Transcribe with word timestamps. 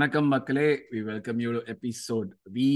வணக்கம் 0.00 0.28
மக்களே. 0.28 0.68
We 0.92 1.00
welcome 1.02 1.38
you 1.38 1.50
to 1.52 1.60
episode 1.66 2.28
we 2.52 2.68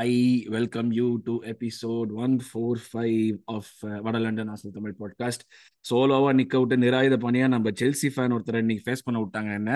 I 0.00 0.10
welcome 0.48 0.90
you 0.90 1.06
to 1.24 1.34
episode 1.44 2.10
one 2.14 2.34
four 2.38 2.78
five 2.84 3.32
of 3.44 3.70
the 4.02 4.18
London 4.18 4.50
ஆசல் 4.50 4.74
Tamil 4.76 4.94
podcast 5.00 5.44
சோலோவா 5.84 6.30
நிக்க 6.32 6.58
விட்டு 6.58 6.76
நிராயுத 6.76 7.16
பணியா 7.16 7.46
நம்ம 7.48 7.72
செல்சி 7.80 8.10
ஃபேன் 8.14 8.34
ஒருத்தர் 8.36 8.60
இன்னைக்கு 8.60 8.84
ஃபேஸ் 8.86 9.04
பண்ண 9.04 9.20
விட்டாங்க 9.20 9.52
என்ன? 9.52 9.72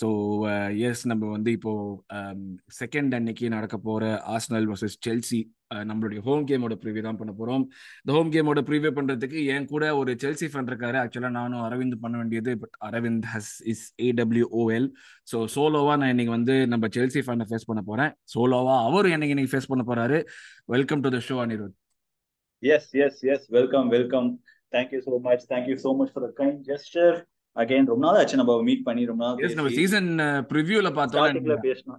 ஸோ 0.00 0.08
எஸ் 0.80 1.02
uh, 1.04 1.10
நம்ம 1.10 1.24
வந்து 1.30 1.52
இப்போ 1.52 1.74
um, 2.18 2.44
செகண்ட் 2.80 3.14
அன்னைக்கு 3.14 3.48
நடக்க 3.48 3.78
போற 3.78 4.04
ஆஸ்னல் 4.36 4.68
வர்சஸ் 4.72 4.98
செல்சி 5.08 5.40
நம்மளுடைய 5.90 6.20
ஹோம் 6.26 6.44
கேமோட 6.48 6.74
ப்ரிவியூ 6.82 7.02
தான் 7.06 7.18
பண்ண 7.20 7.32
போறோம். 7.38 7.62
இந்த 8.02 8.10
ஹோம் 8.16 8.30
கேமோட 8.34 8.60
ப்ரிவியூ 8.68 8.90
பண்றதுக்கு 8.98 9.38
என் 9.54 9.68
கூட 9.72 9.84
ஒரு 10.00 10.12
செல்சி 10.22 10.46
ஃபேன் 10.52 10.68
இருக்காரு. 10.70 10.96
ஆக்சுவலா 11.02 11.30
நானும் 11.38 11.62
அரவிந்த் 11.66 11.96
பண்ண 12.04 12.14
வேண்டியது 12.18 12.52
but 12.62 12.76
Aravind 12.88 13.26
has 13.34 13.52
is 13.72 13.84
AWOL 14.08 14.88
so 15.32 15.38
சோலோவா 15.56 15.96
நான் 16.02 16.12
இன்னைக்கு 16.14 16.34
வந்து 16.38 16.56
நம்ம 16.66 16.88
செல்சி 16.96 17.22
ஃபேனை 17.26 17.46
ஃபேஸ் 17.50 17.68
பண்ண 17.70 17.82
போறேன். 17.90 18.12
சோலோவா 18.34 18.76
அவரும் 18.88 19.14
என்னைக்கு 19.16 19.36
இன்னைக்கு 19.36 19.54
ஃபேஸ் 19.54 19.70
பண்ண 19.72 19.84
போறாரு? 19.92 20.20
Welcome 20.66 21.00
to 21.00 21.10
the 21.16 21.20
show 21.28 21.38
Anirudh 21.44 21.76
yes 22.62 22.90
yes 23.06 23.22
yes 23.34 23.46
welcome 23.58 23.88
welcome 23.88 24.28
thank you 24.72 25.00
you 25.06 25.20
much 25.28 25.46
thank you 25.52 25.76
Thank 25.76 25.96
much 26.00 26.12
for 26.14 26.26
much 26.28 26.92
for 26.96 27.02
the. 27.06 27.33
Again 27.56 27.88
ரொம்ப 27.90 28.02
நாள் 28.04 28.16
ஆச்சு 28.20 28.38
நம்ம 28.40 28.54
மீட் 28.68 28.84
பண்ணி 28.86 29.02
ரொம்ப 29.10 29.22
நாள் 29.24 29.56
நம்ம 29.58 29.72
சீசன் 29.76 30.08
ப்ரிவியூல 30.50 30.88
பார்த்தோம் 30.96 31.60
பேசணும். 31.66 31.98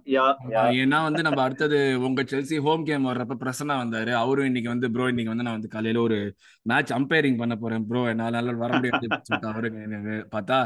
ஏன்னா 0.82 0.98
வந்து 1.06 1.22
நம்ம 1.26 1.40
அடுத்தது 1.44 1.78
உங்க 2.08 2.24
செல்சி 2.32 2.56
ஹோம் 2.66 2.84
கேம் 2.88 3.08
வர்றப்ப 3.10 3.36
பிரசன்னா 3.44 3.76
வந்தாரு. 3.82 4.12
அவரும் 4.22 4.48
இன்னைக்கு 4.50 4.70
வந்து 4.74 4.90
ப்ரோ 4.96 5.08
இன்னைக்கு 5.12 5.32
வந்து 5.32 5.46
நான் 5.48 5.58
வந்து 5.58 5.72
காலையில 5.74 6.02
ஒரு 6.06 6.18
மேட்ச் 6.66 6.92
அம்பைரிங் 6.98 7.40
பண்ண 7.42 7.56
போறேன் 7.62 7.86
ப்ரோ 7.90 8.02
என்னால 8.12 8.54
வர 8.64 8.70
முடியாது 8.76 9.08
அவரு 9.52 9.70
பார்த்தா 10.34 10.58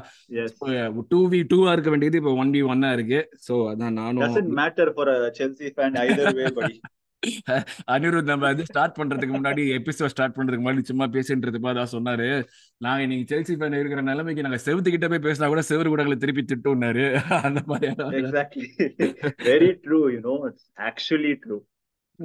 டூ 1.13 1.21
வி 1.35 1.43
டூவா 1.53 1.73
இருக்க 1.73 1.93
வேண்டியது 1.95 2.21
இப்போ 2.23 2.35
ஒன் 2.45 2.55
வி 2.57 2.63
ஒன்னா 2.73 2.91
இருக்கு. 2.99 3.21
ஸோ 3.49 3.57
அதான் 3.73 3.99
நானும் 4.01 4.57
matter 4.63 4.93
for 4.97 5.13
Chelsea 5.41 5.69
fan 5.77 5.99
either 6.07 6.37
way 6.41 6.47
படி 6.59 6.75
அனிருத் 7.87 8.23
நம்ம 8.23 8.47
வந்து 8.47 8.65
ஸ்டார்ட் 8.65 8.97
பண்றதுக்கு 8.99 9.35
முன்னாடி 9.37 9.63
எபிசோட் 9.77 10.07
ஸ்டார்ட் 10.07 10.37
பண்றதுக்கு 10.37 10.65
முன்னாடி 10.65 10.83
சும்மா 10.83 11.07
பேசின்றதுப்பா 11.09 11.71
அதான் 11.73 11.93
சொன்னாரு. 11.93 12.29
நாங்க 12.81 13.03
இன்னைக்கு 13.03 13.27
செல்சி 13.31 13.55
ஃபேன் 13.57 13.79
இருக்கிற 13.79 14.03
நிலைமைக்கு 14.03 14.43
நாங்க 14.43 14.61
செவத்துக்கிட்ட 14.67 15.09
போய் 15.09 15.27
பேசினா 15.27 15.49
கூட 15.49 15.63
செவரு 15.63 15.89
கூட 15.89 16.17
திருப்பி 16.17 16.45
திட்டுனாரு 16.45 17.05
அந்த 17.43 17.63
மாதிரி 17.67 17.91
very 19.51 19.71
true 19.85 20.01
you 20.15 20.21
know 20.21 20.37
actually 20.89 21.35
true 21.45 21.59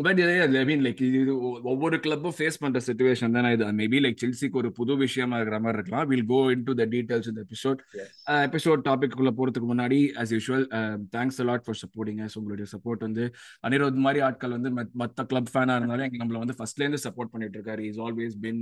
but 0.03 0.19
I 0.59 0.63
mean 0.69 0.81
like 0.85 1.01
இது 1.07 1.33
ஒவ்வொரு 1.71 1.97
கிளப்பும் 2.05 2.33
ஃபேஸ் 2.37 2.57
பண்ற 2.61 2.79
சுச்சுவேஷன் 2.87 3.35
தானே 3.37 3.49
இது. 3.55 3.65
மேபி 3.79 3.99
லைக் 4.05 4.17
செல்சிக்கு 4.21 4.59
ஒரு 4.61 4.69
புது 4.79 4.93
விஷயமா 5.03 5.35
இருக்கிற 5.37 5.57
மாதிரி 5.65 5.79
இருக்கலாம். 5.79 6.07
Will 6.11 6.25
go 6.31 6.39
in 6.53 6.65
to 6.67 6.73
the 6.79 6.85
details 6.93 7.29
இந்த 7.31 7.41
எபிசோட் 7.45 7.79
எபிசோட் 8.47 8.81
டாபிக் 8.87 9.15
குள்ள 9.19 9.31
போறதுக்கு 9.37 9.69
முன்னாடி 9.71 9.99
as 10.23 10.33
usual 10.35 10.65
thanks 11.15 11.39
a lot 11.43 11.63
for 11.67 11.79
supporting 11.83 12.19
உங்களுடைய 12.39 12.67
சப்போர்ட் 12.73 13.05
வந்து 13.07 13.25
அனிரோத் 13.67 14.01
மாதிரி 14.07 14.21
ஆட்கள் 14.27 14.55
வந்து 14.57 14.71
மற்ற 15.03 15.25
கிளப் 15.31 15.51
ஃபேனா 15.53 15.77
இருந்தாலும் 15.79 16.05
எங்க 16.07 16.19
நம்மள 16.23 16.41
வந்து 16.43 16.57
ஃபர்ஸ்ட்ல 16.59 16.85
இருந்து 16.85 17.01
சப்போர்ட் 17.05 17.31
பண்ணிட்டு 17.33 17.57
இருக்காரு. 17.59 17.85
Is 17.91 18.01
always 18.07 18.35
been 18.45 18.61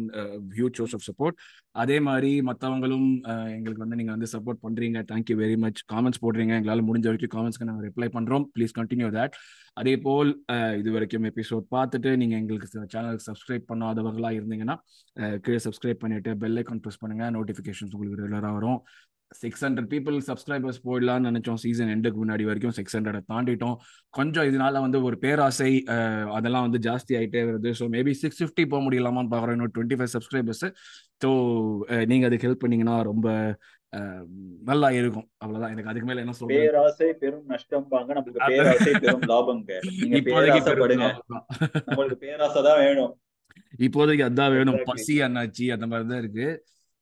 huge 0.58 0.78
source 0.82 0.96
of 1.00 1.06
support 1.10 1.38
அதே 1.84 2.00
மாதிரி 2.10 2.32
மற்றவங்களும் 2.52 3.10
எங்களுக்கு 3.58 3.86
வந்து 3.86 4.00
நீங்க 4.02 4.14
வந்து 4.18 4.32
சப்போர்ட் 4.36 4.64
பண்றீங்க. 4.68 5.00
தேங்க்யூ 5.12 5.38
வெரி 5.44 5.58
மச் 5.66 5.82
காமெண்ட்ஸ் 5.94 6.24
போடுறீங்க. 6.26 6.54
எங்களால் 6.60 6.88
முடிஞ்ச 6.92 7.08
வரைக்கும் 7.12 7.36
காமெண்ட்ஸ்க்கு 7.38 7.70
நாங்கள் 7.72 7.88
ரிப்ளை 7.90 8.10
பண்றோம். 8.18 8.48
ப்ளீஸ் 8.58 8.76
கண்டினியூ 8.80 9.10
தட் 9.20 9.36
அதே 9.78 9.94
போல் 10.06 10.32
இது 10.80 10.90
வரைக்கும் 10.96 11.26
எபிசோட் 11.30 11.66
பார்த்துட்டு 11.76 12.10
நீங்கள் 12.22 12.40
எங்களுக்கு 12.42 12.68
சேனலுக்கு 12.94 13.28
சப்ஸ்கிரைப் 13.30 13.66
பண்ணாதவர்களாக 13.72 14.40
இருந்தீங்கன்னா 14.40 14.76
கீழே 15.46 15.62
சப்ஸ்கிரைப் 15.68 16.04
பண்ணிட்டு 16.04 16.34
பெல் 16.44 16.60
ஐக்கான் 16.62 16.84
ப்ரெஸ் 16.84 17.02
பண்ணுங்கள் 17.04 17.34
நோட்டிஃபிகேஷன்ஸ் 17.38 17.96
உங்களுக்கு 17.96 18.22
ரெகுலராக 18.22 18.54
வரும். 18.60 18.80
சிக்ஸ் 19.42 19.64
ஹண்ட்ரட் 19.66 19.88
பீப்புள் 19.94 20.18
சப்ஸ்கிரைபர்ஸ் 20.28 20.80
போயிடலாம்னு 20.88 21.28
நினைச்சோம். 21.30 21.60
சீசன் 21.64 21.92
எண்டுக்கு 21.94 22.20
முன்னாடி 22.24 22.44
வரைக்கும் 22.50 22.76
சிக்ஸ் 22.80 22.96
ஹண்ட்ரட் 22.98 23.28
தாண்டிட்டோம். 23.32 23.78
கொஞ்சம் 24.18 24.48
இதனால 24.50 24.82
வந்து 24.86 25.00
ஒரு 25.08 25.18
பேராசை 25.24 25.72
அதெல்லாம் 26.38 26.66
வந்து 26.68 26.82
ஜாஸ்தி 26.88 27.16
ஆகிட்டே 27.20 27.42
வருது. 27.50 27.72
ஸோ 27.80 27.86
மேபி 27.96 28.14
சிக்ஸ் 28.24 28.42
ஃபிஃப்டி 28.42 28.66
போக 28.74 28.82
முடியலாமான்னு 28.88 29.32
பார்க்குறோம். 29.34 29.58
இன்னும் 29.58 29.74
டுவெண்ட்டி 29.78 29.98
ஃபைவ் 30.02 30.14
சப்ஸ்கிரைபர்ஸ் 30.18 30.66
ஸோ 31.24 31.32
நீங்கள் 32.12 32.30
அதுக்கு 32.30 32.48
ஹெல்ப் 32.48 32.64
பண்ணீங்கன்னா 32.64 32.98
ரொம்ப 33.12 33.28
நல்லா 34.70 34.90
இருக்கும். 35.00 35.28
அவ்வளவுதான். 35.42 35.74
எனக்கு 35.74 35.92
அதுக்கு 35.92 36.08
மேல 36.10 36.22
என்ன 36.24 36.34
சொல்றது? 36.38 36.60
பேராசை 36.60 37.10
பெரும் 37.22 37.48
நஷ்டம் 37.54 37.88
பாங்க 37.94 38.14
நமக்கு 38.18 38.50
பேராசை 38.52 38.92
பெரும் 39.04 39.26
லாபங்க. 39.32 39.80
நீங்க 40.02 40.22
பேராசைப்படுங்க. 40.30 41.10
நம்மளுக்கு 41.88 42.18
பேராசை 42.26 42.62
தான் 42.70 42.82
வேணும். 42.86 43.14
இப்போதைக்கு 43.88 44.28
அதான் 44.30 44.54
வேணும். 44.58 44.80
பசி 44.92 45.16
அண்ணாச்சி 45.28 45.68
அந்த 45.76 45.88
மாதிரி 45.92 46.08
தான் 46.12 46.22
இருக்கு. 46.24 46.48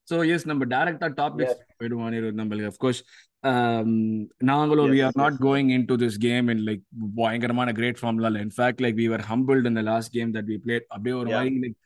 ஸோ 0.08 0.14
எஸ் 0.34 0.48
நம்ம 0.50 0.64
டைரக்டா 0.72 1.08
டாபிக் 1.20 1.58
போயிடுவோம் 1.80 2.38
நம்மளுக்கு. 2.40 2.70
அஃப்கோர்ஸ் 2.72 3.02
நாங்களும் 4.50 4.90
we 4.94 5.00
are 5.06 5.16
not 5.20 5.38
going 5.46 5.70
in 5.76 5.86
to 5.90 5.94
this 6.02 6.18
game 6.26 6.48
in 6.54 6.62
like 6.68 6.82
பயங்கரமான 7.20 7.72
கிரேட் 7.78 8.00
ஃபார்ம்ல 8.00 8.28
இல்லை. 8.30 8.42
In fact 8.46 8.82
like 8.84 8.98
we 9.00 9.06
are 9.16 9.24
humbled 9.30 9.68
இந்த 9.70 9.82
last 9.90 10.12
game 10.16 10.32
that 10.36 10.50
we 10.52 10.58
played 10.66 10.86
அப்படியே 10.94 11.16
ஒரு 11.20 11.30
மாதிரி 11.34 11.62
லைக் 11.64 11.78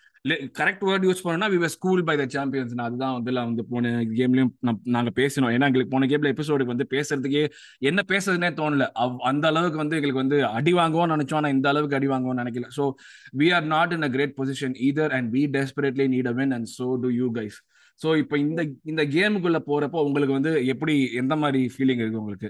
கரெக்ட் 0.58 0.84
வேர்ட் 0.84 1.04
யூஸ் 1.06 1.22
பண்ணோம்னா 1.24 1.48
we 1.52 1.68
school 1.74 2.02
by 2.04 2.14
the 2.16 2.24
champions 2.26 2.72
அதுதான் 2.84 3.14
வந்து 3.16 3.32
வந்து 3.40 3.64
போன 3.72 3.90
கேம்லயும் 4.18 4.52
நாங்க 4.96 5.10
பேசினோம். 5.10 5.52
ஏன்னா 5.56 5.68
எங்களுக்கு 5.70 5.94
போன 5.94 6.06
கேம்ல 6.06 6.32
எபிசோடுக்கு 6.34 6.74
வந்து 6.74 6.86
பேசுறதுக்கே 6.94 7.42
என்ன 7.80 8.02
பேசுறதுனே 8.08 8.50
தோணல. 8.60 8.86
அந்த 9.22 9.46
அளவுக்கு 9.46 9.78
வந்து 9.78 9.96
எங்களுக்கு 9.96 10.22
வந்து 10.24 10.44
அடி 10.50 10.72
வாங்குவோம் 10.72 11.12
நினைச்சோம். 11.14 11.36
ஆனா 11.36 11.48
இந்த 11.48 11.68
அளவுக்கு 11.68 11.96
அடி 11.96 12.06
வாங்குவோம் 12.06 12.40
நினைக்கல. 12.42 12.68
So 12.78 12.86
we 13.34 13.48
are 13.52 13.66
not 13.66 13.92
in 13.92 14.02
a 14.02 14.08
great 14.08 14.36
position 14.40 14.76
either 14.88 15.14
and 15.18 15.30
we 15.36 15.44
desperately 15.48 16.06
need 16.08 16.26
a 16.26 16.36
win 16.40 16.52
and 16.52 16.70
so 16.78 16.88
to 17.02 17.10
you 17.10 17.28
guys 17.32 17.58
so 18.00 18.16
இப்போ 18.16 18.36
இந்த 18.38 18.62
இந்த 18.84 19.02
கேமுக்குள்ள 19.06 19.58
போறப்போ 19.68 20.00
உங்களுக்கு 20.06 20.34
வந்து 20.34 20.52
எப்படி 20.66 20.94
எந்த 21.14 21.36
மாதிரி 21.36 21.60
ஃபீலிங் 21.74 21.98
இருக்கு 21.98 22.22
உங்களுக்கு? 22.24 22.48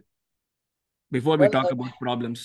Before 1.12 1.40
we 1.42 1.48
talk 1.48 1.72
about 1.74 1.98
problems 2.04 2.44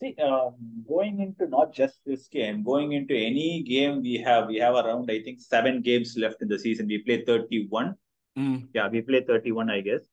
See, 0.00 0.14
um, 0.18 0.54
going 0.88 1.20
into 1.20 1.46
not 1.48 1.72
just 1.72 1.96
this 2.06 2.28
game, 2.28 2.62
going 2.62 2.92
into 2.92 3.14
any 3.16 3.62
game 3.64 4.00
we 4.00 4.18
have, 4.18 4.46
we 4.46 4.58
have 4.58 4.74
around, 4.74 5.10
I 5.10 5.20
think, 5.22 5.40
seven 5.40 5.82
games 5.82 6.16
left 6.16 6.40
in 6.40 6.48
the 6.48 6.58
season. 6.58 6.86
We 6.86 6.98
play 6.98 7.24
31. 7.24 7.94
Mm. 8.36 8.68
Yeah, 8.72 8.88
we 8.88 9.00
play 9.02 9.22
31, 9.22 9.70
I 9.70 9.80
guess. 9.80 10.04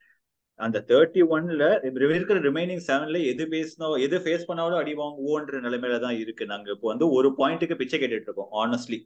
அந்த 0.60 0.78
thirty 0.90 1.22
ஒன்ல 1.36 1.64
இருக்கிற 2.18 2.38
remaining 2.46 2.84
செவன்ல 2.86 3.18
எது 3.32 3.44
பேசினோம் 3.54 3.96
எது 4.04 4.18
face 4.24 4.46
பண்ணாலும் 4.50 4.80
அடி 4.82 4.94
வாங்குவோன்ற 5.00 5.60
நிலைமையில 5.66 5.96
தான் 6.04 6.20
இருக்கு 6.22 6.46
நாங்க 6.52 6.70
இப்போ 6.76 6.88
வந்து 6.92 7.08
ஒரு 7.18 7.30
பாயிண்ட்டுக்கு 7.40 7.78
பிச்சை 7.82 7.98
கேட்டுட்டு 8.02 8.30
இருக்கோம் 8.30 8.54
honestly 8.62 9.00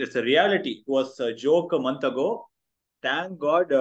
it's 0.00 0.20
reality 0.28 0.72
it 0.76 0.92
was 0.96 1.14
joke 1.44 1.72
month 1.86 2.04
ago 2.10 2.28
thank 3.04 3.38
god 3.46 3.72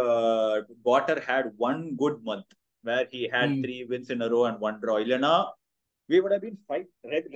water 0.89 1.21
had 1.27 1.49
one 1.69 1.83
good 2.03 2.21
month 2.29 2.55
where 2.86 3.06
he 3.14 3.22
had 3.34 3.48
mm. 3.50 3.62
three 3.64 3.82
wins 3.90 4.10
in 4.14 4.22
a 4.26 4.30
row 4.34 4.44
and 4.50 4.58
one 4.68 4.78
draw. 4.84 4.96
இல்லனா 5.04 5.34
we 6.10 6.18
would 6.20 6.32
have 6.34 6.42
been 6.46 6.58
fight 6.68 6.86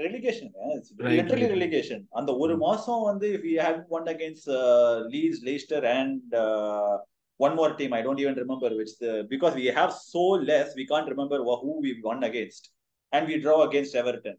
relegation. 0.04 0.46
It's 0.76 0.92
right, 0.98 1.16
literally 1.18 1.46
right. 1.46 1.54
relegation. 1.56 1.98
அந்த 2.18 2.30
ஒரு 2.42 2.54
மாசம் 2.64 3.02
வந்து 3.10 3.26
if 3.36 3.42
we 3.48 3.54
had 3.66 3.76
won 3.94 4.04
against 4.14 4.46
uh, 4.62 4.94
Leeds, 5.12 5.38
Leicester 5.48 5.80
and 5.98 6.22
uh, 6.44 6.94
one 7.46 7.54
more 7.60 7.70
team, 7.78 7.92
I 7.98 8.02
don't 8.06 8.20
even 8.24 8.36
remember 8.44 8.68
which 8.80 8.92
the 9.02 9.12
because 9.32 9.54
we 9.62 9.66
have 9.78 9.92
so 10.14 10.24
less, 10.50 10.68
we 10.80 10.86
can't 10.92 11.08
remember 11.14 11.38
who 11.62 11.72
we 11.86 11.92
won 12.08 12.20
against, 12.30 12.64
and 13.12 13.24
we 13.30 13.36
draw 13.46 13.58
against 13.68 13.94
Everton. 14.02 14.36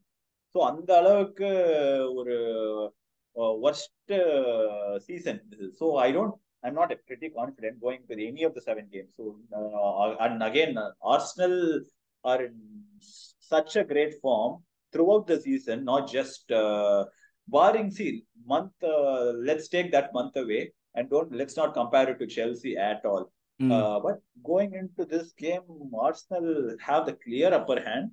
So 0.54 0.60
அந்த 0.70 0.92
அளவுக்கு 1.02 1.50
ஒரு 2.20 2.38
worst 3.64 3.96
uh, 4.24 4.94
season. 5.08 5.40
So 5.80 5.86
I 6.06 6.12
don't 6.18 6.36
I'm 6.65 6.75
not 6.75 6.93
pretty 7.07 7.29
confident 7.31 7.81
going 7.81 8.01
with 8.09 8.19
any 8.19 8.45
of 8.45 8.55
the 8.55 8.61
seven 8.61 8.89
games. 8.93 9.15
So, 9.17 9.37
uh, 9.55 10.15
and 10.25 10.43
again, 10.43 10.79
uh, 10.79 10.91
Arsenal 11.03 11.81
are 12.25 12.43
in 12.43 12.55
such 13.01 13.77
a 13.77 13.85
great 13.85 14.15
form 14.21 14.63
throughout 14.93 15.27
the 15.27 15.41
season, 15.41 15.85
not 15.85 16.11
just 16.11 16.51
uh, 16.53 17.05
barring 17.49 17.91
seal 17.91 18.21
month. 18.47 18.73
let's 18.81 19.69
take 19.69 19.91
that 19.93 20.15
month 20.15 20.37
away 20.37 20.73
and 20.95 21.11
don't 21.11 21.33
let's 21.33 21.57
not 21.57 21.75
compare 21.75 22.11
it 22.11 22.19
to 22.19 22.27
Chelsea 22.27 22.77
at 22.77 23.05
all. 23.05 23.33
Mm. 23.61 24.03
but 24.03 24.21
going 24.43 24.73
into 24.75 25.05
this 25.05 25.33
game, 25.33 25.63
Arsenal 25.97 26.75
have 26.81 27.07
the 27.07 27.17
clear 27.25 27.53
upper 27.53 27.81
hand. 27.81 28.11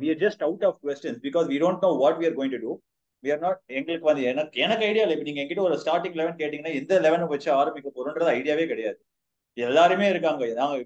we 0.00 0.10
are 0.10 0.20
just 0.26 0.42
out 0.42 0.62
of 0.62 0.80
questions 0.80 1.18
because 1.18 1.48
we 1.48 1.58
don't 1.58 1.82
know 1.82 1.94
what 1.94 2.18
we 2.18 2.26
are 2.26 2.34
going 2.34 2.50
to 2.50 2.58
do. 2.58 2.80
We 3.24 3.30
are 3.34 3.42
not 3.44 3.60
எங்களுக்கு 3.78 4.08
வந்து 4.10 4.24
எனக்கு 4.32 4.60
எனக்கு 4.64 4.86
idea 4.88 5.04
இல்லை. 5.06 5.16
நீங்க 5.28 5.42
எங்கிட்ட 5.42 5.64
ஒரு 5.68 5.76
starting 5.82 6.18
eleven 6.20 6.40
கேட்டீங்கன்னா 6.40 6.74
எந்த 6.80 7.00
லெவன் 7.06 7.30
வச்சு 7.34 7.50
ஆரம்பிக்க 7.60 7.88
போறோன்றது 7.90 8.34
ஐடியாவே 8.38 8.66
கிடையாது. 8.72 8.98
எல்லாருமே 9.56 10.06
இருக்காங்க. 10.12 10.42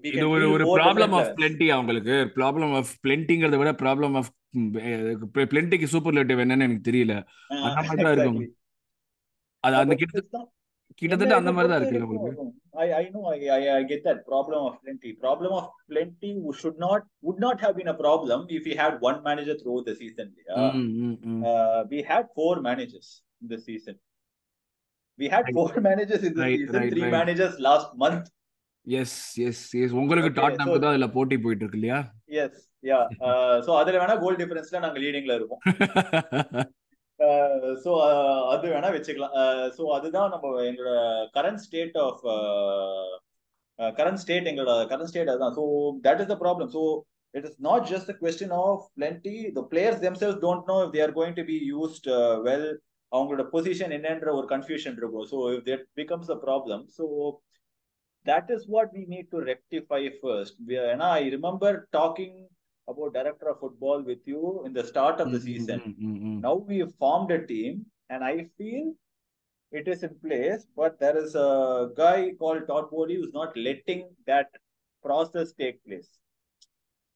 இது 0.09 0.29
ஒரு 0.35 0.45
ஒரு 0.53 0.63
ப்ராப்ளம் 0.77 1.13
ஆஃப் 1.17 1.33
பிளென்டி 1.39 1.67
அவங்களுக்கு 1.75 2.15
ப்ராப்ளம் 2.37 2.73
ஆஃப் 2.79 2.93
பிளென்டிங்கிறத 3.03 3.57
விட 3.61 3.71
ப்ராப்ளம் 3.83 4.15
ஆஃப் 4.19 4.31
பிளென்டிக்கு 5.53 5.87
சூப்பர்லேட்டிவ் 5.93 6.41
என்னன்னு 6.43 6.67
எனக்கு 6.67 6.87
தெரியல. 6.89 7.15
அந்த 7.67 7.83
மாதிரி 7.89 8.09
இருக்கும். 8.15 8.41
அது 9.63 9.75
அந்த 9.81 9.95
கிட்ட 9.95 10.41
கிட்டத்தட்ட 10.99 11.35
அந்த 11.35 11.51
மாதிரி 11.51 11.69
தான் 11.71 11.81
இருக்கு 11.81 12.07
உங்களுக்கு. 12.07 12.45
Problem 15.25 15.51
of 15.59 15.65
plenty 15.87 16.29
should 16.61 16.77
not 16.77 17.01
would 17.21 17.39
not 17.39 17.57
have 17.61 17.75
been 17.79 17.87
a 17.87 17.97
problem 18.03 18.39
if 18.49 18.63
we 18.65 18.75
had 18.75 18.93
one 19.01 19.19
manager 19.23 19.55
throughout 19.59 19.85
the 19.89 19.95
season. 19.95 20.27
Yeah? 20.41 20.63
Mm, 20.71 20.87
mm, 21.01 21.15
mm. 21.25 21.39
Uh, 21.43 21.79
we 21.91 22.01
had 22.11 22.23
four 22.35 22.53
managers 22.61 23.07
in 23.41 23.47
the 23.47 23.59
season. 23.67 23.97
We 25.19 25.27
had 25.27 25.45
four 25.53 25.69
managers 25.89 26.23
in 26.23 26.33
the 26.33 26.43
Right, 26.45 26.59
season, 26.59 26.75
right, 26.75 26.91
three 26.93 27.05
right. 27.07 27.17
managers 27.19 27.55
last 27.69 27.91
month. 28.05 28.25
Yes 28.87 29.17
yes 29.47 29.59
yes 29.81 29.93
உங்களுக்கு 29.99 30.29
Okay, 30.29 30.39
Todd 30.39 30.57
so- 30.61 30.79
தான் 30.83 30.91
அதுல 30.93 31.07
போட்டி 31.17 31.35
போயிட்டு 31.43 31.63
இருக்கு 31.63 31.79
இல்லையா 31.79 31.99
yes 32.41 32.57
yeah 32.83 32.97
so 33.67 33.71
அதுல 33.81 33.99
வேணா 34.01 34.15
கோல் 34.23 34.39
டிஃபரன்ஸ்ல 34.41 34.81
நாங்க 34.85 34.99
லீடிங்ல 35.03 35.35
இருக்கோம் 35.39 35.61
சோ 37.83 37.91
அது 38.53 38.65
வேணா 38.73 38.89
வச்சுக்கலாம். 38.95 39.35
சோ 39.77 39.83
அதுதான் 39.97 40.31
நம்ம 40.33 40.51
எங்களோட 40.69 40.99
current 41.37 41.63
state 41.65 41.97
of 42.05 42.21
current 43.99 44.21
state 44.23 44.49
எங்களோட 44.51 44.73
கரண்ட் 44.91 45.11
ஸ்டேட் 45.11 45.31
அதுதான். 45.33 45.55
So 45.59 45.63
that 46.07 46.21
is 46.23 46.31
the 46.33 46.37
problem 46.43 46.71
so 46.77 46.83
it 47.33 47.45
is 47.49 47.59
not 47.67 47.85
just 47.91 48.11
a 48.13 48.15
question 48.23 48.55
of 48.63 48.83
plenty 48.99 49.35
the 49.59 49.63
players 49.71 50.01
themselves 50.07 50.39
don't 50.45 50.67
know 50.71 50.77
if 50.85 50.93
they're 50.97 51.13
going 51.19 51.37
to 51.39 51.45
be 51.51 51.57
used 51.73 52.09
well 52.47 52.67
அவங்களோட 53.11 53.45
position 53.55 53.95
என்னன்ற 53.97 54.29
ஒரு 54.39 54.47
confusion 54.53 54.95
இருக்கும். 55.01 55.25
So 55.31 55.39
if 55.55 55.65
that 55.69 55.87
becomes 56.01 56.31
a 56.35 56.39
problem 56.45 56.83
so 56.97 57.05
that 58.25 58.51
is 58.55 58.67
what 58.73 58.91
we 58.97 59.03
need 59.13 59.29
to 59.35 59.39
rectify 59.53 60.01
first 60.19 60.59
ஏன்னா 60.93 61.09
I 61.21 61.23
remember 61.37 61.77
talking 61.97 62.37
about 62.87 63.13
director 63.13 63.49
of 63.49 63.59
football 63.59 64.01
with 64.01 64.19
you 64.25 64.63
in 64.65 64.73
the 64.73 64.83
start 64.83 65.19
of 65.19 65.31
the 65.31 65.37
mm-hmm, 65.37 65.45
season. 65.45 65.79
Mm-hmm, 65.79 66.15
mm-hmm. 66.15 66.39
Now 66.41 66.55
we 66.55 66.79
have 66.79 66.93
formed 66.95 67.31
a 67.31 67.45
team, 67.45 67.85
and 68.09 68.23
I 68.23 68.47
feel 68.57 68.93
it 69.71 69.87
is 69.87 70.03
in 70.03 70.15
place, 70.23 70.65
but 70.75 70.99
there 70.99 71.17
is 71.17 71.35
a 71.35 71.89
guy 71.97 72.31
called 72.37 72.67
Todd 72.67 72.89
Bowley 72.91 73.15
who's 73.15 73.33
not 73.33 73.55
letting 73.57 74.09
that 74.27 74.49
process 75.03 75.53
take 75.53 75.83
place. 75.85 76.09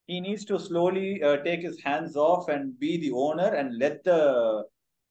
He 0.07 0.19
needs 0.21 0.45
to 0.45 0.59
slowly 0.59 1.21
uh, 1.21 1.37
take 1.43 1.61
his 1.61 1.81
hands 1.81 2.15
off 2.15 2.47
and 2.47 2.79
be 2.79 2.97
the 2.97 3.11
owner 3.11 3.53
and 3.53 3.77
let 3.77 4.03
the 4.03 4.63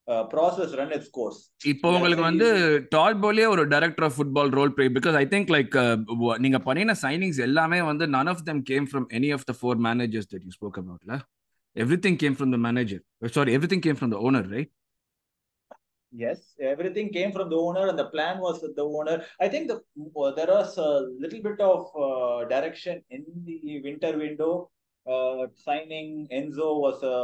uh, 0.09 0.25
process 0.35 0.71
run 0.79 0.91
its 0.97 1.09
course. 1.17 1.39
இப்போ 1.73 1.87
உங்களுக்கு 1.95 2.25
வந்து 2.29 2.49
Todd 2.95 3.21
போலியே 3.25 3.47
ஒரு 3.55 3.63
director 3.75 4.07
of 4.09 4.17
football 4.19 4.53
role 4.59 4.75
play 4.77 4.87
because 4.97 5.17
I 5.23 5.25
think 5.35 5.53
like 5.57 5.77
நீங்க 6.45 6.61
பண்ணின 6.69 6.97
signings 7.05 7.41
எல்லாமே 7.49 7.81
வந்து 7.91 8.07
none 8.17 8.31
of 8.35 8.45
them 8.51 8.63
came 8.73 8.89
from 8.93 9.07
any 9.19 9.31
of 9.39 9.47
the 9.51 9.55
four 9.61 9.81
managers 9.89 10.31
that 10.33 10.47
you 10.49 10.55
spoke 10.59 10.79
அபவுட்ல 10.83 11.17
everything 12.07 12.19
came 12.25 12.37
from 12.39 12.53
the 12.57 12.61
manager 12.69 13.03
sorry 13.39 13.55
everything 13.75 13.85
came 13.89 13.99
from 14.01 14.15
the 14.17 14.21
owner 14.29 14.51
right 14.57 14.73
Yes, 16.13 16.39
everything 16.65 17.13
came 17.13 17.33
from 17.33 17.51
the 17.51 17.57
owner, 17.59 17.89
and 17.89 17.99
the 17.99 18.07
plan 18.07 18.39
was 18.39 18.63
with 18.63 18.75
the 18.75 18.85
owner. 18.91 19.17
I 19.41 19.49
think 19.49 19.65
the 19.69 19.77
uh, 20.17 20.31
there 20.31 20.47
was 20.49 20.79
a 20.79 20.91
little 21.23 21.43
bit 21.43 21.61
of 21.63 21.81
uh, 21.97 22.45
direction 22.47 23.03
in 23.11 23.23
the 23.47 23.81
winter 23.83 24.17
window. 24.17 24.53
Uh, 25.07 25.47
signing 25.57 26.09
Enzo 26.33 26.69
was 26.81 27.03
a 27.05 27.17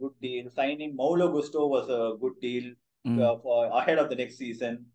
good 0.00 0.12
deal. 0.20 0.50
Signing 0.50 0.96
Maulo 0.96 1.32
Gusto 1.32 1.66
was 1.66 1.88
a 1.88 2.16
good 2.20 2.40
deal 2.40 2.72
uh, 3.22 3.36
for 3.38 3.66
ahead 3.66 3.98
of 3.98 4.08
the 4.08 4.16
next 4.16 4.36
season. 4.36 4.86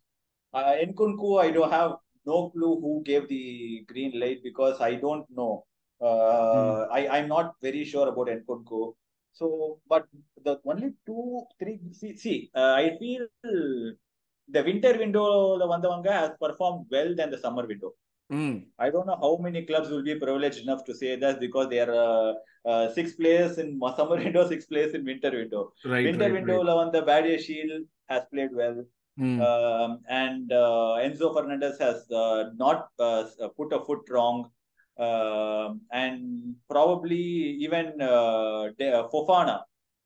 Uh, 0.54 0.74
Nkunku, 0.86 1.42
I 1.42 1.52
don't 1.52 1.72
have 1.72 1.94
no 2.26 2.50
clue 2.50 2.80
who 2.82 3.02
gave 3.06 3.28
the 3.28 3.86
green 3.88 4.20
light 4.20 4.40
because 4.44 4.82
I 4.82 4.96
don't 4.96 5.26
know. 5.30 5.66
Uh, 6.02 6.88
I 6.92 7.08
I'm 7.18 7.28
not 7.28 7.56
very 7.62 7.84
sure 7.84 8.08
about 8.08 8.28
Nkunku. 8.28 8.94
So, 9.34 9.80
but 9.88 10.08
the 10.44 10.60
only 10.66 10.94
two, 11.06 11.44
three, 11.60 11.80
see, 11.92 12.16
see 12.18 12.52
uh, 12.56 12.74
I 12.74 12.98
feel 13.00 13.28
the 13.44 14.64
winter 14.64 14.98
window, 14.98 15.58
the 15.58 15.66
Vandavanga 15.66 16.12
has 16.12 16.32
performed 16.42 16.88
well 16.92 17.16
than 17.16 17.30
the 17.30 17.38
summer 17.38 17.66
window. 17.66 17.94
I 18.78 18.90
don't 18.90 19.08
know 19.08 19.18
how 19.20 19.38
many 19.42 19.66
clubs 19.66 19.90
will 19.90 20.04
be 20.04 20.16
privileged 20.16 20.60
enough 20.60 20.84
to 20.86 20.94
say 20.94 21.16
that 21.16 21.40
because 21.40 21.70
they 21.70 21.80
are 21.80 21.94
uh, 21.94 22.34
uh, 22.70 22.94
six 22.94 23.14
players 23.14 23.58
in 23.58 23.80
summer 23.98 24.18
window, 24.18 24.48
six 24.48 24.66
players 24.66 24.94
in 24.94 25.06
winter 25.06 25.32
window. 25.32 25.74
Right, 25.84 26.06
winter 26.06 26.26
right, 26.26 26.34
window, 26.34 26.64
right. 26.64 26.92
the 26.92 27.02
Badia 27.02 27.40
Shield 27.42 27.84
has 28.08 28.24
played 28.32 28.50
well. 28.54 28.86
Mm. 29.20 29.42
Um, 29.42 30.00
and 30.10 30.52
uh, 30.52 30.98
Enzo 31.02 31.34
Fernandez 31.34 31.78
has 31.80 32.10
uh, 32.12 32.52
not 32.56 32.90
uh, 33.00 33.26
put 33.58 33.74
a 33.74 33.84
foot 33.84 34.02
wrong. 34.10 34.50
Um 34.98 35.80
and 35.94 36.56
probably 36.70 37.26
even 37.66 38.02
uh, 38.02 38.68
Fofana. 39.14 39.62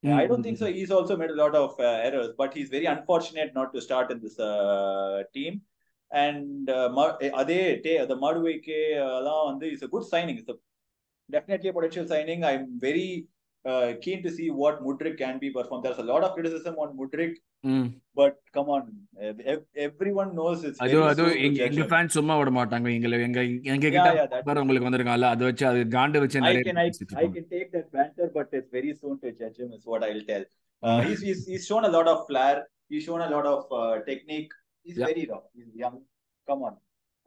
Mm. 0.06 0.14
I 0.14 0.28
don't 0.28 0.44
think 0.44 0.58
so. 0.58 0.66
He's 0.66 0.92
also 0.92 1.16
made 1.16 1.32
a 1.32 1.36
lot 1.36 1.56
of 1.56 1.80
uh, 1.80 1.84
errors, 1.84 2.34
but 2.38 2.54
he's 2.54 2.70
very 2.70 2.86
unfortunate 2.86 3.54
not 3.56 3.74
to 3.74 3.82
start 3.82 4.12
in 4.12 4.20
this 4.20 4.38
uh, 4.38 5.24
team. 5.34 5.62
Uh, 6.14 6.32
the 6.66 8.18
Madueke 8.24 8.76
uh, 9.00 9.58
is 9.66 9.82
a 9.82 9.88
good 9.88 10.06
signing. 10.06 10.38
It's 10.38 10.50
a, 10.50 10.56
definitely 11.30 11.70
a 11.70 11.74
potential 11.74 12.08
signing. 12.08 12.44
I'm 12.44 12.80
very 12.80 13.26
uh, 13.66 13.94
keen 14.02 14.22
to 14.24 14.32
see 14.32 14.50
what 14.52 14.84
Mudrik 14.84 15.18
can 15.18 15.40
be 15.40 15.50
performed. 15.50 15.86
There's 15.86 15.98
a 15.98 16.04
lot 16.04 16.24
of 16.24 16.34
criticism 16.36 16.76
on 16.76 16.98
Mudrik, 16.98 17.34
Mm. 17.66 17.84
but 18.14 18.34
come 18.52 18.68
on, 18.68 18.82
ev- 19.22 19.62
everyone 19.84 20.32
knows 20.38 20.64
it's 20.66 20.80
அது 20.84 20.96
அது 21.12 21.26
எங்க 21.46 21.60
எங்க. 21.68 21.84
Fans 21.92 22.16
சும்மா 22.18 22.34
விட 22.40 22.52
மாட்டாங்க 22.58 22.90
எங்க 22.96 23.08
எங்க 23.28 23.42
Yeah, 23.44 23.78
கிட்ட 23.86 24.42
பாரு 24.48 24.64
உங்களுக்கு 24.64 24.88
வந்திருக்காங்கல்ல 24.88 25.30
அதை 25.36 25.44
வச்சு 25.50 25.66
அது 25.70 25.80
காண்டு 25.96 26.22
வச்சு 26.24 26.42
நிறைய 26.46 26.64
பேசிட்டு 26.64 27.16
I 27.16 27.24
இருப்பாங்க. 27.24 27.36
can 27.38 27.46
take 27.54 27.70
that 27.76 27.88
banter, 27.96 28.28
but 28.38 28.50
it's 28.60 28.70
very 28.78 28.92
soon 29.02 29.16
to 29.22 29.32
judge 29.40 29.58
him. 29.62 29.70
Is 29.78 29.86
what 29.92 30.04
I'll 30.10 30.26
tell. 30.32 30.44
Uh, 30.84 31.00
he's, 31.06 31.22
he's 31.28 31.42
he's 31.52 31.66
shown 31.70 31.86
a 31.92 31.94
lot 31.98 32.10
of 32.14 32.20
flair. 32.32 32.58
He's 32.92 33.06
shown 33.08 33.22
a 33.28 33.32
lot 33.36 33.48
of 33.54 33.62
uh, 33.82 33.96
technique. 34.10 34.52
He's 34.86 34.98
Yeah. 34.98 35.08
very 35.08 35.26
raw. 35.26 35.42
He's 35.54 35.74
young. 35.76 35.98
Come 36.48 36.64
on, 36.64 36.74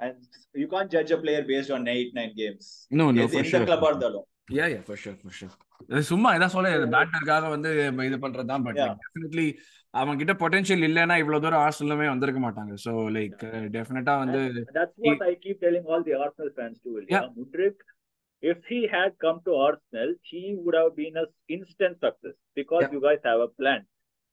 and 0.00 0.16
you 0.54 0.68
can't 0.68 0.90
judge 0.90 1.10
a 1.10 1.18
player 1.18 1.42
based 1.52 1.70
on 1.70 1.88
eight 1.88 2.10
nine 2.14 2.32
games. 2.36 2.64
No, 3.00 3.06
no, 3.10 3.24
for 3.28 3.38
எந்த 3.42 3.50
sure. 3.52 3.66
club 3.70 3.84
இருந்தாலும். 3.90 4.26
Yeah, 4.48 4.68
yeah, 4.72 4.82
for 4.88 4.96
sure, 5.04 5.16
for 5.22 5.32
sure. 5.38 5.54
சும்மா 6.10 6.28
இதான் 6.36 6.52
சொல்ல 6.54 6.68
பேட்டருக்காக 6.92 7.48
வந்து 7.54 7.70
இது 8.08 8.18
பண்றதுதான் 8.24 8.62
but. 8.66 8.78
Definitely 9.04 9.46
அவங்க 9.94 10.18
கிட்ட 10.20 10.34
பொட்டன்ஷியல் 10.42 10.84
இல்லைன்னா 10.88 11.16
இவ்வளவு 11.22 11.42
தூரம் 11.44 11.64
ஆர்சனலுமே 11.66 12.06
வந்திருக்க 12.12 12.40
மாட்டாங்க 12.44 12.74
சோ 12.84 12.92
லைக் 13.16 13.42
டெஃபினட்டா 13.76 14.14
வந்து 14.22 14.40
And 14.60 14.70
that's 14.78 14.96
what 15.06 15.22
I 15.30 15.34
keep 15.44 15.58
telling 15.66 15.84
all 15.90 16.02
the 16.08 16.14
Arsenal 16.24 16.50
fans 16.58 16.76
too. 16.84 16.94
Ilya. 17.00 17.10
Yeah. 17.16 17.26
Mudrik, 17.38 17.76
if 18.42 18.58
he 18.72 18.80
had 18.96 19.10
come 19.24 19.38
to 19.48 19.52
Arsenal, 19.66 20.10
he 20.30 20.42
would 20.62 20.76
have 20.80 20.92
been 21.02 21.16
a 21.24 21.26
instant 21.56 21.96
success 22.06 22.36
because 22.60 22.84
Yeah. 22.84 22.94
you 22.96 23.02
guys 23.08 23.22
have 23.30 23.42
a 23.48 23.52
plan, 23.60 23.82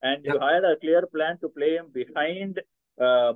and 0.04 0.18
you 0.30 0.38
Yeah. 0.38 0.48
had 0.50 0.66
a 0.72 0.76
clear 0.84 1.04
plan 1.16 1.36
to 1.44 1.50
play 1.58 1.72
him 1.80 1.90
behind 2.02 2.54
uh, 2.60 2.66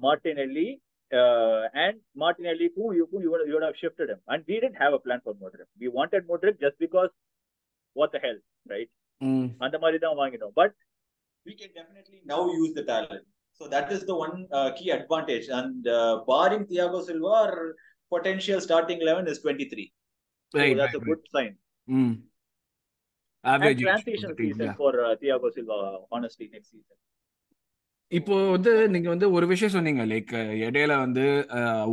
Martinelli. 0.00 0.80
Uh, 1.14 1.68
and 1.74 1.96
Martinelli, 2.16 2.70
who 2.74 2.94
you, 2.94 3.06
who 3.10 3.20
you, 3.20 3.30
would, 3.30 3.46
you 3.46 3.52
would 3.52 3.62
have 3.62 3.76
shifted 3.76 4.08
him, 4.08 4.18
and 4.28 4.42
we 4.48 4.54
didn't 4.54 4.76
have 4.76 4.94
a 4.94 4.98
plan 4.98 5.20
for 5.22 5.34
Modric. 5.34 5.66
We 5.78 5.88
wanted 5.88 6.26
Modric 6.26 6.58
just 6.58 6.78
because, 6.78 7.10
what 7.92 8.12
the 8.12 8.18
hell, 8.18 8.38
right? 8.70 8.88
ம், 9.30 9.48
அந்த 9.64 9.76
மாதிரி 9.82 9.98
தான் 10.06 10.18
வாங்கினோம் 10.22 10.56
but 10.60 10.74
we 11.46 11.54
can 11.60 11.70
definitely 11.78 12.18
now 12.32 12.40
use 12.62 12.72
the 12.78 12.84
talent 12.90 13.22
so 13.58 13.62
that 13.72 13.88
is 13.94 14.02
the 14.10 14.16
one 14.24 14.34
uh, 14.56 14.68
key 14.76 14.90
advantage 14.96 15.46
and 15.58 15.88
uh, 15.96 16.12
barring 16.28 16.64
Thiago 16.70 16.98
Silva 17.08 17.32
our 17.38 17.56
potential 18.14 18.58
starting 18.66 18.98
11 19.04 19.30
is 19.32 19.38
23 19.46 19.86
so 20.52 20.58
right, 20.60 20.76
that's 20.80 20.94
right, 20.94 21.02
a 21.02 21.08
good 21.08 21.22
sign 21.34 21.52
ம். 21.88 22.14
and 23.44 23.54
Average 23.54 23.80
age 23.80 23.84
of 23.84 23.88
transition 23.90 24.30
the 24.32 24.38
team, 24.40 24.50
season 24.52 24.68
yeah. 24.68 24.76
for 24.80 24.92
uh, 25.06 25.12
Thiago 25.22 25.48
Silva 25.56 25.78
honestly 26.16 26.46
next 26.54 26.68
season 26.74 26.96
இப்போ 28.11 28.35
வந்து 28.51 28.71
நீங்க 28.87 29.07
வந்து 29.09 29.27
ஒரு 29.31 29.45
விஷயம் 29.47 29.73
சொன்னீங்க 29.73 30.03
like 30.11 30.29
இடையில 30.67 30.93
வந்து 30.99 31.23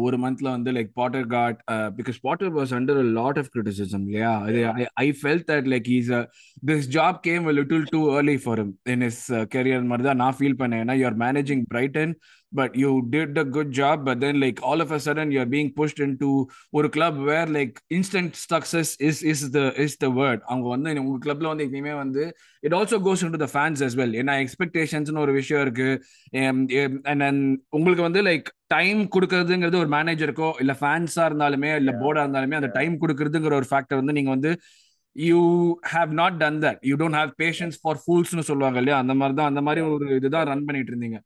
ஒரு 0.04 0.16
மந்த்ல 0.24 0.48
வந்து 0.56 0.70
like 0.76 0.90
Potter 1.00 1.26
got 1.26 1.58
because 1.96 2.18
Potter 2.26 2.52
was 2.58 2.74
under 2.78 3.00
lot 3.16 3.38
of 3.38 3.50
criticism 3.54 4.04
இல்லையா? 4.08 4.30
அது 4.44 4.60
I 5.04 5.06
felt 5.20 5.46
that 5.50 5.68
like 5.72 5.88
is 5.96 6.10
this 6.70 6.86
job 6.98 7.18
came 7.28 7.50
little 7.58 7.86
too 7.92 8.02
early 8.18 8.36
for 8.44 8.62
him 8.62 8.70
in 8.94 9.04
his 9.08 9.22
career 9.56 9.90
மாதிரி 9.90 10.06
தான் 10.08 10.22
நான் 10.24 10.38
ஃபீல் 10.38 10.58
பண்ணேன். 10.62 10.82
ஏன்னா 10.84 10.96
you're 11.02 11.18
managing 11.24 11.64
Brighton 11.74 12.14
but 12.54 12.74
you 12.76 12.90
did 13.12 13.38
a 13.38 13.46
good 13.56 13.72
job 13.78 14.00
but 14.06 14.20
then 14.20 14.40
like 14.42 14.60
all 14.62 14.82
of 14.84 14.92
a 14.92 15.00
sudden 15.06 15.32
you're 15.34 15.50
being 15.54 15.70
pushed 15.78 16.02
in 16.06 16.16
to 16.16 16.30
a 16.78 16.88
club 16.96 17.18
where 17.30 17.50
like 17.56 17.76
instant 17.96 18.34
success 18.44 18.92
is 19.08 19.20
is 19.32 19.44
the 19.56 19.62
is 19.84 19.96
the 19.96 20.08
word 20.20 20.42
அவங்க 20.48 20.66
வந்து 20.74 20.98
உங்க 21.04 21.18
கிளப்ல 21.26 21.52
வந்து 21.52 21.66
எப்பயுமே 21.68 21.94
வந்து 21.96 22.24
it 22.62 22.76
also 22.80 22.98
goes 23.08 23.24
in 23.26 23.34
to 23.36 23.42
the 23.44 23.50
fans 23.54 23.82
as 23.88 23.96
well 24.00 24.14
ஏன்னா 24.22 24.36
எக்ஸ்பெக்டேஷன்ஸ்னு 24.44 25.24
ஒரு 25.26 25.34
விஷயம் 25.40 25.62
இருக்கு. 25.66 25.88
உங்களுக்கு 27.76 28.06
வந்து 28.08 28.22
லைக் 28.28 28.48
டைம் 28.68 29.00
கொடுக்கறதுங்கிறது 29.14 29.82
ஒரு 29.82 29.90
மேனேஜருக்கோ 29.96 30.50
இல்ல 30.62 30.72
ஃபேன்ஸா 30.80 31.24
இருந்தாலுமே 31.30 31.70
இல்ல. 31.80 31.92
போர்டா 32.02 32.22
இருந்தாலுமே 32.26 32.58
அந்த. 32.60 32.70
டைம் 32.78 32.94
கொடுக்கறதுங்கிற 33.02 33.54
ஒரு 33.60 33.68
ஃபேக்டர் 33.72 34.00
வந்து 34.02 34.16
நீங்க 34.18 34.32
வந்து 34.36 34.52
you 35.16 35.40
have 35.92 36.12
not 36.20 36.36
done 36.36 36.58
that 36.62 36.80
you 36.88 36.94
don't 37.02 37.18
have 37.18 37.32
patience 37.42 37.76
for 37.82 38.00
ஃபூல்ஸ்னு 38.02 38.44
சொல்லுவாங்க 38.50 38.78
இல்லையா? 38.82 38.98
அந்த 39.02 39.14
மாதிரி 39.20 39.36
தான் 39.40 39.50
அந்த 39.52 39.62
மாதிரி. 39.66 39.82
ஒரு 39.94 40.06
இதுதான் 40.18 40.48
ரன் 40.50 40.64
பண்ணிட்டு 40.68 40.92
இருந்தீங்க. 40.92 41.18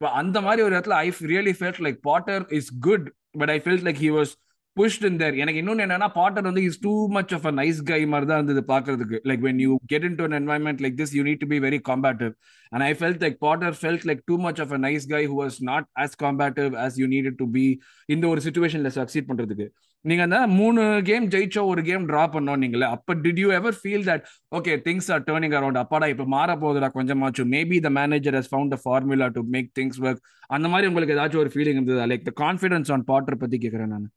அந்த 0.00 0.38
மாதிரி 0.40 0.62
ஒரு 0.62 0.74
இடத்துல 0.76 0.96
I 1.02 1.08
really 1.26 1.54
felt 1.58 1.84
like 1.86 2.00
Potter 2.02 2.42
is 2.50 2.72
good 2.80 3.06
but 3.38 3.50
I 3.50 3.58
felt 3.58 3.86
like 3.86 4.00
he 4.04 4.10
was 4.16 4.32
pushed 4.76 5.04
in 5.04 5.16
there 5.16 5.36
எனக்கு 5.42 5.60
இன்னொன்னு 5.62 5.84
என்னன்னா 5.84 6.08
பாட்டர் 6.12 6.46
வந்து 6.48 6.62
is 6.68 6.80
too 6.82 6.92
much 7.08 7.32
of 7.34 7.46
a 7.46 7.52
nice 7.52 7.78
guy 7.82 8.00
மாதிரி 8.04 8.26
தான் 8.30 8.40
இருந்தது 8.40 8.62
பாக்குறதுக்கு 8.72 9.18
like 9.30 9.44
when 9.46 9.60
you 9.64 9.76
get 9.86 10.04
in 10.04 10.18
to 10.18 10.24
an 10.24 10.36
environment 10.40 10.82
like 10.84 10.96
this 10.98 11.14
you 11.16 11.22
need 11.22 11.40
to 11.44 11.48
be 11.52 11.58
very 11.66 11.78
competitive 11.90 12.32
and 12.72 12.84
I 12.88 12.90
felt 12.98 13.22
like 13.24 13.38
Potter 13.46 13.76
felt 13.80 14.04
like 14.10 14.20
too 14.26 14.36
much 14.38 14.60
of 14.60 14.72
a 14.72 14.80
nice 14.86 15.06
guy 15.14 15.22
who 15.32 15.36
was 15.42 15.56
not 15.70 15.88
as 16.04 16.16
competitive 16.24 16.76
as 16.84 16.98
you 17.02 17.08
need 17.14 17.30
to 17.34 17.48
be 17.56 17.64
இந்த 18.08 18.26
ஒரு 18.28 18.42
சுச்சுவேஷன்ல 18.46 18.92
succeed 18.98 19.28
பண்றதுக்கு. 19.30 19.68
நீங்க 20.06 20.22
அந்த 20.26 20.38
மூணு 20.58 20.80
game 21.08 21.24
ஜெயிச்சோ 21.32 21.62
ஒரு 21.70 21.82
game 21.88 22.04
draw 22.10 22.24
பண்ணோம் 22.34 22.60
நீங்களே 22.64 22.88
அப்ப 22.96 23.14
did 23.24 23.40
you 23.42 23.48
ever 23.58 23.76
feel 23.80 24.04
that 24.10 24.24
okay 24.52 24.74
things 24.86 25.08
are 25.14 25.24
turning 25.28 25.56
around 25.60 25.80
அப்பாடா 25.82 26.08
இப்ப 26.14 26.26
மாற 26.34 26.56
போகுதுடா 26.62 26.90
கொஞ்சமாச்சும் 26.96 27.50
maybe 27.54 27.78
the 27.86 27.90
manager 27.98 28.36
has 28.38 28.50
found 28.52 28.76
a 28.76 28.80
formula 28.84 29.28
to 29.36 29.42
make 29.54 29.70
things 29.78 30.00
work 30.06 30.22
அந்த 30.56 30.68
மாதிரி 30.68 30.88
உங்களுக்கு 30.88 31.16
ஏதாச்சும் 31.16 31.42
ஒரு 31.44 31.52
ஃபீலிங் 31.54 31.78
இருந்ததா 31.80 32.06
like 32.12 32.26
the 32.30 32.34
confidence 32.44 32.90
on 32.96 33.06
Potter 33.12 33.42
பத்தி 33.44 33.58
கேக்குறேன் 33.66 33.92
நான் 33.96 34.08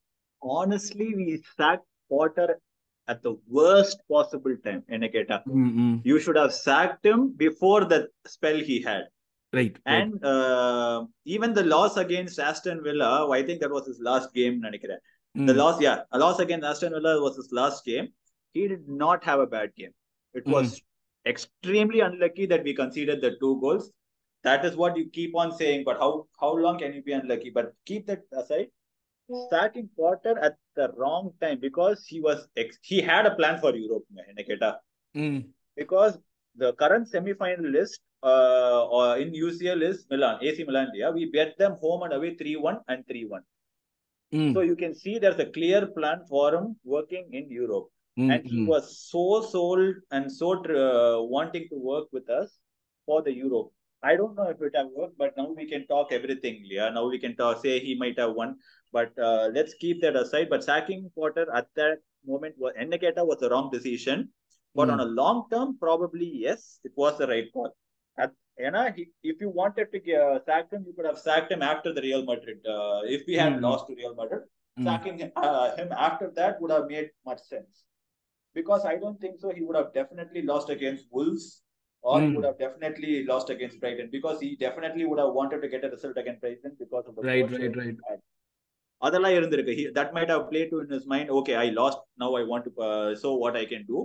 honestly, 0.42 1.08
we 1.16 1.30
sacked 1.56 1.88
Potter 2.12 2.50
at 3.08 3.22
the 3.22 3.34
worst 3.50 3.98
possible 4.08 4.56
time. 4.68 4.82
Eneketa. 4.90 5.38
ம், 5.62 5.72
ம். 5.86 5.96
You 6.04 6.20
should 6.20 6.38
have 6.38 6.54
sacked 6.68 7.04
him 7.06 7.22
before 7.38 7.80
the 7.86 8.00
spell 8.26 8.60
he 8.70 8.78
had. 8.82 9.04
Right, 9.54 9.76
right. 9.80 9.94
And 9.96 10.26
uh, 10.26 10.98
even 11.26 11.54
the 11.54 11.64
loss 11.66 11.98
against 11.98 12.40
Aston 12.40 12.84
Villa, 12.84 13.30
I 13.32 13.44
think 13.44 13.60
that 13.62 13.72
was 13.72 13.88
his 13.88 14.00
Mm. 15.38 15.48
The 15.48 15.54
hmm. 15.54 15.60
loss, 15.60 15.82
yeah, 15.82 16.02
a 16.12 16.20
loss 16.20 16.40
against 16.40 16.66
Aston 16.66 16.94
Villa 16.94 17.22
was 17.22 17.36
his 17.36 17.52
last 17.52 17.86
game. 17.86 18.10
He 18.54 18.68
did 18.68 18.88
not 18.88 19.24
have 19.24 19.40
a 19.40 19.48
bad 19.48 19.76
game. 19.76 19.92
It 20.34 20.46
mm. 20.46 20.52
was 20.52 20.82
extremely 21.26 22.00
unlucky 22.00 22.46
that 22.48 22.64
we 22.64 22.74
conceded 22.74 23.22
the 23.22 23.32
two 23.40 23.60
goals. 23.62 23.92
That 24.44 24.66
is 24.66 24.76
what 24.76 24.98
you 24.98 25.10
keep 25.10 25.36
on 25.36 25.56
saying. 25.56 25.84
But 25.86 26.00
how 26.00 26.28
how 26.40 26.56
long 26.56 26.80
can 26.80 26.94
you 26.94 27.04
be 27.04 27.14
unlucky? 27.14 27.50
But 27.50 27.74
keep 27.86 28.08
that 28.08 28.22
aside. 28.32 28.68
Starting 29.48 29.90
quarter 29.96 30.40
at 30.40 30.56
the 30.76 30.92
wrong 30.98 31.32
time 31.40 31.60
because 31.60 32.04
he 32.08 32.20
was 32.20 32.48
ex- 32.58 32.80
he 32.82 33.00
had 33.00 33.28
a 33.28 33.36
plan 33.36 33.60
for 33.60 33.76
Europe, 33.76 34.04
Mm. 35.16 35.46
Because 35.76 36.18
the 36.56 36.74
current 36.74 37.08
semi-final 37.08 37.66
list 37.66 38.02
uh, 38.24 38.86
or 38.88 39.18
in 39.18 39.32
UCL 39.32 39.82
is 39.84 40.06
Milan, 40.10 40.40
AC 40.42 40.64
Milan. 40.64 40.90
Yeah, 40.96 41.12
we 41.12 41.26
bet 41.26 41.58
them 41.58 41.78
home 41.82 42.04
and 42.04 42.14
away 42.14 42.36
three 42.36 42.56
one 42.56 42.80
and 42.88 43.06
three 43.08 43.26
one. 43.26 43.44
Mm. 44.34 44.54
So 44.54 44.62
you 44.62 44.76
can 44.76 44.94
see 44.94 45.18
there's 45.18 45.40
a 45.40 45.46
clear 45.46 45.88
plan 45.88 46.22
for 46.30 46.54
him 46.54 46.76
working 46.84 47.30
in 47.32 47.50
Europe. 47.50 47.88
Mm-hmm. 48.18 48.32
And 48.32 48.46
he 48.46 48.60
mm. 48.62 48.68
was 48.68 49.00
so 49.10 49.42
sold 49.50 49.96
and 50.12 50.32
so 50.32 50.54
uh, 50.54 51.22
wanting 51.24 51.68
to 51.70 51.76
work 51.76 52.08
with 52.12 52.30
us 52.30 52.58
for 53.06 53.22
the 53.22 53.34
Europe. 53.34 53.70
I 54.02 54.16
don't 54.16 54.36
know 54.36 54.50
if 54.50 54.62
it 54.62 54.76
have 54.76 54.88
worked, 54.96 55.18
but 55.18 55.36
now 55.36 55.52
we 55.56 55.70
can 55.70 55.86
talk 55.88 56.12
everything, 56.12 56.62
Yeah, 56.64 56.90
Now 56.90 57.08
we 57.10 57.20
can 57.20 57.36
talk, 57.36 57.62
say 57.62 57.80
he 57.80 57.96
might 57.96 58.18
have 58.18 58.34
won, 58.34 58.56
but 58.94 59.12
uh, 59.20 59.50
let's 59.54 59.74
keep 59.74 60.02
that 60.02 60.16
aside. 60.16 60.48
But 60.50 60.64
sacking 60.64 61.12
Potter 61.18 61.48
at 61.54 61.68
that 61.76 61.98
moment 62.26 62.56
was 62.58 62.74
Eneketa 62.80 63.26
was 63.26 63.40
the 63.40 63.50
wrong 63.50 63.70
decision. 63.72 64.30
But 64.76 64.88
mm. 64.88 64.94
on 64.94 65.00
a 65.02 65.06
long 65.06 65.48
term, 65.52 65.78
probably 65.80 66.32
yes, 66.34 66.80
it 66.84 66.92
was 66.96 67.18
the 67.18 67.28
right 67.28 67.52
call. 67.52 67.76
At 68.18 68.32
you 68.60 68.72
know, 68.76 68.86
he, 68.96 69.04
if 69.24 69.38
you 69.44 69.50
wanted 69.50 69.88
to 69.94 70.00
uh, 70.22 70.40
sack 70.48 70.72
him, 70.72 70.84
you 70.88 70.94
could 70.96 71.06
have 71.06 71.20
sacked 71.28 71.52
him 71.52 71.62
after 71.62 71.94
the 71.98 72.02
Real 72.02 72.24
Madrid. 72.32 72.60
Uh, 72.76 73.02
if 73.16 73.22
we 73.30 73.36
had 73.44 73.54
Mm. 73.54 73.62
lost 73.68 73.84
to 73.90 73.96
Real 74.02 74.16
Madrid, 74.22 74.44
ம். 74.80 74.86
sacking 74.88 75.20
uh, 75.48 75.68
him 75.80 75.90
after 76.08 76.28
that 76.40 76.54
would 76.62 76.74
have 76.78 76.88
made 76.96 77.10
much 77.30 77.42
sense. 77.54 77.74
Because 78.58 78.84
I 78.92 78.96
don't 79.04 79.20
think 79.24 79.36
so. 79.42 79.50
He 79.58 79.64
would 79.66 79.78
have 79.82 79.90
definitely 80.00 80.42
lost 80.52 80.70
against 80.76 81.06
Wolves, 81.18 81.46
or 82.02 82.16
he 82.22 82.28
Mm. 82.28 82.36
would 82.36 82.48
have 82.50 82.60
definitely 82.66 83.14
lost 83.32 83.50
against 83.56 83.78
Brighton. 83.84 84.10
Because 84.18 84.38
he 84.46 84.50
definitely 84.66 85.06
would 85.10 85.22
have 85.24 85.34
wanted 85.40 85.62
to 85.66 85.70
get 85.76 85.84
a 85.88 85.92
result 85.96 86.18
against 86.24 86.42
Brighton 86.46 86.74
because 86.84 87.06
of 87.10 87.16
the 87.18 87.24
Right, 87.30 87.44
poor 87.44 87.52
right, 87.54 87.62
showing 87.62 87.78
right. 87.82 87.96
he 88.00 88.10
had. 88.10 88.20
அதெல்லாம் 89.02 89.36
இருந்திருக்கு 89.38 89.74
he, 89.80 89.84
that 89.98 90.10
might 90.16 90.30
have 90.34 90.42
played 90.50 90.70
to 90.72 90.78
in 90.84 90.90
his 90.96 91.06
mind 91.12 91.28
okay 91.40 91.56
I 91.56 91.70
lost 91.82 92.00
now 92.24 92.30
I 92.40 92.44
want 92.52 92.64
to 92.68 92.72
uh, 92.88 93.10
show 93.22 93.32
what 93.44 93.56
I 93.62 93.66
can 93.74 93.84
do 93.94 94.00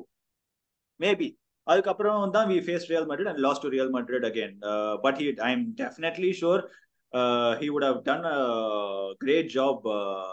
maybe 1.01 1.29
அதுக்கப்புறம் 1.67 2.33
தான் 2.37 2.49
we 2.53 2.57
faced 2.69 2.89
Real 2.93 3.07
Madrid 3.11 3.29
and 3.31 3.39
lost 3.47 3.61
to 3.63 3.69
Real 3.75 3.91
Madrid 3.97 4.25
again 4.31 4.53
uh, 4.71 4.95
but 5.05 5.15
he 5.21 5.27
I'm 5.49 5.63
definitely 5.85 6.33
sure 6.41 6.61
uh, 7.21 7.51
he 7.61 7.69
would 7.73 7.85
have 7.89 8.01
done 8.11 8.25
a 8.39 8.41
great 9.25 9.49
job 9.59 9.87
uh, 9.87 10.25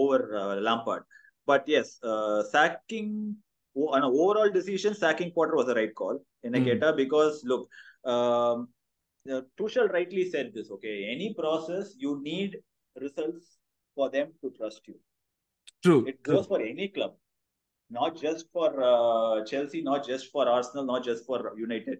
over 0.00 0.18
uh, 0.42 0.54
Lampard 0.66 1.02
but 1.46 1.64
yes 1.74 1.88
uh, 2.12 2.38
sacking 2.54 3.10
on 3.94 3.98
an 4.02 4.10
overall 4.22 4.50
decision 4.58 4.94
sacking 4.94 5.32
Potter 5.36 5.56
was 5.60 5.66
the 5.70 5.76
right 5.80 5.94
call 6.02 6.16
in 6.42 6.54
a 6.54 6.60
Mm. 6.60 6.96
because 7.02 7.34
look 7.50 7.64
um, 8.12 8.56
uh, 9.32 9.42
Tuchel 9.58 9.88
rightly 9.96 10.24
said 10.32 10.48
this 10.56 10.70
okay 10.76 10.96
any 11.14 11.28
process 11.40 11.94
you 12.04 12.12
need 12.30 12.52
results 13.04 13.46
for 13.96 14.08
them 14.16 14.28
to 14.42 14.48
trust 14.58 14.82
you 14.90 14.96
True, 15.82 16.00
it 16.10 16.16
true. 16.24 16.34
goes 16.34 16.46
for 16.52 16.60
any 16.60 16.86
club, 16.88 17.12
not 17.89 18.11
just 18.25 18.43
for 18.53 18.69
uh, 18.91 19.35
Chelsea, 19.49 19.81
not 19.81 20.01
just 20.11 20.25
for 20.33 20.43
Arsenal, 20.57 20.85
not 20.93 21.03
just 21.09 21.21
for 21.29 21.39
United. 21.67 21.97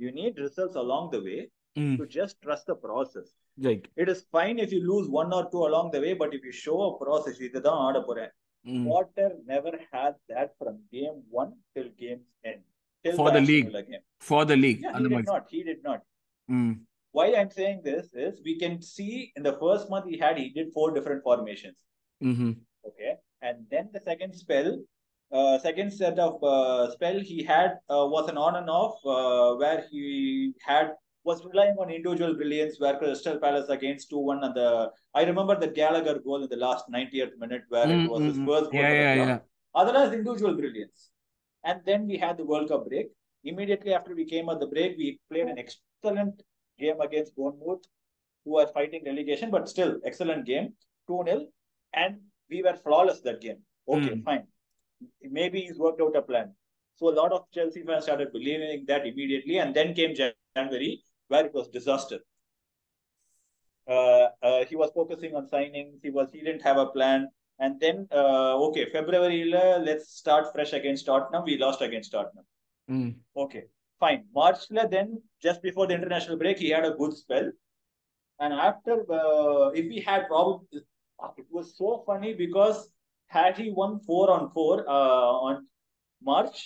You 0.00 0.10
need 0.20 0.32
results 0.46 0.76
along 0.84 1.04
the 1.14 1.20
way 1.28 1.40
ம், 1.76 1.94
to 1.98 2.04
just 2.18 2.34
trust 2.44 2.64
the 2.70 2.76
process. 2.86 3.28
Right. 3.66 3.84
It 4.02 4.08
is 4.12 4.20
fine 4.36 4.56
if 4.64 4.70
you 4.74 4.80
lose 4.92 5.06
one 5.20 5.30
or 5.38 5.44
two 5.52 5.62
along 5.68 5.86
the 5.94 6.00
way, 6.04 6.12
but 6.22 6.32
if 6.38 6.42
you 6.48 6.54
show 6.64 6.78
a 6.88 6.92
process, 7.04 7.36
இதுதான் 7.48 7.80
ஆட 7.86 7.98
போறேன். 8.08 8.32
ம். 8.64 8.84
Potter 8.90 9.28
never 9.52 9.72
had 9.92 10.14
that 10.32 10.48
from 10.60 10.74
game 10.96 11.16
one 11.40 11.52
till 11.74 11.88
game's 12.02 12.28
end. 12.50 12.62
Till 13.04 13.16
For 13.20 13.28
the 13.36 13.40
Aston 13.40 13.48
league. 13.52 13.66
Villa 13.70 13.82
game. 13.90 14.04
For 14.28 14.42
the 14.50 14.58
league. 14.64 14.80
Yeah, 14.84 14.92
he 14.92 14.96
அந்த 14.98 15.08
did 15.08 15.14
மாதிரி. 15.16 15.30
not. 15.34 15.44
He 15.54 15.60
did 15.70 15.80
not. 15.88 16.00
ம், 16.48 16.74
Why 17.14 17.26
I'm 17.38 17.50
saying 17.58 17.78
this 17.90 18.06
is 18.24 18.32
we 18.48 18.54
can 18.62 18.74
see 18.94 19.12
in 19.36 19.42
the 19.48 19.54
first 19.62 19.84
month 19.92 20.06
he 20.12 20.16
had, 20.24 20.34
he 20.42 20.48
did 20.58 20.66
four 20.76 20.88
different 20.96 21.22
formations. 21.28 21.78
ம்ஹும். 22.20 22.54
Okay. 22.88 23.12
And 23.46 23.56
then 23.72 23.86
the 23.96 24.02
second 24.10 24.32
spell, 24.42 24.68
uh, 25.33 25.57
second 25.59 25.91
set 25.91 26.19
of 26.19 26.43
uh, 26.43 26.91
spell 26.91 27.19
he 27.19 27.43
had 27.43 27.71
uh, 27.89 28.05
was 28.15 28.29
an 28.29 28.37
on 28.37 28.55
and 28.55 28.69
off 28.69 28.95
uh, 29.05 29.55
where 29.61 29.83
he 29.91 30.53
had 30.65 30.91
was 31.25 31.43
relying 31.45 31.75
on 31.79 31.89
individual 31.89 32.33
brilliance 32.35 32.79
where 32.79 32.97
Crystal 32.97 33.39
Palace 33.39 33.69
against 33.69 34.11
2-1 34.11 34.43
and 34.45 34.55
the 34.55 34.91
I 35.13 35.23
remember 35.23 35.59
the 35.59 35.69
Gallagher 35.69 36.19
goal 36.19 36.43
in 36.43 36.49
the 36.49 36.57
last 36.57 36.85
90th 36.89 37.37
minute 37.39 37.63
where 37.69 37.87
Mm, 37.87 38.05
it 38.05 38.09
was 38.09 38.23
his 38.25 38.37
mm, 38.37 38.43
mm. 38.43 38.47
first 38.47 38.71
goal 38.71 38.81
Yeah, 38.81 38.91
yeah, 38.93 39.15
yeah. 39.25 39.39
Otherwise 39.75 40.11
individual 40.13 40.55
brilliance. 40.55 41.09
And 41.63 41.81
then 41.85 42.07
we 42.07 42.17
had 42.17 42.37
the 42.37 42.45
World 42.45 42.69
Cup 42.69 42.87
break. 42.87 43.07
Immediately 43.43 43.93
after 43.93 44.13
we 44.15 44.25
came 44.25 44.49
at 44.49 44.59
the 44.59 44.67
break, 44.67 44.97
we 44.97 45.19
played 45.31 45.47
an 45.47 45.57
excellent 45.57 46.41
game 46.79 46.99
against 47.01 47.35
Bournemouth, 47.35 47.83
who 48.45 48.57
are 48.59 48.67
fighting 48.67 49.03
relegation, 49.05 49.49
but 49.51 49.69
still 49.69 49.99
excellent 50.05 50.45
game, 50.45 50.73
2-0. 51.09 51.45
And 51.93 52.17
we 52.49 52.61
were 52.63 52.75
flawless 52.75 53.21
that 53.21 53.41
game. 53.41 53.59
Okay, 53.87 54.15
Mm. 54.15 54.23
fine. 54.23 54.47
Maybe 55.21 55.61
he's 55.61 55.77
worked 55.77 56.01
out 56.01 56.15
a 56.15 56.21
plan. 56.21 56.53
So 56.95 57.09
a 57.09 57.15
lot 57.15 57.31
of 57.31 57.49
Chelsea 57.51 57.83
fans 57.83 58.03
started 58.03 58.31
believing 58.31 58.85
that 58.87 59.05
immediately, 59.07 59.57
and 59.57 59.73
then 59.75 59.93
came 59.93 60.13
January, 60.15 61.01
where 61.27 61.45
it 61.45 61.53
was 61.53 61.67
disaster. 61.69 62.19
Uh, 63.87 64.27
uh, 64.41 64.65
he 64.65 64.75
was 64.75 64.91
focusing 64.93 65.35
on 65.35 65.47
signings. 65.47 65.99
He 66.01 66.09
was 66.09 66.31
he 66.31 66.41
didn't 66.41 66.61
have 66.61 66.77
a 66.77 66.87
plan. 66.87 67.29
And 67.59 67.79
then 67.79 68.07
uh, 68.11 68.57
okay, 68.67 68.89
February 68.91 69.45
let's 69.45 70.09
start 70.15 70.51
fresh 70.53 70.73
against 70.73 71.05
Tottenham. 71.05 71.43
We 71.45 71.57
lost 71.57 71.81
against 71.81 72.11
Tottenham. 72.11 72.45
ம், 72.87 73.13
Okay, 73.35 73.63
fine. 73.99 74.25
March 74.33 74.67
then 74.69 75.21
just 75.41 75.61
before 75.61 75.87
the 75.87 75.93
international 75.93 76.37
break, 76.37 76.57
he 76.57 76.69
had 76.69 76.85
a 76.85 76.91
good 76.91 77.13
spell. 77.13 77.51
And 78.39 78.53
after 78.53 78.95
uh, 79.11 79.69
if 79.69 79.89
he 79.89 80.01
had 80.01 80.27
probably 80.27 80.81
it 81.37 81.45
was 81.49 81.77
so 81.77 82.03
funny 82.05 82.33
because 82.33 82.89
had 83.32 83.56
he 83.58 83.70
won 83.80 84.00
four 84.08 84.26
on 84.36 84.50
four 84.56 84.74
uh, 84.88 85.32
on 85.48 85.54
March, 86.22 86.58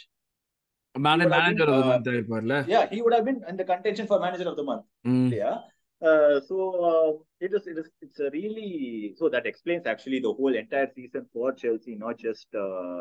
Man- 0.96 1.20
would 1.20 1.32
have 1.32 1.42
manager 1.42 1.66
been, 1.66 1.74
of 1.74 1.78
the 1.80 1.84
uh, 1.84 1.92
month 1.92 2.06
ஆயிருப்பார்ல? 2.12 2.56
yeah, 2.74 2.84
he 2.94 3.00
would 3.02 3.14
have 3.18 3.24
been 3.30 3.40
in 3.50 3.56
the 3.60 3.64
contention 3.72 4.06
for 4.10 4.18
manager 4.26 4.48
of 4.52 4.56
the 4.60 4.66
month. 4.70 4.84
ம், 5.12 5.28
Yeah. 5.42 5.58
Uh, 6.10 6.36
so 6.46 6.56
uh, 6.86 7.10
it 7.46 7.52
is 7.56 7.64
it 7.72 7.76
is 7.80 7.88
it's 8.04 8.20
a 8.26 8.30
really 8.36 8.70
so 9.18 9.28
that 9.34 9.44
explains 9.50 9.84
actually 9.92 10.18
the 10.24 10.32
whole 10.38 10.54
entire 10.62 10.88
season 10.96 11.22
for 11.32 11.48
Chelsea, 11.60 11.94
not 12.04 12.16
just 12.26 12.48
uh, 12.64 13.00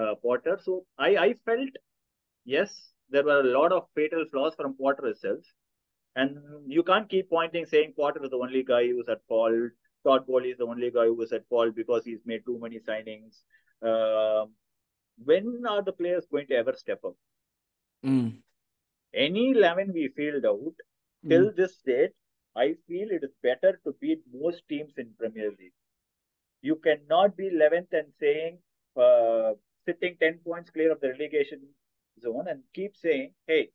uh, 0.00 0.12
Potter. 0.24 0.54
So 0.66 0.72
I 1.06 1.10
I 1.24 1.30
felt 1.48 1.72
yes, 2.44 2.70
there 3.14 3.24
were 3.30 3.40
a 3.40 3.50
lot 3.58 3.72
of 3.78 3.82
fatal 3.96 4.24
flaws 4.32 4.54
from 4.60 4.76
Potter 4.82 5.06
itself, 5.12 5.42
and 6.14 6.30
you 6.76 6.84
can't 6.90 7.08
keep 7.14 7.28
pointing 7.36 7.66
saying 7.72 7.94
Potter 8.00 8.22
is 8.26 8.30
the 8.30 8.42
only 8.46 8.62
guy 8.62 8.84
who's 8.92 9.08
at 9.08 9.22
fault. 9.32 9.66
Todd 10.03 10.25
Bowley 10.27 10.49
is 10.51 10.57
the 10.57 10.65
only 10.65 10.91
guy 10.91 11.05
who 11.05 11.15
was 11.15 11.31
at 11.33 11.47
fault 11.47 11.75
because 11.75 12.05
he's 12.05 12.25
made 12.25 12.45
too 12.45 12.59
many 12.59 12.79
signings. 12.79 13.41
Uh, 13.81 14.45
when 15.23 15.63
are 15.67 15.81
the 15.81 15.93
players 15.93 16.25
going 16.31 16.47
to 16.47 16.55
ever 16.55 16.73
step 16.73 17.03
up? 17.05 17.15
ம், 18.03 18.29
Any 19.13 19.51
11 19.51 19.93
we 19.93 20.07
filled 20.09 20.45
out 20.45 20.75
till 21.29 21.51
this 21.53 21.77
date, 21.85 22.13
I 22.55 22.75
feel 22.87 23.09
it 23.11 23.23
is 23.23 23.33
better 23.41 23.79
to 23.85 23.93
beat 24.01 24.21
most 24.33 24.67
teams 24.69 24.97
in 24.97 25.13
Premier 25.19 25.51
League. 25.59 25.73
You 26.61 26.75
cannot 26.77 27.37
be 27.37 27.47
11th 27.49 27.93
and 27.93 28.11
saying 28.19 28.59
uh, 28.95 29.53
sitting 29.85 30.17
10 30.19 30.39
points 30.39 30.69
clear 30.71 30.91
of 30.91 31.01
the 31.01 31.09
relegation 31.09 31.61
zone 32.21 32.47
and 32.47 32.63
keep 32.73 32.95
saying, 32.97 33.33
hey, 33.47 33.71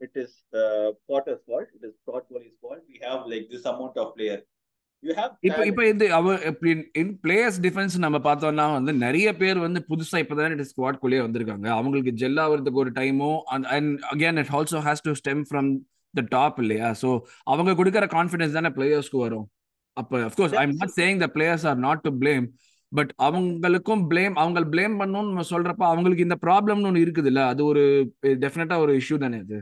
it 0.00 0.10
is 0.14 0.42
uh, 0.54 0.92
Potter's 1.08 1.40
fault, 1.46 1.66
it 1.74 1.84
is 1.86 1.94
Todd 2.06 2.22
Bowley's 2.30 2.56
fault. 2.60 2.80
We 2.88 3.00
have 3.02 3.26
like 3.26 3.48
this 3.50 3.64
amount 3.64 3.96
of 3.96 4.14
player. 4.16 4.42
இப்ப 5.46 5.58
இப்ப 5.70 6.06
அவர் 6.18 6.38
இன் 7.00 7.12
players 7.24 7.58
defence 7.66 7.96
நம்ம 8.04 8.18
பார்த்தோம்னா 8.18 8.66
வந்து 8.76 8.92
நிறைய 9.04 9.28
பேர் 9.36 9.58
வந்து 9.58 9.80
புதுசா 9.90 10.20
இப்பதான் 10.22 10.64
ஸ்குவாட் 10.70 11.00
குள்ளேயே 11.02 11.22
வந்திருக்காங்க. 11.26 11.66
அவங்களுக்கு 11.78 12.12
ஜெல் 12.22 12.40
ஆகிறதுக்கு 12.44 12.82
ஒரு 12.84 12.92
டைமும் 13.00 13.38
and 13.76 13.90
again 14.12 14.40
it 14.42 14.52
also 14.60 14.80
has 14.88 15.04
to 15.08 15.14
stem 15.20 15.42
from 15.50 15.68
the 16.14 16.24
top 16.28 16.58
இல்லையா? 16.64 16.88
ஸோ 17.02 17.08
அவங்க 17.44 17.74
கொடுக்குற 17.80 18.06
கான்ஃபிடன்ஸ் 18.16 18.56
தானே 18.58 18.72
பிளேயர்ஸ்க்கு 18.78 19.20
வரும். 19.26 19.46
அப்ப 19.96 20.18
of course 20.28 20.56
I 20.60 20.64
am 20.68 20.76
not 20.80 20.94
saying 21.00 21.20
the 21.24 21.28
players 21.36 21.66
are 21.66 21.78
not 21.86 22.02
to 22.06 22.12
blame 22.22 22.46
but 22.92 23.12
அவங்களுக்கும் 23.26 24.02
பிளேம் 24.10 24.34
அவங்க 24.42 24.60
பிளேம் 24.74 24.94
பண்ணணும்னு 25.00 25.30
நம்ம 25.30 25.46
சொல்றப்ப 25.52 25.82
அவங்களுக்கு 25.92 26.26
இந்த 26.28 26.36
ப்ராப்ளம்னு 26.44 26.88
ஒன்று 26.90 27.04
இருக்குது 27.06 27.30
இல்ல 27.32 27.40
அது 27.52 27.62
ஒரு 27.64 27.82
டெஃபினட்டா 28.44 28.76
ஒரு 28.84 28.92
இஷ்யூ 29.00 29.16
தானே 29.24 29.38
அது. 29.44 29.58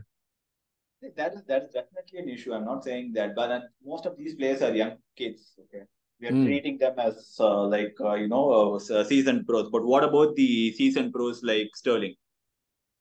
That 1.16 1.34
is 1.34 1.42
that 1.44 1.64
is 1.64 1.70
definitely 1.72 2.18
an 2.20 2.28
issue. 2.28 2.52
I'm 2.54 2.64
not 2.64 2.84
saying 2.84 3.12
that, 3.14 3.34
but 3.34 3.50
uh, 3.50 3.60
most 3.84 4.06
of 4.06 4.16
these 4.16 4.34
players 4.34 4.62
are 4.62 4.74
young 4.74 4.96
kids. 5.16 5.54
Okay, 5.64 5.84
We 6.20 6.28
are 6.28 6.32
Mm. 6.32 6.44
treating 6.44 6.78
them 6.78 6.94
as 6.98 7.36
uh, 7.40 7.66
like 7.66 7.94
uh, 8.00 8.14
you 8.14 8.28
know 8.28 8.74
uh, 8.74 9.04
seasoned 9.04 9.46
pros. 9.46 9.68
But 9.70 9.84
what 9.84 10.04
about 10.04 10.34
the 10.36 10.72
seasoned 10.72 11.12
pros 11.12 11.42
like 11.42 11.76
Sterling? 11.82 12.14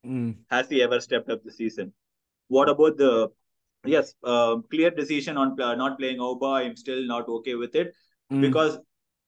Mm. 0.06 0.36
Has 0.50 0.68
he 0.70 0.82
ever 0.84 1.00
stepped 1.00 1.30
up 1.30 1.44
the 1.44 1.52
season? 1.52 1.94
What 2.50 2.68
about 2.70 2.98
the 2.98 3.30
yes 3.86 4.14
uh, 4.24 4.58
clear 4.70 4.92
decision 4.92 5.38
on 5.38 5.60
uh, 5.62 5.76
not 5.76 5.98
playing 5.98 6.20
Oba? 6.20 6.52
I'm 6.64 6.76
still 6.76 7.06
not 7.06 7.30
okay 7.38 7.56
with 7.56 7.76
it 7.76 7.94
Mm. 8.32 8.42
because 8.42 8.80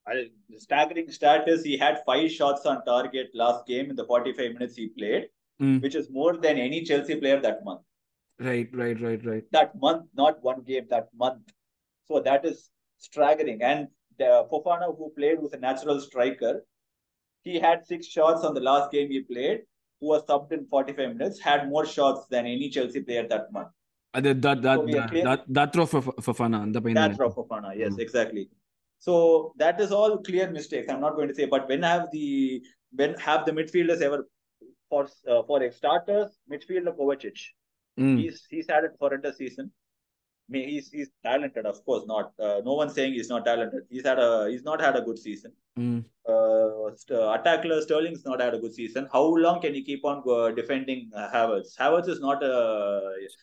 I, 0.08 0.14
the 0.50 0.60
staggering 0.60 1.10
stat 1.12 1.48
is 1.48 1.64
he 1.64 1.78
had 1.78 2.04
five 2.06 2.32
shots 2.32 2.66
on 2.66 2.84
target 2.86 3.30
last 3.34 3.66
game 3.68 3.90
in 3.90 3.96
the 3.96 4.06
45 4.06 4.54
minutes 4.54 4.76
he 4.76 4.88
played, 5.02 5.28
Mm. 5.62 5.82
which 5.82 5.96
is 5.96 6.10
more 6.10 6.38
than 6.38 6.58
any 6.58 6.84
Chelsea 6.84 7.16
player 7.16 7.40
that 7.42 7.64
month. 7.64 7.85
Right, 8.39 8.69
right, 8.73 8.99
right, 9.01 9.25
right. 9.25 9.45
That 9.53 9.79
month, 9.79 10.07
not 10.15 10.43
one 10.43 10.63
game, 10.63 10.87
that 10.91 11.09
month. 11.15 11.53
So 12.09 12.21
that 12.21 12.45
is 12.45 12.71
staggering. 12.99 13.63
And 13.63 13.89
the 14.19 14.47
Fofana, 14.51 14.97
who 14.97 15.11
played, 15.11 15.41
was 15.41 15.53
a 15.53 15.59
natural 15.59 16.01
striker. 16.01 16.65
He 17.43 17.59
had 17.59 17.85
six 17.85 18.07
shots 18.07 18.45
on 18.45 18.55
the 18.55 18.61
last 18.61 18.91
game 18.91 19.11
he 19.11 19.21
played, 19.21 19.61
who 20.01 20.09
was 20.09 20.23
subbed 20.25 20.53
in 20.53 20.67
45 20.67 21.17
minutes, 21.17 21.39
had 21.39 21.69
more 21.69 21.85
shots 21.85 22.27
than 22.29 22.47
any 22.47 22.69
Chelsea 22.71 23.03
player 23.03 23.27
that 23.35 23.53
month. 23.53 23.71
அது 24.15 24.31
that 24.45 24.59
that 24.67 24.79
So 24.79 24.85
we 24.89 24.95
are 25.01 25.09
clear- 25.11 25.25
that 25.29 25.41
that 25.57 25.69
throw 25.75 25.85
for 25.91 26.01
Fafana 26.27 26.59
அந்த 26.67 26.79
பையன் 26.85 26.99
That's 27.01 27.21
Rafa 27.25 27.37
Fofana. 27.37 27.71
Yes, 27.83 27.93
Mm. 27.97 28.01
exactly. 28.07 28.45
So 29.07 29.13
that 29.63 29.77
is 29.85 29.91
all 29.99 30.15
clear 30.29 30.47
mistakes. 30.57 30.89
I'm 30.93 31.05
not 31.07 31.15
going 31.19 31.31
to 31.33 31.37
say, 31.41 31.47
but 31.55 31.63
when 31.71 31.83
have 31.91 32.05
the 32.17 32.27
when 33.01 33.13
have 33.29 33.43
the 33.47 33.53
midfielders 33.59 34.01
ever 34.09 34.19
for 34.91 35.03
uh, 35.33 35.43
for 35.49 35.59
starters 35.81 36.31
midfielder 36.53 36.95
Kovacic? 37.01 37.39
Mm. 38.00 38.20
He's 38.22 38.46
he's 38.50 38.68
had 38.70 38.84
a 38.86 38.90
horrendous 39.00 39.38
season. 39.38 39.72
I 40.48 40.52
mean, 40.52 40.70
he's 40.70 40.90
he's 40.92 41.10
talented, 41.24 41.66
of 41.66 41.84
course. 41.86 42.04
Not 42.08 42.32
uh, 42.40 42.62
no 42.64 42.74
one 42.74 42.90
saying 42.90 43.14
he's 43.14 43.30
not 43.30 43.46
talented. 43.46 43.84
He's 43.90 44.06
had 44.06 44.20
a 44.20 44.48
he's 44.50 44.64
not 44.64 44.82
had 44.82 44.96
a 44.96 45.02
good 45.02 45.18
season. 45.18 45.54
Mm. 45.80 46.04
Uh, 46.28 46.96
st- 46.96 47.20
attacker 47.40 47.82
Sterling's 47.82 48.26
not 48.26 48.42
had 48.42 48.54
a 48.54 48.60
good 48.60 48.74
season. 48.74 49.08
How 49.12 49.24
long 49.24 49.62
can 49.62 49.74
he 49.74 49.82
keep 49.84 50.06
on 50.06 50.22
uh, 50.30 50.52
defending 50.52 51.10
uh, 51.16 51.30
Havertz? 51.34 51.76
Havertz 51.80 52.08
is 52.10 52.20
not 52.20 52.44
a 52.44 52.54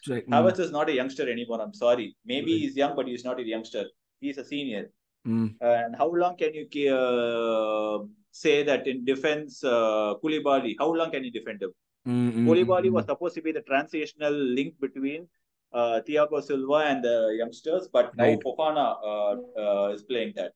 Right. 0.08 0.26
Mm. 0.26 0.32
Havertz 0.34 0.60
is 0.60 0.70
not 0.70 0.88
a 0.88 0.92
youngster 0.94 1.28
anymore. 1.30 1.60
I'm 1.60 1.74
sorry. 1.74 2.14
Maybe 2.24 2.52
Right. 2.52 2.60
he's 2.62 2.76
young, 2.76 2.94
but 2.94 3.08
he's 3.08 3.24
not 3.24 3.40
a 3.40 3.44
youngster. 3.44 3.84
He's 4.20 4.38
a 4.38 4.44
senior. 4.44 4.90
Mm. 5.26 5.54
And 5.60 5.96
how 5.96 6.08
long 6.12 6.36
can 6.36 6.52
you 6.54 6.94
uh, 6.94 8.04
say 8.30 8.62
that 8.62 8.86
in 8.86 9.04
defense, 9.04 9.62
uh, 9.64 10.14
Koulibaly, 10.22 10.76
how 10.78 10.92
long 10.92 11.10
can 11.10 11.24
you 11.24 11.30
defend 11.32 11.62
him? 11.62 11.72
Mm, 12.07 12.31
mm, 12.33 12.45
Koulibaly 12.47 12.89
mm, 12.89 12.91
was 12.91 13.05
supposed 13.05 13.35
to 13.35 13.41
be 13.41 13.51
the 13.51 13.61
transitional 13.61 14.31
link 14.31 14.79
between 14.79 15.27
uh, 15.73 15.99
Thiago 16.07 16.41
Silva 16.41 16.85
and 16.91 17.03
the 17.03 17.35
youngsters, 17.37 17.87
but 17.87 18.15
now 18.15 18.23
Right. 18.23 18.39
Fofana 18.39 18.85
uh, 19.03 19.35
uh, 19.61 19.87
is 19.93 20.03
playing 20.03 20.33
that. 20.37 20.53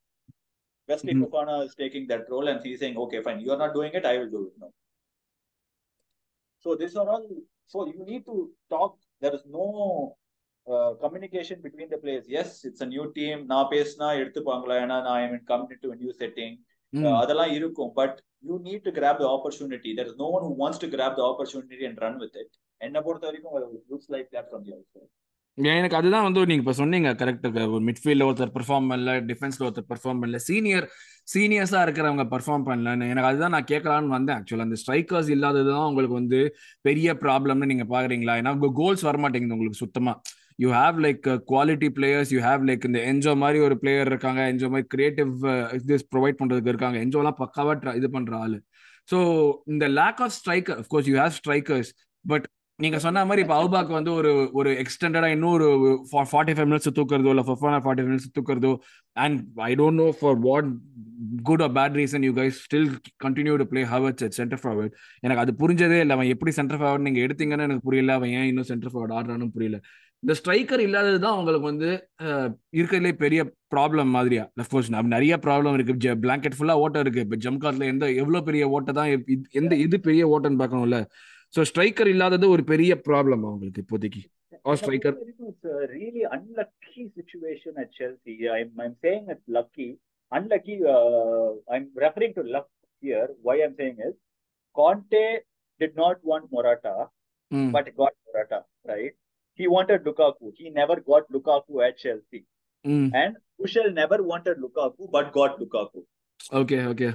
Wesley 0.88 1.14
Mhm. 1.14 1.26
Fofana 1.26 1.66
is 1.66 1.76
taking 1.76 2.08
that 2.08 2.30
role 2.30 2.48
and 2.48 2.64
he's 2.64 2.80
saying, 2.80 2.98
okay, 2.98 3.22
fine, 3.22 3.40
you're 3.40 3.58
not 3.58 3.74
doing 3.74 3.94
it, 3.94 4.06
I 4.06 4.18
will 4.18 4.30
do 4.30 4.48
it 4.48 4.54
now. 4.60 4.72
So 6.60 6.76
these 6.76 6.96
are 6.96 7.08
all, 7.10 7.28
so 7.66 7.88
you 7.88 8.06
need 8.06 8.26
to 8.26 8.52
talk. 8.70 8.98
There 9.20 9.34
is 9.34 9.46
no 9.46 10.18
uh, 10.68 10.94
communication 11.04 11.62
between 11.62 11.90
the 11.90 11.98
players. 11.98 12.26
Yes, 12.28 12.66
it's 12.66 12.82
a 12.82 12.86
new 12.86 13.06
team. 13.18 13.48
நான் 13.52 13.70
பேசினா 13.72 14.10
எடுத்துப்பாங்களா 14.22 14.76
ஏன்னா 14.84 14.98
நான் 15.08 15.20
I 15.22 15.28
mean 15.32 15.46
come 15.52 15.66
to 15.86 15.90
new 16.02 16.12
setting 16.22 16.56
mm. 16.56 16.60
uh, 16.60 16.75
அதெல்லாம் 17.23 17.53
இருக்கும். 17.53 17.93
But 17.95 18.17
you 18.43 18.57
need 18.69 18.87
to 18.89 18.93
grab 19.01 19.21
the 19.23 19.27
opportunity 19.35 19.93
there 19.99 20.15
no 20.17 20.29
one 20.39 20.57
wants 20.63 20.83
to 20.85 20.89
grab 20.97 21.19
the 21.21 21.23
opportunity 21.31 21.87
and 21.91 22.03
run 22.07 22.19
with 22.25 22.37
it 22.43 22.55
என்ன 22.81 23.01
பொறுத்த 23.03 23.27
வரைக்கும் 23.27 23.55
looks 23.93 24.11
like 24.17 24.29
that 24.37 24.49
from 24.51 24.65
the 24.67 24.73
out 24.73 25.13
எனக்கு 25.59 25.97
அதுதான் 25.97 26.25
வந்து 26.25 26.41
நீங்க 26.49 26.63
இப்ப 26.63 26.73
சொன்னீங்க 26.73 27.11
கரெக்ட் 27.13 27.47
ஒரு 27.75 27.83
மிட்ஃபீல்ட்ல 27.85 28.25
ஒருத்தர் 28.29 28.51
பெர்ஃபார்ம் 28.57 28.89
பண்ணல 28.91 29.13
டிஃபென்ஸ்ல 29.31 29.65
ஒருத்தர் 29.67 29.87
பெர்ஃபார்ம் 29.93 30.21
பண்ணல 30.23 30.39
சீனியர் 30.49 30.87
சீனியர்ஸா 31.35 31.81
இருக்கிறவங்க 31.87 32.25
பெர்ஃபார்ம் 32.35 32.67
பண்ணலன்னு. 32.67 33.07
எனக்கு 33.13 33.29
அதுதான் 33.31 33.55
நான் 33.57 33.69
கேட்கலான்னு 33.71 34.15
வந்தேன் 34.17 34.37
ஆக்சுவலா 34.39 34.67
அந்த 34.69 34.79
ஸ்ட்ரைக்கர்ஸ் 34.83 35.31
இல்லாததுதான் 35.37 35.87
உங்களுக்கு 35.91 36.15
வந்து 36.15 36.41
பெரிய 36.81 37.15
ப்ராப்ளம்னு 37.25 37.71
நீங்க 37.73 37.87
பாக்குறீங்களா? 37.95 38.35
ஏன்னா 38.41 38.53
கோல்ஸ் 38.81 39.07
வர 39.09 39.19
மாட்டேங்குது 39.19 39.57
உங்களுக்கு 39.57 39.83
சுத்தமா. 39.85 40.15
You 40.59 40.69
have 40.81 40.97
like 41.07 41.27
quality 41.53 41.89
players 41.99 42.33
you 42.35 42.41
have 42.49 42.63
like 42.69 42.87
இந்த 42.89 43.01
என்ஜோ 43.13 43.33
மாதிரி 43.43 43.59
ஒரு 43.67 43.77
பிளேயர் 43.83 44.11
இருக்காங்க. 44.13 44.41
என்ஜோ 44.53 44.69
மாதிரி 44.75 44.89
கிரியேட்டிவ் 44.95 45.33
uh, 45.53 45.65
இது 45.79 45.99
ப்ரொவைட் 46.15 46.41
பண்றதுக்கு 46.41 46.73
இருக்காங்க. 46.75 46.99
என்ஜோலாம் 47.07 47.41
பக்காவா 47.43 47.75
இது 48.01 48.11
பண்ற 48.17 48.35
ஆளு. 48.45 48.59
ஸோ 49.11 49.19
இந்த 49.73 49.87
lack 50.01 50.21
of 50.27 50.37
striker 50.41 50.79
of course 50.83 51.09
you 51.13 51.17
have 51.23 51.35
strikers 51.41 51.91
but 52.25 52.47
நீங்க 52.79 52.99
சொன்ன 53.05 53.21
மாதிரி 53.29 53.43
இப்போ 53.45 53.55
அவுபாக் 53.59 53.91
வந்து 53.97 54.11
ஒரு 54.21 54.31
ஒரு 54.59 54.71
எக்ஸ்டெண்டடா 54.83 55.29
இன்னொரு 55.35 55.67
ஃபார்ட்டி 56.33 56.55
ஃபைவ் 56.57 56.69
மினிட்ஸ் 56.71 56.89
தூக்குறதோ 56.99 57.31
இல்லை 57.35 57.45
four 57.47 57.61
forty 57.85 58.05
minutes 58.09 58.35
தூக்குறதோ 58.39 58.73
and 59.17 59.39
I 59.69 59.71
don't 59.81 60.01
know 60.03 60.09
for 60.19 60.37
what 60.49 60.69
good 61.49 61.63
or 61.67 61.73
bad 61.79 61.97
reason 62.01 62.27
you 62.29 62.33
guys 62.41 62.59
still 62.67 62.91
continue 63.25 63.55
to 63.63 63.67
play 63.73 63.85
Havertz 63.93 64.25
at 64.27 64.37
centre 64.41 64.61
forward 64.65 64.95
எனக்கு 65.23 65.43
அது 65.45 65.55
புரிஞ்சதே 65.63 66.01
இல்லை. 66.05 66.17
அவன் 66.19 66.33
எப்படி 66.35 66.55
சென்டர் 66.59 66.81
ஃபார்வர்ட் 66.83 67.07
நீங்க 67.09 67.23
எடுத்தீங்கன்னு 67.27 67.67
எனக்கு 67.69 67.87
புரியல. 67.89 68.19
அவன் 68.21 68.35
ஏன் 68.41 68.49
இன்னும் 68.51 68.69
சென்டர் 68.73 68.93
ஃபார்வர்ட் 68.95 69.17
ஆடுறான்னு 69.19 69.49
புரியல. 69.57 69.79
இந்த 70.23 70.35
ஸ்ட்ரைக்கர் 70.39 70.83
இல்லாதது 70.87 71.19
தான் 71.25 71.39
உங்களுக்கு 71.39 71.67
வந்து 71.71 71.91
இருக்கிறதுலே 72.79 73.13
பெரிய 73.25 73.41
ப்ராப்ளம் 73.75 74.11
மாதிரியா 74.17 74.45
அஃப்கோர்ஸ் 74.63 74.91
நிறைய 75.15 75.35
ப்ராப்ளம் 75.47 75.77
இருக்கு 75.79 76.15
பிளாங்கெட் 76.25 76.57
ஃபுல்லா 76.59 76.77
ஓட்டம் 76.85 77.05
இருக்கு 77.05 77.25
இப்போ 77.27 77.39
ஜம்காட்ல 77.47 77.91
எந்த 77.95 78.07
எவ்வளவு 78.23 78.47
பெரிய 78.49 78.69
ஓட்டை 78.69 78.95
தான் 79.01 79.11
எந்த 79.61 79.75
இது 79.77 79.99
பெரிய 80.09 80.25
ஓட்டம்னு 80.37 80.63
பார்க்கணும்ல 80.63 81.01
ஸோ 81.55 81.63
ஸ்ட்ரைக்கர் 81.63 82.13
இல்லாதது 82.15 82.47
ஒரு 82.49 82.65
பெரிய 82.73 82.95
ப்ராப்ளம் 83.09 83.45
அவங்களுக்கு 83.49 83.85
இப்போதைக்கு 83.85 84.23
Or 84.65 84.77
striker. 84.77 85.15
It's 85.41 85.65
a 85.65 85.87
really 85.89 86.25
unlucky 86.29 87.05
situation 87.15 87.75
at 87.79 87.93
Chelsea. 87.93 88.49
I'm, 88.49 88.73
I'm 88.81 88.97
saying 89.01 89.27
it's 89.29 89.47
lucky. 89.49 89.99
Unlucky, 90.33 90.81
uh, 90.85 91.51
I'm 91.73 91.89
referring 91.95 92.35
to 92.35 92.43
luck 92.45 92.67
here. 93.03 93.29
Why 93.43 93.63
I'm 93.63 93.77
saying 93.77 93.99
is 94.01 94.15
Conte 94.77 95.25
did 95.81 95.95
not 95.95 96.17
want 96.23 96.51
Morata, 96.51 96.95
ம் 97.51 97.71
but 97.71 97.87
got 97.97 98.15
Morata, 98.27 98.61
right? 98.85 99.15
He 99.57 99.67
wanted 99.67 100.05
Lukaku. 100.05 100.53
He 100.55 100.71
never 100.71 100.97
got 100.97 101.31
Lukaku 101.33 101.87
at 101.87 101.99
Chelsea. 101.99 102.45
Mm. 102.87 103.11
And 103.15 103.37
Tuchel 103.59 103.93
never 103.93 104.23
wanted 104.23 104.59
Lukaku 104.59 105.11
but 105.11 105.33
got 105.33 105.59
Lukaku. 105.59 106.05
Okay, 106.53 106.81
okay. 106.85 107.15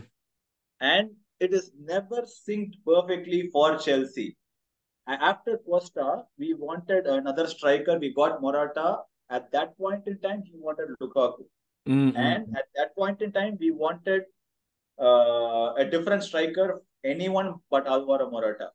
And 0.80 1.12
it 1.40 1.54
is 1.54 1.72
never 1.80 2.24
synced 2.24 2.76
perfectly 2.86 3.50
for 3.54 3.78
Chelsea. 3.78 4.36
After 5.08 5.58
Costa, 5.58 6.24
we 6.38 6.54
wanted 6.54 7.06
another 7.06 7.48
striker. 7.48 7.98
We 8.00 8.14
got 8.14 8.42
Morata. 8.42 9.00
At 9.30 9.52
that 9.52 9.78
point 9.78 10.08
in 10.08 10.20
time, 10.20 10.44
he 10.44 10.54
wanted 10.56 10.90
Lukaku. 11.02 11.46
Mm-hmm. 11.88 12.18
And 12.18 12.56
at 12.58 12.66
that 12.76 12.96
point 12.96 13.22
in 13.22 13.32
time, 13.32 13.58
we 13.60 13.72
wanted 13.72 14.24
uh, 15.00 15.74
a 15.78 15.86
different 15.90 16.24
striker, 16.24 16.84
anyone 17.04 17.56
but 17.70 17.88
Alvaro 17.88 18.30
Morata. 18.30 18.70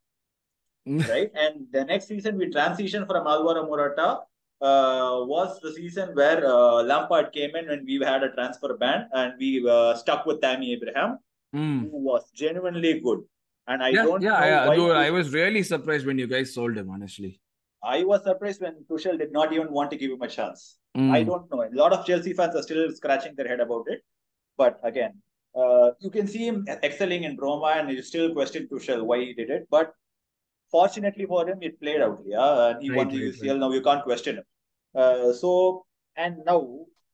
right? 1.08 1.30
And 1.34 1.66
the 1.72 1.84
next 1.84 2.06
season 2.06 2.38
we 2.38 2.50
transitioned 2.50 3.06
from 3.06 3.26
Alvaro 3.26 3.66
Morata 3.66 4.20
uh, 4.60 5.24
was 5.32 5.60
the 5.60 5.72
season 5.72 6.14
where 6.14 6.46
uh, 6.46 6.82
Lampard 6.82 7.32
came 7.32 7.56
in 7.56 7.68
when 7.68 7.84
we 7.84 7.98
had 8.02 8.22
a 8.22 8.30
transfer 8.32 8.76
ban 8.76 9.08
and 9.12 9.34
we 9.38 9.68
uh, 9.68 9.94
stuck 9.94 10.26
with 10.26 10.40
Tammy 10.40 10.72
Abraham, 10.72 11.18
ம் 11.52 11.80
who 11.90 11.98
was 12.10 12.22
genuinely 12.42 13.00
good. 13.00 13.20
And 13.68 13.82
I 13.82 13.90
Yeah, 13.96 14.04
don't 14.04 14.22
yeah, 14.22 14.40
know 14.40 14.46
yeah. 14.46 14.74
Dude, 14.78 14.96
I 15.06 15.10
was 15.10 15.32
really 15.32 15.62
surprised 15.72 16.06
when 16.06 16.18
you 16.22 16.28
guys 16.34 16.54
sold 16.54 16.76
him, 16.80 16.88
honestly. 16.96 17.40
I 17.82 18.04
was 18.10 18.22
surprised 18.28 18.60
when 18.64 18.74
Tuchel 18.88 19.16
did 19.22 19.32
not 19.32 19.52
even 19.52 19.70
want 19.76 19.90
to 19.92 19.96
give 19.96 20.10
him 20.10 20.22
a 20.22 20.28
chance. 20.28 20.78
Mm. 20.96 21.10
I 21.16 21.22
don't 21.22 21.50
know. 21.50 21.62
A 21.62 21.70
lot 21.82 21.92
of 21.92 22.06
Chelsea 22.06 22.32
fans 22.32 22.54
are 22.58 22.62
still 22.62 22.84
scratching 22.92 23.34
their 23.34 23.48
head 23.48 23.60
about 23.60 23.86
it. 23.94 24.00
But 24.56 24.78
again, 24.82 25.14
uh, 25.54 25.90
you 26.00 26.10
can 26.10 26.26
see 26.26 26.44
him 26.46 26.64
excelling 26.88 27.24
in 27.24 27.36
Roma 27.36 27.70
and 27.76 27.90
you 27.90 28.02
still 28.02 28.32
question 28.32 28.68
Tuchel 28.72 29.02
why 29.10 29.18
he 29.20 29.32
did 29.34 29.50
it. 29.50 29.66
But 29.70 29.92
fortunately 30.70 31.26
for 31.26 31.48
him, 31.48 31.58
it 31.62 31.80
played 31.80 32.00
out. 32.00 32.20
Yeah, 32.26 32.68
and 32.70 32.82
he 32.82 32.90
won 32.90 33.08
Right, 33.08 33.10
the 33.10 33.18
right, 33.18 33.24
UCL. 33.24 33.58
Now 33.58 33.70
you 33.72 33.82
can't 33.82 34.02
question 34.04 34.36
him. 34.38 34.44
Uh, 34.94 35.32
so 35.32 35.86
and 36.16 36.38
now 36.46 36.60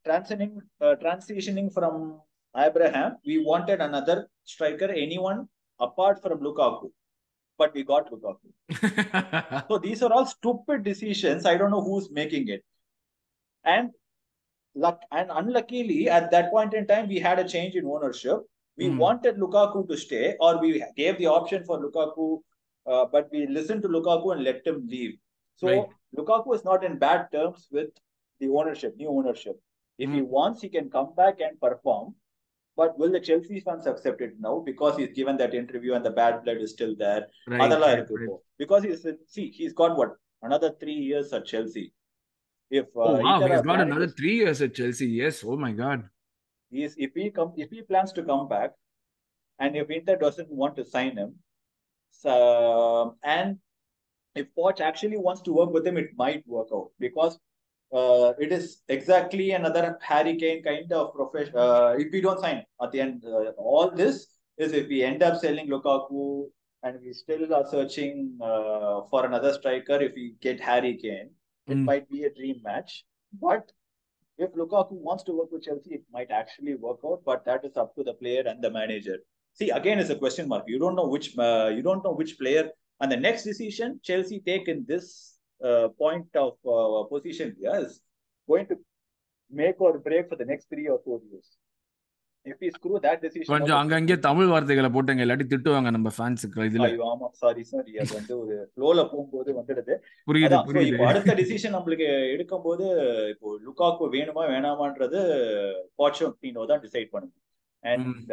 transitioning 0.06 0.58
uh, 0.80 0.94
transitioning 1.02 1.72
from 1.72 2.20
Abraham, 2.56 3.16
we 3.26 3.38
wanted 3.44 3.80
another 3.80 4.28
striker, 4.44 4.86
anyone 4.90 5.48
apart 5.80 6.20
from 6.22 6.38
Lukaku, 6.40 6.90
but 7.58 7.74
we 7.74 7.82
got 7.84 8.10
Lukaku. 8.10 8.52
So 9.68 9.78
these 9.78 10.02
are 10.02 10.12
all 10.12 10.26
stupid 10.26 10.84
decisions. 10.84 11.46
I 11.46 11.56
don't 11.56 11.70
know 11.70 11.82
who's 11.82 12.10
making 12.10 12.48
it. 12.48 12.64
And 13.64 13.90
luck 14.74 15.02
and 15.12 15.30
unluckily, 15.32 16.08
at 16.08 16.30
that 16.30 16.50
point 16.50 16.74
in 16.74 16.86
time, 16.86 17.08
we 17.08 17.18
had 17.20 17.38
a 17.38 17.48
change 17.48 17.74
in 17.76 17.86
ownership. 17.86 18.40
We 18.76 18.88
Hmm. 18.88 18.98
wanted 18.98 19.36
Lukaku 19.36 19.88
to 19.88 19.96
stay, 19.96 20.36
or 20.40 20.58
we 20.60 20.84
gave 20.96 21.18
the 21.18 21.26
option 21.26 21.64
for 21.64 21.78
Lukaku, 21.78 22.42
uh, 22.86 23.06
but 23.10 23.28
we 23.32 23.46
listened 23.46 23.82
to 23.82 23.88
Lukaku 23.88 24.32
and 24.34 24.44
let 24.44 24.66
him 24.66 24.86
leave. 24.86 25.14
So 25.56 25.68
right. 25.68 25.86
Lukaku 26.16 26.54
is 26.54 26.64
not 26.64 26.84
in 26.84 26.98
bad 26.98 27.28
terms 27.32 27.68
with 27.70 27.90
the 28.40 28.48
ownership, 28.48 28.94
new 28.96 29.08
ownership. 29.08 29.60
If 29.98 30.08
mm. 30.08 30.14
he 30.14 30.20
hmm. 30.20 30.26
wants, 30.26 30.62
he 30.62 30.68
can 30.68 30.90
come 30.90 31.14
back 31.16 31.36
and 31.40 31.60
perform. 31.60 32.14
But 32.76 32.98
will 32.98 33.12
the 33.12 33.20
Chelsea 33.20 33.60
fans 33.60 33.86
accept 33.86 34.22
it 34.22 34.32
now 34.40 34.62
because 34.64 34.96
he's 34.96 35.12
given 35.12 35.36
that 35.36 35.54
interview 35.54 35.92
and 35.92 36.04
the 36.04 36.10
bad 36.10 36.42
blood 36.42 36.56
is 36.56 36.72
still 36.72 36.96
there? 36.98 37.26
Right, 37.46 37.70
right, 37.70 37.98
right. 37.98 38.28
Because 38.58 38.82
he's 38.82 39.06
see, 39.26 39.50
he's 39.50 39.74
got 39.74 39.96
what 39.96 40.16
another 40.40 40.74
three 40.80 40.94
years 40.94 41.32
at 41.34 41.44
Chelsea. 41.44 41.92
If 42.70 42.86
uh, 42.96 43.00
oh, 43.00 43.20
wow, 43.20 43.46
he's 43.46 43.60
got 43.60 43.82
another 43.82 44.08
three 44.08 44.36
years 44.36 44.62
at 44.62 44.74
Chelsea. 44.74 45.06
Yes, 45.06 45.44
oh 45.44 45.56
my 45.56 45.72
God. 45.72 46.04
He 46.70 46.82
is 46.82 46.94
if 46.96 47.12
he 47.14 47.30
comes 47.30 47.52
if 47.58 47.68
he 47.70 47.82
plans 47.82 48.12
to 48.12 48.22
come 48.22 48.48
back, 48.48 48.70
and 49.58 49.76
if 49.76 49.90
Inter 49.90 50.16
doesn't 50.16 50.50
want 50.50 50.74
to 50.76 50.84
sign 50.86 51.18
him, 51.18 51.34
so, 52.12 53.16
and 53.24 53.58
if 54.34 54.46
Poch 54.56 54.80
actually 54.80 55.16
wants 55.18 55.42
to 55.42 55.52
work 55.52 55.70
with 55.72 55.86
him, 55.86 55.96
it 55.96 56.10
might 56.16 56.46
work 56.46 56.68
out 56.72 56.90
because 57.00 57.38
uh, 57.92 58.32
it 58.38 58.52
is 58.52 58.82
exactly 58.88 59.50
another 59.52 59.98
Harry 60.00 60.36
Kane 60.36 60.62
kind 60.62 60.90
of 60.92 61.14
profession. 61.14 61.54
Uh, 61.56 61.94
if 61.98 62.12
we 62.12 62.20
don't 62.20 62.40
sign 62.40 62.64
at 62.82 62.92
the 62.92 63.00
end, 63.00 63.24
uh, 63.26 63.50
all 63.58 63.90
this 63.90 64.26
is 64.58 64.72
if 64.72 64.88
we 64.88 65.02
end 65.02 65.22
up 65.22 65.38
selling 65.40 65.68
Lukaku 65.68 66.46
and 66.82 66.98
we 67.02 67.12
still 67.12 67.52
are 67.54 67.66
searching 67.68 68.38
uh, 68.42 69.02
for 69.10 69.26
another 69.26 69.52
striker. 69.52 70.00
If 70.00 70.14
we 70.14 70.36
get 70.40 70.60
Harry 70.60 70.96
Kane, 70.96 71.30
it 71.66 71.76
Mm. 71.76 71.84
might 71.84 72.08
be 72.10 72.24
a 72.24 72.30
dream 72.30 72.60
match. 72.62 73.04
But 73.40 73.70
if 74.38 74.52
Lukaku 74.54 74.92
wants 74.92 75.24
to 75.24 75.32
work 75.32 75.52
with 75.52 75.62
Chelsea, 75.64 75.94
it 75.94 76.04
might 76.12 76.30
actually 76.30 76.74
work 76.74 77.00
out. 77.04 77.22
But 77.24 77.44
that 77.44 77.64
is 77.64 77.76
up 77.76 77.94
to 77.96 78.02
the 78.02 78.14
player 78.14 78.42
and 78.46 78.62
the 78.62 78.70
manager. 78.70 79.18
See, 79.58 79.70
again, 79.70 79.98
it's 79.98 80.10
a 80.10 80.16
question 80.16 80.48
mark. 80.48 80.64
You 80.66 80.78
don't 80.78 80.96
know 80.96 81.06
which 81.06 81.36
uh, 81.38 81.70
you 81.70 81.82
don't 81.82 82.02
know 82.02 82.12
which 82.12 82.38
player. 82.38 82.64
And 83.00 83.10
the 83.10 83.16
next 83.18 83.42
decision 83.44 84.00
Chelsea 84.02 84.40
take 84.40 84.68
in 84.68 84.84
this 84.86 85.06
uh, 85.60 85.88
point 85.90 86.28
of 86.36 86.52
uh, 86.66 87.02
position 87.06 87.54
here 87.58 87.76
is 87.78 88.00
going 88.48 88.66
to 88.68 88.76
make 89.52 89.80
or 89.80 89.98
break 90.00 90.28
for 90.28 90.36
the 90.36 90.44
next 90.44 90.66
three 90.68 90.88
or 90.88 91.00
four 91.04 91.20
years. 91.28 91.48
If 92.46 92.56
we 92.60 92.68
screw 92.70 92.98
that 93.02 93.18
decision, 93.24 93.48
கொஞ்சம் 93.50 93.80
அங்கங்கே 93.80 94.16
தமிழ் 94.24 94.48
வார்த்தைகளை 94.52 94.88
போட்டுங்க 94.94 95.22
இல்லாட்டி 95.24 95.44
திட்டுவாங்க 95.50 95.90
நம்ம 95.96 96.08
ஃபேன்ஸுக்கு 96.16 96.64
இதுல 96.68 96.86
ஐயோ 96.88 97.04
ஆமா 97.12 97.26
சாரி 97.42 97.62
சாரி 97.68 97.92
அது 98.02 98.10
வந்து 98.18 98.34
ஒரு 98.40 98.56
ஃப்ளோல 98.72 99.04
போகும்போது 99.12 99.50
வந்துடுது 99.58 99.94
புரியுது 100.30 100.58
புரியுது 100.68 100.90
இப்போ 100.92 101.06
அடுத்த 101.10 101.36
டிசிஷன் 101.40 101.76
நம்மளுக்கு 101.76 102.08
எடுக்கும்போது 102.34 102.86
இப்போ 103.34 103.50
லுகாக்கு 103.66 104.08
வேணுமா 104.16 104.44
வேணாமான்றது 104.54 105.20
பாச்சோட்டினோ 106.02 106.64
தான் 106.72 106.82
டிசைட் 106.86 107.12
பண்ணும் 107.14 107.36
அண்ட் 107.84 108.32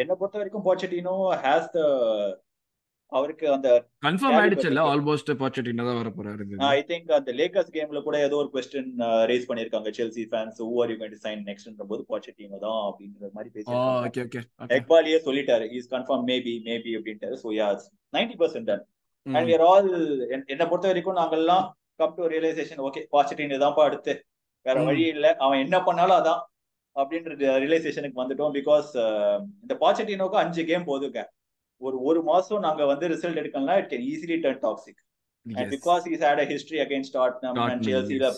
என்னை 0.00 0.14
பொறுத்த 0.14 0.40
வரைக்கும் 0.40 0.66
பாச்சட்டினோ 0.66 1.14
ஹேஸ் 1.44 1.70
த 1.76 1.80
அவருக்கு 3.12 3.46
அந்த 3.54 3.68
கன்ஃபார்ம் 4.04 4.36
ஆயிடுச்சு 4.38 4.68
இல்ல 4.70 4.80
caliber 4.80 4.92
ஆல்மோஸ்ட் 4.92 5.30
பாச்சட்டினா 5.40 5.84
தான் 5.88 5.98
வர 5.98 6.10
போறாரு. 6.10 6.44
ஐ 6.68 6.78
திங்க் 6.88 7.10
அந்த 7.18 7.32
லேக்கர்ஸ் 7.40 7.70
கேம்ல 7.76 8.00
கூட 8.06 8.16
ஏதோ 8.26 8.36
ஒரு 8.42 8.50
கொஸ்டின் 8.54 8.88
ரேஸ் 9.30 9.46
பண்ணிருக்காங்க 9.50 9.90
Chelsea 9.98 10.24
fans 10.30 10.58
who 10.64 10.70
are 10.82 10.90
you 10.92 10.96
going 11.00 11.14
to 11.14 11.20
sign 11.26 11.44
நெக்ஸ்ட்ன்ற 11.50 11.86
போது 11.92 12.02
பாச்சட்டினோ 12.10 12.58
தான் 12.64 12.80
அப்படின்ற 12.88 13.30
மாதிரி 13.36 13.50
பேசியிருக்காங்க. 13.54 14.08
ஓகே 14.08 14.24
ஓகே 14.26 14.42
எக்பாலியே 14.78 15.20
சொல்லிட்டாரு. 15.28 15.66
இஸ் 15.78 15.90
கன்ஃபார்ம் 15.94 16.26
மேபி 16.30 16.54
மேபி 16.68 16.92
அப்படின்ட்டாரு. 16.98 17.36
So 17.44 17.50
yeah 17.58 17.68
ninety 18.12 18.36
percent 18.42 18.68
done 18.70 18.84
and 19.26 19.48
we're 19.50 19.64
all 19.68 19.90
என்னை 20.52 20.66
பொறுத்த 20.66 20.86
வரைக்கும் 20.90 21.18
நாங்கெல்லாம் 21.20 21.64
come 22.00 22.16
to 22.16 22.32
realization 22.34 22.82
okay 22.88 23.02
positive 23.14 23.62
தான்ப்பா 23.64 23.84
அடுத்து. 23.88 24.14
வேற. 24.66 24.76
வழி 24.88 25.04
இல்ல. 25.14 25.26
அவன் 25.44 25.62
என்ன 25.64 25.76
பண்ணாலும் 25.86 26.18
அதான். 26.20 26.42
அப்படின்ற 26.96 27.30
ரியலைசேஷனுக்கு 27.64 28.20
வந்துட்டோம். 28.22 28.52
பிகாஸ் 28.58 28.90
இந்த 29.62 29.74
பாசிட்டினோக்கு 29.84 30.38
அஞ்சு 30.42 30.64
கேம் 30.70 30.88
போதுங்க. 30.90 31.22
ஒரு 31.80 31.96
ஒரு 32.08 32.20
மாசம் 32.30 32.64
நாங்க 32.66 32.82
வந்து 32.92 33.06
ரிசல்ட் 33.14 33.40
எடுக்கலாம் 33.42 33.78
it 33.82 33.90
can 33.92 34.06
easily 34.12 34.36
turn 34.44 34.62
toxic 34.66 35.00
and 35.46 35.70
because 35.76 36.04
is 36.14 36.24
had 36.26 36.42
a 36.42 36.48
history 36.52 36.78
against 36.84 37.16
Tottenham 37.20 37.58
and 37.68 37.86
செல்சில. 37.88 38.28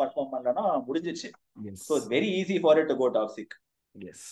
perform 0.00 0.32
பண்ணலன்னா 0.34 0.66
முடிஞ்சிச்சு. 0.88 1.30
It's 1.70 2.10
very 2.16 2.30
easy 2.40 2.58
for 2.64 2.80
it 2.82 2.92
to 2.92 2.98
go 3.02 3.08
toxic 3.20 3.56
yes 3.94 4.26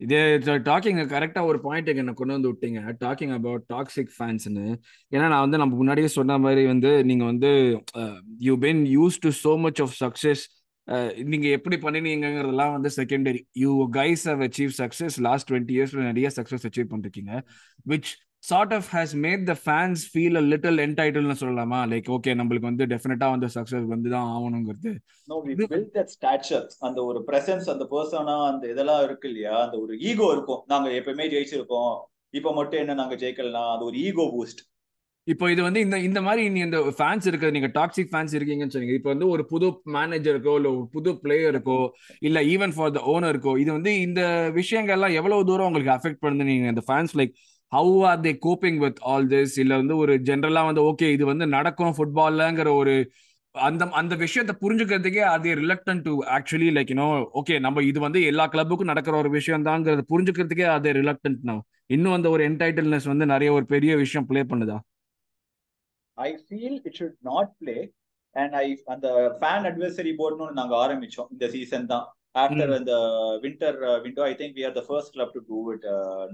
இதே 0.00 0.20
டாக்கிங் 0.68 1.00
கரெக்டா 1.12 1.40
ஒரு 1.50 1.58
பாயிண்ட்டுக்கு 1.64 2.02
என்ன 2.02 2.12
கொண்டு 2.18 2.34
வந்து 2.36 2.50
விட்டீங்க? 2.52 2.80
டாக்கிங் 3.02 3.32
அபவுட் 3.36 3.64
டாக்ஸிக் 3.72 4.10
ஃபேன்ஸ்னு 4.16 4.64
ஏன்னா 5.14 5.26
நான் 5.32 5.44
வந்து 5.44 5.60
நம்ம 5.62 5.76
முன்னாடியே 5.80 6.08
சொன்ன 6.16 6.38
மாதிரி 6.44 6.62
வந்து 6.72 6.90
நீங்க 7.10 7.24
வந்து 7.30 7.50
you 8.48 8.54
been 8.64 8.82
used 8.96 9.18
to 9.26 9.32
so 9.44 9.52
much 9.64 9.82
of 9.84 9.94
success 10.02 10.42
நீங்க 11.30 11.46
எப்படி 11.48 11.76
பண்ணினீங்கிறதெல்லாம் 11.76 12.74
வந்து 12.76 12.90
secondary 12.96 13.40
you 13.62 13.72
guys 13.92 14.24
have 14.30 14.42
achieve 14.46 14.72
success 14.80 15.16
last 15.26 15.48
twenty 15.50 15.74
இயர்ஸ்ல 15.76 16.02
நிறைய 16.10 16.30
சக்சஸ் 16.36 16.66
அச்சீவ் 16.68 16.90
பண்ணிருக்கீங்க. 16.92 17.32
Which 17.86 18.10
sort 18.38 18.72
of 18.76 18.88
has 18.92 19.14
made 19.24 19.44
the 19.50 19.54
fans 19.64 20.00
feel 20.12 20.36
a 20.40 20.42
little 20.52 20.82
என்டைட்டில்னு 20.86 21.36
சொல்லலாமா? 21.42 21.78
லைக் 21.92 22.08
ஓகே 22.16 22.32
நம்மளுக்கு 22.40 22.70
வந்து 22.70 22.86
டெஃபினட்டா 22.86 23.28
வந்து 23.34 23.48
சக்சஸ் 23.54 23.86
வந்து 23.94 24.10
தான் 24.10 24.28
ஆகணுங்கிறது. 24.34 24.92
அந்த 26.88 26.98
ஒரு 27.04 27.20
பிரசன்ஸ் 27.28 27.70
அந்த 27.74 27.86
பர்சனா 27.94 28.36
அந்த 28.50 28.64
இதெல்லாம் 28.72 29.02
இருக்கு 29.02 29.28
இல்லையா? 29.28 29.54
அந்த 29.66 29.78
ஒரு 29.78 29.94
ஈகோ 30.10 30.28
இருக்கும். 30.32 30.62
நாங்க 30.66 30.90
எப்பவுமே 31.00 31.26
ஜெயிச்சிருக்கோம் 31.34 31.94
இப்ப 32.30 32.52
மட்டும் 32.52 32.80
என்ன 32.80 32.94
நாங்க 32.94 33.14
ஜெயிக்கலாம் 33.14 33.72
அது 33.74 33.84
ஒரு 33.84 33.96
ஈகோ 33.98 34.24
பூஸ்ட் 34.34 34.62
இப்போ 35.26 35.44
இது 35.52 35.60
வந்து 35.66 35.80
இந்த 35.84 35.96
இந்த 36.06 36.20
மாதிரி 36.24 36.42
நீ 36.54 36.60
இந்த 36.60 36.78
ஃபேன்ஸ் 36.96 37.26
இருக்குது 37.28 37.54
நீங்க 37.56 37.68
டாக்ஸிக் 37.76 38.10
ஃபேன்ஸ் 38.10 38.34
இருக்கீங்கன்னு 38.38 38.74
சொன்னீங்க. 38.74 38.96
இப்போ 38.98 39.10
வந்து 39.12 39.26
ஒரு 39.34 39.42
புது 39.52 39.66
மேனேஜருக்கோ 39.94 40.54
இல்ல 40.58 40.68
ஒரு 40.74 40.86
புது 40.94 41.10
பிளேயருக்கோ 41.22 41.78
இல்ல 42.28 42.38
ஈவன் 42.52 42.74
ஃபார் 42.76 42.92
த 42.96 43.02
ஓனருக்கோ 43.12 43.52
இது 43.62 43.70
வந்து 43.76 43.92
இந்த 44.06 44.20
விஷயங்கள்லாம் 44.58 45.16
எவ்வளவு 45.18 45.46
தூரம் 45.50 45.68
உங்களுக்கு 45.70 45.94
அஃபெக்ட் 45.96 46.22
பண்ணுது 46.24 46.48
நீங்க 46.50 46.68
இந்த 46.74 46.84
fans 46.88 47.14
like 47.20 47.32
how 47.72 47.94
are 48.10 48.20
they 48.20 48.32
coping 48.46 48.80
with 48.84 49.00
all 49.12 49.28
this 49.32 49.56
இல்ல 49.62 49.74
வந்து 49.82 49.96
ஒரு 50.02 50.14
ஜென்ரலா 50.28 50.64
வந்து 50.68 50.82
ஓகே 50.90 51.08
இது 51.16 51.24
வந்து 51.32 51.46
நடக்கும் 51.56 51.94
ஃபுட்பால்லங்கிற 51.96 52.70
ஒரு 52.82 52.94
அந்த 53.54 53.84
அந்த 53.94 54.14
விஷயத்தை 54.22 54.54
புரிஞ்சுக்கிறதுக்கே 54.62 55.24
அது 55.32 55.48
reluctant 55.60 56.02
to 56.06 56.12
actually 56.36 56.70
like 56.76 56.90
you know 56.92 57.06
okay 57.40 57.56
நம்ம 57.66 57.82
இது 57.90 57.98
வந்து 58.00 58.20
எல்லா 58.30 58.46
கிளப்புக்கும் 58.54 58.90
நடக்கிற 58.92 59.16
ஒரு 59.22 59.30
விஷயம் 59.36 59.66
தாங்கிறத 59.68 60.04
புரிஞ்சுக்கிறதுக்கே 60.12 60.66
அது 60.76 60.90
ரிலக்டன்ட் 61.00 61.44
நான் 61.50 61.62
இன்னும் 61.88 62.16
அந்த 62.16 62.28
ஒரு 62.34 62.42
என்டைட்டில்னஸ் 62.50 63.08
வந்து 63.12 63.26
நிறைய 63.26 63.50
ஒரு 63.58 63.66
பெரிய 63.72 63.92
விஷயம் 64.02 64.26
ப்ளே 64.30 64.42
பண்ணுதா? 64.52 64.76
I 66.17 66.29
feel 66.45 66.77
it 66.87 66.97
should 66.99 67.17
not 67.29 67.51
play 67.61 67.77
and 68.35 68.55
I 68.61 68.65
அந்த 68.93 69.07
ஃபேன் 69.39 69.67
அட்வைசரி 69.69 70.13
போர்டுன்னு 70.21 70.57
நாங்க 70.61 70.75
ஆரம்பிச்சோம் 70.85 71.29
இந்த 71.35 71.45
சீசன் 71.55 71.91
தான் 71.93 72.05
ஆஃப்டர் 72.35 72.69
ம். 72.69 72.75
அந்த 72.77 72.93
winter 73.43 73.77
window 74.03 74.23
I 74.25 74.33
think 74.41 74.55
we 74.57 74.63
are 74.67 74.75
the 74.77 74.83
first 74.89 75.13
club 75.15 75.31
to 75.35 75.41
do 75.49 75.59
it 75.73 75.85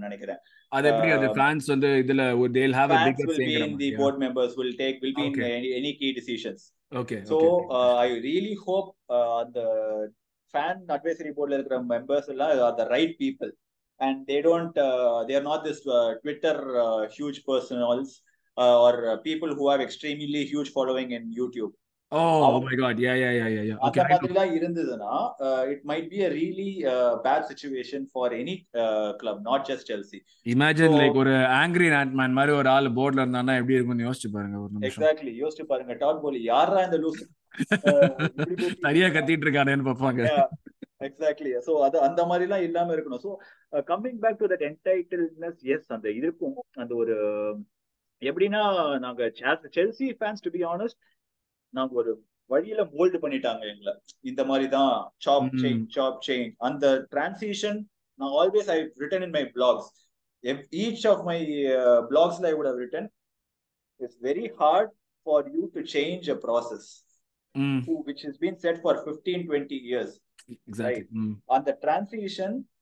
நினைக்கிறேன் 0.06 0.42
அது 0.72 0.88
எப்படி 0.92 1.12
அது 1.18 1.28
Um, 1.28 1.36
ஃபேன்ஸ் 1.38 1.68
வந்து 1.74 1.90
இதுல 2.04 2.24
ஒரு 2.42 2.52
they'll 2.58 2.76
have 2.80 2.92
a 2.92 2.98
fans 2.98 3.08
bigger 3.12 3.30
will 3.30 3.38
be 3.38 3.44
சேங்கிற 3.44 3.62
in 3.62 3.72
the 3.74 3.76
மாதிரியா 3.76 4.00
board 4.02 4.18
members 4.26 4.52
will 4.62 4.74
take 4.82 4.98
will 5.04 5.16
be 5.22 5.26
Okay. 5.28 5.46
in 5.46 5.56
any, 5.58 5.72
any 5.80 5.94
key 6.00 6.12
decisions 6.20 6.62
okay 6.92 7.18
So 7.24 7.38
okay 7.38 7.52
uh, 7.78 7.94
I 8.06 8.12
really 8.28 8.56
hope 8.68 8.90
uh, 9.10 9.42
the 9.58 9.68
fan 10.54 10.76
advisory 10.90 11.32
board 11.38 11.54
இருக்கிற 11.54 11.80
members 11.94 12.28
எல்லாம் 12.34 12.52
are 12.68 12.76
the 12.82 12.88
right 12.96 13.14
people 13.18 13.52
and 14.00 14.16
they 14.28 14.40
don't 14.42 14.76
uh, 14.80 15.18
they 15.28 15.36
are 15.36 15.44
not 15.44 15.62
this 15.64 15.80
uh, 15.90 16.10
Twitter 16.24 16.56
uh, 18.61 18.65
uh, 18.65 18.85
or 18.87 18.95
uh, 19.07 19.17
people 19.19 19.53
who 19.55 19.67
have 19.71 19.81
extremely 19.81 20.43
huge 20.45 20.71
following 20.71 21.11
in 21.13 21.25
YouTube. 21.41 21.73
My 22.65 22.77
god 22.79 23.01
yeah 23.05 23.13
yeah 23.21 23.29
yeah 23.33 23.49
yeah 23.57 23.61
yeah 23.67 23.75
அந்த 23.79 23.89
okay 23.89 24.05
மாதிரிலாம் 24.13 24.53
இருந்ததுன்னா 24.57 25.11
it 25.73 25.83
might 25.91 26.09
be 26.13 26.19
a 26.27 26.31
really 26.39 26.71
bad 27.27 27.45
situation 27.51 28.05
for 28.13 28.33
any 28.39 28.55
club 29.21 29.43
not 29.49 29.67
just 29.69 29.89
Chelsea 29.91 30.19
imagine 30.55 30.97
like 31.01 31.21
ஒரு 31.23 31.35
angry 31.61 31.89
man 32.21 32.37
மாதிரி 32.39 32.55
ஒரு 32.61 32.71
ஆள் 32.75 32.89
போர்ட்ல 32.99 33.25
இருந்தானா 33.25 33.57
எப்படி 33.61 33.77
இருக்கும்னு 33.77 34.09
யோசிச்சு 34.09 34.31
பாருங்க 34.37 34.59
ஒரு 34.65 34.73
நிமிஷம். 34.75 34.91
எக்ஸாக்ட்லி 34.91 35.35
யோசிச்சு 35.43 35.67
பாருங்க 35.73 35.97
டாட் 36.03 36.23
போலி 36.25 36.41
யாரா 36.53 36.83
இந்த 36.89 37.01
லூஸ் 37.05 37.23
சரியா 38.87 39.07
கத்திட்டு 39.15 39.47
இருக்கானேன்னு 39.47 39.89
பார்ப்பாங்க. 39.91 40.21
எக்ஸாக்ட்லி 41.01 41.51
சோ 41.67 41.73
அது 41.87 41.97
அந்த 42.07 42.21
மாதிரி 42.31 42.47
எல்லாம் 42.47 42.65
இல்லாம 42.69 42.93
இருக்கணும். 42.97 43.23
So 43.25 43.31
coming 43.93 44.21
back 44.25 44.41
to 44.43 44.49
that 44.53 44.67
என்டைட்டில்னஸ் 44.71 45.61
yes 45.75 45.93
அந்த 45.97 46.09
இருக்கும் 46.21 46.59
அந்த 46.83 46.95
ஒரு 47.03 47.17
எப்படின்னா 48.23 48.63
நாங்க 48.99 49.23
Chelsea 49.77 50.09
fans 50.19 50.45
to 50.45 50.51
be 50.51 50.63
honest 50.73 50.99
நாங்க 51.75 51.93
ஒரு 51.95 52.13
வழியில 52.51 52.83
மோல்டு 52.93 53.19
பண்ணிட்டாங்க 53.19 53.63
எங்களை. 53.73 53.93
இந்த 54.25 54.43
மாதிரி 54.45 54.67
தான் 54.69 54.93
சாப். 55.19 55.49
செயின் 55.63 55.83
சாப் 55.89 56.19
செயின் 56.29 56.51
அந்த 56.61 56.87
டிரான்சிஷன் 57.13 57.79
நான் 58.19 58.35
always 58.41 58.71
I 58.71 58.79
written 58.97 59.23
in 59.23 59.35
my 59.37 59.45
blogs 59.55 59.91
each 60.81 61.07
of 61.07 61.23
my 61.25 61.39
பிளாக்ஸ்ல 62.11 62.49
I 62.49 62.55
would 62.55 62.71
have 62.71 62.81
written 62.85 63.09
it's 64.01 64.19
very 64.23 64.47
hard 64.59 64.93
for 65.27 65.47
you 65.55 65.63
to 65.75 65.83
change 65.95 66.29
a 66.31 66.39
process 66.47 66.89
hmm 67.55 67.79
which 68.07 68.21
has 68.23 68.37
been 68.39 68.57
set 68.59 68.77
for 68.83 68.93
15 68.97 69.41
20 69.47 69.79
years. 69.85 70.11
Exactly 70.69 71.05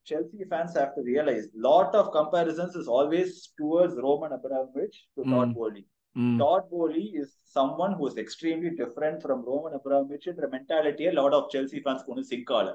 Chelsea 0.09 0.45
fans 0.45 0.73
have 0.75 0.91
to 0.95 1.01
realize 1.03 1.45
lot 1.61 1.93
of 1.93 2.11
comparisons 2.11 2.75
is 2.75 2.87
always 2.89 3.29
towards 3.57 3.95
Roman 3.99 4.33
Abramovich 4.33 4.97
to 5.15 5.21
Mm. 5.21 5.31
Todd 5.33 5.49
Bowley. 5.55 5.83
ம் 6.15 6.37
Todd 6.39 6.63
Bowley 6.69 7.05
is 7.21 7.27
someone 7.55 7.91
who 7.93 8.05
is 8.07 8.15
extremely 8.17 8.71
different 8.77 9.17
from 9.25 9.39
Roman 9.45 9.73
Abramovich 9.73 10.27
in 10.27 10.37
the 10.37 10.49
mentality 10.49 11.05
a 11.07 11.17
lot 11.19 11.33
of 11.33 11.43
Chelsea 11.53 11.81
fans 11.81 12.01
ஒன்னு 12.11 12.29
sync 12.29 12.53
ஆகல 12.57 12.71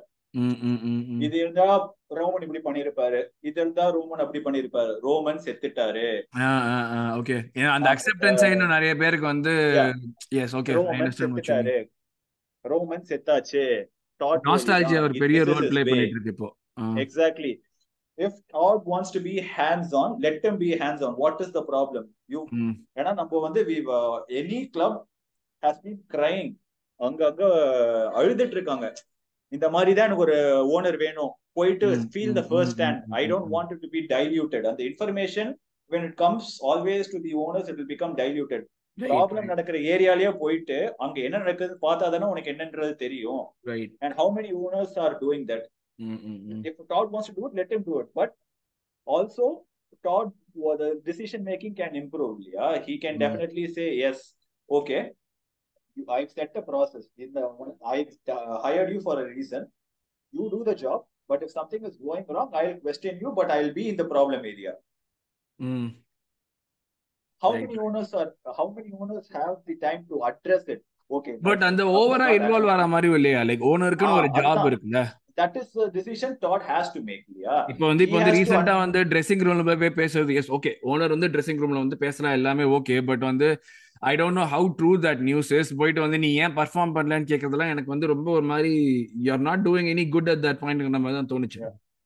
இது 1.25 1.37
இருந்தா 1.37 1.66
Roman 2.18 2.44
இப்படி 2.44 2.61
பண்ணிருப்பாரு 2.64 3.18
இது 3.49 3.59
இருந்தா 3.61 3.85
Roman 3.97 4.23
அப்படி 4.25 4.40
பண்ணிருப்பாரு 4.47 4.92
ரோமன் 5.05 5.42
செத்துட்டாரு 5.44 6.07
ஓகே 7.18 7.37
அந்த 7.75 7.88
அக்செப்டன்ஸ் 7.92 8.44
இன்னும் 8.49 8.75
நிறைய 8.77 8.94
பேருக்கு 9.03 9.29
வந்து 9.33 9.53
எஸ் 10.44 10.57
ஓகே 10.61 10.75
ரோமன் 10.79 11.14
செத்துட்டாரு 11.20 11.77
செத்தாச்சு 13.11 13.62
தான். 14.66 15.05
ஒரு 15.07 15.14
பெரிய 15.23 15.40
ரோல் 15.49 15.64
ப்ளே. 15.70 15.83
பண்ணிட்டு 15.85 16.16
இருக்கு 16.16 16.35
இப்போ 16.35 16.49
ஆ. 16.76 16.84
Exactly. 17.04 17.52
If 18.18 18.32
Todd 18.52 18.80
wants 18.84 19.10
to 19.10 19.20
be 19.20 19.34
hands-on, 19.54 20.10
let 20.20 20.37
him 20.44 20.56
be 20.56 20.70
hands-on. 20.76 21.14
What 21.14 21.40
is 21.40 21.50
the 21.56 21.62
problem? 21.70 22.04
You, 22.28 22.40
ஏன்னா 22.98 23.12
நம்ம 23.20 23.40
வந்து 23.46 23.60
we 23.70 23.78
any 24.40 24.60
club 24.76 24.94
has 25.62 25.78
been 25.87 25.98
crying. 26.14 26.50
அங்க 27.00 27.20
அங்க 27.30 27.44
அழுதுட்டு 28.18 28.56
இருக்காங்க 28.56 28.87
இந்த 29.52 29.66
மாதிரி 29.74 29.92
தான் 29.94 30.06
எனக்கு 30.08 30.24
ஒரு 30.26 30.37
ஓனர் 30.74 30.98
வேணும் 31.02 31.32
போயிட்டு 31.56 31.87
feel 32.14 32.37
the 32.38 32.42
first 32.50 32.80
hand 32.84 33.00
I 33.18 33.22
don't. 33.32 33.48
Want 33.54 33.72
to 33.84 33.90
be 33.96 34.02
diluted 34.14 34.68
அந்த 34.72 34.82
information 34.90 35.50
when 35.90 36.04
it 36.04 36.14
comes 36.16 36.44
always 36.62 37.04
to 37.08 37.18
the 37.18 37.32
owners 37.42 37.66
it 37.70 37.76
will 37.78 37.90
become 37.92 38.12
diluted 38.20 38.62
Right, 38.98 39.10
problem 39.10 39.48
நடக்கிற 39.50 39.76
ஏரியாலயே 39.92 40.30
போயிட்டு 40.42 40.76
அங்க 41.04 41.16
என்ன 41.26 41.37
நடக்குதுன்னு 41.42 41.84
பார்த்தா 41.84 42.10
தானே 42.14 42.26
உனக்கு 42.32 42.52
என்னன்றது 42.52 42.92
தெரியும் 43.02 43.42
right. 43.70 43.90
and 44.04 44.12
how 44.20 44.26
many 44.37 44.50
owners 44.60 44.92
are 45.04 45.14
doing 45.24 45.42
that 45.93 46.06
ம், 46.08 46.19
ம், 46.25 46.38
ம். 46.52 46.62
if 46.63 46.75
Todd 46.89 47.08
wants 47.12 47.28
to 47.28 47.36
do 47.36 47.45
it 47.47 47.56
let 47.56 47.71
him 47.71 47.82
do 47.84 47.95
it 47.99 48.10
but 48.13 48.30
also 49.08 49.45
Todd 50.04 50.28
well, 50.56 50.78
the 50.78 50.89
decision 51.04 51.41
making 51.43 51.73
can 51.75 51.93
improve 51.95 52.36
yeah 52.49 52.73
he 52.82 52.95
can 52.97 53.15
Mm. 53.15 53.21
definitely 53.21 53.65
say 53.69 53.88
yes 53.97 54.17
okay 54.69 55.02
you, 55.97 56.06
I've 56.10 56.32
set 56.32 56.52
a 56.56 56.63
process 56.63 57.06
in 57.17 57.30
the 57.34 57.43
I've 57.88 58.12
uh, 58.30 58.58
hired 58.60 58.89
you 58.89 59.02
for 59.02 59.15
a 59.19 59.30
reason 59.30 59.62
you 60.34 60.45
do 60.49 60.62
the 60.63 60.75
job 60.78 60.99
but 61.30 61.41
if 61.41 61.52
something 61.52 61.84
is 61.84 61.97
going 62.02 62.25
wrong 62.30 62.49
I'll 62.56 62.78
question 62.80 63.19
you 63.19 63.32
but 63.34 63.49
I'll 63.52 63.73
be 63.73 63.88
in 63.89 63.97
the 63.97 64.08
problem 64.08 64.43
area 64.45 64.73
ம். 65.60 65.89
how 67.43 67.52
Right. 67.52 67.62
many 67.63 67.78
owners 67.80 68.10
are 68.13 68.30
how 68.58 68.67
many 68.71 68.91
owners 68.95 69.28
have 69.34 69.56
the 69.67 69.75
time 69.78 70.02
to 70.08 70.17
address 70.23 70.63
it 70.67 70.82
okay 71.10 71.34
but 71.39 71.52
that's 71.54 71.69
அந்த 71.69 71.84
something 71.84 71.99
ஓவரா 72.02 72.25
Todd 72.25 72.38
involve 72.39 72.67
has- 72.67 72.75
ஆற 72.78 72.86
மாதிரி 72.93 73.10
இல்லையா 73.19 73.41
like 73.49 73.63
ஓனருக்குன்னு 73.69 74.15
ஆ, 74.15 74.19
ஒரு 74.19 74.30
job 74.32 74.47
அதுதான். 74.47 74.69
இருக்குல்ல 74.71 75.02
that 75.38 75.55
is 75.57 75.66
the 75.73 75.87
decision 75.90 76.31
Todd 76.42 76.62
has 76.73 76.87
to 76.94 77.01
make 77.09 77.25
yeah 77.44 77.62
இப்போ 77.73 77.85
வந்து 77.90 78.05
இப்போ 78.07 78.18
வந்து 78.18 78.35
ரீசெண்டா 78.38 78.75
வந்து 78.83 79.01
ட்ரெஸ்ஸிங் 79.12 79.44
ரூம்ல 79.49 79.64
போய் 79.70 79.97
பேசுறது 80.01 80.37
எஸ் 80.40 80.51
ஓகே 80.59 80.73
ஓனர் 80.92 81.14
வந்து 81.16 81.31
ட்ரெஸ்ஸிங் 81.35 81.62
ரூம்ல 81.62 81.83
வந்து 81.85 81.99
பேசலாம் 82.05 82.37
எல்லாமே 82.38 82.66
ஓகே 82.79 82.97
பட் 83.11 83.25
வந்து 83.31 83.49
I 84.03 84.12
don't 84.20 84.38
know 84.40 84.44
how 84.55 84.68
true 84.81 84.90
that 85.07 85.23
news 85.29 85.51
is 85.61 85.73
போயிட்டு 85.81 86.01
வந்து 86.07 86.18
நீ 86.25 86.31
ஏன் 86.44 86.57
பர்ஃபார்ம் 86.61 86.94
பண்ணலன்னு 86.97 87.31
கேட்கறதுலாம் 87.33 87.73
எனக்கு 87.75 87.94
வந்து 87.94 88.12
ரொம்ப 88.14 88.31
ஒரு 88.38 88.47
மாதிரி 88.53 88.73
you 89.27 89.31
are 89.37 89.47
not 89.49 89.64
doing 89.68 89.88
any 89.94 90.07
good 90.16 90.31
at 90.35 90.44
that 90.47 90.62
point 90.64 91.03
மாதிரி 91.07 91.18
தான் 91.20 91.33
தோணுச்சு. 91.35 91.61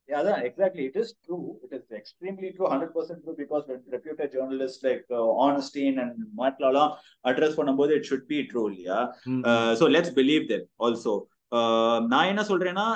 It 0.09 0.97
is 0.97 1.09
true. 1.27 1.57
It 1.65 1.73
is 1.73 1.85
extremely 1.91 2.53
true, 2.53 2.67
100% 2.67 3.23
true 3.25 3.35
because 3.37 3.65
when 3.67 3.81
reputed 3.93 4.33
journalists 4.33 4.83
like 4.83 5.05
uh, 5.11 5.23
Ornstein 5.45 5.99
and 5.99 6.15
Matt 6.35 6.57
Lala 6.61 6.85
address 7.25 7.53
பண்ணும்போது 7.59 7.93
it 7.99 8.05
should 8.05 8.27
be 8.29 8.39
true, 8.47 8.69
yeah. 8.87 9.03
ம், 9.27 9.43
Uh, 9.45 9.71
so 9.75 9.87
let's 9.87 10.11
believe 10.11 10.47
them 10.49 10.65
also. 10.79 11.13
Uh, 11.53 11.97
நான் 12.13 12.27
என்ன 12.27 12.43
சொல்றேன்னா 12.43 12.87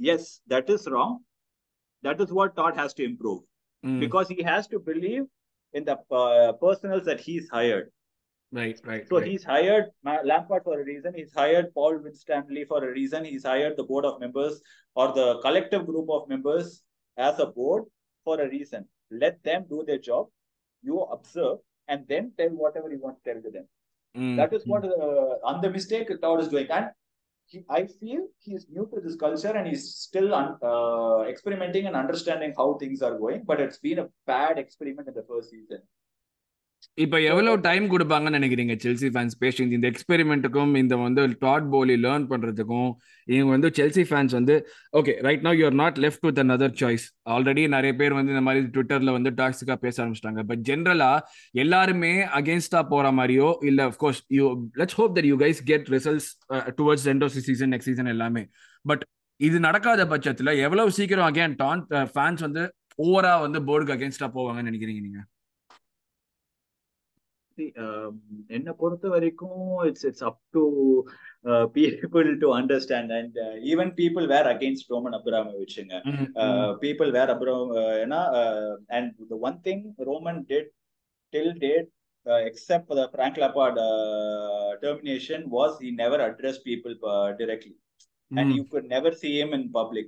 yes, 0.00 0.40
that 0.48 0.68
is 0.68 0.88
wrong. 0.88 1.20
That 2.02 2.20
is 2.20 2.32
what 2.32 2.56
Todd 2.56 2.76
has 2.76 2.94
to 2.94 3.04
improve 3.04 3.42
mm. 3.84 4.00
because 4.00 4.28
he 4.28 4.42
has 4.42 4.66
to 4.68 4.78
believe 4.78 5.24
in 5.72 5.84
the 5.84 5.98
uh, 6.10 6.52
personals 6.54 7.04
that 7.04 7.20
he's 7.20 7.48
hired. 7.48 7.90
Right, 8.52 8.80
right. 8.84 9.06
So 9.08 9.18
right. 9.18 9.26
he's 9.26 9.44
hired 9.44 9.90
Lampard 10.04 10.64
for 10.64 10.80
a 10.80 10.84
reason. 10.84 11.14
He's 11.14 11.32
hired 11.32 11.72
Paul 11.72 11.98
Winstanley 12.02 12.64
for 12.64 12.82
a 12.82 12.90
reason. 12.90 13.24
He's 13.24 13.44
hired 13.44 13.76
the 13.76 13.84
board 13.84 14.04
of 14.04 14.18
members 14.18 14.60
or 14.96 15.12
the 15.12 15.38
collective 15.40 15.86
group 15.86 16.10
of 16.10 16.28
members 16.28 16.82
as 17.16 17.38
a 17.38 17.46
board 17.46 17.84
for 18.24 18.40
a 18.40 18.48
reason. 18.48 18.86
Let 19.10 19.42
them 19.44 19.66
do 19.68 19.84
their 19.86 19.98
job. 19.98 20.26
You 20.82 21.00
observe 21.02 21.58
and 21.86 22.06
then 22.08 22.32
tell 22.36 22.48
whatever 22.48 22.90
you 22.90 22.98
want 23.00 23.18
to 23.22 23.32
tell 23.32 23.42
to 23.42 23.50
them. 23.50 23.68
Mm. 24.16 24.36
That 24.36 24.52
is 24.52 24.64
mm. 24.64 24.68
what 24.68 24.84
uh, 24.84 25.54
and 25.54 25.62
the 25.62 25.70
mistake 25.70 26.08
Todd 26.20 26.40
is 26.40 26.48
doing. 26.48 26.66
And 26.70 26.88
he, 27.50 27.64
I 27.68 27.86
feel 27.86 28.28
he's 28.38 28.66
new 28.70 28.88
to 28.94 29.00
this 29.00 29.16
culture 29.16 29.48
and 29.48 29.66
he's 29.66 29.94
still 29.94 30.34
un, 30.34 30.56
uh, 30.62 31.22
experimenting 31.28 31.86
and 31.86 31.96
understanding 31.96 32.54
how 32.56 32.74
things 32.74 33.02
are 33.02 33.18
going. 33.18 33.42
But 33.44 33.60
it's 33.60 33.78
been 33.78 33.98
a 33.98 34.08
bad 34.26 34.58
experiment 34.58 35.08
in 35.08 35.14
the 35.14 35.24
first 35.28 35.50
season. 35.50 35.80
இப்ப 36.98 37.16
எவ்வளவு 37.20 37.56
time 37.60 37.84
கொடுப்பாங்கன்னு 37.92 38.38
நினைக்கிறீங்க 38.38 38.74
Chelsea 38.84 39.08
fans 39.14 39.36
patience 39.42 39.74
இந்த 39.76 39.86
எக்ஸ்பெரிமெண்ட்டுக்கும் 39.92 40.72
இந்த 40.76 40.94
வந்து 40.96 41.22
dot 41.44 41.66
போலி 41.70 41.94
learn 42.04 42.26
பண்றதுக்கும் 42.32 42.90
இவங்க 43.28 43.50
வந்து 43.50 43.68
செல்சி 43.78 44.04
ஃபேன்ஸ் 44.10 44.34
வந்து 44.38 44.54
okay 44.98 45.12
right 45.26 45.44
now 45.46 45.56
you're 45.60 45.76
not 45.82 45.98
left 46.04 46.24
with 46.28 46.40
another 46.44 46.74
choice 46.80 47.04
already 47.34 47.64
நிறைய 47.68 47.92
பேர் 48.00 48.16
வந்து 48.18 48.34
இந்த 48.34 48.44
மாதிரி 48.48 48.66
ட்விட்டர்ல 48.74 49.12
வந்து 49.18 49.32
டாக்ஸிக்கா 49.40 49.76
பேச 49.84 49.96
ஆரம்பிச்சிட்டாங்க. 50.04 50.42
பட் 50.50 50.62
ஜென்ரலா 50.70 51.10
எல்லாருமே 51.64 52.12
அகேன்ஸ்டா 52.40 52.82
போற 52.92 53.06
மாதிரியோ 53.20 53.50
இல்ல 53.70 53.88
of course 53.90 54.22
you 54.38 54.46
let's 54.82 54.98
hope 55.00 55.14
that 55.18 55.30
you 55.32 55.38
guys 55.44 55.62
get 55.72 55.88
results 55.96 56.28
towards 56.80 57.08
end 57.14 57.24
of 57.28 57.34
season 57.48 57.72
next 57.74 57.90
season 57.92 58.12
எல்லாமே. 58.16 58.44
பட் 58.84 59.04
இது 59.40 59.58
நடக்காத 59.68 60.04
பட்சத்துல 60.14 60.50
எவ்வளவு 60.66 60.90
சீக்கிரம் 60.96 61.28
அகேன் 61.30 61.54
டான் 61.56 61.82
ஃபேன்ஸ் 62.14 62.42
வந்து 62.48 62.64
ஓவரா 62.98 63.34
வந்து 63.46 63.58
போர்டுக்கு 63.68 63.94
அகேன்ஸ்டா 63.96 64.28
போவாங்கன்னு 64.38 64.70
நினைக்கிறீங்க 64.70 65.02
நீங்க? 65.08 65.20
என்னை 68.55 68.71
பொறுத்த 68.79 69.07
வரைக்கும் 69.07 69.85
it's 69.87 70.03
it's 70.09 70.23
up 70.29 70.37
to 70.55 70.63
uh, 71.49 71.65
people 71.67 72.27
to 72.43 72.47
understand 72.51 73.11
and 73.17 73.33
uh, 73.45 73.55
even 73.71 73.89
people 74.01 74.25
were 74.33 74.47
against 74.55 74.89
Roman 74.93 75.13
Abramovich 75.13 75.75
uh, 76.43 76.73
people 76.85 77.11
were 77.17 77.29
Abram 77.35 77.69
uh, 77.81 77.95
ஏன்னா, 78.05 78.21
uh, 78.41 78.71
and 78.89 79.13
the 79.29 79.39
one 79.47 79.57
thing 79.59 79.95
Roman 80.09 80.43
did 80.43 80.65
till 81.33 81.53
date 81.65 81.89
uh, 82.25 82.41
except 82.49 82.87
for 82.87 82.95
the 82.95 83.07
Frank 83.15 83.37
Lampard 83.37 83.77
uh, 83.77 84.75
termination 84.83 85.49
was 85.49 85.79
he 85.79 85.91
never 86.03 86.19
addressed 86.29 86.63
people 86.63 86.95
uh, 87.13 87.31
directly 87.41 87.75
and 88.31 88.47
you 88.57 88.63
could 88.71 88.85
never 88.95 89.11
see 89.21 89.33
him 89.41 89.53
in 89.53 89.71
public 89.71 90.07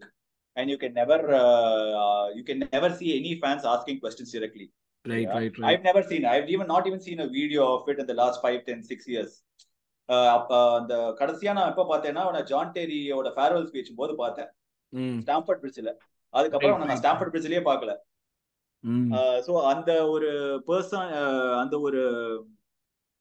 and 0.56 0.69
you 0.69 0.77
can 0.77 0.93
never 0.93 1.19
uh, 1.43 1.91
uh, 2.06 2.27
you 2.38 2.43
can 2.43 2.60
never 2.71 2.89
see 2.99 3.17
any 3.19 3.39
fans 3.39 3.63
asking 3.65 3.99
questions 3.99 4.32
directly 4.32 4.67
Right 5.04 5.22
Yeah. 5.22 5.36
Right 5.36 5.56
right 5.56 5.68
I've 5.70 5.84
never 5.84 6.02
seen. 6.02 6.24
I've 6.24 6.48
even 6.48 6.66
not 6.66 6.84
even 6.88 7.00
seen 7.00 7.20
a 7.20 7.28
video 7.28 7.62
of 7.76 7.88
it 7.88 7.98
in 7.98 8.06
the 8.06 8.14
last 8.14 8.36
five, 8.40 8.60
ten, 8.64 8.78
six 8.82 9.00
years. 9.06 9.32
Uh, 10.08 10.26
அப்ப 10.36 10.50
அந்த 10.78 10.94
கடைசியா 11.20 11.52
நான் 11.56 11.70
எப்ப 11.72 11.84
பார்த்தேன்னா 11.90 12.22
அவனை 12.26 12.40
John 12.50 12.72
டெரியோட 12.76 13.28
farewell 13.36 13.66
speech 13.70 13.98
போது 14.00 14.14
பார்த்தேன் 14.22 14.50
ம் 14.92 15.18
ஸ்டாம்பர்ட் 15.24 15.62
பிரிட்ஜ்ல 15.62 15.90
அதுக்கப்புறம் 16.34 16.70
Right, 16.70 16.76
அவனை 16.76 16.86
நான் 16.86 16.92
right. 16.92 17.02
ஸ்டாம்பர்ட் 17.02 17.32
பிரிட்ஜ்லயே 17.34 17.62
பார்க்கல 17.70 17.92
ஸோ 19.46 19.52
அந்த 19.72 19.90
ஒரு 20.14 20.30
பர்சன் 20.68 21.10
அந்த 21.62 21.74
ஒரு 21.86 22.02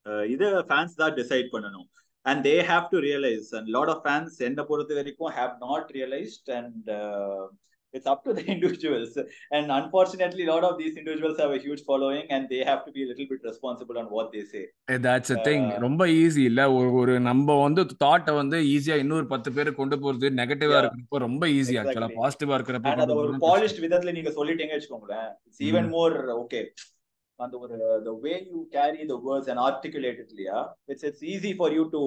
uh, 0.05 0.23
இத 0.33 0.43
ஃபேன்ஸ் 0.69 0.99
தான் 1.01 1.15
டிசைட் 1.19 1.49
பண்ணணும் 1.55 1.87
and 2.25 2.41
they 2.47 2.55
have 2.71 2.85
to 2.93 2.99
realise 3.07 3.49
and 3.57 3.69
lot 3.75 3.91
of 3.93 4.03
fans 4.05 4.37
என்னை 4.47 4.65
பொறுத்த 4.71 4.99
வரைக்கும் 4.99 5.33
have 5.39 5.53
not 5.67 5.91
realised 5.97 6.51
and 6.59 6.89
it's 7.93 8.07
up 8.07 8.19
to 8.23 8.33
the 8.33 8.43
individuals 8.45 9.09
and 9.51 9.71
unfortunately 9.71 10.43
a 10.45 10.51
lot 10.51 10.63
of 10.63 10.73
these 10.77 10.95
individuals 10.95 11.37
have 11.37 11.51
a 11.51 11.59
huge 11.59 11.81
following 11.83 12.25
and 12.29 12.49
they 12.49 12.61
have 12.63 12.81
to 12.85 12.91
be 12.91 13.01
a 13.03 13.09
little 13.09 13.27
bit 13.27 13.41
responsible 13.43 13.97
on 13.97 14.07
what 14.15 14.27
they 14.33 14.43
say 14.51 14.63
that's 15.07 15.33
a 15.35 15.39
thing 15.47 15.65
ரொம்ப 15.79 16.05
easy 16.19 16.43
இல்ல 16.49 16.61
ஒரு 16.77 16.91
ஒரு 17.01 17.15
நம்ம 17.27 17.57
வந்து 17.63 17.83
தாட்டை 18.05 18.35
வந்து 18.39 18.59
ஈஸியா 18.73 18.97
இன்னொரு 19.03 19.27
பத்து 19.27 19.51
பேர் 19.57 19.71
கொண்டு 19.73 19.97
போறது 20.03 20.29
நெகட்டிவா. 20.39 20.77
இருக்கிறப்போ 20.79 21.19
ரொம்ப 21.25 21.43
ஈஸி 21.57 21.75
ஆக்சுவலா. 21.81 22.09
பாசிட்டிவா 22.19 22.55
இருக்கிறப்ப 22.59 22.95
அது 23.05 23.19
ஒரு 23.23 23.33
பாலிஷ்ட் 23.45 23.83
விதத்துல 23.85 24.15
நீங்க 24.19 24.33
சொல்லிட்டீங்க 24.39 24.75
வச்சுக்கோங்களேன் 24.77 25.29
it's 25.47 25.63
even 25.69 25.87
Mm. 25.87 25.95
More 25.97 26.15
okay 26.41 26.61
அந்த 27.39 27.55
ஒரு 27.63 27.75
the 28.07 28.15
way 28.25 28.35
you 28.49 28.59
carry 28.75 29.01
the 29.05 29.19
words 29.27 29.47
and 29.51 29.59
articulate 29.67 30.19
it 30.23 30.29
இல்லையா 30.33 30.59
it's 30.87 31.03
it's 31.09 31.23
easy 31.33 31.53
for 31.61 31.69
you 31.77 31.85
to 31.95 32.01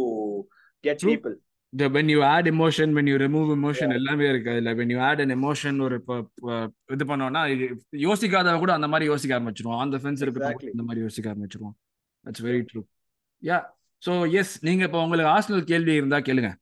get 0.85 0.97
True. 0.99 1.11
people 1.13 1.35
the 1.75 1.87
when 1.95 2.09
you 2.09 2.21
add 2.23 2.47
emotion 2.47 2.89
when 2.97 3.07
you 3.11 3.17
remove 3.25 3.49
emotion. 3.59 3.89
எல்லாமே 3.99 4.27
இருக்கு 4.33 4.51
அதுல 4.55 4.73
when 4.81 4.91
you 4.95 4.99
add 5.11 5.21
an 5.25 5.31
emotion 5.37 5.75
ஒரு 5.87 5.97
இது 6.97 7.05
பண்ணோம்னா 7.11 7.43
இது 7.55 7.67
யோசிக்காதவங்க 8.07 8.63
கூட 8.65 8.73
அந்த 8.79 8.89
மாதிரி 8.93 9.07
யோசிக்க 9.13 9.39
ஆரம்பிச்சிருவோம் 9.39 9.83
அந்த 9.85 9.99
ஃபென்ஸ் 10.03 10.23
இருக்கிறவங்க 10.25 10.53
Exactly. 10.55 10.69
கூட 10.69 10.77
அந்த 10.77 10.87
மாதிரி 10.89 11.05
யோசிக்க 11.07 11.33
ஆரம்பிச்சிருவோம் 11.33 11.75
that's 12.25 12.45
very 12.49 12.61
true 12.71 12.83
yeah 13.43 13.59
so 14.03 14.13
yes 14.41 14.55
நீங்க 14.69 14.85
இப்ப 14.89 15.01
உங்களுக்கு 15.07 15.33
ஆர்சனல் 15.37 15.65
கேள்வி 15.73 15.95
இருந்தா 16.01 16.21
கேளுங்க 16.29 16.53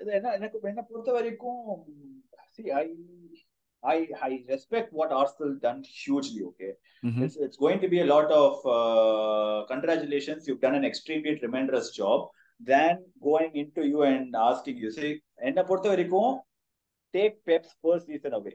அது 0.00 0.10
என்ன 0.18 0.32
எனக்கு 0.38 0.68
என்ன 0.72 0.82
பொறுத்த 0.90 1.10
வரைக்கும் 1.18 1.62
I 2.82 2.86
I 3.82 3.98
I 4.28 4.32
respect 4.52 4.88
what 4.98 5.10
Arsenal 5.20 5.52
done 5.66 5.80
hugely 6.02 6.42
okay 6.50 6.70
ம்ஹும். 7.02 7.24
it's, 7.24 7.36
it's 7.46 7.58
going 7.64 7.80
to 7.84 7.88
be 7.94 7.98
a 8.04 8.08
lot 8.14 8.30
of 8.42 8.52
uh, 8.76 9.58
congratulations 9.72 10.40
you've 10.48 10.62
done 10.66 10.76
an 10.80 10.86
extremely 10.90 11.34
tremendous 11.42 11.88
job 12.00 12.20
than 12.71 12.95
going 13.27 13.51
into 13.55 13.81
you 13.91 14.01
and 14.11 14.35
asking 14.49 14.77
you 14.83 14.91
see 14.97 15.11
என்ன 15.49 15.59
பொறுத்த 15.69 15.87
வரைக்கும் 15.93 16.33
take 17.13 17.35
Pep's 17.47 17.71
first 17.83 18.05
season 18.11 18.33
away 18.39 18.53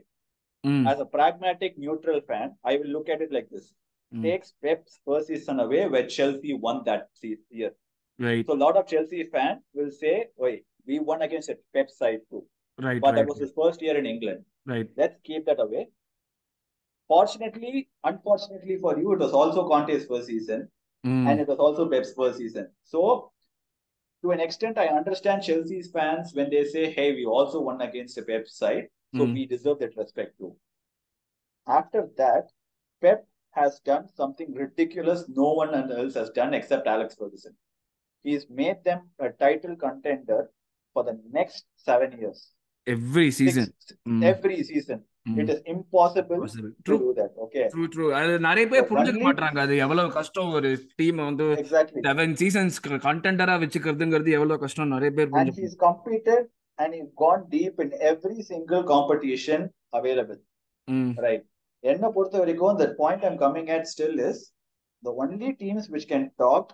ம், 0.63 0.85
as 0.91 0.99
a 1.05 1.07
pragmatic 1.15 1.73
neutral 1.83 2.19
fan 2.29 2.47
I 2.71 2.77
will 2.79 2.91
look 2.95 3.09
at 3.15 3.21
it 3.25 3.31
like 3.37 3.49
this 3.55 3.65
ம். 4.11 4.23
takes 4.27 4.49
Pep's 4.63 4.95
first 5.07 5.27
season 5.31 5.59
away 5.65 5.83
where 5.93 6.07
Chelsea 6.15 6.53
won 6.65 6.77
that 6.89 7.03
se- 7.21 7.45
year 7.59 7.73
right 8.19 8.45
so 8.47 8.53
a 8.57 8.61
lot 8.65 8.77
of 8.79 8.85
Chelsea 8.93 9.23
fan 9.35 9.55
will 9.77 9.93
say 10.03 10.15
wait 10.45 10.63
we 10.89 10.97
won 11.09 11.21
against 11.27 11.49
a 11.55 11.57
Pep 11.75 11.89
side 11.99 12.21
too 12.31 12.43
right 12.85 13.01
but 13.03 13.11
right 13.11 13.17
that 13.17 13.29
was 13.31 13.39
his 13.45 13.53
first 13.61 13.81
year 13.85 13.95
in 14.01 14.07
England 14.13 14.41
right 14.73 14.89
let's 15.01 15.17
keep 15.29 15.43
that 15.49 15.61
away 15.65 15.83
fortunately 17.09 17.73
unfortunately 18.03 18.77
for 18.77 18.97
you 18.99 19.13
it 19.13 19.19
was 19.19 19.33
also 19.41 19.67
Conte's 19.67 20.05
first 20.11 20.27
season 20.27 20.61
ம், 21.03 21.25
and 21.27 21.39
it 21.43 21.47
was 21.51 21.59
also 21.65 21.83
Pep's 21.91 22.11
first 22.19 22.37
season. 22.41 22.65
So, 22.83 22.99
to 24.22 24.30
an 24.30 24.40
extent, 24.40 24.78
I 24.78 24.86
understand 24.86 25.42
Chelsea's 25.42 25.90
fans 25.90 26.32
when 26.32 26.48
they 26.50 26.64
say, 26.64 26.92
hey, 26.92 27.12
we 27.12 27.26
also 27.26 27.60
won 27.60 27.80
against 27.80 28.18
a 28.18 28.22
Pep 28.22 28.46
side, 28.46 28.86
so 29.14 29.26
mm. 29.26 29.34
we 29.34 29.46
deserve 29.46 29.80
that 29.80 29.96
respect 29.96 30.38
too. 30.38 30.54
After 31.66 32.08
that, 32.16 32.50
Pep 33.00 33.26
has 33.50 33.80
done 33.80 34.08
something 34.14 34.54
ridiculous 34.54 35.24
no 35.28 35.52
one 35.52 35.74
else 35.74 36.14
has 36.14 36.30
done 36.30 36.54
except 36.54 36.86
Alex 36.86 37.14
Ferguson. 37.18 37.54
He's 38.22 38.46
made 38.48 38.82
them 38.84 39.10
a 39.18 39.30
title 39.30 39.76
contender 39.76 40.50
for 40.94 41.04
the 41.04 41.20
next 41.30 41.64
seven 41.76 42.18
years. 42.18 42.50
Every 42.86 43.30
season. 43.30 43.72
Mm. 44.06 44.24
Every 44.24 44.62
season. 44.62 45.04
It 45.26 45.48
is 45.48 45.60
impossible 45.66 46.38
to 46.48 46.62
true 46.86 46.96
that. 47.18 47.32
Okay. 47.44 47.64
True 47.72 47.82
true 47.92 48.04
அது 48.18 48.32
நிறைய 48.46 48.64
பேர் 48.70 48.86
புரிஞ்சுக்க 48.88 49.20
மாட்டாங்க 49.26 49.58
அது 49.64 49.74
எவ்வளவு 49.84 50.08
கஷ்டம் 50.16 50.50
ஒரு 50.58 50.70
team 51.00 51.20
வந்து. 51.26 51.46
செவன் 52.06 52.34
சீசன்ஸ் 52.40 52.78
கண்டென்டரா 53.06 53.54
வச்சுக்கிறதுங்கிறது 53.64 54.32
எவ்வளவு 54.38 54.62
கஷ்டம் 54.64 54.92
நிறைய 54.94 55.10
பேர் 55.18 55.30
he's 55.60 55.76
competed 55.86 56.40
and 56.78 56.90
he's 56.96 57.10
gone 57.24 57.42
deep 57.54 57.76
in 57.84 57.90
every 58.10 58.38
single 58.50 58.82
competition 58.92 59.60
available. 59.92 60.40
ம் 60.88 61.12
Right. 61.26 61.44
என்ன 61.84 62.10
பொறுத்த 62.16 62.36
வரைக்கும் 62.38 62.80
the 62.82 62.90
point 63.00 63.22
I'm 63.28 63.38
coming 63.44 63.68
at 63.76 63.84
still 63.94 64.16
is 64.30 64.40
the 65.02 65.14
only 65.22 65.50
teams 65.62 65.86
which 65.94 66.08
can 66.12 66.24
talk 66.44 66.66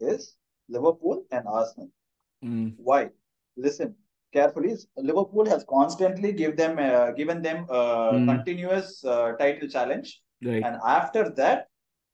is 0.00 0.22
Liverpool 0.68 1.18
and 1.30 1.44
Arsenal. 1.58 1.90
ம் 2.42 2.70
Why? 2.90 3.02
Listen 4.33 4.33
carefully. 4.33 4.73
Liverpool 4.97 5.45
has 5.45 5.65
constantly 5.67 6.31
give 6.33 6.55
them 6.57 6.77
uh, 6.79 7.11
given 7.11 7.41
them 7.41 7.65
uh, 7.69 8.11
Mm. 8.11 8.27
continuous 8.27 9.03
uh, 9.05 9.31
title 9.33 9.67
challenge, 9.67 10.09
right 10.41 10.63
and 10.63 10.75
after 10.97 11.23
that, 11.41 11.59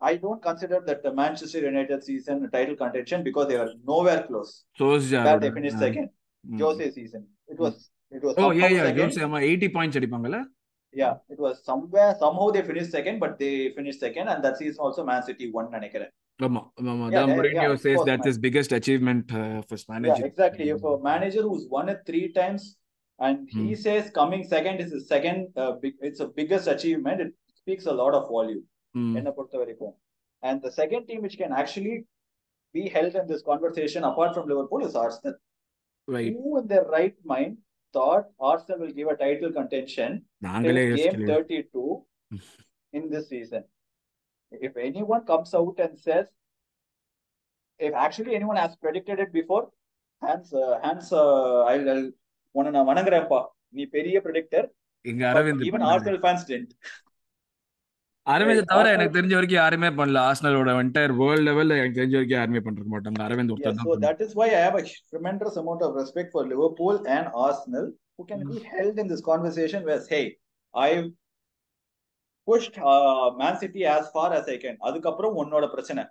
I 0.02 0.16
don't 0.16 0.42
consider 0.42 0.78
that 0.88 1.04
the 1.04 1.14
Manchester 1.14 1.60
United 1.60 2.04
season 2.04 2.50
title 2.52 2.76
contention 2.76 3.24
because 3.24 3.48
they 3.48 3.58
are 3.58 3.70
nowhere 3.86 4.22
close. 4.30 4.52
சோஸ்ஜா 4.80 5.22
Where 5.28 5.40
they 5.40 5.52
finished 5.52 5.80
second. 5.80 6.08
Jose 6.64 6.92
season. 6.92 7.22
It 7.48 7.60
was 7.60 7.76
it 8.12 8.24
was 8.24 8.34
oh 8.36 8.48
yeah 8.60 8.68
somehow 8.68 8.70
yeah 8.78 8.84
second. 8.88 9.00
Jose 9.02 9.20
ஆமா 9.28 9.40
80 9.52 9.70
points 9.78 10.00
அடிப்பாங்கல 10.02 10.40
Yeah, 10.94 11.16
it 11.34 11.40
was 11.46 11.56
somewhere 11.70 12.12
somehow 12.22 12.46
they 12.56 12.62
finished 12.68 12.92
second, 12.98 13.16
but 13.24 13.32
they 13.42 13.56
finished 13.78 14.00
second, 14.00 14.28
and 14.34 14.40
that 14.46 14.56
season 14.60 14.80
also 14.86 15.02
Man 15.10 15.24
City 15.30 15.46
won. 15.56 15.66
நினைக்கிறேன். 15.78 16.12
Mama, 16.41 16.71
Mourinho 16.81 17.79
says 17.79 17.99
that 17.99 18.07
that's 18.07 18.27
his 18.27 18.39
biggest 18.39 18.73
achievement 18.73 19.33
uh, 19.33 19.63
for 19.63 19.77
manager. 19.89 20.15
Yeah, 20.21 20.27
exactly. 20.27 20.67
Mm. 20.67 20.77
If 20.77 20.85
a 20.85 20.99
manager 21.03 21.43
who's 21.43 21.67
won 21.69 21.89
it 21.89 22.01
three 22.07 22.33
times 22.33 22.77
and 23.19 23.49
hmm. 23.53 23.67
he 23.67 23.75
mm. 23.75 23.79
says 23.79 24.11
coming 24.15 24.45
second 24.45 24.81
is 24.81 24.93
his 24.93 25.07
second, 25.07 25.49
uh, 25.57 25.73
big, 25.73 25.95
it's 26.01 26.21
a 26.21 26.27
biggest 26.27 26.67
achievement, 26.67 27.21
it 27.21 27.35
speaks 27.55 27.87
a 27.87 27.93
lot 27.93 28.15
of 28.15 28.29
volume. 28.29 28.65
Hmm. 28.95 29.17
And 29.17 30.63
the 30.63 30.73
second 30.73 31.07
team 31.07 31.23
which 31.23 31.37
can 31.37 31.53
actually 31.53 32.07
be 32.73 32.89
held 32.89 33.15
in 33.15 33.27
this 33.27 33.43
conversation 33.43 34.05
apart 34.05 34.35
from 34.35 34.49
Liverpool 34.49 34.87
is 34.87 34.95
Arsenal. 34.95 35.35
Right. 36.07 36.33
Who 36.33 36.59
in 36.59 36.67
their 36.67 36.85
right 36.85 37.15
mind 37.25 37.59
thought 37.93 38.27
Arsenal 38.41 38.81
will 38.81 38.93
give 38.93 39.09
a 39.09 39.17
title 39.17 39.53
contention 39.53 40.25
in 40.43 40.63
game 40.63 41.27
32 41.27 42.03
mm. 42.33 42.41
in 42.95 43.11
this 43.11 43.29
season? 43.29 43.65
If 44.52 44.74
anyone 44.80 45.26
comes 45.26 45.54
out 45.54 45.80
and 45.80 45.94
says, 46.00 46.26
if 47.80 47.94
actually 47.96 48.36
anyone 48.36 48.58
has 48.58 48.76
predicted 48.78 49.20
it 49.20 49.32
before, 49.34 49.64
hands, 50.22 50.54
uh, 50.56 50.80
hands, 50.84 51.08
uh, 51.14 51.26
I'll, 51.72 51.90
I'll 51.90 52.08
உன்னை 52.56 52.70
நான் 52.72 52.90
வணங்குறேன்ப்பா 52.90 53.40
நீ 53.74 53.86
பெரிய 53.96 54.18
predictor 54.26 54.68
இங்க 55.06 55.24
Aravind 55.32 55.64
even 55.68 55.74
பண்ணாரு. 55.76 55.94
Arsenal 55.94 56.22
fans 56.22 56.46
tend 56.52 56.72
Aravind 58.28 58.70
தவிர 58.70 58.76
Arsenal- 58.78 58.96
எனக்கு 58.96 59.16
தெரிஞ்ச 59.18 59.34
வரைக்கும் 59.38 59.60
யாருமே 59.62 59.90
பண்ணல 59.98 60.20
ஆர்சனலோட 60.30 60.70
என்டையர் 60.84 61.14
வேர்ல்ட் 61.20 61.46
லெவல்ல 61.50 61.78
எனக்கு 61.80 62.00
தெரிஞ்ச 62.00 62.16
வரைக்கும் 62.18 62.40
யாருமே 62.40 62.62
பண்ணிருக்க 62.68 62.92
மாட்டாங்க 62.94 63.22
அரவிந்த் 63.28 63.52
Yes, 63.52 63.56
ஒருத்தர் 63.56 63.76
தான் 63.76 63.86
so 63.86 63.92
பண்ணாரு. 63.92 64.06
that 64.08 64.22
is 64.26 64.32
why 64.40 64.48
I 64.60 64.64
have 64.68 64.78
a 64.82 64.86
tremendous 65.12 65.58
amount 65.64 65.84
of 65.88 65.92
respect 66.02 66.32
for 66.36 66.44
Liverpool 66.54 66.96
and 67.18 67.28
Arsenal, 67.48 67.86
who 68.18 68.26
can 68.32 68.42
be 68.54 68.60
held 68.74 68.98
in 69.04 69.10
this 69.14 69.24
conversation 69.32 69.84
where, 69.90 70.02
hey, 70.14 70.26
I've 70.74 71.08
uh, 72.49 73.31
Man 73.33 73.59
City 73.59 73.85
as 73.87 74.11
far 74.11 74.33
as 74.33 74.49
I 74.49 74.59
can. 74.59 74.77
அதுக்கப்புறம் 74.89 75.37
உன்னோட 75.43 75.67
பிரச்சனை 75.67 76.03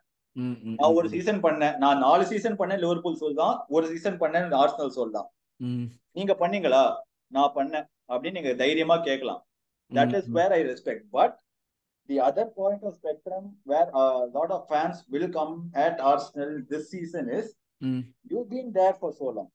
நான் 0.80 0.96
ஒரு 0.96 1.08
season 1.10 1.42
பண்ணேன் 1.46 1.78
நான் 1.78 2.00
நாலு 2.00 2.24
season 2.26 2.58
பண்ணேன் 2.60 2.82
Liverpool 2.84 3.20
சொல் 3.22 3.40
தான் 3.42 3.56
ஒரு 3.70 3.86
சீசன் 3.88 4.20
பண்ணேன் 4.22 4.58
ஆர்சனல் 4.62 4.96
சொல் 4.98 5.16
தான் 5.18 5.30
நீங்க 6.18 6.34
பண்ணீங்களா 6.42 6.84
நான் 7.32 7.54
பண்ணேன் 7.58 7.88
அப்படின்னு 8.10 8.40
நீங்க 8.40 8.54
தைரியமா 8.64 8.98
கேட்கலாம் 9.10 9.42
that 9.92 10.10
ம், 10.10 10.18
is 10.20 10.26
ம். 10.28 10.34
where 10.38 10.52
I 10.54 10.64
respect. 10.64 11.02
But 11.12 11.32
the 12.10 12.20
other 12.20 12.46
point 12.60 12.82
of 12.84 12.92
spectrum 12.94 13.44
where 13.64 13.88
a 13.96 14.06
lot 14.38 14.52
of 14.52 14.62
fans 14.68 14.98
will 15.10 15.28
come 15.30 15.54
at 15.86 15.96
Arsenal 16.12 16.52
this 16.72 16.86
season 16.92 17.26
is 17.40 17.48
ம், 17.82 18.02
you've 18.30 18.50
been 18.50 18.70
there 18.72 18.96
for 19.02 19.12
so 19.12 19.28
long. 19.30 19.50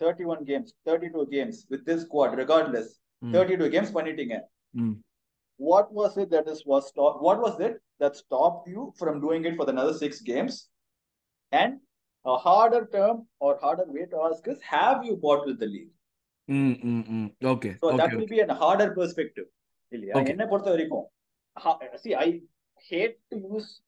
31 0.00 0.40
games, 0.44 0.68
32 0.86 1.26
games 1.26 1.56
with 1.70 1.82
this 1.86 2.00
squad, 2.02 2.32
regardless. 2.36 2.88
ம், 3.22 3.32
32 3.34 3.68
games 3.68 3.90
பண்ணிட்டீங்க. 3.96 4.36
what 5.58 5.92
was 5.92 6.16
it 6.16 6.30
that 6.30 6.48
is 6.48 6.64
was 6.64 6.88
stop, 6.88 7.20
what 7.20 7.40
was 7.40 7.60
it 7.60 7.82
that 8.00 8.16
stopped 8.16 8.68
you 8.68 8.92
from 8.98 9.20
doing 9.20 9.44
it 9.44 9.56
for 9.56 9.68
another 9.68 9.92
six 9.92 10.20
games? 10.20 10.68
And 11.52 11.80
a 12.24 12.36
harder 12.36 12.88
term 12.92 13.26
or 13.40 13.58
harder 13.60 13.84
way 13.86 14.06
to 14.06 14.22
ask 14.30 14.46
is 14.48 14.60
have 14.62 15.04
you 15.04 15.16
bottled 15.16 15.58
the 15.58 15.66
league? 15.66 15.90
Mm, 16.48 16.84
mm, 16.84 17.10
mm. 17.10 17.32
Okay. 17.44 17.76
So 17.80 17.88
okay, 17.88 17.96
that 17.98 18.12
will 18.12 18.22
okay. 18.22 18.36
be 18.36 18.40
a 18.40 18.54
harder 18.54 18.90
perspective. 18.92 19.44
Okay. 19.92 21.88
See, 21.96 22.14
I 22.14 22.40
hate 22.88 23.16
to 23.32 23.38
use 23.38 23.80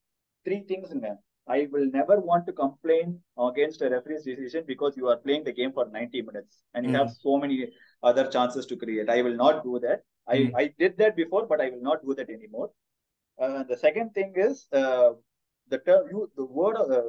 three 0.45 0.65
things 0.67 0.91
in 0.91 1.01
there. 1.01 1.19
I 1.49 1.69
will 1.71 1.87
never 1.93 2.21
want 2.21 2.47
to 2.47 2.53
complain 2.53 3.21
against 3.39 3.83
a 3.83 3.91
referee's 3.91 4.25
decision 4.25 4.65
because 4.67 4.97
you 4.97 5.09
are 5.09 5.17
playing 5.17 5.45
the 5.45 5.53
game 5.53 5.73
for 5.73 5.89
90 5.89 6.23
minutes 6.23 6.63
and 6.75 6.87
you 6.87 6.93
mm. 6.93 6.99
have 6.99 7.11
so 7.11 7.39
many 7.39 7.69
other 8.04 8.26
chances 8.30 8.66
to 8.68 8.76
create. 8.76 9.10
I 9.10 9.22
will 9.22 9.38
not 9.38 9.64
do 9.64 9.76
that. 9.86 10.00
I, 10.28 10.38
Mm. 10.40 10.52
I 10.56 10.74
did 10.82 10.94
that 10.98 11.14
before, 11.16 11.44
but 11.48 11.60
I 11.62 11.70
will 11.72 11.84
not 11.84 12.00
do 12.04 12.14
that 12.20 12.30
anymore. 12.30 12.70
Uh, 13.40 13.62
the 13.72 13.78
second 13.78 14.08
thing 14.18 14.32
is 14.46 14.56
uh, 14.82 15.10
the 15.72 15.80
term 15.80 16.04
you 16.12 16.22
the 16.36 16.48
word 16.60 16.76
of 16.76 16.88
the 16.90 17.02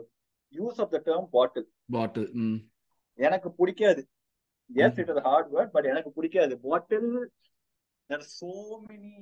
use 0.53 0.79
of 0.79 0.91
the 0.95 1.01
term 1.09 1.23
bottle. 1.37 1.67
Bottle. 1.97 2.27
ம், 2.43 2.59
எனக்கு 3.19 3.49
பிடிக்காது 3.61 4.03
yes 4.71 4.95
Mhm. 4.95 5.01
It 5.03 5.11
is 5.15 5.23
hard 5.29 5.49
word 5.57 5.73
but 5.77 5.89
எனக்கு 5.93 6.11
பிடிக்காது 6.19 6.55
bottle 6.69 7.09
there 8.11 8.19
are 8.23 8.29
so 8.41 8.51
many 8.91 9.15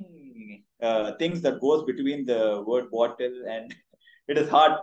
uh, 0.87 1.09
things 1.21 1.39
that 1.45 1.55
goes 1.67 1.81
between 1.91 2.21
the 2.33 2.41
word 2.71 2.87
bottle 2.97 3.37
and 3.55 3.69
it 4.29 4.37
is 4.43 4.49
hard 4.57 4.75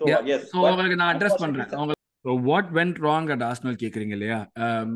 so 0.00 0.04
Yeah. 0.10 0.20
yes 0.30 0.42
So 0.52 0.58
but 0.62 0.70
உங்களுக்கு 0.72 0.98
நான் 1.02 1.10
address 1.14 1.34
unfortunately, 1.36 1.64
பண்றேன் 1.64 1.78
அவங்க 1.80 1.93
what 2.47 2.69
went 2.73 2.99
wrong 2.99 3.27
at 3.31 3.43
Arsenal 3.43 3.81
கேக்குறீங்க 3.81 4.13
இல்லையா 4.17 4.39
Um. 4.67 4.91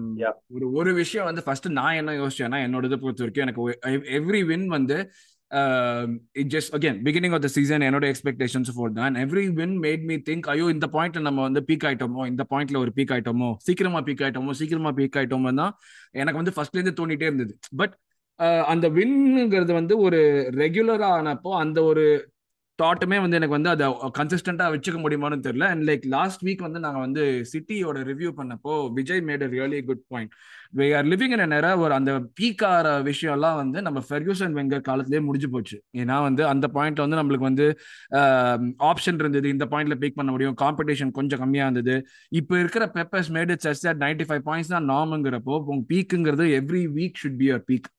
ஒரு 0.55 0.65
ஒரு 0.73 0.91
விஷயம் 0.93 1.27
வந்து 1.29 1.41
ஃபர்ஸ்ட் 1.45 1.67
நான் 1.71 1.97
என்ன 2.01 2.15
யோசிச்சேன்னா 2.21 2.59
என்னோட 2.65 2.85
இதை 2.85 2.97
பொறுத்த 2.97 3.23
வரைக்கும் 3.23 3.45
எனக்கு 3.45 3.61
எவ்ரி 4.19 4.41
வின் 4.43 4.67
வந்து 4.67 4.97
it 6.35 6.51
just 6.55 6.73
again 6.77 6.97
beginning 7.05 7.35
of 7.35 7.43
the 7.45 7.49
season 7.55 7.85
என்னோட 7.87 8.05
எக்ஸ்பெக்டேஷன்ஸ் 8.13 8.71
ஃபோர் 8.75 8.97
தான் 8.99 9.15
every 9.15 9.45
win 9.59 9.77
made 9.85 10.03
me 10.09 10.17
think 10.29 10.49
ஐயோ 10.53 10.65
இந்த 10.75 10.87
பாயிண்ட்ல 10.95 11.21
நம்ம 11.27 11.41
வந்து 11.41 11.61
பீக் 11.69 11.85
ஆயிட்டோமோ? 11.89 12.23
இந்த 12.25 12.43
பாயிண்ட்ல 12.51 12.77
ஒரு 12.77 12.91
பீக் 12.97 13.13
ஆயிட்டோமோ? 13.15 13.49
சீக்கிரமா 13.67 14.01
பீக் 14.07 14.23
ஆயிட்டோமோ? 14.25 14.53
சீக்கிரமா 14.61 14.91
பீக் 14.99 15.17
ஆயிட்டோமோ? 15.21 15.51
தான் 15.61 15.73
எனக்கு 16.11 16.41
வந்து 16.41 16.55
ஃபர்ஸ்ட்ல 16.57 16.79
இருந்து 16.79 16.99
தோணிட்டே 17.01 17.27
இருந்தது. 17.29 17.55
பட் 17.75 17.95
அந்த 18.67 18.85
வின்னுங்கிறது 18.89 19.73
வந்து 19.73 19.97
ஒரு 19.99 20.19
ரெகுலரா 20.55 21.09
ஆனப்போ 21.17 21.51
அந்த 21.63 21.79
ஒரு 21.83 22.03
தாட்டுமே 22.81 23.17
வந்து 23.23 23.37
எனக்கு 23.39 23.55
வந்து 23.57 23.71
அதை 23.73 23.85
கன்சிஸ்டண்டா 24.19 24.65
வச்சுக்க 24.73 24.97
முடியுமான்னு 25.03 25.45
தெரியல. 25.47 25.65
அண்ட் 25.73 25.83
லைக் 25.89 26.05
லாஸ்ட் 26.15 26.41
வீக் 26.47 26.63
வந்து 26.67 26.79
நாங்க 26.85 26.99
வந்து 27.05 27.23
சிட்டியோட 27.51 27.97
ரிவ்யூ 28.11 28.29
பண்ணப்போ 28.39 28.73
Vijay 28.97 29.23
made 29.29 29.43
a 29.47 29.49
really 29.55 29.79
good 29.89 30.03
point 30.13 30.33
we 30.79 30.87
are 30.99 31.07
living 31.11 31.33
in 31.35 31.43
நேர 31.53 31.67
ஒரு 31.83 31.93
அந்த 31.99 32.11
பீக்கார 32.39 32.87
விஷயம்லாம் 33.09 33.59
வந்து 33.61 33.79
நம்ம 33.87 33.99
ஃபெர்கூசன் 34.09 34.55
வெங்கர் 34.59 34.83
காலத்திலேயே 34.89 35.21
முடிஞ்சு 35.27 35.49
போச்சு. 35.55 35.77
ஏன்னா 36.01 36.17
வந்து 36.27 36.43
அந்த 36.53 36.65
பாயிண்ட்ல 36.77 37.05
வந்து 37.05 37.19
நம்மளுக்கு 37.21 37.49
வந்து 37.51 37.67
ஆப்ஷன் 38.91 39.21
இருந்தது. 39.23 39.47
இந்த 39.55 39.67
பாயிண்ட்ல 39.73 39.97
பீக் 40.03 40.19
பண்ண 40.19 40.31
முடியும். 40.35 40.57
காம்படிஷன் 40.63 41.15
கொஞ்சம் 41.19 41.41
கம்மியா 41.43 41.67
இருந்தது. 41.67 41.95
இப்போ 42.41 42.55
இருக்கிற 42.63 42.85
peppers 42.97 43.31
made 43.37 43.53
it 43.55 43.65
such 43.67 43.85
that 43.87 44.03
ninety 44.05 44.27
five 44.29 44.43
points 44.49 44.73
தான் 44.75 44.89
நார்முங்கிறப்போ 44.93 45.55
உங்க 45.71 45.85
பீக்குங்கிறது 45.93 46.47
every 46.61 46.83
week 46.99 47.21
should 47.23 47.39
be 47.41 47.47
your 47.51 47.65
peak 47.71 47.89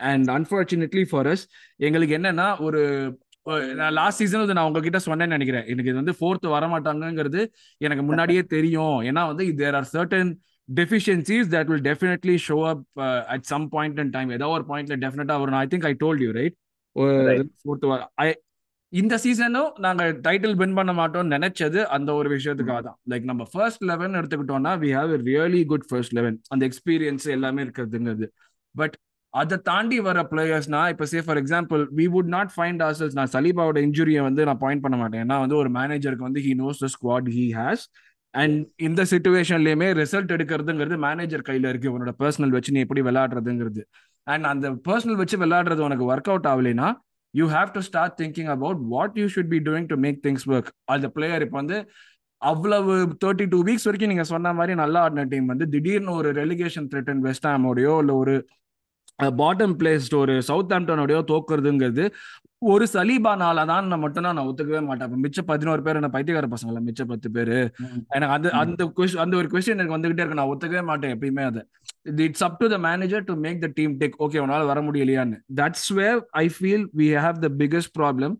and 0.00 0.28
unfortunately 0.30 1.02
for 1.10 1.28
us 1.30 1.44
எங்களுக்கு 1.86 2.14
என்னன்னா 2.18 2.48
ஒரு 2.66 2.80
நான் 3.78 3.94
லாஸ்ட் 4.00 4.20
சீசன் 4.22 4.42
வந்து 4.42 4.56
நான் 4.58 4.68
உங்ககிட்ட 4.68 4.98
சொன்னேன்னு 5.06 5.36
நினைக்கிறேன். 5.36 5.66
எனக்கு 5.72 5.90
இது 5.90 6.00
வந்து 6.00 6.14
ஃபோர்த் 6.18 6.46
வரமாட்டாங்கிறது 6.54 7.42
எனக்கு 7.86 8.04
முன்னாடியே 8.08 8.42
தெரியும். 8.54 8.96
ஏன்னா 9.08 9.22
வந்து 9.30 9.44
there 9.60 9.76
are 9.80 9.88
certain 9.94 10.30
deficiencies 10.68 11.50
that 11.54 11.68
will 11.72 11.84
definitely 11.90 12.36
show 12.48 12.56
up 12.72 12.84
at 13.34 13.46
some 13.52 13.66
point 13.74 14.00
in 14.04 14.14
time 14.16 14.32
ஏதோ 14.38 14.48
ஒரு 14.56 14.66
பாயிண்ட்ல 14.72 14.98
டெஃபினட்டா 15.04 15.36
வரும் 15.42 15.60
I 15.64 15.66
think 15.74 15.86
I 15.90 15.94
told 16.04 16.24
you 16.26 16.32
right 16.40 16.56
fourth 17.62 17.86
I 18.26 18.28
இந்த 18.92 19.14
சீசனும் 19.22 19.70
நாங்க 19.84 20.02
டைட்டில் 20.26 20.58
வின் 20.58 20.76
பண்ண 20.78 20.92
மாட்டோம்னு 20.98 21.34
நினைச்சது 21.36 21.80
அந்த 21.96 22.10
ஒரு 22.18 22.28
விஷயத்துக்காக 22.34 22.80
தான். 22.88 22.98
லைக் 23.10 23.24
நம்ம 23.30 23.46
ஃபர்ஸ்ட் 23.52 23.82
லெவன் 23.90 24.18
எடுத்துக்கிட்டோம்னா 24.20 24.72
we 24.82 24.90
have 24.98 25.12
really 25.30 25.62
good 25.72 25.86
first 25.90 26.14
eleven 26.18 26.36
அந்த 26.54 26.62
எக்ஸ்பீரியன்ஸ் 26.68 27.26
எல்லாமே 27.36 27.62
இருக்கிறதுங்கிறது. 27.64 28.28
பட் 28.74 28.96
அதை 29.40 29.56
தாண்டி 29.68 29.98
வர 30.06 30.18
பிளேயர்ஸ்னா 30.32 30.80
இப்போ 30.92 31.06
say 31.12 31.20
for 31.26 31.38
example 31.42 31.80
we 31.98 32.04
would 32.14 32.30
not 32.36 32.50
find 32.56 32.82
ourselves 32.86 33.16
நான் 33.18 33.32
சலீபாவோட 33.36 33.78
இன்ஜுரியை 33.86 34.20
வந்து 34.28 34.42
நான் 34.48 34.60
பாயிண்ட் 34.64 34.84
பண்ண 34.84 34.96
மாட்டேன். 35.02 35.22
ஏன்னா 35.24 35.36
வந்து 35.44 35.56
ஒரு 35.62 35.70
மேனேஜருக்கு 35.78 36.28
வந்து 36.28 36.42
he 36.46 36.52
knows 36.62 36.82
the 36.84 36.88
squad 36.96 37.28
he 37.36 37.46
has 37.60 37.84
and 38.34 38.56
இந்த 38.88 39.02
சுச்சுவேஷன்லயுமே 39.12 39.88
ரிசல்ட் 40.02 40.32
எடுக்கிறதுங்கிறது 40.36 40.96
மேனேஜர் 41.06 41.46
கையில 41.48 41.70
இருக்கு. 41.72 41.92
உன்னோட 41.94 42.12
பர்சனல் 42.22 42.54
வச்சு 42.56 42.74
நீ 42.76 42.80
எப்படி 42.86 43.02
விளையாடுறதுங்கிறது. 43.08 43.82
அண்ட் 44.26 44.46
அந்த 44.52 44.68
பர்சனல் 44.88 45.20
வச்சு 45.22 45.36
விளையாடுறது 45.44 45.82
உனக்கு 45.88 46.06
ஒர்க் 46.12 46.30
அவுட் 46.32 46.48
ஆகலைன்னா 46.52 46.88
you 47.34 47.46
have 47.54 47.70
to 47.76 47.80
start 47.88 48.16
thinking 48.20 48.50
about 48.56 48.80
what 48.94 49.16
you 49.20 49.26
should 49.34 49.52
be 49.54 49.60
doing 49.68 49.88
to 49.92 49.96
make 50.04 50.18
things 50.26 50.46
work 50.54 50.70
அந்த 50.94 51.08
பிளேயர் 51.16 51.44
இப்போ 51.46 51.58
வந்து 51.62 51.78
அவ்வளவு 52.42 52.94
தேர்ட்டி 53.24 53.44
டூ 53.52 53.58
வீக்ஸ் 53.68 53.86
வரைக்கும் 53.88 54.12
நீங்க 54.12 54.24
சொன்ன 54.32 54.52
மாதிரி 54.58 54.72
நல்லா 54.82 55.00
ஆடின 55.06 55.26
டீம் 55.32 55.52
வந்து 55.52 55.66
திடீர்னு 55.74 56.12
ஒரு 56.20 56.30
ரெலிகேஷன் 56.40 56.88
த்ரெட்டன் 56.92 57.22
வெஸ்ட் 57.26 57.48
ஹாமோடையோ 57.50 57.94
இல்ல 58.02 58.14
ஒரு 58.22 58.34
பாட்டம் 59.40 59.74
பிளேஸ்ட் 59.80 60.14
ஒரு 60.14 60.34
சவுத் 60.48 60.74
ஆம்டனோடையோ 60.76 61.20
தோக்குறதுங்கிறது 61.30 62.04
ஒரு 62.72 62.84
சலீபானால 62.92 63.64
தான் 63.70 63.88
நான் 63.90 64.02
மட்டும்தான் 64.02 64.36
நான் 64.38 64.48
ஒத்துக்கவே 64.50 64.80
மாட்டேன். 64.86 65.06
அப்ப 65.08 65.18
மிச்ச 65.24 65.40
பதினோரு 65.50 65.80
பேர் 65.86 65.98
என்ன 66.00 66.08
பைத்தியக்கார 66.14 66.46
பசங்கள? 66.54 66.80
மிச்ச 66.88 67.02
பத்து 67.10 67.28
பேரு. 67.30 67.58
எனக்கு 68.16 68.34
அந்த 68.36 68.50
அந்த 68.62 68.84
கொஸ்டின் 68.98 69.22
அந்த 69.24 69.36
ஒரு 69.40 69.48
கொஸ்டின் 69.52 69.76
எனக்கு 69.76 69.96
வந்துகிட்டே 69.96 70.22
இருக்கு. 70.22 70.40
நான் 70.40 70.52
ஒத்துக்கவே 70.52 70.84
மாட்டேன் 70.90 71.12
எப்பயுமே 71.16 71.44
அதை. 71.50 71.62
It's 72.28 72.46
up 72.48 72.58
to 72.62 72.68
the 72.74 72.78
manager 72.88 73.26
to 73.30 73.36
make 73.46 73.60
the 73.64 73.70
team 73.78 73.94
take 74.02 74.16
okay 74.26 74.40
உன்னால 74.44 74.66
வர 74.72 74.80
முடியலையான்னு. 74.88 75.38
That's 75.60 75.90
where 76.00 76.20
I 76.42 76.46
feel 76.56 76.86
we 77.00 77.08
have 77.26 77.38
the 77.46 77.50
biggest 77.62 77.94
problem 78.00 78.36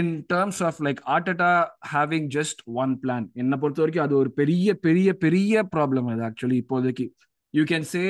in 0.00 0.12
terms 0.32 0.60
of 0.68 0.80
like 0.86 1.00
Arteta 1.16 1.52
having 1.92 2.28
just 2.36 2.62
one 2.84 2.94
plan 3.02 3.26
என்னை 3.42 3.58
பொறுத்த 3.62 3.82
வரைக்கும் 3.82 4.06
அது 4.06 4.16
ஒரு 4.22 4.32
பெரிய 4.40 4.74
பெரிய 4.86 5.08
பெரிய 5.24 5.62
ப்ராப்ளம் 5.76 6.08
அது 6.14 6.24
ஆக்சுவலி 6.30 6.58
இப்போதைக்கு. 6.64 7.06
யூ 7.54 7.64
கேன் 7.64 7.88
சே 7.94 8.04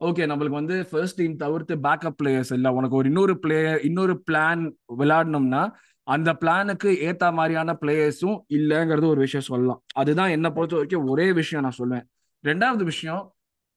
ஓகே 0.00 0.24
நம்மளுக்கு 0.30 0.60
வந்து 0.60 0.76
ஃபர்ஸ்ட் 0.90 1.16
டீம் 1.16 1.36
தவிர்த்து 1.36 1.74
பேக்கப் 1.76 2.18
பிளேயர்ஸ் 2.22 2.52
இல்லை. 2.52 2.70
உனக்கு 2.70 2.96
ஒரு 2.96 3.08
இன்னொரு 3.08 3.38
பிளேயர் 3.38 3.80
இன்னொரு 3.80 4.22
பிளான் 4.30 4.62
விளையாடணும்னா 4.98 5.62
அந்த 6.06 6.30
பிளானுக்கு 6.32 6.90
ஏத்த 7.08 7.32
மாதிரியான 7.32 7.70
பிளேயர்ஸும் 7.80 8.38
இல்லைங்கிறது 8.48 9.06
ஒரு 9.06 9.20
விஷயம் 9.20 9.46
சொல்லலாம். 9.46 9.80
அதுதான் 9.94 10.30
என்னை 10.30 10.50
பொறுத்த 10.50 10.76
வரைக்கும் 10.76 11.06
ஒரே 11.06 11.32
விஷயம் 11.32 11.64
நான் 11.64 11.78
சொல்லுவேன் 11.78 12.06
ரெண்டாவது 12.44 12.82
விஷயம் 12.82 13.24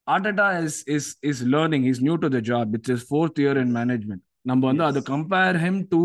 Arteta 0.08 0.64
is 0.64 0.80
is 0.88 1.10
is 1.22 1.42
learning 1.46 1.84
is 1.84 2.02
new 2.02 2.16
to 2.16 2.28
the 2.28 2.42
job 2.52 2.70
it's 2.72 2.90
is 2.90 3.06
fourth 3.10 3.42
year 3.44 3.60
in 3.66 3.74
management 3.76 4.24
நம்ம 4.42 4.62
வந்து 4.68 4.84
அது 4.84 5.00
compare 5.10 5.58
him 5.66 5.82
to 5.90 6.02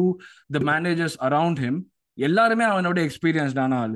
the 0.53 0.59
managers 0.73 1.17
around 1.29 1.61
him 1.65 1.79
எல்லாருமே 2.19 2.65
அவனோட 2.65 2.99
எக்ஸ்பீரியன்ஸ்டான 3.07 3.75
ஆள் 3.75 3.95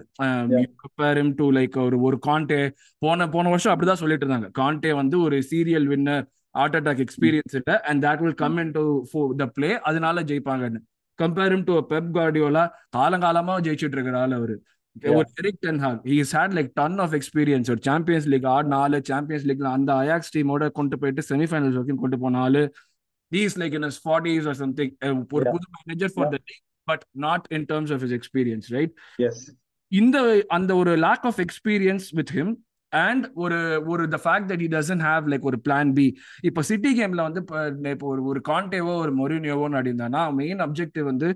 கம்பேர் 0.82 1.20
டு 1.34 1.52
லைக் 1.52 1.76
ஒரு 1.84 2.00
ஒரு 2.00 2.18
கான்டே 2.26 2.60
போன 2.98 3.28
போன 3.28 3.48
வருஷம் 3.48 3.72
அப்படிதான் 3.72 4.02
சொல்லிட்டு 4.02 4.26
இருந்தாங்க. 4.26 4.48
கான்டே 4.58 4.94
வந்து 4.94 5.20
ஒரு 5.20 5.36
serial 5.50 5.88
winner 5.92 6.24
heart 6.54 6.76
attack 6.76 7.02
experience 7.04 7.54
இல்லை 7.60 7.76
and 7.80 8.04
that 8.04 8.22
will 8.22 8.34
come 8.34 8.58
in 8.58 8.70
to 8.70 8.84
the 9.36 9.46
play 9.46 9.70
அதனால 9.80 10.22
ஜெயிப்பாங்கன்னு 10.22 10.80
compare 11.18 11.52
him 11.54 11.64
to 11.64 11.74
Pep 11.92 12.10
Guardiola 12.16 12.64
காலங்காலமா 12.96 13.56
ஜெயிச்சுட்டு 13.66 13.96
இருக்கிற 13.98 14.18
ஆள் 14.20 14.32
அவரு. 14.32 14.54
ஒரு 14.96 15.26
Erik 15.40 15.60
ten 15.60 15.78
Hag 15.78 16.00
he's 16.04 16.32
had 16.36 16.54
like 16.58 16.70
ton 16.74 16.98
of 16.98 17.14
experience 17.18 17.68
ஒரு 17.70 17.80
சாம்பியன்ஸ் 17.82 18.26
லீக் 18.32 18.46
ஆட் 18.54 18.66
நாலு 18.66 18.98
சாம்பியன்ஸ் 19.04 19.46
லீக்ல 19.46 19.68
அந்த 19.78 19.92
அயாக்ஸ் 19.94 20.32
டீமோட 20.36 20.70
கொண்டு 20.78 20.98
போயிட்டு 20.98 21.22
செமிஃபைனல்ஸ் 21.28 21.76
வரைக்கும் 21.78 22.02
கொண்டு 22.04 22.18
போன 22.18 22.38
ஆளு. 22.38 22.62
He's 23.32 23.56
like 23.60 23.76
in 23.78 23.88
forties 24.04 24.48
or 24.52 24.58
something 24.62 24.92
ஒரு 25.36 25.44
புது 25.54 25.66
manager 25.78 26.12
for 26.14 26.32
the 26.34 26.38
league 26.48 26.62
but 26.90 27.04
not 27.26 27.46
in 27.58 27.66
terms 27.72 27.92
of 27.96 28.02
his 28.04 28.16
experience 28.18 28.68
right 28.76 28.94
இந்த 29.92 30.18
அந்த 30.56 30.72
ஒரு 30.80 30.92
lack 31.06 31.24
of 31.30 31.40
experience 31.44 32.08
with 32.18 32.32
him 32.38 32.52
and 32.92 33.24
ஒரு 33.42 33.58
ஒரு 33.92 34.04
the 34.14 34.18
fact 34.24 34.48
that 34.50 34.62
he 34.66 34.68
doesn't 34.74 35.02
have 35.08 35.24
like 35.32 35.44
ஒரு 35.50 35.58
plan 35.66 35.90
B 35.98 36.06
இப்போ 36.48 36.62
City 36.70 36.92
கேம்ல 36.98 37.24
வந்து 37.28 37.40
இப்போ 37.94 38.06
ஒரு 38.12 38.22
ஒரு 38.30 38.40
கான்டேவோ 38.50 38.94
ஒரு 39.04 39.14
மொரினியோவோ 39.20 39.66
நடிந்தானா 39.76 40.22
மெயின் 40.40 40.62
அப்ஜெக்டிவ் 40.66 41.06
வந்து 41.12 41.28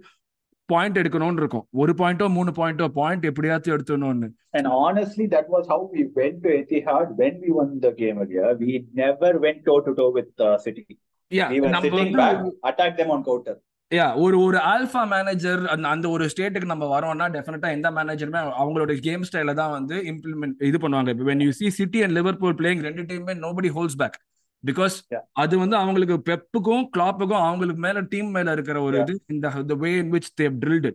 பாயிண்ட் 0.68 0.98
எடுக்கணும்னு 1.00 1.42
இருக்கும் 1.42 1.66
ஒரு 1.82 1.92
பாயிண்டோ 2.00 2.26
மூணு 2.36 2.50
பாயிண்டோ 2.58 2.86
பாயிண்ட் 2.98 3.24
எப்படியாச்சும் 3.30 3.74
எடுத்துடணும்னு 3.76 4.30
And 4.54 4.66
honestly, 4.78 5.26
that 5.26 5.46
was 5.48 5.64
how 5.66 5.78
we 5.94 6.02
went 6.14 6.36
to 6.44 6.50
Etihad 6.58 7.06
when 7.16 7.34
we 7.42 7.50
won 7.50 7.70
the 7.80 7.92
game 7.92 8.18
earlier. 8.18 8.50
We 8.60 8.72
never 8.94 9.30
went 9.38 9.60
toe 9.68 9.78
to 9.80 9.92
toe 9.94 10.10
with 10.10 10.30
uh, 10.40 10.56
City. 10.58 10.84
Yeah, 11.30 11.48
we 11.50 11.60
were 11.60 11.72
sitting 11.80 12.12
back, 12.14 12.36
attacked 12.62 12.98
them 12.98 13.10
on 13.10 13.22
counter. 13.24 13.56
யா 13.92 14.06
ஒரு 14.24 14.36
ஒரு 14.44 14.58
alpha 14.72 15.02
manager 15.14 15.60
அந்த 15.72 15.86
அந்த 15.94 16.06
ஒரு 16.14 16.24
ஸ்டேட்டுக்கு 16.32 16.70
நம்ம 16.72 16.84
வரோம்னா 16.92 17.26
டெஃபினட்டா 17.34 17.68
எந்த 17.76 17.88
மேனேஜருமே 17.96 18.40
அவங்களோட 18.60 18.92
கேம் 19.06 19.26
ஸ்டைல 19.28 19.54
தான் 19.60 19.72
வந்து 19.74 19.96
இம்ப்ளிமெண்ட் 20.12 20.62
இது 20.68 20.78
பண்ணுவாங்க. 20.84 21.10
இப்போ 21.14 21.26
when 21.30 21.42
you 21.46 21.50
see 21.58 21.68
City 21.78 22.00
and 22.04 22.16
Liverpool 22.18 22.56
playing 22.60 22.82
ரெண்டு 22.88 23.02
டீமுமே 23.10 23.34
நோபடி 23.46 23.70
ஹோல்ஸ் 23.76 23.96
பேக் 24.02 24.16
பிகாஸ். 24.64 24.96
அது 25.42 25.54
வந்து 25.62 25.76
அவங்களுக்கு 25.82 26.16
பெப்புக்கும் 26.30 26.84
கிளாப்புக்கும் 26.96 27.44
அவங்களுக்கு 27.48 27.82
மேல 27.86 28.02
டீம் 28.14 28.30
மேல 28.36 28.52
இருக்கிற 28.56 28.80
ஒரு. 28.88 29.00
இது 29.04 29.14
இந்த 29.34 29.76
way 29.84 29.92
in 30.02 30.12
which 30.14 30.30
they 30.42 30.56
drilled 30.64 30.92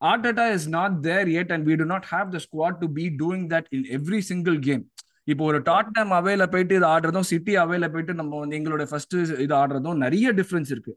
Arteta 0.00 0.46
is 0.56 0.68
not 0.76 0.96
there 1.08 1.28
yet 1.36 1.48
and 1.54 1.66
we 1.68 1.76
do 1.82 1.88
not 1.94 2.04
have 2.14 2.28
the 2.36 2.40
squad 2.46 2.74
to 2.82 2.88
be 2.98 3.06
doing 3.22 3.42
that 3.52 3.66
in 3.76 3.82
every 3.98 4.20
single 4.30 4.58
game. 4.68 4.84
இப்போ 5.32 5.42
ஒரு 5.50 5.58
டாட்னம் 5.70 6.12
அவேல 6.18 6.42
போயிட்டு 6.52 6.74
இது 6.78 6.86
ஆடுறதும் 6.94 7.28
சிட்டி 7.30 7.54
அவேல 7.62 7.86
போயிட்டு 7.94 8.12
நம்ம 8.20 8.38
வந்து 8.42 8.56
எங்களோட 8.58 8.84
ஃபர்ஸ்ட் 8.90 9.16
இது 9.44 9.54
ஆடுறதும் 9.62 9.98
நிறைய 10.04 10.32
டிஃபரன்ஸ் 10.38 10.70
இருக்கு. 10.74 10.92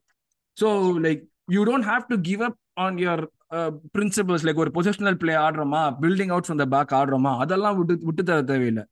So 0.58 0.68
like 1.06 1.24
you 1.48 1.62
don't 1.70 1.88
have 1.92 2.04
to 2.12 2.18
give 2.30 2.42
up 2.48 2.58
on 2.86 2.98
your 3.06 3.24
principles 3.96 4.46
like 4.48 4.62
ஒரு 4.64 4.72
positional 4.76 5.18
play 5.22 5.34
ஆடுறோமா? 5.46 5.82
Building 6.04 6.32
out 6.34 6.48
from 6.48 6.62
the 6.64 6.68
back 6.76 6.94
ஆடுறோமா? 7.00 7.32
அதெல்லாம் 7.44 7.76
விட்டு 7.80 7.98
விட்டு 8.10 8.24
தர 8.30 8.44
தேவையில்லை. 8.52 8.84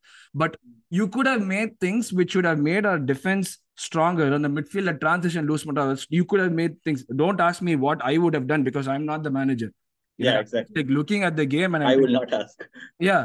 But 0.42 0.56
you 0.98 1.06
could 1.16 1.30
have 1.34 1.44
made 1.54 1.74
things 1.86 2.10
which 2.20 2.36
would 2.38 2.50
have 2.52 2.62
made 2.70 2.86
our 2.90 3.04
defence 3.12 3.50
stronger 3.86 4.34
அந்த 4.38 4.50
மிட்ஃபீல்ட்ல 4.58 4.94
transition 5.04 5.48
loose 5.50 5.66
பண்ணுறது 5.68 6.06
you 6.18 6.24
could 6.32 6.44
have 6.46 6.56
made 6.62 6.76
things 6.88 7.04
don't 7.22 7.44
ask 7.48 7.66
me 7.70 7.76
what 7.86 8.04
I 8.12 8.14
would 8.24 8.38
have 8.40 8.48
done 8.52 8.66
because 8.70 8.90
I 8.94 8.96
am 9.00 9.08
not 9.12 9.24
the 9.28 9.32
manager 9.40 9.72
Yeah, 10.20 10.38
exactly. 10.44 10.82
Looking 10.96 11.24
at 11.26 11.38
the 11.38 11.44
game 11.52 11.76
I 11.84 11.96
will 12.00 12.14
not 12.16 12.32
ask. 12.38 12.58
Yeah 13.06 13.18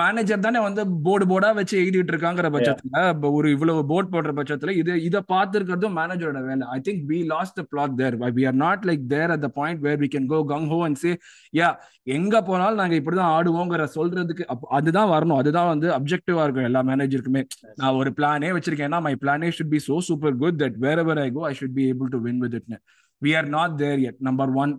manager 0.00 0.42
தானே 0.46 0.60
வந்து 0.64 0.82
board 1.06 1.24
போர்டா 1.30 1.50
வச்சு 1.58 1.74
எழுதிட்டு 1.82 2.12
இருக்காங்கிற 2.14 2.48
பட்சத்துல 2.54 3.04
ஒரு 3.30 3.48
இவ்வளவு 3.54 3.80
board 3.90 4.10
போடுற 4.14 4.32
பட்சத்துல 4.38 4.74
இது 4.80 4.94
இதை 5.02 5.20
பார்த்துருக்கிறதும் 5.32 5.96
மேனேஜரோட 6.00 6.40
வேலை. 6.48 6.66
I 6.74 6.80
think 6.86 7.02
we 7.10 7.18
lost 7.32 7.56
the 7.60 7.64
plot 7.72 7.96
there 8.00 8.16
we 8.38 8.44
are 8.50 8.58
not 8.64 8.84
like 8.90 9.04
there 9.14 9.32
at 9.36 9.44
the 9.46 9.50
point 9.58 9.82
where 9.86 10.00
we 10.04 10.10
can 10.14 10.28
go 10.32 10.40
gung 10.52 10.68
ho 10.72 10.80
and 10.84 11.00
சே 11.04 11.12
யா 11.54 11.70
எங்க 12.10 12.34
போனாலும் 12.42 12.80
நாங்க 12.82 12.96
இப்படிதான் 13.00 13.32
ஆடுவோங்கிற 13.36 13.82
சொல்றதுக்கு 13.96 14.44
அதுதான் 14.78 15.10
வரணும். 15.12 15.40
அதுதான் 15.42 15.70
வந்து 15.72 15.88
அப்ஜெக்டிவா 15.98 16.44
இருக்கும் 16.44 16.68
எல்லா 16.70 16.82
மேனேஜருக்குமே 16.90 17.44
நான் 17.80 17.98
ஒரு 18.00 18.12
பிளானே 18.18 18.50
வச்சிருக்கேன்னா 18.56 19.00
மை 19.08 19.14
பிளானே 19.24 19.50
should 19.58 19.74
be 19.74 19.82
so 19.88 19.98
super 20.08 20.38
good 20.42 20.60
that 20.62 20.78
wherever 21.04 21.22
I 21.24 21.30
go 21.32 21.44
I 21.50 21.54
should 21.60 21.76
be 21.78 21.86
able 21.92 22.10
to 22.14 22.20
win 22.26 22.40
with 22.44 22.56
இட்னு 22.60 22.78
we 23.22 23.32
are 23.40 23.50
not 23.50 23.76
there 23.82 24.00
yet 24.06 24.18
number 24.28 24.52
one 24.62 24.72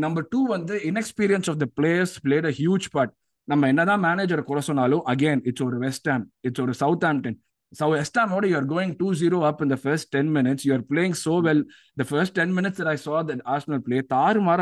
number 0.00 0.26
two 0.30 0.40
வந்து 0.46 0.74
inexperience 0.90 1.48
of 1.48 1.58
the 1.58 1.68
players 1.76 2.14
played 2.24 2.46
a 2.46 2.54
huge 2.58 2.86
part 2.92 3.12
நம்ம 3.48 3.68
என்னதான் 3.68 4.00
மேனேஜரை 4.00 4.42
குறை 4.42 4.62
சொன்னாலும் 4.62 5.02
again 5.06 5.42
it's 5.44 5.62
ஒரு 5.62 5.76
West 5.78 6.08
it's 6.44 6.62
ஒரு 6.62 6.74
south 6.74 7.04
ஆம்டன் 7.04 7.36
so 7.72 7.86
West 7.92 8.18
ஹாமோட 8.18 8.46
you're 8.46 8.68
going 8.68 8.94
two 8.98 9.08
zero 9.14 9.38
up 9.42 9.62
இந்த 9.62 9.76
first 9.84 10.10
ten 10.12 10.30
minutes 10.32 10.64
you're 10.66 10.84
playing 10.90 11.16
so 11.22 11.34
well 11.40 11.62
the 11.96 12.06
first 12.10 12.34
ten 12.34 12.54
minutes 12.54 12.82
I 12.88 12.96
saw 12.98 13.22
that 13.22 13.42
Arsenal 13.46 13.82
play 13.82 13.98
தாறு 14.14 14.40
மாற 14.40 14.60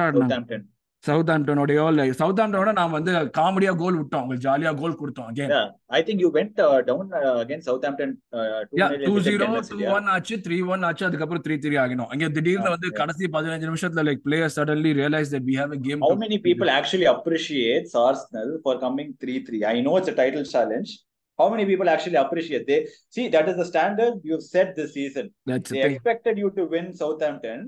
சவுத் 1.05 1.31
ஆம்டனோடயோ 1.33 1.85
இல்ல 1.91 2.03
சவுத் 2.21 2.41
ஆம்டனோட 2.43 2.71
நான் 2.79 2.95
வந்து 2.97 3.13
காமெடியா 3.39 3.73
கோல் 3.81 3.97
விட்டோம் 3.99 4.23
உங்களுக்கு 4.23 4.47
ஜாலியா 4.47 4.71
கோல் 4.81 4.97
கொடுத்தோம் 5.01 5.29
again 5.31 5.51
Yeah, 5.55 5.67
I 5.91 6.03
think 6.07 6.19
you 6.25 6.31
went 6.37 6.55
uh, 6.59 6.79
down 6.89 7.05
uh, 7.21 7.35
against 7.43 7.67
Southampton. 7.71 8.11
Uh, 8.33 8.45
2-0 8.45 8.81
yeah 8.81 8.87
in 8.97 9.05
two 9.07 9.15
zero 9.27 9.49
two. 9.71 9.79
One 9.97 10.09
ஆச்சு 10.15 10.37
த்ரீ 10.47 10.59
ஒன் 10.75 10.85
ஆச்சு 10.89 11.05
அதுக்கப்புறம் 11.09 11.45
த்ரீ 11.47 11.57
த்ரீ 11.65 11.77
ஆகினோம் 11.83 12.11
அங்க 12.15 12.29
திடீர்னு 12.37 12.71
வந்து. 12.75 12.91
கடைசி 13.01 13.29
பதினஞ்சு 13.37 13.69
நிமிஷத்துல 13.71 14.05
like 14.09 14.23
player 14.29 14.55
suddenly 14.57 14.93
realise 15.01 15.33
that 15.35 15.47
we 15.51 15.57
have 15.61 15.75
a 15.79 15.83
game 15.87 16.05
How 16.07 16.15
many 16.25 16.39
people 16.49 16.71
actually 16.79 17.09
appreciate 17.15 17.89
Arsenal 18.07 18.51
for 18.65 18.77
coming 18.79 19.11
3-3? 19.21 19.63
I 19.75 19.83
know 19.87 19.97
it's 20.01 20.13
a 20.15 20.19
title 20.23 20.47
challenge. 20.55 20.93
How 21.39 21.49
many 21.53 21.65
people 21.67 21.89
actually 21.93 22.19
appreciate? 22.25 22.65
They 22.67 22.81
see 23.15 23.27
that 23.29 23.49
is 23.53 23.57
the 23.57 23.69
standard 23.73 24.15
you've 24.23 24.47
set 24.51 24.69
this 24.77 24.93
season. 24.99 25.27
That's 25.51 25.75
They 25.77 25.85
expected 25.91 26.37
you 26.43 26.51
to 26.59 26.65
win 26.75 26.87
Southampton 26.95 27.61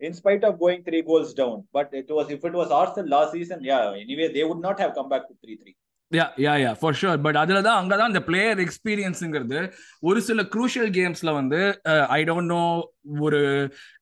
in 0.00 0.12
spite 0.14 0.44
of 0.44 0.58
going 0.58 0.82
three 0.82 1.02
goals 1.02 1.32
down. 1.34 1.64
But 1.72 1.88
it 1.92 2.10
was 2.10 2.30
if 2.30 2.44
it 2.44 2.52
was 2.52 2.70
Arsenal 2.70 3.08
last 3.10 3.32
season, 3.32 3.60
yeah. 3.62 3.92
Anyway, 4.04 4.28
they 4.32 4.44
would 4.44 4.62
not 4.68 4.78
have 4.78 4.94
come 4.94 5.08
back 5.08 5.26
to 5.28 5.34
3-3. 5.40 5.74
Yeah 6.12 6.24
yeah 6.44 6.52
yeah 6.62 6.70
for 6.80 6.96
sure 6.98 7.20
but 7.24 7.38
அதுல 7.42 7.60
தான் 7.66 7.78
அங்க 7.80 7.94
தான் 8.00 8.10
இந்த 8.12 8.20
player 8.26 8.60
எக்ஸ்பீரியன்ஸுங்கிறது 8.64 9.60
ஒரு 10.08 10.18
சில 10.26 10.42
crucial 10.54 10.90
கேம்ஸ்ல 10.98 11.30
வந்து 11.38 11.60
I 12.16 12.18
don't 12.28 12.52
no 12.54 12.64
ஒரு 13.26 13.40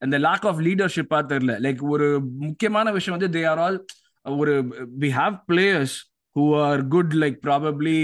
அந்த 0.04 0.18
லேக் 0.26 0.46
ஆஃப் 0.50 0.60
லீடர்ஷிப்பா 0.68 1.18
தெரியல 1.32 1.54
லைக் 1.66 1.82
ஒரு 1.94 2.08
முக்கியமான 2.46 2.92
விஷயம் 2.96 3.16
வந்து 3.16 3.30
தே 3.36 3.44
ஆர் 3.52 3.62
ஆல் 3.66 3.78
ஒரு 4.26 4.56
we 5.04 5.10
have 5.20 5.36
players 5.52 5.96
who 6.36 6.44
are 6.66 6.82
good 6.96 7.14
like 7.22 7.38
probably 7.46 7.98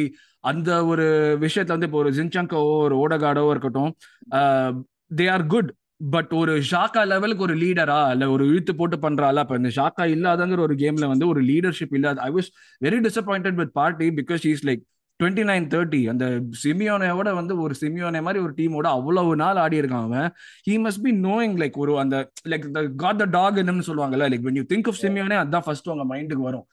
அந்த 0.53 0.71
ஒரு 0.93 1.07
விஷயத்துல 1.47 1.77
வந்து 1.77 1.91
இப்போ 1.91 2.01
ஒரு 2.05 2.13
ஜின்சங்கோவோ 2.19 2.77
ஒரு 2.87 2.97
ஓடகாடோ 3.05 3.45
இருக்கட்டும் 3.57 3.93
தே 5.21 5.27
ஆர் 5.37 5.47
குட் 5.57 5.71
பட் 6.01 6.33
ஒரு 6.33 6.53
ஷாக்கா 6.71 7.07
லெவலுக்கு 7.07 7.43
ஒரு 7.43 7.55
லீடரா 7.55 8.11
இல்ல 8.11 8.31
ஒரு 8.31 8.45
இழுத்து 8.47 8.77
போட்டு 8.77 8.97
பண்றாளா 8.97 9.39
இப்ப 9.39 9.57
இந்த 9.57 9.71
ஷாக்கா 9.77 10.05
இல்லாதங்கிற 10.15 10.59
ஒரு 10.59 10.75
கேம்ல 10.75 11.07
வந்து 11.07 11.29
ஒரு 11.29 11.43
லீடர்ஷிப் 11.43 11.95
இல்லாத 11.95 12.21
I 12.21 12.31
was 12.31 12.51
very 12.85 13.01
disappointed 13.07 13.55
with 13.55 13.73
Partey 13.73 14.09
because 14.11 14.47
is 14.47 14.65
like 14.67 14.83
twenty 15.21 15.45
nine 15.51 15.67
thirty 15.75 16.01
அந்த 16.11 16.25
சிமியோனையோட 16.65 17.35
வந்து 17.35 17.61
ஒரு 17.61 17.75
சிமியோனை 17.81 18.23
மாதிரி 18.23 18.43
ஒரு 18.45 18.53
டீமோட 18.57 18.87
அவ்வளவு 18.89 19.37
நாள் 19.37 19.57
ஆடி 19.57 19.81
இருக்கான் 19.81 20.07
அவன். 20.09 20.29
He 20.69 20.75
must 20.85 21.03
be 21.03 21.13
knowing 21.13 21.57
like 21.63 21.77
ஒரு 21.77 21.99
அந்த 21.99 22.17
லைக் 22.49 22.95
காட் 22.95 23.19
த 23.19 23.25
டாக் 23.25 23.57
என்னன்னு 23.57 23.87
சொல்லுவாங்கல்ல 23.87 24.29
like 24.33 24.47
when 24.49 24.61
you 24.61 24.65
think 24.75 24.89
of 24.89 25.01
Simeone 25.03 25.39
அதான் 25.45 25.65
ஃபர்ஸ்ட் 25.65 25.89
உங்க 25.89 26.07
மைண்டுக்கு 26.15 26.47
வரும். 26.51 26.67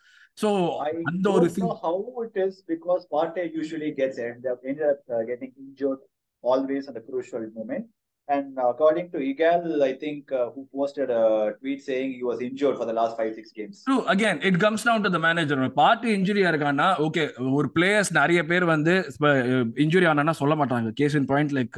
I 0.86 0.94
அந்த 1.04 1.32
ஒரு 1.32 1.48
how 1.82 1.96
it 2.24 2.38
is 2.46 2.56
because 2.68 3.04
Partey 3.12 3.46
usually 3.60 3.92
gets 4.00 4.18
ended 4.20 4.48
up, 4.52 4.60
ended 4.64 4.88
up 4.94 5.02
uh, 5.10 5.22
getting 5.30 5.52
injured 5.66 6.02
always 6.44 6.88
at 6.88 6.98
a 6.98 7.06
crucial 7.10 7.44
moment. 7.56 7.86
And 8.28 8.58
according 8.60 9.12
to 9.12 9.20
Igal, 9.20 9.84
I 9.84 9.94
think 9.94 10.32
uh, 10.32 10.50
who 10.50 10.68
posted 10.74 11.12
a 11.12 11.24
tweet 11.56 11.80
saying 11.80 12.14
he 12.14 12.24
was 12.24 12.42
injured 12.42 12.76
for 12.76 12.84
the 12.84 12.94
last 12.94 13.16
five 13.16 13.32
six 13.36 13.52
games. 13.52 13.76
True 13.86 13.98
again 14.14 14.40
it 14.50 14.58
comes 14.64 14.86
down 14.88 15.04
to 15.06 15.10
the 15.16 15.20
manager 15.26 15.60
Partey 15.76 16.08
இன்ஜுரியா 16.16 16.48
இருக்கான்னா 16.52 16.88
okay 17.06 17.24
ஒரு 17.60 17.68
players 17.76 18.12
நிறைய 18.18 18.40
பேர் 18.52 18.66
வந்து 18.72 18.94
injury 19.84 20.08
ஆனா 20.12 20.34
சொல்ல 20.40 20.56
மாட்டாங்க 20.62 20.94
case 21.02 21.18
இன் 21.20 21.28
point 21.32 21.54
like 21.58 21.78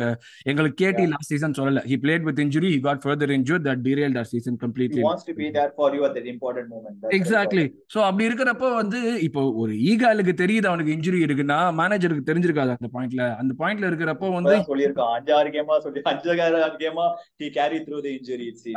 எங்களுக்கு 0.52 0.78
கேடி. 0.84 1.06
Last 1.14 1.32
season 1.34 1.58
சொல்லல 1.60 1.84
he 1.92 1.98
played 2.06 2.26
with 2.30 2.40
injury 2.46 2.72
he 2.76 2.80
got 2.88 3.02
further 3.06 3.34
injured 3.38 3.62
that 3.68 3.84
டீரியல் 3.88 4.16
our 4.24 4.30
season 4.34 4.56
He 4.56 4.64
completely 4.64 5.04
wants 5.08 5.28
to 5.32 5.36
be 5.42 5.50
there 5.58 5.72
for 5.80 5.90
you 5.98 6.06
at 6.10 6.16
that 6.20 6.30
important 6.34 6.70
moment. 6.70 6.96
That's 6.96 7.10
the 7.10 7.18
exactly. 7.20 7.66
So 7.96 8.00
அப்படி 8.08 8.28
இருக்கிறப்போ 8.30 8.70
வந்து 8.82 9.02
இப்போ 9.28 9.44
ஒரு 9.64 9.76
ஈகாலுக்கு 9.92 10.36
தெரியுது 10.44 10.70
அவனுக்கு 10.72 10.96
injury 10.98 11.22
இருக்குன்னா 11.28 11.60
மேனேஜருக்கு 11.82 12.28
தெரிஞ்சிருக்காது 12.32 12.78
அந்த 12.78 12.92
பாயிண்ட்ல 12.96 13.28
அந்த 13.44 13.54
பாயிண்ட்ல 13.62 13.92
இருக்கிறப்போ 13.92 14.30
வந்து 14.38 14.54
இப்பதான் 14.54 14.72
சொல்லியிருக்கான் 14.74 15.14
அஞ்சாறு 15.20 15.52
கேமா 15.58 15.78
சொல்லி 15.88 16.08
கேமா. 16.38 17.06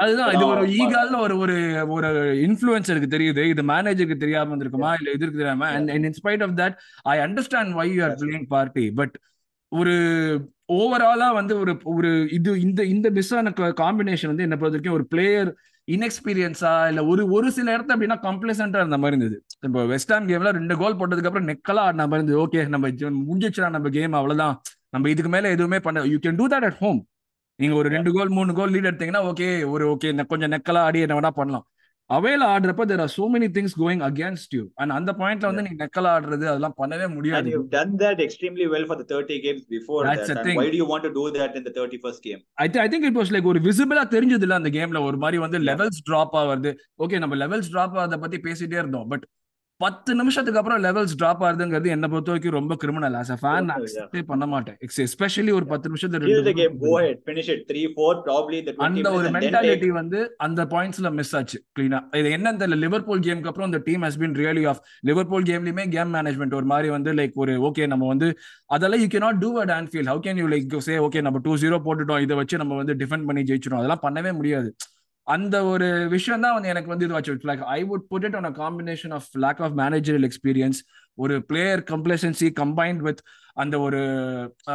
அதுதான் 0.04 0.32
இது 0.34 0.44
ஒரு 0.52 0.62
ஈகால்னு 0.78 1.20
ஒரு 1.20 1.36
ஒரு 1.38 1.56
ஒரு 1.96 2.11
இன்ஃபுளுசருக்கு 2.46 3.14
தெரியுது 3.16 3.44
இது 3.52 3.64
மேனேஜருக்கு 3.72 4.22
தெரியாம 4.24 4.52
இருந்திருக்குமா 4.52 4.92
இல்ல 4.98 5.11
இதுக்கு 5.11 5.40
தெரியாம? 5.40 5.66
And 5.76 5.90
in 6.00 6.18
spite 6.20 6.44
of 6.48 6.56
that 6.61 6.76
I 7.06 7.16
understand 7.18 7.74
why 7.80 7.88
you 7.92 8.02
are 8.04 8.16
playing 8.22 8.48
Partey 8.48 8.86
but 9.00 9.16
ஒரு 9.72 9.94
ஓவராலா 10.72 11.26
வந்து 11.34 11.54
ஒரு 11.58 11.72
ஒரு 11.92 12.08
இது 12.30 12.61
இந்த 12.61 12.80
இந்த 12.94 13.08
மிஸ்ஸான 13.11 13.52
காம்பினேஷன் 13.82 14.30
வந்து 14.32 14.42
என்ன 14.42 14.56
பொறுத்த 14.56 14.76
வரைக்கும் 14.76 14.96
ஒரு 14.98 15.06
பிளேயர் 15.06 15.50
இன்எக்ஸ்பீரியன்ஸா 15.88 16.72
இல்ல 16.90 17.00
ஒரு 17.04 17.22
ஒரு 17.36 17.48
சில 17.50 17.68
இடத்துல 17.76 17.94
அப்படின்னா 17.94 18.18
கம்ப்ளசண்டா 18.26 18.80
இருந்த 18.82 18.98
மாதிரி 18.98 19.16
இருந்தது. 19.16 19.36
இப்போ 19.66 19.80
வெஸ்ட் 19.84 20.12
ஹாம் 20.12 20.28
கேம்ல 20.28 20.50
ரெண்டு 20.58 20.76
கோல் 20.76 20.98
போட்டதுக்கு 20.98 21.30
அப்புறம் 21.30 21.48
நெக்கலா 21.48 21.84
ஆடின 21.86 22.06
மாதிரி 22.06 22.20
இருந்தது. 22.20 22.42
ஓகே 22.44 22.61
நம்ம 22.74 22.88
முடிஞ்சிச்சுடா 23.22 23.70
நம்ம 23.70 23.90
கேம் 23.96 24.18
அவ்வளவுதான். 24.20 24.54
நம்ம 24.90 25.11
இதுக்கு 25.11 25.30
மேல 25.30 25.50
எதுவுமே 25.50 25.80
பண்ண 25.80 26.04
you 26.12 26.18
can 26.26 26.38
do 26.40 26.46
that 26.48 26.66
at 26.68 26.78
home 26.78 27.00
நீங்க 27.61 27.74
ஒரு. 27.74 27.88
ரெண்டு 27.88 28.11
கோல் 28.12 28.36
மூணு 28.36 28.52
கோல் 28.54 28.72
லீட் 28.74 28.88
எடுத்தீங்கன்னா 28.88 29.24
ஓகே 29.30 29.48
ஒரு 29.70 29.84
ஓகே 29.92 30.11
கொஞ்சம் 30.26 30.52
நெக்கலா 30.52 30.82
ஆடி 30.86 31.00
என்ன 31.00 31.18
வேணா 31.18 31.32
பண்ணலாம் 31.38 31.66
அவையில 32.11 32.44
ஆடுறப்ப 32.52 32.84
there 32.84 33.02
are 33.02 33.12
so 33.16 33.24
many 33.32 33.48
things 33.56 33.74
going 33.80 34.02
against 34.06 34.54
you 34.56 34.62
and 34.76 34.92
அந்த 34.92 35.11
பாயிண்ட்ல 35.18 35.48
வந்து 35.50 35.64
நீங்க 35.66 35.78
நெக்கலா 35.82 36.12
ஆடுறது 36.14 36.46
அதெல்லாம் 36.52 36.74
பண்ணவே 36.78 37.04
And 37.06 37.14
முடியாது 37.16 37.50
you've 37.52 37.68
done 37.76 37.92
that 37.96 38.18
extremely 38.20 38.66
well 38.66 38.84
for 38.84 38.96
the 38.96 39.06
30 39.11 39.36
games 39.40 39.62
before 39.68 40.00
That's 40.04 40.22
that. 40.22 40.30
the 40.30 40.36
And 40.36 40.46
thing. 40.46 40.58
why 40.61 40.66
do 40.70 40.78
you 40.80 40.88
want 40.88 41.04
to 41.04 41.12
do 41.12 41.24
that 41.36 41.52
in 41.54 41.64
the 41.64 41.74
31st 41.76 42.20
game? 42.22 42.40
I 42.58 42.68
I 42.78 42.88
think 42.88 43.06
it 43.11 43.18
was 43.20 43.32
like 43.34 43.46
ஒரு 43.46 43.61
விசிபிளா 43.61 44.04
தெரிஞ்சது 44.16 44.46
இல்ல 44.48 44.54
அந்த 44.54 44.72
கேம்ல 44.78 45.02
ஒரு 45.02 45.16
மாதிரி 45.16 45.38
வந்து. 45.38 45.61
Levels 45.70 46.00
drop 46.04 46.36
ஆகுது 46.36 46.72
ஓகே 47.04 47.18
நம்ம 47.18 47.36
லெவல்ஸ் 47.36 47.70
டிராப் 47.70 47.96
ஆகிறத 47.96 48.18
பத்தி 48.18 48.40
பேசிட்டே 48.40 48.78
இருந்தோம் 48.78 49.08
பட் 49.08 49.26
பத்து 49.81 50.11
நிமிஷத்துக்கு 50.14 50.59
அப்புறம் 50.61 50.81
லெவல்ஸ் 50.85 51.14
டிராப் 51.18 51.43
ஆகுதுங்கிறது 51.45 51.89
என்ன 51.95 52.07
பொறுத்த 52.09 52.31
வரைக்கும் 52.31 52.57
ரொம்ப 52.57 52.74
கிரிமினல் 52.76 53.14
ஆஸ் 53.20 53.31
அ 53.35 53.39
ஃபேன். 53.43 53.68
அக்செப்டே 53.76 54.22
பண்ண 54.22 54.45
மாட்டேன் 54.47 54.76
எஸ்பெஷலி 55.05 55.53
ஒரு. 55.59 55.66
பத்து 55.70 55.89
நிமிஷத்துல 55.91 56.20
Kill 56.22 56.31
the 56.31 56.37
ரெண்டு 56.39 56.53
game. 56.59 56.74
Go 56.76 56.87
goal 56.87 56.99
ahead. 57.01 57.18
Finish 57.28 57.49
it. 57.55 57.61
3 57.70 57.85
4, 57.95 58.11
probably 58.26 58.59
the 58.61 58.74
20 58.74 58.85
அந்த 58.89 59.12
ஒரு 59.18 59.28
மென்டாலிட்டி. 59.37 59.91
வந்து 60.01 60.18
அந்த 60.47 60.61
பாயிண்ட்ஸ்ல 60.72 61.11
மிஸ் 61.18 61.33
ஆச்சு 61.41 61.61
கிளீனா 61.76 62.01
இது 62.20 62.31
என்னன்னு 62.37 62.61
தெரியல 62.62 62.78
லிவர்பூல் 62.85 63.24
கேமுக்கு 63.26 63.51
அப்புறம் 63.53 63.70
இந்த 63.70 63.81
team 63.89 64.05
has 64.07 64.20
been 64.22 64.37
really 64.43 64.64
off 64.72 64.83
Liverpool 65.11 65.47
கேம்லயுமே 65.51 65.87
game 65.97 66.12
management 66.16 66.59
ஒரு 66.61 66.68
மாதிரி 66.72 66.91
வந்து 66.97 67.12
லைக் 67.20 67.41
ஒரு 67.45 67.55
ஓகே 67.70 67.87
நம்ம 67.95 68.07
வந்து 68.12 68.31
அதெல்லாம் 68.70 69.03
you 69.05 69.11
cannot 69.14 69.43
do 69.45 69.53
at 69.64 69.74
Anfield 69.78 70.11
how 70.12 70.22
can 70.26 70.41
you 70.43 70.49
like 70.55 70.78
say 70.89 70.97
okay 71.07 71.22
நம்ம 71.28 71.43
டூ 71.47 71.55
ஜீரோ 71.64 71.78
போட்டுட்டோம் 71.87 72.22
இதை 72.26 72.37
வச்சு 72.43 72.62
நம்ம 72.62 72.76
வந்து 72.83 72.97
டிஃபெண்ட் 73.03 73.28
பண்ணி 73.31 73.45
ஜெயிச்சிடும் 73.51 73.81
அதெல்லாம் 73.81 74.05
பண்ணவே 74.07 74.33
முடியாது 74.41 74.70
அந்த 75.31 75.57
ஒரு 75.70 75.87
விஷயம் 76.12 76.45
தான் 76.45 76.55
வந்து 76.57 76.70
எனக்கு 76.72 76.91
வந்து 76.93 77.07
இதுவாச்சு 77.07 77.51
like 77.51 77.62
I 77.72 77.81
would 77.89 78.05
put 78.11 78.24
it 78.28 78.37
on 78.39 78.49
a 78.49 78.53
combination 78.61 79.14
of 79.18 79.28
lack 79.45 79.61
of 79.66 79.74
managerial 79.81 80.26
experience 80.28 80.81
ஒரு 81.18 81.35
பிளேயர் 81.49 81.81
கம்ப்ளசன்சி 81.91 82.49
கம்பைன்ட் 82.61 83.03
வித் 83.07 83.20
அந்த 83.57 83.76
ஒரு 83.87 84.01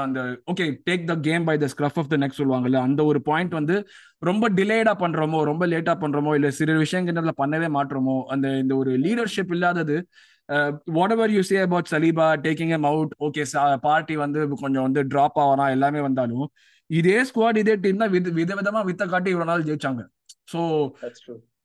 அந்த 0.02 0.20
okay 0.52 0.66
take 0.88 1.06
the 1.08 1.16
game 1.28 1.46
by 1.50 1.56
the 1.58 1.68
scruff 1.74 1.98
of 2.02 2.12
the 2.12 2.18
neck 2.24 2.42
சொல்லுவாங்கல்ல 2.42 2.82
அந்த 2.88 3.04
ஒரு 3.12 3.20
பாயிண்ட் 3.30 3.54
வந்து 3.60 3.78
ரொம்ப 4.22 4.50
டிலேடா 4.60 4.94
பண்றோமோ 5.04 5.40
ரொம்ப 5.52 5.66
லேட்டா 5.74 5.96
பண்றோமோ 6.04 6.34
இல்ல 6.40 6.50
சிறு 6.60 6.76
விஷயங்கள்ல 6.84 7.34
பண்ணவே 7.42 7.70
மாற்றோமோ 7.78 8.18
அந்த 8.36 8.48
இந்த 8.64 8.76
ஒரு 8.76 8.94
லீடர்ஷிப் 9.06 9.54
இல்லாதது 9.58 9.98
whatever 11.14 11.32
you 11.32 11.44
say 11.44 11.58
about 11.62 11.92
Saliba 11.94 12.28
taking 12.46 12.74
him 12.78 12.88
out 12.92 13.14
okay 13.28 13.44
Partey 13.86 14.16
வந்து 14.24 14.42
கொஞ்சம் 14.64 14.86
வந்து 14.88 15.04
டிராப் 15.14 15.40
ஆகலாம் 15.44 15.74
எல்லாமே 15.78 16.02
வந்தாலும் 16.02 16.48
இதே 16.90 17.18
ஸ்குவாட் 17.30 17.60
இதே 17.62 17.76
டீம் 17.84 18.02
தான் 18.04 18.14
வித 18.16 18.32
விதவிதமா 18.40 18.82
வித்த 18.90 19.04
காட்டி 19.08 19.30
இவ்வளவு 19.34 19.50
நாள் 19.52 19.68
ஜெயிச்சாங்க. 19.70 20.02
ஸோ. 20.48 20.62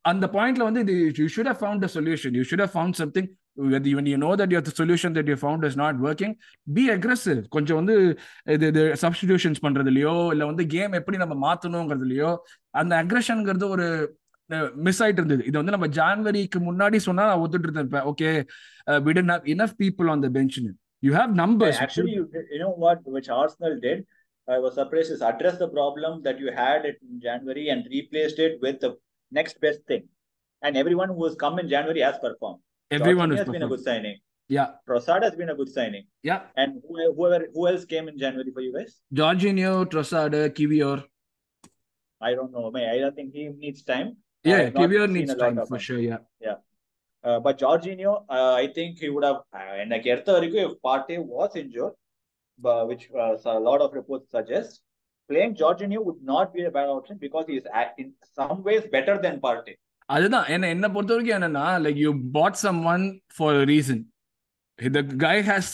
அந்த 0.04 0.26
பாயிண்ட்ல 0.34 0.62
வந்து 0.62 0.80
இது 0.86 0.94
you 1.18 1.26
should 1.34 1.50
have 1.52 1.60
found 1.62 1.84
a 1.84 1.90
solution 1.94 2.36
you 2.38 2.44
should 2.50 2.64
have 2.66 2.74
found 2.76 2.98
something 3.02 3.28
when 3.94 4.06
you 4.06 4.18
know 4.18 4.36
that 4.36 4.50
your 4.50 4.62
solution 4.72 5.10
that 5.12 5.26
you 5.26 5.36
found 5.36 5.64
is 5.64 5.76
not 5.76 5.94
working 5.98 6.32
be 6.66 6.84
aggressive 6.88 7.40
கொஞ்சம் 7.48 7.78
வந்து 7.80 7.94
இது 8.46 8.66
இது 8.66 8.82
சப்ஸ்டிடியூஷன்ஸ் 9.02 9.60
பண்றதுலயோ 9.66 10.14
இல்ல 10.32 10.44
வந்து 10.44 10.66
கேம் 10.66 10.92
எப்படி 10.92 11.16
நம்ம 11.16 11.34
மாத்தணுங்கிறதுலயோ 11.46 12.30
அந்த 12.74 12.92
அக்ரஷன்ங்கிறது 13.02 13.66
ஒரு 13.68 13.86
மிஸ் 14.86 15.00
ஆயிட்டு 15.02 15.20
இருந்தது 15.22 15.44
இது 15.44 15.56
வந்து 15.58 15.74
நம்ம 15.76 15.88
ஜான்வரிக்கு 15.98 16.60
முன்னாடி 16.68 17.00
சொன்னா 17.08 17.24
நான் 17.24 17.42
ஒத்துட்டு 17.44 17.68
இருந்தேன் 17.68 18.06
okay 18.12 18.30
have 18.86 19.44
enough 19.46 19.74
people 19.76 20.08
on 20.10 20.20
the 20.20 20.30
bench 20.30 20.56
you 21.02 21.12
have 21.12 21.30
numbers 21.34 21.76
Actually, 21.80 22.14
you, 22.14 22.24
did- 22.32 22.48
you 22.54 22.58
know 22.58 22.72
what, 22.76 22.98
which 23.16 23.28
Arsenal 23.30 23.74
did? 23.80 23.98
I 24.50 24.58
was 24.58 24.74
surprised 24.74 25.12
is 25.12 25.22
address 25.22 25.58
the 25.58 25.68
problem 25.68 26.22
that 26.22 26.38
you 26.38 26.50
had 26.52 26.84
in 26.84 27.20
January 27.20 27.68
and 27.68 27.86
replaced 27.90 28.38
it 28.38 28.58
with 28.60 28.80
the 28.80 28.96
next 29.30 29.60
best 29.60 29.80
thing. 29.86 30.08
And 30.62 30.76
everyone 30.76 31.08
who 31.08 31.24
has 31.24 31.36
come 31.36 31.58
in 31.58 31.68
January 31.68 32.00
has 32.00 32.18
performed. 32.18 32.60
Everyone 32.90 33.30
has 33.30 33.48
been 33.48 33.62
a 33.62 33.68
good 33.68 33.82
signing. 33.82 34.16
Yeah. 34.48 34.70
Trossard 34.88 35.22
has 35.22 35.36
been 35.36 35.50
a 35.50 35.54
good 35.54 35.68
signing. 35.68 36.06
Yeah. 36.24 36.40
And 36.56 36.82
who, 36.86 37.14
whoever 37.14 37.46
who 37.54 37.68
else 37.68 37.84
came 37.84 38.08
in 38.08 38.18
January 38.18 38.50
for 38.52 38.60
you 38.60 38.72
guys? 38.76 39.00
Jorginho, 39.14 39.84
Trossard, 39.86 40.34
Kivior. 40.56 41.04
I 42.20 42.34
don't 42.34 42.52
know. 42.52 42.72
I 42.74 42.98
don't 42.98 43.14
think 43.14 43.32
he 43.32 43.48
needs 43.48 43.82
time. 43.82 44.16
Yeah, 44.42 44.70
Kivior 44.70 45.08
needs 45.08 45.34
time 45.36 45.60
for 45.66 45.76
him. 45.76 45.80
sure. 45.80 46.00
Yeah. 46.00 46.18
Yeah. 46.40 46.56
Uh, 47.22 47.38
but 47.38 47.58
Jorginho, 47.60 48.24
uh, 48.28 48.54
I 48.54 48.68
think 48.74 48.98
he 48.98 49.08
would 49.10 49.24
have. 49.24 49.36
Uh, 49.54 49.80
and 49.80 49.90
like 49.90 50.04
Erta 50.04 50.40
Rico, 50.40 50.72
if 50.72 50.82
Partey 50.82 51.18
was 51.24 51.54
injured, 51.54 51.92
Uh, 52.62 52.84
which 52.84 53.08
uh, 53.16 53.34
a 53.46 53.58
lot 53.58 53.80
of 53.80 53.92
reports 53.94 54.30
suggest, 54.30 54.82
playing 55.30 55.54
Jorginho 55.54 56.04
would 56.04 56.22
not 56.22 56.52
be 56.52 56.64
a 56.64 56.70
bad 56.70 56.88
option 56.88 57.16
because 57.18 57.46
he 57.46 57.56
is 57.56 57.66
in 57.96 58.12
some 58.38 58.62
ways 58.62 58.82
better 58.96 59.14
than 59.24 59.40
Partey. 59.40 59.74
அதுதான். 60.08 60.46
என்ன 60.54 60.68
என்ன 60.74 60.86
பொறுத்த 60.94 61.14
வரைக்கும் 61.14 61.36
என்னன்னா 61.38 61.66
like 61.84 62.00
you 62.04 62.10
bought 62.36 62.58
someone 62.92 63.04
for 63.36 63.58
reason 63.72 64.02
the 64.78 65.02
guy 65.24 65.36
has 65.48 65.70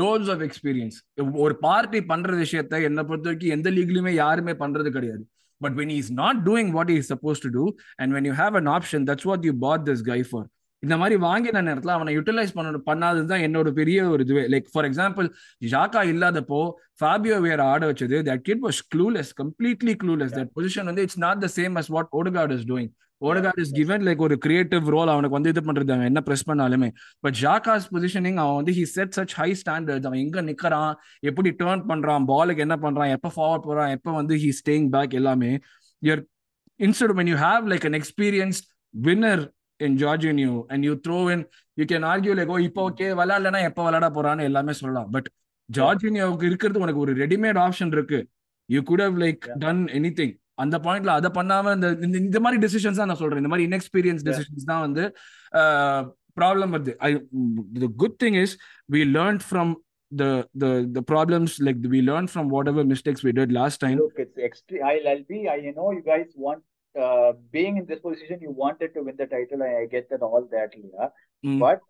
lots 0.00 0.30
of 0.34 0.44
experience 0.46 0.98
ஒரு 1.44 1.56
party 1.66 2.02
பண்ற 2.12 2.36
விஷயத்த 2.44 2.82
என்ன 2.90 3.04
பொறுத்த 3.08 3.28
வரைக்கும் 3.30 3.54
எந்த 3.56 3.70
லீக்லயுமே 3.78 4.12
யாருமே 4.22 4.54
பண்றது 4.62 4.92
கிடையாது. 4.98 5.24
But 5.60 5.76
when 5.80 5.92
is 5.98 6.12
not 6.22 6.40
doing 6.48 6.70
what 6.78 6.92
is 6.96 7.10
suppose 7.14 7.42
to 7.46 7.50
do 7.58 7.64
and 7.96 8.12
when 8.18 8.28
you 8.30 8.34
have 8.42 8.56
an 8.60 8.70
option 8.76 9.06
that's 9.10 9.28
what 9.30 9.46
you 9.50 9.54
bought 9.66 9.84
this 9.90 10.04
guy 10.12 10.20
for 10.30 10.46
இந்த 10.82 10.96
மாதிரி 10.96 11.16
வாங்கின 11.22 11.62
நேரத்துல 11.68 11.94
அவனை 11.96 12.12
யூட்டிலைஸ் 12.18 12.52
பண்ண 12.56 12.80
பண்ணாதது 12.90 13.24
தான் 13.24 13.44
என்னோட 13.46 13.68
பெரிய 13.78 14.08
ஒரு 14.08 14.22
இதுவே. 14.26 14.44
லைக் 14.52 14.68
ஃபார் 14.72 14.86
எக்ஸாம்பிள் 14.90 15.28
ஜாக்கா 15.72 16.02
இல்லாதப்போ 16.12 16.60
ஃபாபியோ 17.00 17.40
வேற 17.40 17.60
ஆட 17.72 17.82
வச்சது 17.92 18.18
that 18.28 18.44
kid 18.48 18.62
was 18.66 18.80
clueless 18.94 19.32
completely 19.42 19.94
clueless 20.04 20.34
that 20.38 20.50
position 20.56 20.88
வந்து 20.90 21.04
it's 21.06 21.20
not 21.26 21.42
the 21.44 21.50
same 21.56 21.76
as 21.82 21.90
what 21.96 22.10
Odegaard 22.20 22.54
is 22.58 22.66
doing 22.72 22.90
Odegaard 23.20 23.60
is 23.60 23.72
given 23.72 24.02
like 24.06 24.20
ஒரு 24.26 24.38
கிரியேட்டிவ் 24.38 24.84
ரோல் 24.94 25.12
அவனுக்கு 25.14 25.36
வந்து 25.38 25.52
இது 25.54 25.62
பண்றது 25.68 25.92
அவன் 25.94 26.08
என்ன 26.10 26.20
ப்ரெஸ் 26.26 26.46
பண்ணாலுமே. 26.50 26.88
பட் 27.20 27.36
ஜாக்காஸ் 27.40 27.88
பொசிஷனிங் 27.94 28.38
அவன் 28.42 28.58
வந்து 28.60 28.72
he 28.72 28.84
set 28.94 29.14
such 29.16 29.34
high 29.40 29.50
standard 29.62 30.06
அவன் 30.10 30.22
எங்க 30.24 30.42
நிக்கிறான் 30.42 30.92
எப்படி 31.20 31.50
டேர்ன் 31.62 31.84
பண்றான் 31.90 32.26
பாலுக்கு 32.32 32.64
என்ன 32.66 32.76
பண்றான் 32.84 33.12
எப்ப 33.16 33.32
ஃபார்வர்ட் 33.36 33.68
போறான் 33.68 33.90
எப்ப 33.98 34.12
வந்து 34.12 34.36
ஹி 34.36 34.52
ஸ்டேயிங் 34.60 34.88
பேக் 34.88 35.18
எல்லாமே. 35.20 35.52
Your 36.02 36.22
instead 36.80 37.16
men 37.20 37.26
you 37.26 37.36
have 37.36 37.64
like 37.74 37.86
an 37.90 37.98
experience 38.00 38.60
winner 38.94 39.44
in 39.80 39.96
Jorginho 39.96 40.66
and 40.70 40.84
you 40.84 40.94
throw 40.96 41.28
in 41.28 41.40
you 41.78 41.86
can 41.86 42.04
argue 42.04 42.34
like 42.34 42.48
oh 42.48 42.60
இப்போ 42.68 42.82
ஓகே 42.88 43.08
விளையாடலன்னா 43.20 43.60
எப்போ 43.62 43.82
விளையாட 43.84 44.08
போறான்னு 44.08 44.42
எல்லாமே 44.42 44.72
சொல்லலாம் 44.72 45.10
பட் 45.10 45.28
ஜார்ஜினியோவுக்கு 45.68 46.44
இருக்கிறது 46.44 46.78
உனக்கு 46.78 47.00
ஒரு 47.00 47.12
ரெடிமேட் 47.14 47.58
ஆப்ஷன் 47.64 47.92
இருக்கு 47.92 48.18
you 48.68 48.80
could 48.82 49.00
have 49.00 49.18
like. 49.18 49.44
Done 49.58 49.82
anything 50.18 50.34
அந்த 50.58 50.76
பாயிண்ட்ல 50.86 51.12
அதை 51.18 51.30
பண்ணாம 51.30 51.74
இந்த 51.76 51.88
இந்த- 52.20 52.42
மாதிரி 52.44 52.58
டெசிஷன்ஸ் 52.66 53.00
தான் 53.00 53.10
நான் 53.12 53.20
சொல்றேன் 53.22 53.42
இந்த 53.42 53.50
மாதிரி 53.52 53.66
இன்எக்ஸ்பீரியன்ஸ். 53.68 54.24
டெசிஷன்ஸ் 54.28 54.68
தான் 54.72 54.84
வந்து 54.86 55.04
ப்ராப்ளம் 56.36 56.72
வருது 56.74 56.94
I 57.00 57.10
the 57.78 57.90
good 58.02 58.16
thing 58.24 58.38
is 58.42 58.54
we 58.88 59.02
learn 59.18 59.40
from 59.48 59.74
the 60.12 60.28
the 60.54 60.68
the 60.88 61.00
problems 61.02 61.50
like 61.60 61.78
we 61.86 61.98
learned 62.02 62.30
from 62.34 62.44
whatever 62.48 62.82
mistakes 62.84 63.20
we 63.22 63.32
did 63.32 63.50
last 63.52 63.76
time 63.78 63.96
Look, 63.98 64.20
it's 64.24 64.38
extreme. 64.40 64.82
I'll, 64.82 65.06
I'll 65.10 65.26
be. 65.28 65.40
I 65.48 65.72
know 65.72 65.88
you 65.90 66.02
guys 66.04 66.30
want. 66.44 66.62
Uh, 66.94 67.32
being 67.52 67.76
in 67.76 67.86
this 67.86 68.00
position, 68.00 68.38
you 68.40 68.50
wanted 68.50 68.94
to 68.94 69.02
win 69.02 69.16
the 69.16 69.26
title. 69.26 69.62
I, 69.62 69.82
I 69.82 69.86
get 69.86 70.08
that 70.10 70.22
all 70.22 70.48
that, 70.50 70.70
Leah. 70.74 71.12
Mm. 71.44 71.58
But 71.60 71.80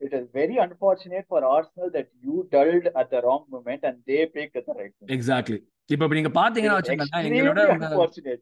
it 0.00 0.12
is 0.12 0.26
very 0.32 0.56
unfortunate 0.56 1.26
for 1.28 1.44
Arsenal 1.44 1.90
that 1.92 2.08
you 2.22 2.48
dulled 2.50 2.88
at 2.96 3.10
the 3.10 3.20
wrong 3.22 3.44
moment 3.50 3.80
and 3.82 3.98
they 4.06 4.26
picked 4.26 4.56
at 4.56 4.66
the 4.66 4.74
right 4.80 4.94
moment. 4.98 5.10
Exactly 5.16 5.58
இப்ப 5.92 6.02
இப்ப 6.06 6.14
நீங்க 6.18 6.32
பாத்தீங்கன்னா 6.40 6.76
is 6.76 6.80
வச்சுக்கோங்களேன் 6.80 7.28
எங்களோட 7.30 8.38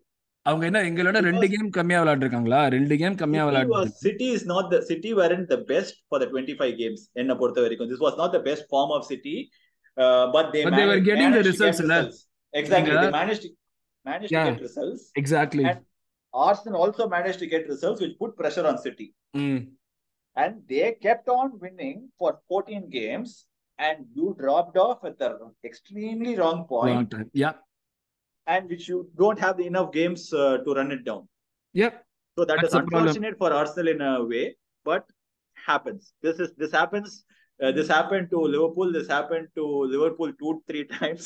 அவங்க 0.47 0.65
என்ன 0.69 0.81
எங்களோட 0.89 1.19
ரெண்டு 1.29 1.47
கேம் 1.53 1.71
கம்மியா 1.77 1.99
விளையாடுறாங்களா 2.03 2.61
ரெண்டு 2.75 2.95
கேம் 3.01 3.17
கம்மியா 3.23 3.45
City 3.47 3.55
was 3.55 3.89
விளையாடு 3.89 4.03
City 4.07 4.29
is 4.37 4.45
not 4.53 4.67
the 4.75 4.81
City 4.91 5.11
weren't 5.21 5.49
the 5.55 5.61
best 5.73 5.95
for 6.11 6.19
the 6.23 6.29
25 6.35 6.71
games. 6.83 7.01
என்ன 7.23 7.35
பொறுத்த 7.41 7.65
வரைக்கும் 7.65 7.91
this 7.93 8.03
was 8.07 8.17
not 8.23 8.31
the 8.37 8.43
best 8.49 8.65
form 8.75 8.93
of 8.97 9.03
City, 9.13 9.37
uh, 9.97 10.25
but 10.37 10.47
they 10.55 10.63
But 10.69 10.77
they 10.81 10.87
were 10.93 11.01
managed, 11.01 11.09
getting 11.11 11.33
the 12.99 13.11
managed 13.21 13.43
to 13.47 13.51
managed 14.09 14.33
yeah, 14.33 14.45
to 14.45 14.53
get 14.53 14.63
results. 14.63 15.11
Exactly. 15.17 15.65
And 15.65 15.81
Arsenal 16.33 16.83
also 16.83 17.09
managed 17.09 17.39
to 17.41 17.47
get 17.47 17.69
results, 17.69 18.01
which 18.01 18.19
put 18.19 18.37
pressure 18.37 18.67
on 18.67 18.79
City. 18.79 19.15
Mm. 19.37 19.69
And 20.37 20.63
they 20.69 20.97
kept 21.03 21.29
on 21.29 21.59
winning 21.59 22.09
for 22.19 22.39
14 22.49 22.89
games, 22.91 23.47
and 23.79 24.07
you 24.15 24.37
dropped 24.39 24.77
off 24.77 25.05
at 25.05 25.19
the 25.19 25.31
extremely 25.65 26.37
wrong 26.37 26.65
point. 26.65 26.95
Wrong 26.95 27.07
time. 27.09 27.31
Yeah. 27.33 27.55
And 28.47 28.69
which 28.69 28.89
you 28.89 29.11
don't 29.19 29.39
have 29.39 29.61
enough 29.61 29.93
games 29.93 30.33
uh, 30.33 30.59
to 30.59 30.75
run 30.75 30.93
it 30.93 31.05
down. 31.05 31.29
Yep. 31.75 32.05
So 32.39 32.45
that 32.45 32.59
That's 32.63 32.69
is 32.69 32.75
unfortunate 32.75 33.37
for 33.37 33.53
Arsenal 33.53 33.89
in 33.89 34.01
a 34.01 34.25
way, 34.25 34.57
but 34.85 35.05
happens. 35.67 36.13
This 36.23 36.39
is 36.39 36.53
this 36.57 36.73
happens 36.73 37.25
Uh, 37.61 37.73
this 37.73 37.89
happened 37.89 38.27
to 38.31 38.39
Liverpool. 38.55 38.93
This 38.93 39.09
happened 39.09 39.49
to 39.59 39.63
Liverpool 39.93 40.31
two, 40.41 40.63
three 40.69 40.85
times, 40.93 41.25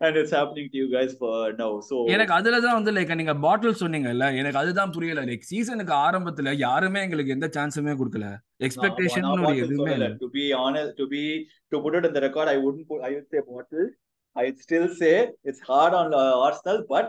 and 0.00 0.16
it's 0.20 0.30
happening 0.30 0.68
to 0.72 0.76
you 0.76 0.88
guys 0.92 1.12
for 1.22 1.32
now. 1.60 1.70
So 1.88 1.96
எனக்கு 2.14 2.34
அதுலதான் 2.36 2.76
வந்து 2.78 2.92
like 2.96 3.10
நீங்க 3.20 3.34
பாட்டில் 3.46 3.78
சொன்னீங்கல்ல 3.80 4.26
எனக்கு 4.40 4.60
அதுதான் 4.62 4.92
புரியல 4.96 5.24
like 5.30 5.48
சீசனுக்கு 5.50 5.94
ஆரம்பத்துல 6.06 6.52
யாருமே 6.66 7.02
எங்களுக்கு 7.06 7.34
எந்த 7.36 7.48
சான்ஸுமே 7.56 7.94
கொடுக்கல 8.00 8.28
எக்ஸ்பெக்டேஷன் 8.68 9.26
எதுவுமே. 9.64 9.94
இல்ல 9.98 10.08
To 10.24 10.28
be 10.38 10.46
honest, 10.64 10.92
to 11.00 11.06
be 11.14 11.24
to 11.72 11.78
put 11.86 11.96
it 12.00 12.06
in 12.10 12.14
the 12.18 12.24
record, 12.28 12.48
I 12.54 12.60
wouldn't 12.64 12.86
put. 12.92 13.02
I 13.08 13.14
would 13.16 13.28
say 13.34 13.42
bottle. 13.50 13.88
I'd 14.36 14.58
still 14.66 14.86
say 15.00 15.14
it's 15.50 15.62
hard 15.70 15.94
on 16.02 16.08
uh, 16.14 16.44
Arsenal, 16.46 16.78
but 16.94 17.08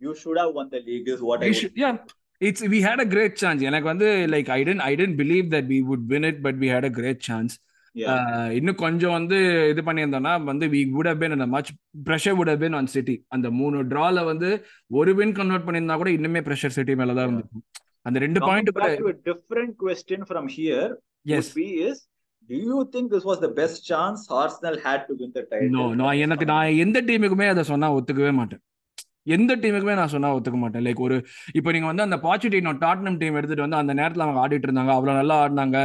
you 0.00 0.14
should 0.20 0.38
have 0.42 0.52
won 0.58 0.68
the 0.76 0.82
league. 0.90 1.08
Is 1.08 1.22
what 1.30 1.38
I 1.40 1.46
We 1.46 1.52
would. 1.52 1.60
should- 1.62 1.78
yeah 1.84 1.96
it's 2.40 2.62
we 2.74 2.80
had 2.88 3.00
a 3.00 3.08
great 3.14 3.34
chance 3.42 3.60
எனக்கு 3.70 3.88
வந்து 3.92 4.08
like 4.34 4.48
I 4.56 4.62
didn't 4.64 4.84
I 4.90 4.94
didn't 5.00 5.18
believe 5.22 5.46
that 5.54 5.66
we 5.74 5.78
would 5.90 6.04
win 6.14 6.24
it 6.30 6.38
but 6.46 6.56
we 6.64 6.68
had 6.76 6.84
a 6.84 6.94
great 6.98 7.20
chance 7.28 7.52
Yeah. 7.54 7.60
Uh, 7.60 7.72
இன்னும் 8.56 8.78
கொஞ்சம் 8.82 9.14
வந்து 9.16 9.36
இது 9.72 9.82
பண்ணியிருந்தோம்னா 9.88 10.32
வந்து 10.44 10.66
have 11.06 11.20
been 11.20 11.34
in 11.36 11.44
a 11.46 11.50
much 11.54 11.68
pressure 12.06 12.34
would 12.38 12.50
have 12.52 12.62
been 12.64 12.74
on 12.74 12.86
city 12.96 13.16
அந்த 13.36 13.50
மூணு 13.60 13.84
டிரால 13.92 14.24
வந்து 14.30 14.48
ஒரு 15.00 15.12
வின் 15.20 15.36
கன்வெர்ட் 15.40 15.66
பண்ணியிருந்தா 15.68 15.98
கூட 16.02 16.10
இன்னுமே 16.16 16.42
pressure 16.48 16.72
சிட்டி 16.78 16.96
மேல 17.00 17.14
தான். 17.14 17.28
இருந்திருக்கும் 17.28 17.64
அந்த 18.06 18.18
ரெண்டு 18.24 18.40
பாயிண்ட் 18.40 18.72
கூட 18.72 18.88
different 19.30 19.72
question 19.84 20.20
from 20.32 20.46
here 20.56 20.88
yes 21.36 21.52
be 21.54 21.68
is 21.88 21.96
do 22.50 22.56
you 22.64 22.78
think 22.92 23.06
this 23.12 23.24
was 23.24 23.38
the 23.40 23.52
best 23.60 23.78
chance 23.90 24.22
Arsenal 24.40 24.76
had 24.86 25.00
to 25.08 25.14
win 25.20 25.30
the 25.38 25.44
title? 25.50 25.70
No 25.76 25.84
no 25.92 26.04
from 26.04 26.12
this 26.12 26.24
எனக்கு? 26.26 26.46
நான் 26.52 26.78
எந்த 26.84 26.98
டீமுக்குமே 27.08 27.48
அதை 27.52 27.64
சொன்னா 27.72 27.88
ஒத்துக்கவே 27.98 28.32
மாட்டேன் 28.40 28.62
எந்த 29.26 29.52
டீமுக்குமே 29.56 29.94
நான் 29.94 30.12
சொன்னா 30.14 30.30
ஒத்துக்க 30.36 30.58
மாட்டேன் 30.58 30.84
லைக் 30.86 31.00
ஒரு 31.00 31.16
இப்போ 31.58 31.72
நீங்க 31.72 31.88
வந்து 31.90 32.06
அந்த 32.06 32.18
பாச்சிட்டினோ 32.24 32.72
டாட்னம் 32.82 33.18
டீம் 33.20 33.38
எடுத்துட்டு 33.40 33.66
வந்து 33.66 33.80
அந்த 33.82 33.94
நேரத்துல 34.00 34.26
அவங்க 34.26 34.40
ஆடிட்டு 34.44 34.68
இருந்தாங்க 34.68 34.92
அவ்வளவு 34.96 35.18
நல்லா 35.20 35.36
ஆடினாங்க 35.44 35.78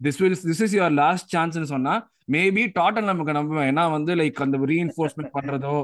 this 0.00 0.20
will 0.22 0.38
this 0.44 0.62
is 0.66 0.76
your 0.78 0.96
last 1.02 1.32
சான்ஸ்னு 1.34 1.72
சொன்னா 1.74 1.94
மேபி 2.34 2.64
டாட்டன் 2.78 3.10
நமக்கு 3.10 3.36
நம்புவேன் 3.38 3.68
ஏன்னா 3.72 3.84
வந்து 3.96 4.14
லைக் 4.20 4.44
அந்த 4.46 4.58
ரீஎன்ஃபோர்ஸ்மெண்ட் 4.72 5.34
பண்றதோ 5.36 5.74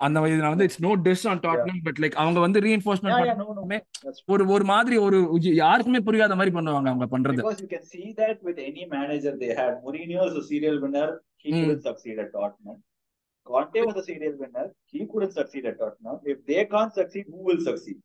அந்த 0.00 0.18
மாதிரி 0.20 0.42
நான் 0.42 0.54
வந்து 0.54 0.66
it's 0.68 0.82
no 0.84 0.92
dis 1.06 1.24
on 1.30 1.40
Tottenham 1.46 1.80
but 1.86 1.98
like 2.02 2.14
அவங்க 2.22 2.38
வந்து 2.44 2.60
ரீஎன்ஃபோர்ஸ்மெண்ட் 2.66 3.82
ஒரு 4.32 4.44
ஒரு 4.54 4.64
மாதிரி 4.70 4.96
ஒரு 5.06 5.18
யாருக்குமே 5.60 6.00
புரியாத 6.06 6.36
மாதிரி 6.38 6.54
பண்ணுவாங்க 6.56 6.90
அவங்க 6.92 7.08
பண்றது 7.14 7.40
Because 7.40 7.60
you 7.64 7.70
can 7.74 7.84
see 7.86 8.06
that 8.20 8.38
with 8.48 8.60
any 8.60 8.86
manager 8.94 9.32
they 9.42 9.52
had. 9.54 9.72
Mourinho 9.84 10.22
is 10.30 10.36
a 10.36 10.46
serial 10.48 10.78
winner. 10.84 11.08
He 11.38 11.50
Mm. 11.50 11.60
couldn't 11.60 11.82
succeed 11.82 12.16
at 12.18 12.30
Tottenham. 12.32 12.78
Conte 13.50 13.80
was 13.80 13.96
a 13.96 14.02
serial 14.02 14.34
winner. 14.36 14.64
He 14.86 15.06
couldn't 15.06 15.32
succeed 15.32 15.66
at 15.66 15.76
Tottenham. 15.78 16.18
If 16.24 16.38
they 16.44 16.64
can't 16.66 16.92
succeed, 16.92 17.26
who 17.28 17.42
will 17.44 17.60
succeed? 17.62 17.98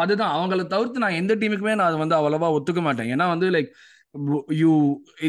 அதுதான் 0.00 0.34
அவங்கள 0.36 0.62
தவிர்த்து 0.72 1.02
நான் 1.02 1.18
எந்த 1.18 1.34
டீமுக்குமே 1.42 1.74
நான் 1.74 2.00
வந்து 2.00 2.16
அவ்வளவா 2.16 2.48
ஒத்துக்க 2.56 2.80
மாட்டேன் 2.82 3.10
ஏன்னா 3.12 3.26
வந்து 3.30 3.46
லைக் 3.54 3.70
யூ 4.62 4.72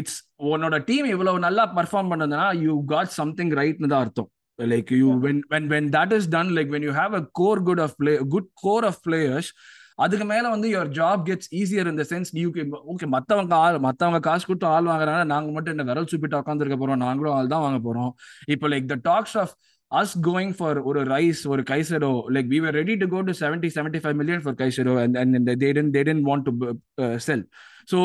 இட்ஸ் 0.00 0.18
உன்னோட 0.48 0.78
டீம் 0.88 1.06
இவ்வளவு 1.12 1.38
நல்லா 1.46 1.64
பர்ஃபார்ம் 1.76 2.10
பண்ணதுன்னா 2.12 2.48
யூ 2.64 2.72
காட் 2.92 3.12
சம்திங் 3.20 3.52
ரைட்னு 3.60 3.90
தான் 3.92 4.02
அர்த்தம் 4.04 4.28
like 4.58 4.90
you. 4.98 5.06
When 5.24 5.40
when 5.54 5.68
when 5.72 5.88
that 5.96 6.12
is 6.18 6.28
done 6.34 6.52
like 6.58 6.72
when 6.74 6.86
you 6.88 6.92
have 6.98 7.14
a 7.20 7.24
core 7.40 7.62
good 7.68 7.82
of 7.86 7.96
play 8.02 8.14
good 8.34 8.50
core 8.64 8.86
of 8.90 9.00
players 9.06 9.50
அதுக்கு 9.94 10.24
மேல 10.24 10.48
வந்து 10.48 10.68
யுவர் 10.68 10.88
ஜாப் 10.88 11.22
கெட்ஸ் 11.24 11.50
ஈஸியர் 11.50 11.86
இந்த 11.86 12.04
சென்ஸ் 12.08 12.30
யூ 12.32 12.48
ஓகே 12.92 13.06
மத்தவங்க 13.06 13.54
ஆள் 13.54 13.78
மத்தவங்க 13.78 14.20
காசு 14.20 14.46
கொடுத்து 14.46 14.66
ஆள் 14.66 14.84
வாங்குறாங்க 14.84 15.24
நாங்க 15.24 15.50
மட்டும் 15.50 15.78
என்ன 15.78 15.92
விரல் 15.92 16.06
சுப்பிட்டு 16.06 16.38
உட்காந்துருக்க 16.38 16.78
போறோம் 16.80 16.96
நாங்களும் 16.96 17.32
ஆள் 17.32 17.46
தான் 17.46 17.60
வாங்க 17.60 17.80
போறோம். 17.88 18.10
இப்போ 18.46 18.68
like 18.68 18.86
the 18.86 18.98
talks 19.02 19.36
of 19.36 19.54
us 19.90 20.16
going 20.20 20.52
for 20.52 20.82
ஒரு 20.82 21.04
ரைஸ் 21.04 21.46
ஒரு 21.48 21.62
Caicedo 21.62 22.22
like 22.28 22.48
we 22.48 22.60
were 22.60 22.72
ready 22.72 22.96
to 22.96 23.06
go 23.06 23.22
to 23.22 23.32
70 23.32 23.70
75 23.70 24.16
million 24.16 24.40
for 24.40 24.52
கைசடோ 24.54 25.04
and 25.04 25.16
and 25.16 25.48
they 25.48 25.54
didn't 25.54 25.92
they 25.92 26.02
didn't 26.02 26.26
want 26.30 26.44
to 26.48 26.52
uh, 26.98 27.18
sell. 27.18 27.42
So 27.88 27.98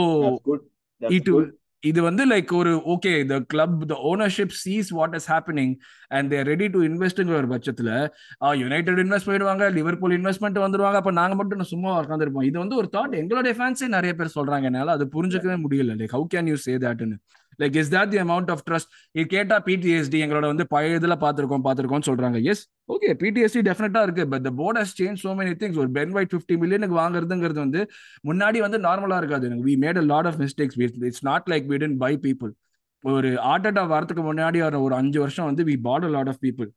இது 1.83 2.01
வந்து 2.01 2.23
லைக் 2.27 2.51
ஒரு 2.53 2.71
okay 2.93 3.11
the 3.25 3.35
club 3.39 3.75
the 3.87 3.95
ownership 4.09 4.53
sees 4.61 4.89
what 4.89 5.13
is 5.13 5.31
happening 5.31 5.73
and 6.07 6.29
they're 6.29 6.45
ready 6.45 6.67
to 6.67 6.79
இன்வெஸ்ட்ங்கிற 6.83 7.35
ஒரு 7.41 7.47
பட்சத்துல 7.47 7.91
United 8.61 8.99
invest 8.99 9.29
போயிடுவாங்க 9.29 9.71
Liverpool 9.77 10.15
investment 10.17 10.59
வந்துருவாங்க. 10.65 10.99
அப்ப 11.01 11.11
நாங்க 11.11 11.35
மட்டும் 11.35 11.71
சும்மா 11.73 11.91
உட்காந்துருப்போம் 12.01 12.47
இது 12.49 12.59
வந்து 12.59 12.75
ஒரு 12.75 12.89
தாட் 12.97 13.15
எங்களுடைய 13.21 13.53
ஃபேன்ஸே 13.59 13.87
நிறைய 13.87 14.13
பேர் 14.13 14.35
சொல்றாங்க. 14.35 14.63
என்னால 14.63 14.91
அது 14.91 15.07
புரிஞ்சுக்கவே 15.15 15.57
முடியல. 15.65 15.95
Like 16.01 16.15
how 16.17 16.27
can 16.35 16.47
you 16.47 16.55
say 16.55 16.75
தட்னு 16.77 17.17
like 17.61 17.77
is 17.81 17.91
that 17.95 18.11
the 18.13 18.19
amount 18.25 18.49
of 18.53 18.63
trust 18.69 18.89
இது 19.17 19.25
கேட்டா 19.35 19.57
பிடிஎஸ்டி 19.67 20.21
எங்களோட 20.25 20.45
வந்து 20.51 20.67
பழைய 20.73 20.99
இதுல 20.99 21.17
பாத்திருக்கோம் 21.25 21.65
பாத்திருக்கோம் 21.67 22.05
சொல்றாங்க. 22.09 22.39
எஸ் 22.53 22.63
ஓகே 22.93 23.11
பிடிஎஸ்டி 23.23 23.63
டெஃபினட்டா 23.69 24.01
இருக்கு. 24.07 24.25
But 24.33 24.45
the 24.47 24.53
board 24.61 24.79
has 24.81 24.95
change 25.01 25.21
so 25.25 25.33
many 25.41 25.53
things 25.63 25.79
ஒரு 25.83 25.91
பென் 25.99 26.15
ஒயிட் 26.17 26.33
ஃபிஃப்டி 26.35 26.57
மில்லியனுக்கு 26.63 26.97
வாங்குறதுங்கிறது 27.01 27.61
வந்து 27.65 27.83
முன்னாடி 28.29 28.61
வந்து 28.65 28.79
நார்மலா 28.87 29.19
இருக்காது. 29.23 29.49
We 29.69 29.75
made 29.85 30.01
a 30.03 30.05
lot 30.13 30.29
of 30.31 30.39
mistakes 30.45 30.79
it's 31.09 31.23
not 31.31 31.47
like 31.53 31.67
we 31.73 31.79
didn't 31.83 32.01
buy 32.05 32.13
people 32.27 32.53
ஒரு 33.03 33.29
ஆர்டட்டா 33.51 33.83
வரதுக்கு 33.91 34.23
முன்னாடி 34.29 34.59
வர 34.63 34.79
ஒரு 34.85 34.93
அஞ்சு 35.01 35.19
வருஷம் 35.19 35.49
வந்து 35.49 35.63
we 35.71 35.75
bought 35.87 36.05
a 36.07 36.11
lot 36.15 36.31
of 36.31 36.41
people 36.45 36.69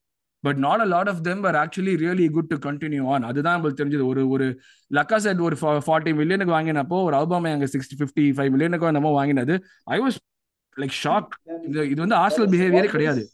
but 0.45 0.61
not 0.65 0.83
a 0.85 0.87
lot 0.93 1.11
of 1.11 1.23
them 1.27 1.43
are 1.49 1.57
actually 1.63 1.95
really 2.03 2.25
good 2.37 2.49
to 2.53 2.57
continue 2.69 3.03
on 3.15 3.27
அதுதான் 3.31 3.57
நம்மளுக்கு 3.57 3.81
தெரிஞ்சது. 3.81 4.07
ஒரு 4.13 4.23
ஒரு 4.35 4.47
லக்கா 4.91 5.19
செட் 5.25 5.43
ஒரு 5.49 5.57
ஃபார்ட்டி 5.87 6.13
மில்லியனுக்கு 6.21 6.55
வாங்கினப்போ 6.57 6.99
ஒரு 7.09 7.17
அல்பாமே 7.21 7.51
எங்க 7.57 7.69
சிக்ஸ்டி 7.75 7.99
ஃபிஃப்டி 8.01 8.25
ஃபைவ் 8.37 8.51
மில்லியனுக்கு 8.55 8.97
நம்ம 8.99 9.13
வாங்கினது. 9.19 9.57
ஐ 9.97 9.99
வாஸ் 10.05 10.19
லைக் 10.77 10.97
ஷாக் 11.03 11.33
இது 11.93 12.01
வந்து 12.05 12.19
ஆர்சனல் 12.25 12.53
பிஹேவியரே 12.55 12.91
கிடையாது 12.95 13.25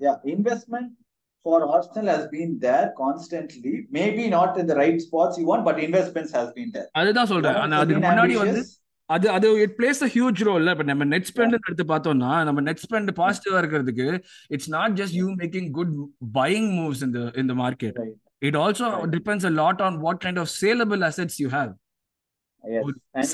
Yeah, 0.00 0.16
investment 0.26 0.88
for 1.46 1.58
Arsenal 1.66 2.06
has 2.06 2.24
been 2.28 2.50
there 2.58 2.86
constantly. 2.96 3.72
Maybe 3.90 4.28
not 4.28 4.58
in 4.58 4.66
the 4.66 4.76
right 4.76 4.98
spots 5.00 5.38
you 5.40 5.46
want, 5.46 5.62
but 5.64 5.76
investments 5.80 6.32
has 6.32 6.48
been 6.52 6.70
there. 6.74 6.88
அதுதான் 7.00 7.30
சொல்றேன் 7.30 7.56
ஆனா 7.62 7.78
அதுக்கு 7.82 8.02
முன்னாடி 8.04 8.34
வந்து. 8.40 8.62
அது 9.10 9.26
அது 9.30 9.48
it 9.64 9.74
plays 9.78 10.02
a 10.02 10.10
huge 10.14 10.40
role 10.48 10.70
இப்ப 10.72 10.84
நம்ம 10.84 11.06
நெட் 11.12 11.28
ஸ்பெண்ட் 11.30 11.56
எடுத்து 11.60 11.86
பார்த்தோம்னா 11.92 12.32
நம்ம 12.48 12.64
நெட் 12.68 12.82
ஸ்பெண்ட் 12.84 13.12
பாசிட்டிவா 13.20 13.58
இருக்கிறதுக்கு 13.62 14.08
it's 14.50 14.70
not 14.76 14.96
just 15.00 15.16
you 15.20 15.28
making 15.42 15.68
good 15.78 15.94
buying 16.38 16.68
moves 16.78 17.02
இந்த 17.08 17.20
இந்த 17.36 17.54
market. 17.62 17.98
It 18.42 18.58
also. 18.64 18.86
Depends 19.14 19.46
a 19.46 19.54
lot 19.62 19.82
on 19.82 19.98
what 20.04 20.22
kind 20.24 20.40
of 20.44 20.52
saleable 20.60 21.02
assets 21.10 21.40
you 21.44 21.50
have 21.56 21.72
Yes. 22.64 22.84
Good. 22.84 22.96
And 23.14 23.26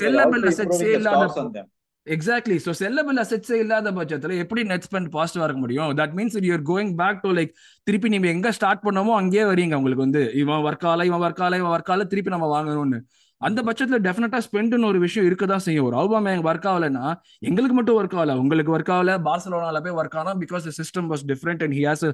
you're 1.45 1.65
exactly 2.07 2.55
so 2.63 2.71
sellable 2.79 3.17
அசெட்ஸே 3.23 3.57
இல்லாத 3.63 3.91
பட்சத்தில் 3.97 4.33
எப்படி 4.43 4.61
net 4.71 4.85
spend 4.87 5.09
பாசிட்டிவா 5.15 5.45
இருக்க 5.47 5.61
முடியும்? 5.65 5.91
That 5.99 6.15
means 6.17 6.37
you're 6.49 6.63
going 6.71 6.91
back 7.01 7.21
to 7.25 7.29
like 7.37 7.51
திருப்பி 7.87 8.09
நீங்க 8.13 8.27
எங்க 8.35 8.49
ஸ்டார்ட் 8.57 8.83
பண்ணமோ 8.87 9.13
அங்கேயே 9.21 9.45
வரீங்க 9.51 9.77
உங்களுக்கு 9.79 10.05
வந்து. 10.07 10.23
இவன் 10.41 10.63
ஒர்க் 10.69 10.87
ஆல 10.91 11.05
இவன் 11.09 11.23
ஒர்க் 11.27 11.43
ஆல 11.45 11.59
இவன் 11.61 11.73
ஒர்க் 11.75 11.91
ஆல 11.95 12.07
திருப்பி 12.13 12.33
நம்ம 12.35 12.49
வாங்கணும்னு. 12.55 12.99
அந்த 13.41 13.59
பட்சத்துல 13.67 13.97
டெஃபினட்டா 14.07 14.39
ஸ்பெண்ட்னு 14.47 14.89
ஒரு 14.91 14.99
விஷயம் 15.05 15.25
இருக்க 15.29 15.45
தான் 15.53 15.63
செய்யும். 15.67 15.87
ஒரு 15.87 15.95
ஆல்பம் 16.01 16.29
எங்க 16.33 16.47
ஒர்க் 16.51 16.67
ஆகலைன்னா 16.71 17.05
எங்களுக்கு 17.49 17.77
மட்டும் 17.79 17.97
ஒர்க் 18.01 18.17
ஆகல. 18.19 18.35
உங்களுக்கு 18.43 18.73
ஒர்க் 18.77 18.93
ஆகல 18.97 19.15
பார்சலோனால 19.27 19.81
போய் 19.85 19.97
ஒர்க் 20.01 20.17
ஆனா 20.21 20.33
because 20.43 20.67
system 20.79 21.09
was 21.13 21.25
different 21.31 21.63
and 21.65 21.75
he 21.79 21.83
has 21.89 22.05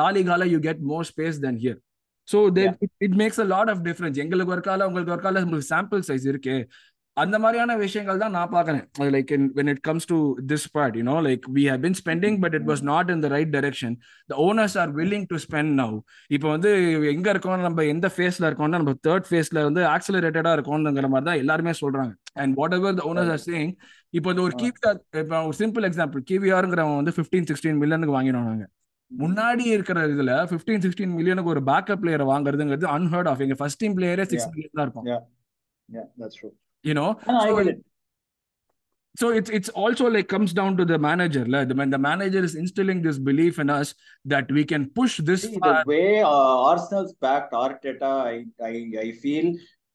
லாலிகால 0.00 0.48
you 0.54 0.60
get 0.68 0.82
more 0.92 1.06
space 1.12 1.40
than 1.46 1.60
here 1.64 1.78
so 2.28 2.38
it 3.06 3.16
makes 3.22 3.42
a 3.44 3.48
lot 3.54 3.70
of 3.74 3.82
difference 3.88 4.18
எங்களுக்கு 4.24 4.52
ஒர்க் 4.54 4.70
ஆகல 4.72 4.86
உங்களுக்கு 4.90 5.12
ஒர்க் 5.14 5.28
ஆகல 5.28 5.42
உங்களுக்கு 5.46 5.70
சாம்பிள் 5.74 6.02
சைஸ் 6.10 6.26
இருக்கு. 6.32 6.56
அந்த 7.22 7.36
மாதிரியான 7.42 7.76
விஷயங்கள் 7.82 8.20
தான் 8.22 8.34
நான் 8.36 8.50
பார்க்கறேன். 8.54 8.82
Like 9.14 9.30
when 9.58 9.70
it 9.72 9.80
comes 9.88 10.06
to 10.10 10.18
this 10.52 10.66
part 10.74 10.96
you know 11.00 11.14
like 11.26 11.44
we 11.56 11.62
have 11.70 11.80
been 11.84 11.96
spending 12.00 12.36
but 12.44 12.54
it 12.58 12.66
was 12.70 12.82
not 12.90 13.10
in 13.14 13.22
the 13.24 13.28
right 13.34 13.52
direction 13.56 13.94
the 14.30 14.36
owners 14.46 14.76
are 14.82 14.92
willing 14.98 15.26
to 15.32 15.38
spend 15.46 15.72
now 15.80 15.94
இப்போ 16.36 16.48
வந்து 16.54 16.70
எங்க 17.14 17.28
இருக்கோம் 17.34 17.66
நம்ம 17.66 17.86
எந்த 17.94 18.08
ஃபேஸ்ல 18.16 18.46
இருக்கோம்னா 18.50 18.80
நம்ம 18.82 18.94
தேர்ட் 19.08 19.28
ஃபேஸ்ல 19.30 19.64
வந்து 19.68 19.82
ஆக்சலரேட்டடா 19.94 20.52
இருக்கோம்ங்கிற 20.58 21.08
மாதிரி 21.14 21.28
தான் 21.30 21.40
எல்லாருமே 21.42 21.74
சொல்றாங்க. 21.82 22.12
And 22.42 22.54
whatever 22.78 22.98
the 23.00 23.04
owners 23.10 23.32
are 23.36 23.44
saying 23.48 23.72
இப்போ 24.14 24.28
இந்த 24.34 24.42
ஒரு 24.46 24.56
கிவிஆர் 24.62 25.00
இப்போ 25.22 25.38
ஒரு 25.48 25.56
சிம்பிள் 25.62 25.86
எக்ஸாம்பிள் 25.88 26.22
கிவிஆருங்கிறவன் 26.30 27.00
வந்து 27.00 27.14
ஃபிஃப்டீன் 27.18 27.48
சிக்ஸ்டீன் 27.50 27.80
மில்லியனுக்கு 27.82 28.16
வாங்கினோம் 28.18 28.48
நாங்க 28.50 28.66
முன்னாடி 29.10 29.66
இருக்கிற 29.74 29.98
இதுல 30.14 30.32
ஃபிஃப்டீன் 30.50 30.82
சிக்ஸ்டீன் 30.84 31.12
மில்லியனுக்கு 31.18 31.52
ஒரு 31.54 31.62
பேக்கப் 31.68 32.00
பிளேயரை 32.02 32.26
வாங்குறதுங்கிறது 32.32 32.88
அன்ஹர்ட் 32.96 33.30
ஆஃப் 33.30 33.42
எங்க 33.44 33.56
ஃபர்ஸ்ட் 33.60 33.82
டீம் 33.82 33.96
பிளேயரே 33.98 34.26
சிக்ஸ். 34.32 34.48
மில்லியன் 34.54 34.78
தான் 34.78 34.86
இருக்கும். 34.86 35.06
Yeah. 36.82 36.94
know 36.94 37.10
that's 37.26 37.26
true. 37.26 37.28
You know 37.28 37.28
And 37.28 37.36
I 37.36 37.64
get 37.64 37.68
it. 37.74 37.84
so 39.20 39.30
it's 39.38 39.50
it's 39.50 39.70
also 39.82 40.04
like 40.14 40.28
comes 40.28 40.52
down 40.52 40.76
to 40.76 40.84
the 40.84 40.98
manager 40.98 41.44
like, 41.54 41.70
when 41.80 41.90
the 41.90 41.98
manager 41.98 42.42
is 42.48 42.54
instilling 42.54 43.02
this 43.02 43.18
belief 43.18 43.58
in 43.58 43.68
us 43.78 43.94
that 44.32 44.46
we 44.56 44.64
can 44.72 44.90
push 44.98 45.18
this 45.30 45.42
See, 45.42 45.58
far 45.58 45.82
the 45.84 45.90
way 45.92 46.22
uh, 46.22 46.56
Arsenal's 46.72 47.14
backed 47.24 47.52
Arteta, 47.52 48.02
I, 48.02 48.44
I, 48.70 48.72
I 49.04 49.12
feel 49.12 49.46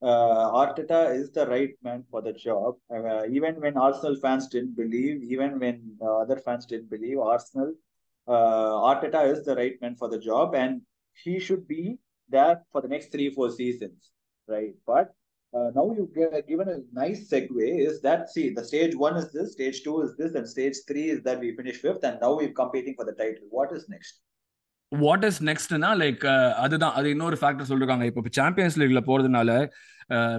uh, 0.01 0.51
Arteta 0.51 1.15
is 1.15 1.31
the 1.31 1.47
right 1.47 1.73
man 1.81 2.03
for 2.11 2.21
the 2.21 2.34
job. 2.34 2.75
Uh, 2.93 3.23
even 3.38 3.61
when 3.63 3.77
Arsenal 3.77 4.17
fans 4.23 4.47
didn't 4.47 4.75
believe, 4.75 5.23
even 5.23 5.59
when 5.59 5.77
uh, 6.01 6.17
other 6.23 6.38
fans 6.38 6.65
didn't 6.65 6.89
believe, 6.89 7.19
Arsenal, 7.19 7.73
uh, 8.27 8.73
Arteta 8.91 9.31
is 9.34 9.45
the 9.45 9.55
right 9.55 9.77
man 9.81 9.95
for 9.95 10.09
the 10.09 10.19
job, 10.19 10.55
and 10.55 10.81
he 11.23 11.39
should 11.39 11.67
be 11.67 11.97
there 12.27 12.61
for 12.71 12.81
the 12.81 12.88
next 12.88 13.11
three, 13.13 13.29
four 13.29 13.49
seasons, 13.51 14.11
right? 14.47 14.75
But 14.86 15.13
uh, 15.53 15.69
now 15.71 15.85
you've 15.91 16.13
g- 16.13 16.43
given 16.47 16.69
a 16.69 16.77
nice 16.95 17.21
segue. 17.29 17.61
Is 17.83 18.01
that 18.01 18.29
see 18.29 18.45
the 18.51 18.63
stage 18.63 18.93
one 18.97 19.17
is 19.17 19.27
this, 19.31 19.49
stage 19.53 19.79
two 19.83 19.95
is 20.01 20.11
this, 20.15 20.33
and 20.33 20.47
stage 20.47 20.77
three 20.87 21.07
is 21.09 21.21
that 21.23 21.39
we 21.39 21.55
finish 21.55 21.77
fifth, 21.77 22.03
and 22.03 22.17
now 22.21 22.31
we're 22.37 22.55
competing 22.55 22.95
for 22.95 23.05
the 23.05 23.15
title. 23.15 23.47
What 23.51 23.71
is 23.73 23.85
next? 23.89 24.13
What 24.91 25.23
is 25.27 25.39
நெக்ஸ்ட்னா 25.47 25.89
like 25.99 26.23
அதுதான் 26.63 26.95
அது 26.97 27.07
இன்னொரு 27.13 27.37
factor 27.41 27.67
சொல்லிருக்காங்க 27.69 28.05
இப்போ 28.09 28.31
champions 28.37 28.75
லீக்ல 28.79 29.01
போறதுனால 29.07 29.51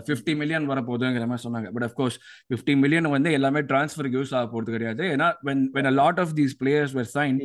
fifty 0.06 0.32
million 0.40 0.68
வர 0.70 0.80
போகுதுங்கிற 0.88 1.26
மாதிரி 1.30 1.44
சொன்னாங்க 1.44 1.68
but 1.74 1.86
of course 1.86 2.16
fifty 2.50 2.74
million 2.82 3.08
வந்து 3.14 3.30
எல்லாமே 3.38 3.60
டிரான்ஸ்ஃபருக்கு 3.70 4.18
யூஸ் 4.20 4.34
ஆக 4.38 4.46
போறது 4.52 4.74
கிடையாது 4.76 5.04
ஏன்னா 5.14 5.28
when 5.48 5.64
when 5.76 5.88
a 5.90 5.94
lot 6.00 6.20
of 6.24 6.34
these 6.40 6.54
players 6.60 6.94
were 6.98 7.10
sign 7.16 7.38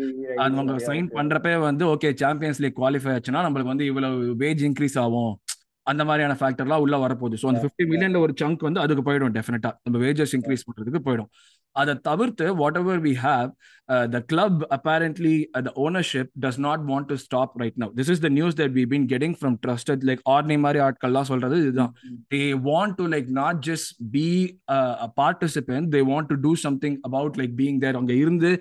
அவங்க 0.46 0.76
சைன் 0.90 1.08
பண்றப்பே 1.18 1.56
வந்து 1.68 1.86
ஓகே 1.94 2.12
சாம்பியன்ஸ் 2.24 2.62
லீக் 2.66 2.78
குவாலிஃபை 2.82 3.14
ஆச்சுன்னா 3.16 3.44
நம்மளுக்கு 3.48 3.74
வந்து 3.74 3.88
இவ்வளவு 3.92 4.36
வேஜ் 4.44 4.64
இன்க்ரீஸ் 4.70 4.98
ஆகும் 5.06 5.32
அந்த 5.92 6.04
மாதிரியான 6.08 6.38
ஃபேக்டர்லாம் 6.40 6.84
உள்ள 6.86 6.96
வரப்போகுது. 6.98 7.38
ஸோ 7.42 7.48
அந்த 7.52 7.62
ஃபிஃப்டி 7.64 7.86
மில்லியன்ல 7.92 8.20
ஒரு 8.26 8.34
சங்க் 8.42 8.66
வந்து 8.68 8.84
அதுக்கு 8.84 9.04
போயிடும் 9.08 9.36
டெஃபினட்டா 9.38 9.72
நம்ம 9.84 9.98
வேஜஸ் 10.06 10.36
இன்க்ரீஸ் 10.38 10.68
பண்றதுக்கு 10.68 11.02
போயிடும். 11.08 11.30
அதை 11.76 11.94
தவிர்த்து 12.08 12.46
whatever 12.82 13.02
we 13.02 13.14
have 13.26 13.50
the 14.10 14.20
club 14.32 14.60
apparently 14.76 15.34
the 15.60 15.72
ownership 15.86 16.30
does 16.44 16.60
not 16.60 16.84
want 16.90 17.08
to 17.12 17.16
stop 17.24 17.54
right 17.62 17.78
now 17.84 17.92
this 18.00 18.12
is 18.14 18.22
the 18.26 18.30
news 18.30 18.58
that 18.60 18.74
we 18.78 18.84
been 18.92 19.08
getting 19.14 19.36
from 19.40 19.56
trusted 19.66 20.04
like 20.10 20.22
Orny 20.28 20.58
மாதிரி 20.58 20.80
ஆட்கள்லாம் 20.88 21.30
சொல்றது 21.32 21.58
இதுதான் 21.64 21.94
they 22.34 22.42
want 22.70 22.98
to 23.00 23.06
like 23.14 23.30
not 23.40 23.62
just 23.70 23.90
be 24.12 24.28
a 24.76 25.10
participant 25.22 25.90
they 25.96 26.02
want 26.12 26.30
to 26.34 26.38
do 26.46 26.54
something 26.66 26.98
about 27.10 27.40
like 27.42 27.56
being 27.62 27.80
there 27.86 28.00
அங்கே 28.02 28.18
இருந்து 28.24 28.52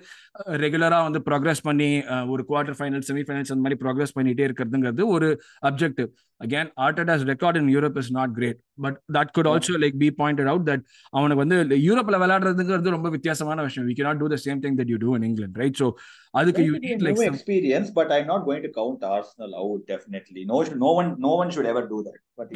ரெகுலரா 0.65 1.01
வந்து 1.07 1.21
progress 1.29 1.63
பண்ணி 1.67 1.89
ஒரு 2.33 2.43
குவார்டர் 2.51 2.79
ஃபைனல் 2.79 3.05
செமி 3.09 3.25
ஃபைனல்ஸ் 3.27 3.53
அந்த 3.55 3.63
மாதிரி 3.67 3.79
ப்ரோக்ரஸ் 3.83 4.15
பண்ணிட்டே 4.17 4.47
இருக்கிறதுங்கிறது 4.49 5.05
ஒரு 5.17 5.29
objective 5.71 6.09
again 6.41 6.69
Arteta's 6.83 7.23
record 7.31 7.57
in 7.61 7.71
Europe 7.75 7.97
is 8.01 8.11
not 8.17 8.33
great 8.37 8.59
but 8.83 8.97
that 9.15 9.31
could 9.37 9.49
also 9.53 9.79
like 9.83 9.97
be 10.03 10.09
pointed 10.19 10.49
out 10.51 10.67
that 10.69 10.83
அவனுக்கு 11.13 11.41
வந்து 11.43 11.55
யூரோப்ல 11.87 12.17
விளையாடுறதுங்கிறது 12.23 12.95
ரொம்ப 12.97 13.09
வித்தியாசமான 13.15 13.61
விஷயம். 13.67 13.87
We 13.89 13.95
cannot 13.97 14.21
do 14.23 14.29
the 14.33 14.37
same 14.45 14.61
thing 14.65 14.77
that 14.79 14.91
you 14.93 14.97
do 14.97 15.09
in 15.18 15.26
England 15.28 15.60
right 15.62 15.78
so 15.82 15.88
அதுக்கு 16.34 16.62
you 16.68 16.74
need 16.84 17.02
like 17.06 17.20
experience 17.30 17.88
but 17.98 18.08
i'm 18.14 18.26
not 18.26 18.42
going 18.48 18.62
to 18.62 18.70
count 18.78 19.02
arsenal 19.14 19.52
out 19.54 19.80
definitely 19.86 20.42
no 20.44 20.58
no 20.84 20.90
one 21.00 21.08
no 21.18 21.32
one 21.40 21.50
should 21.50 21.68
ever 21.72 21.82
do 21.94 21.98
that 22.06 22.18
but 22.38 22.48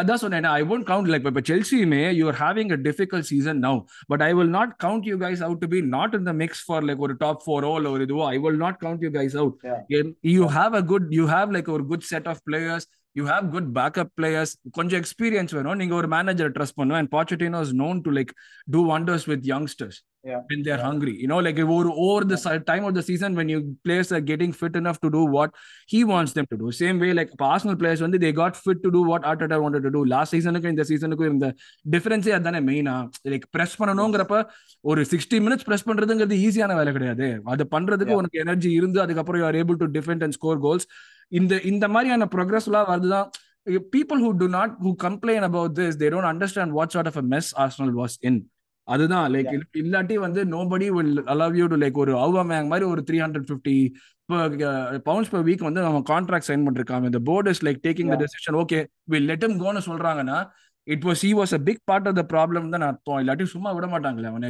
அதான் 0.00 0.22
சொன்னேன் 0.24 0.48
I 0.52 0.60
won't 0.74 0.86
count 0.90 1.10
like 1.12 1.26
இப்போ 1.30 1.44
செல்சியுமே 1.50 2.02
you 2.20 2.24
are 2.32 2.38
having 2.44 2.72
a 2.76 2.80
difficult 2.88 3.28
season 3.32 3.60
now 3.66 3.78
but 4.12 4.24
I 4.28 4.30
will 4.38 4.54
not 4.58 4.72
count 4.86 5.08
you 5.10 5.18
guys 5.24 5.42
out 5.48 5.62
to 5.64 5.70
be 5.74 5.82
not 5.96 6.14
in 6.20 6.28
the 6.30 6.34
mix 6.42 6.64
for 6.68 6.86
like 6.90 7.02
ஒரு 7.08 7.16
top 7.24 7.42
ஃபோரோ 7.46 7.72
இல்லை 7.80 7.92
ஒரு 7.96 8.04
இதுவோ 8.08 8.24
I 8.34 8.38
will 8.46 8.60
not 8.64 8.80
count 8.84 9.04
you 9.06 9.12
guys 9.18 9.36
out 9.42 9.56
you 10.34 10.46
have 10.58 10.74
a 10.74 10.84
good 10.92 11.08
you 11.18 11.26
have 11.34 11.54
like 11.58 11.70
ஒரு 11.76 11.86
good 11.92 12.06
set 12.12 12.30
of 12.34 12.42
players 12.50 12.88
You 13.15 13.23
have 13.31 13.45
good 13.55 13.69
backup 13.77 14.11
players 14.19 14.53
கொஞ்சம் 14.71 14.99
experience 15.01 15.55
வேணும் 15.57 15.79
நீங்க 15.81 15.95
ஒரு 15.95 16.09
manager 16.15 16.51
trust 16.57 16.77
பண்ணுவோம் 16.81 16.99
and 17.01 17.11
Pochettino 17.15 17.61
is 17.67 17.75
known 17.83 18.01
to 18.07 18.11
like 18.11 18.33
do 18.75 18.81
wonders 18.93 19.27
with 19.33 19.45
youngsters 19.53 19.99
when 20.49 20.63
they're 20.63 20.81
hungry. 20.81 21.15
You 21.21 21.27
know, 21.27 21.37
like 21.37 21.59
over, 21.59 21.89
over 21.89 22.25
the 22.25 22.37
time 22.65 22.85
of 22.85 22.93
the 22.93 23.01
season 23.01 23.35
when 23.35 23.47
you 23.47 23.77
players 23.83 24.11
are 24.11 24.21
getting 24.21 24.51
fit 24.51 24.75
enough 24.75 24.99
to 25.01 25.09
do 25.09 25.23
what 25.25 25.51
he 25.87 26.03
wants 26.03 26.33
them 26.33 26.45
to 26.51 26.57
do. 26.57 26.71
Same 26.71 26.99
way, 26.99 27.13
like 27.13 27.29
Arsenal 27.39 27.75
players, 27.75 28.01
when 28.01 28.11
they 28.11 28.31
got 28.31 28.55
fit 28.55 28.81
to 28.83 28.91
do 28.91 29.03
what 29.03 29.23
Arteta 29.23 29.61
wanted 29.61 29.83
to 29.83 29.91
do. 29.91 30.05
Last 30.05 30.31
season, 30.31 30.55
season, 30.83 31.13
in 31.21 31.39
the 31.39 31.51
difference 31.89 32.27
அதானே 32.27 32.59
மெயினா 32.69 32.95
like 33.31 33.45
press 33.51 33.77
பண்ணணுங்கிறப்ப 33.81 34.37
ஒரு 34.81 35.01
sixty 35.11 35.39
minutes 35.45 35.67
press 35.69 35.87
பண்றதுங்கிறது 35.89 36.37
ஈஸியான 36.47 36.75
வேலை 36.75 36.91
கிடையாது 36.93 37.27
அது 37.43 37.65
பண்றதுக்கு 37.71 38.17
உனக்கு 38.21 38.39
எனர்ஜி 38.39 38.71
இருந்து 38.71 39.01
அதுக்கப்புறம் 39.01 39.41
you 39.41 39.45
are 39.45 39.55
able 39.55 39.79
to 39.83 39.87
defend 39.99 40.23
and 40.23 40.31
score 40.31 40.59
goals 40.59 40.87
இந்த 41.27 41.61
இந்த 41.71 41.87
மாதிரியான 41.87 42.27
ப்ரோக்ரஸ்லாம் 42.35 42.89
வருதுதான். 42.93 43.29
people 43.93 44.19
who 44.23 44.31
do 44.41 44.47
not 44.55 44.71
who 44.83 44.91
complain 45.03 45.43
about 45.47 45.69
this 45.77 45.93
they 46.01 46.09
don't 46.13 46.27
understand 46.33 46.69
what 46.77 46.91
sort 46.95 47.07
of 47.11 47.15
a 47.21 47.23
mess 47.31 47.47
Arsenal 47.63 47.93
was 48.01 48.15
in. 48.29 48.35
அதுதான் 48.87 49.31
லைக் 49.33 49.47
இல்லாட்டி 49.81 50.15
வந்து 50.23 50.41
nobody 50.45 50.87
will 50.95 51.15
allow 51.33 51.55
you 51.59 51.67
to 51.71 51.77
like 51.83 51.97
ஒரு 52.03 52.13
அவ்வமேங் 52.25 52.67
மாதிரி 52.71 52.85
ஒரு 52.89 53.01
three 53.07 53.17
hundred 53.23 53.47
fifty 53.49 53.77
pounds 55.07 55.31
per 55.31 55.45
week 55.47 55.63
வந்து 55.67 55.81
நம்ம 55.85 56.01
contract 56.11 56.47
sign 56.49 56.65
பண்ணிருக்காங்க. 56.67 57.05
இந்த 57.11 57.21
board 57.29 57.49
is 57.51 57.63
like 57.65 57.79
taking 57.87 58.11
the 58.13 58.17
decision 58.23 58.57
okay 58.61 58.79
will 59.13 59.27
let 59.31 59.45
him 59.47 59.57
கோன்னு 59.63 59.81
சொல்றாங்கன்னா 59.89 60.37
it 60.93 61.05
was 61.07 61.21
he 61.25 61.31
was 61.39 61.53
a 61.57 61.59
big 61.67 61.81
part 61.89 62.07
of 62.09 62.17
the 62.19 62.23
problem 62.33 62.67
தான் 62.73 62.85
அர்த்தம். 62.89 63.19
இல்லாட்டி 63.21 63.45
சும்மா 63.53 63.69
விட 63.77 63.87
மாட்டாங்களே 63.93 64.27
அவனை 64.31 64.49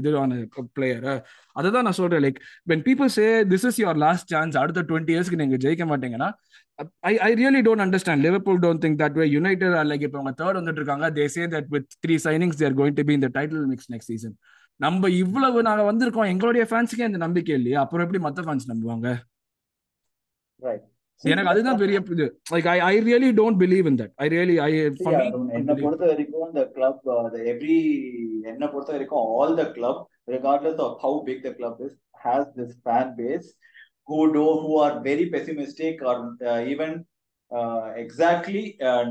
இதுவான 0.00 0.38
பிளேயர் 0.78 1.06
அதுதான் 1.60 1.86
நான் 1.88 1.98
சொல்றேன். 2.00 2.22
Like 2.26 2.38
when 2.72 2.84
people 2.88 3.10
say 3.18 3.26
this 3.52 3.66
is 3.70 3.80
your 3.82 4.00
last 4.06 4.32
chance 4.34 4.58
அடுத்த 4.62 4.84
டுவெண்ட்டி 4.90 5.14
இயர்ஸ்க்கு 5.16 5.40
நீங்க 5.42 5.58
ஜெயிக்க 5.66 5.86
மாட்டீங்கன்னா 5.92 6.30
I 7.10 7.12
I 7.28 7.30
really 7.42 7.62
don't 7.68 7.84
understand 7.86 8.24
Liverpool 8.26 8.60
don't 8.64 8.82
think 8.84 8.98
that 9.02 9.18
way 9.20 9.26
United 9.36 9.76
are 9.80 9.88
like 9.92 10.06
இப்போ 10.08 10.18
அவங்க 10.20 10.34
தேர்ட் 10.42 10.58
வந்துட்டு 10.60 10.80
இருக்காங்க. 10.82 11.08
They 11.18 11.26
say 11.36 11.44
that 11.56 11.68
with 11.76 11.88
three 12.04 12.16
signings 12.26 12.60
they're 12.62 12.76
going 12.80 12.98
to 13.00 13.04
be 13.10 13.14
இந்த 13.20 13.30
title 13.38 13.68
mix 13.74 13.90
next 13.94 14.12
season 14.14 14.36
நம்ம 14.84 15.08
இவ்வளவு 15.22 15.58
நாங்க 15.68 15.82
வந்திருக்கோம். 15.90 16.30
எங்களுடைய 16.32 16.64
ஃபேன்ஸுக்கே 16.70 17.08
அந்த 17.10 17.18
நம்பிக்கை 17.26 17.54
இல்லையா? 17.58 17.78
அப்புறம் 17.84 18.04
எப்படி 18.06 18.22
மத்த 18.26 18.46
ஃபேன்ஸ் 18.46 18.70
நம்புவாங்க? 18.72 19.08
எனக்கு 21.32 21.50
அதுதான் 21.52 21.80
பெரிய 21.82 21.98
இது 22.14 22.26
like 22.54 22.66
I 22.74 22.78
I 22.88 22.94
really 23.08 23.30
don't 23.40 23.58
believe 23.62 23.86
in 23.90 23.98
that 24.00 24.12
I 24.24 24.26
really 24.34 24.56
I 24.66 24.70
என்ன 25.58 25.74
பொறுத்த 25.82 26.04
வரைக்கும் 26.12 26.48
இந்த 26.50 26.64
கிளப் 26.76 27.06
எவ்ரி 27.54 27.78
என்ன 28.52 28.64
பொறுத்த 28.72 28.92
வரைக்கும் 28.96 29.24
all 29.38 29.56
the 29.62 29.66
club 29.78 30.02
regardless 30.26 30.78
of 30.78 31.00
how 31.00 31.22
big 31.22 31.42
the 31.42 31.52
club 31.52 31.80
is 31.80 31.92
has 32.24 32.44
this 32.58 32.70
fan 32.84 33.14
base 33.16 33.48
who 34.08 34.32
do 34.32 34.44
who 34.62 34.78
are 34.78 34.94
very 35.02 35.26
pessimistic 35.28 36.02
or 36.02 36.14
uh, 36.42 36.60
even 36.64 36.92
uh, 37.50 37.92
exactly 37.96 38.62
uh, 38.80 39.04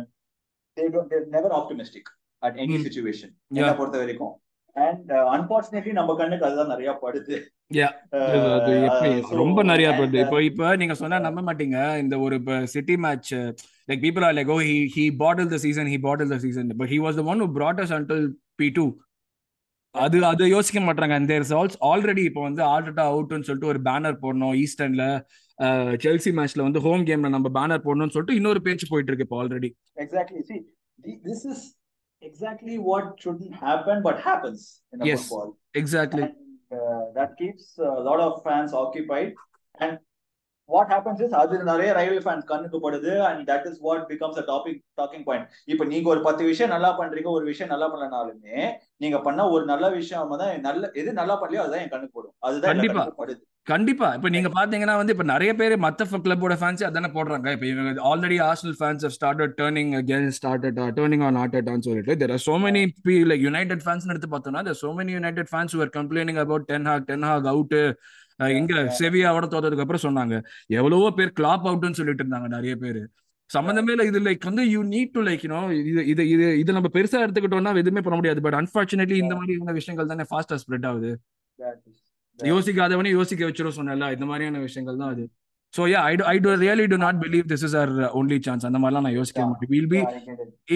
they 0.78 0.88
don't 0.90 1.10
they're 1.10 1.30
never 1.30 1.52
optimistic 1.52 2.06
at 2.42 2.56
any 2.58 2.78
mm. 2.78 2.86
situation 2.88 3.30
என்ன 3.60 3.74
பொறுத்த 3.74 3.98
வரைக்கும் 3.98 4.34
and 4.76 5.12
unfortunately 5.34 5.92
நம்ம 5.92 6.12
கண்ணுக்கு 6.16 6.48
அதுதான் 6.48 6.74
நிறைய 6.74 6.92
படுது 7.04 7.36
ரொம்ப 9.42 9.64
நிறைய 9.64 9.88
இப்போ 10.24 10.40
இப்போ 10.50 10.68
நீங்க 10.82 10.96
சொன்னா 11.02 11.20
நம்ப 11.26 11.42
மாட்டீங்க. 11.48 11.78
இந்த 12.04 12.16
ஒரு 12.26 12.36
இப்போ 12.42 12.56
City 12.74 12.96
match 13.06 13.32
like 13.90 14.04
people 14.06 14.26
are 14.28 14.36
like 14.40 14.52
oh 14.56 14.60
he 14.70 14.78
he 14.96 15.06
bottle 15.22 15.52
the 15.54 15.60
season 15.66 15.90
he 15.94 16.00
bottle 16.08 16.32
the 16.34 16.40
season 16.46 16.70
but 16.82 16.92
he 16.94 17.00
was 17.06 17.20
the 17.20 17.26
one 17.34 17.42
who 17.44 17.50
brought 17.58 17.80
us 17.86 17.92
until 18.00 18.22
P2 18.60 18.86
அது 19.96 20.18
அது 20.26 20.44
யோசிக்க 20.54 20.80
மாட்டாங்க 20.86 21.16
அந்த 21.20 21.34
ரிசல்ட்ஸ் 21.42 21.78
ஆல்ரெடி 21.90 22.24
இப்போ 22.30 22.42
வந்து 22.48 22.62
ஆல்ரெட்டா 22.74 23.04
அவுட்னு 23.12 23.48
சொல்லிட்டு 23.50 23.72
ஒரு 23.74 23.82
பேனர் 23.88 24.22
போடணும். 24.24 24.56
ஈஸ்டர்ன்ல 24.64 25.04
செல்சி 26.06 26.32
மேட்ச்ல 26.38 26.66
வந்து 26.68 26.82
ஹோம் 26.86 27.04
கேம்ல 27.10 27.30
நம்ம 27.36 27.52
பேனர் 27.58 27.86
போடணும்னு 27.86 28.16
சொல்லிட்டு 28.16 28.40
இன்னொரு 28.40 28.62
பேச்சு 28.68 28.92
போயிட்டு 28.92 29.12
இருக்கு 29.12 29.28
இப்போ 29.28 29.40
already 29.42 29.70
exactly 30.06 30.44
see 30.50 30.58
this 31.28 31.46
is 31.52 31.64
exactly 32.22 32.76
what 32.90 33.06
shouldn't 33.22 33.56
happen 33.64 33.98
but 34.06 34.18
happens 34.28 34.62
in 34.94 35.02
a 35.02 35.08
uh, 36.74 37.12
that 37.16 37.38
keeps 37.38 37.78
a 37.78 37.84
lot 38.10 38.20
of 38.20 38.44
fans 38.44 38.74
occupied. 38.74 39.34
And 39.80 40.00
what 40.70 40.88
happens 40.88 41.20
is 41.22 41.32
அது 41.34 41.56
நிறைய 41.72 41.90
ரைவல் 41.98 42.24
ஃபேன்ஸ் 42.26 42.50
கண்ணுக்கு 42.52 42.78
படுது 42.86 43.14
and 43.28 43.42
that 43.50 43.66
is 43.70 43.80
what 43.82 44.04
becomes 44.12 44.40
a 44.42 44.46
topic 44.52 44.82
talking 45.02 45.26
point 45.28 45.48
இப்போ 45.68 45.86
நீங்க 45.86 46.08
ஒரு 46.14 46.22
பத்து 46.28 46.44
விஷயம் 46.52 46.74
நல்லா 46.76 46.92
பண்றீங்க 47.00 47.32
ஒரு 47.38 47.46
விஷயம் 47.52 47.74
நல்லா 47.74 47.88
பண்ணலனாலுமே 47.94 48.60
நீங்க 49.04 49.18
பண்ண 49.28 49.50
ஒரு 49.56 49.66
நல்ல 49.72 49.88
விஷயம் 50.00 50.36
தான் 50.36 50.54
நல்ல 50.68 50.92
எது 51.02 51.20
நல்லா 51.22 51.36
பண்ணலையோ 51.42 51.64
அதுதான் 51.64 51.84
என் 51.86 51.96
கண்ணுக்கு 51.96 52.18
போடும். 52.18 52.36
அதுதான் 52.48 52.72
கண்டிப்பா. 52.74 53.04
படுது. 53.22 53.42
கண்டிப்பா. 53.68 54.08
இப்ப 54.16 54.30
நீங்க 54.30 54.50
பாத்தீங்கன்னா 54.56 54.96
வந்து 55.00 55.14
இப்ப 55.16 55.26
நிறைய 55.32 55.52
பேர் 55.60 55.74
மத்த 55.84 56.08
கிளப்போட 56.24 56.56
ஃபேன்ஸ் 56.62 56.82
அதானே 56.88 57.10
போடுறாங்க. 57.14 57.48
இப்ப 57.56 57.66
இவங்க 57.66 58.02
already 58.10 58.38
Arsenal 58.48 58.78
fans 58.80 59.06
have 59.08 59.14
started 59.18 59.54
turning 59.60 59.94
again 60.00 60.28
started 60.40 60.80
turning 60.98 61.24
on 61.28 61.40
ஆர்டட்டான்னு 61.44 61.88
சொல்லிட்டு 61.88 62.18
there 62.22 62.34
are 62.38 62.44
so 62.48 62.56
many 62.66 62.82
like 63.32 63.46
United 63.48 63.86
fans 63.86 64.10
எடுத்து 64.14 64.30
பார்த்தோம்னா 64.34 64.64
there 64.70 64.82
so 64.84 64.92
many 65.00 65.14
United 65.18 65.52
fans 65.54 65.76
are 65.80 65.94
complaining 66.00 66.42
about 66.46 66.68
ten 66.72 66.90
Hag 66.92 67.08
ten 67.12 67.26
Hag 67.30 67.48
out 67.54 67.78
இங்க 68.60 68.74
செவியாவோட 69.00 69.46
தோத்ததுக்கு 69.54 69.86
அப்புறம் 69.86 70.06
சொன்னாங்க. 70.08 70.36
எவ்வளவோ 70.80 71.10
பேர் 71.12 71.36
கிளாப் 71.40 71.68
அவுட்னு 71.70 72.00
சொல்லிட்டு 72.00 72.24
இருந்தாங்க 72.24 72.48
நிறைய 72.48 72.76
பேர். 72.76 73.02
சம்பந்தமே 73.50 73.92
இல்லை 73.92 74.06
இது 74.08 74.20
லைக் 74.20 74.46
வந்து 74.50 74.64
you 74.70 74.82
need 74.94 75.12
to 75.16 75.22
like 75.24 75.44
you know 75.46 75.60
இது 75.80 76.02
இது 76.08 76.24
இது 76.30 76.46
இது 76.60 76.76
நம்ம 76.78 76.90
பெருசா 76.94 77.20
எடுத்துக்கிட்டோம்னா 77.26 77.74
எதுவுமே 77.84 78.02
பண்ண 78.02 78.16
முடியாது. 78.16 78.42
பட் 78.42 78.58
அன்பார்ச்சுனேட்லி 78.60 79.18
இந்த 79.24 79.36
மாதிரியான 79.36 79.76
விஷயங்கள் 79.80 80.12
தானே 80.12 80.26
ஃபாஸ்டா 80.32 80.58
ஸ்ப்ரெட் 80.64 80.88
ஆகுது. 80.92 81.12
யோசிக்காதவனே 82.40 83.10
யோசிக்க 83.18 83.50
வச்சிரும் 83.50 83.78
சொன்னல 83.80 84.12
இந்த 84.14 84.26
மாதிரியான 84.26 84.60
விஷயங்கள் 84.60 85.02
தான் 85.02 85.12
அது. 85.16 85.26
So 85.74 85.84
yeah 85.92 86.00
I 86.08 86.14
I 86.32 86.36
do 86.46 86.52
really 86.64 86.86
do 86.92 86.98
not 87.04 87.20
believe 87.24 87.46
this 87.52 87.64
is 87.68 87.76
our 87.80 87.92
only 88.20 88.38
chance 88.48 88.66
அந்த 88.68 88.80
மாதிரிலாம் 88.82 89.06
நான் 89.08 89.16
யோசிக்க 89.16 89.40
மாட்டேன். 89.44 89.70
Will 89.72 89.90
be 89.94 90.02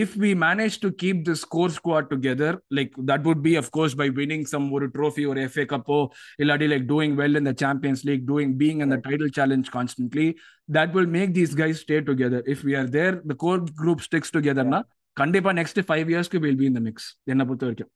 if 0.02 0.16
we 0.24 0.32
manage 0.44 0.78
to 0.86 0.90
keep 1.04 1.20
the 1.28 1.36
score 1.44 1.74
squad 1.76 2.08
together 2.14 2.56
like 2.78 2.94
that 3.12 3.26
would 3.28 3.44
be 3.48 3.54
of 3.62 3.70
course 3.78 3.96
by 4.02 4.08
winning 4.20 4.46
some 4.54 4.66
ஒரு 4.78 4.88
trophy 4.96 5.26
ஒரு 5.32 5.42
FA 5.48 5.66
கப்போ 5.74 6.00
இல்லாட்டி 6.44 6.70
like 6.74 6.88
doing 6.92 7.16
well 7.22 7.40
in 7.42 7.50
the 7.50 7.56
Champions 7.64 8.04
League 8.10 8.26
doing 8.32 8.56
being 8.62 8.82
இந்த 8.86 8.98
title 9.06 9.34
challenge 9.38 9.70
constantly 9.78 10.28
that 10.70 10.94
will 10.98 11.12
make 11.18 11.34
these 11.38 11.54
guys 11.62 11.84
stay 11.86 12.00
together 12.10 12.46
if 12.56 12.64
we 12.70 12.76
are 12.82 12.92
there 12.98 13.18
the 13.32 13.38
core 13.46 13.62
group 13.82 14.04
sticks 14.08 14.34
டுகெதர்னா 14.38 14.82
கண்டிப்பா 15.18 15.54
next 15.60 15.82
five 15.88 16.10
இயர்ஸ்க்கு 16.14 16.42
will 16.46 16.60
be 16.60 16.68
இந்த 16.72 16.84
mix 16.88 17.08
என்ன 17.34 17.44
பொறுத்த 17.48 17.66
வரைக்கும். 17.68 17.92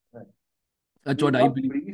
That's 1.05 1.25
what 1.27 1.39
I 1.39 1.47
believe 1.57 1.91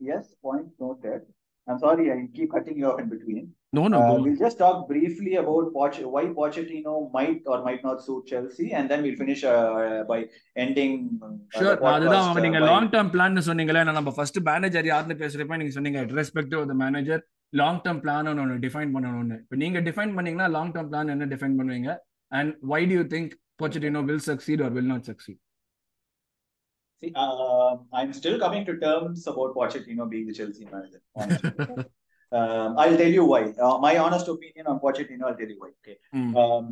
Yes, 0.00 0.24
point 0.42 0.66
noted. 0.78 1.20
I'm 1.68 1.78
sorry, 1.78 2.04
I 2.12 2.18
keep 2.34 2.50
cutting 2.50 2.76
you 2.76 2.86
off 2.86 2.98
in 3.02 3.08
between. 3.08 3.44
No, 3.73 3.83
no, 3.87 3.97
Uh, 3.97 4.07
go 4.07 4.13
on. 4.13 4.23
we'll 4.23 4.39
just 4.39 4.57
talk 4.57 4.77
briefly 4.87 5.33
about 5.41 5.65
Poch- 5.75 6.07
why 6.13 6.23
Pochettino 6.37 6.93
might 7.13 7.41
or 7.45 7.57
might 7.67 7.83
not 7.87 7.99
suit 8.05 8.23
Chelsea, 8.31 8.65
and 8.77 8.91
then 8.91 8.99
we'll 9.05 9.19
finish 9.21 9.41
uh, 9.45 9.59
by 10.09 10.17
ending 10.55 10.93
uh, 11.19 11.29
the 11.45 11.59
sure 11.59 11.77
அதுதான் 11.91 12.25
podcast 12.25 12.39
uh, 12.39 12.43
நீங்க 12.45 12.59
by 12.59 12.69
long 12.71 12.89
term 12.95 13.11
plan 13.13 13.45
சொன்னீங்களே 13.49 13.83
நான் 13.87 13.97
நம்ம 13.99 14.13
first 14.17 14.39
manager 14.49 14.89
யாருன்னு 14.91 15.17
பேசுறப்ப 15.21 15.59
நீங்க 15.61 15.75
சொன்னீங்க 15.77 16.01
respective 16.19 16.65
the 16.71 16.75
manager 16.83 17.21
long 17.53 17.81
term 17.85 18.01
plan 18.05 18.31
ஒன்று 18.33 18.57
டிஃபைன் 18.67 18.91
பண்ணணும்னு 18.97 19.37
இப்போ 19.43 19.59
நீங்க 19.63 19.81
டிஃபைன் 19.89 20.13
பண்ணீங்கன்னா 20.17 20.49
லாங் 20.57 20.73
டேர்ம் 20.75 20.91
பிளான் 20.91 21.13
என்ன 21.15 21.29
டிஃபைன் 21.35 21.57
பண்ணுவீங்க 21.61 21.91
and 22.31 22.51
why 22.73 22.81
do 22.91 22.97
you 22.99 23.05
think 23.15 23.31
Pochettino 23.59 23.99
will 24.03 24.19
succeed 24.21 24.59
or 24.59 24.69
will 24.69 24.87
not 24.91 25.05
succeed? 25.05 25.35
See, 27.03 27.11
uh, 27.15 27.71
I'm 27.93 28.11
still 28.13 28.37
coming 28.39 28.65
to 28.65 28.73
terms 28.79 29.27
about 29.27 29.55
Pochettino 29.57 30.09
being 30.09 30.27
the 30.27 30.33
Chelsea 30.33 30.65
manager. 30.65 31.01
honestly. 32.31 32.57
um, 32.67 32.77
I'll 32.77 32.97
tell 32.97 33.13
you 33.19 33.25
why. 33.25 33.43
Uh, 33.65 33.77
my 33.87 33.97
honest 33.97 34.27
opinion 34.27 34.67
on 34.67 34.79
Pochettino, 34.79 35.23
I'll 35.29 35.35
tell 35.41 35.47
you 35.47 35.59
why. 35.63 35.71
Okay. 35.81 35.97
Mm. 36.15 36.31
Um, 36.43 36.65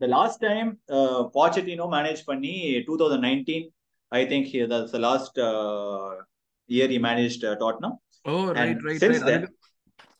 the 0.00 0.08
last 0.16 0.38
time 0.40 0.78
uh, 0.88 1.24
Pochettino 1.36 1.90
managed 1.90 2.26
Panni 2.26 2.84
2019, 2.86 3.70
I 4.12 4.26
think 4.26 4.46
he, 4.46 4.64
that's 4.66 4.92
the 4.92 4.98
last 4.98 5.38
uh, 5.38 6.14
year 6.66 6.88
he 6.88 6.98
managed 6.98 7.44
uh, 7.44 7.56
Tottenham. 7.56 7.94
Oh, 8.24 8.48
right, 8.48 8.58
And 8.58 8.84
right, 8.84 8.98
since 8.98 9.18
right. 9.20 9.26
then- 9.26 9.48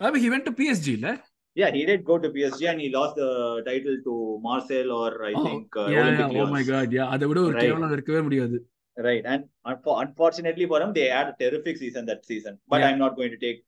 I 0.03 0.11
mean, 0.11 0.23
he 0.23 0.31
went 0.31 0.45
to 0.47 0.53
PSG, 0.53 1.03
right? 1.03 1.21
Yeah, 1.61 1.71
he 1.77 1.85
did 1.85 2.05
go 2.05 2.17
to 2.25 2.29
PSG 2.31 2.71
and 2.71 2.81
he 2.81 2.89
lost 2.91 3.17
the 3.17 3.31
title 3.67 3.97
to 4.07 4.13
Marseille 4.47 4.91
or 4.99 5.09
I 5.31 5.33
Oh, 5.39 5.45
think 5.47 5.67
uh, 5.77 5.87
yeah, 5.95 6.01
Olympic 6.03 6.33
yeah. 6.37 6.43
Oh 6.43 6.47
my 6.47 6.53
Lyons. 6.53 6.69
God, 6.75 6.93
yeah. 6.99 7.09
அதை 7.15 7.25
விட 7.31 7.39
ஒரு 7.47 7.55
Right. 7.57 7.65
கேவலம் 7.65 7.93
இருக்கவே 7.97 8.21
முடியாது. 8.27 8.59
Right. 9.07 9.25
And 9.33 9.43
unfo- 9.71 9.97
unfortunately 10.05 10.67
for 10.73 10.79
him, 10.83 10.93
they 10.99 11.07
had 11.17 11.29
a 11.33 11.37
terrific 11.43 11.77
season 11.83 12.05
that 12.11 12.23
season. 12.31 12.55
But 12.73 12.81
Yeah. 12.81 12.89
I'm 12.89 12.99
not 13.05 13.15
going 13.19 13.33
to 13.37 13.41
take 13.47 13.59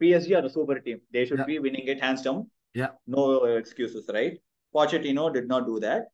PSG 0.00 0.34
are 0.40 0.44
a 0.44 0.50
super 0.50 0.78
team. 0.80 1.00
They 1.12 1.24
should 1.26 1.38
Yeah. 1.38 1.44
be 1.52 1.58
winning 1.58 1.86
it 1.86 2.00
hands 2.00 2.22
down. 2.22 2.50
Yeah. 2.74 2.90
No 3.06 3.44
excuses, 3.44 4.08
right? 4.12 4.38
Pochettino 4.74 5.32
did 5.32 5.48
not 5.48 5.66
do 5.66 5.78
that. 5.80 6.08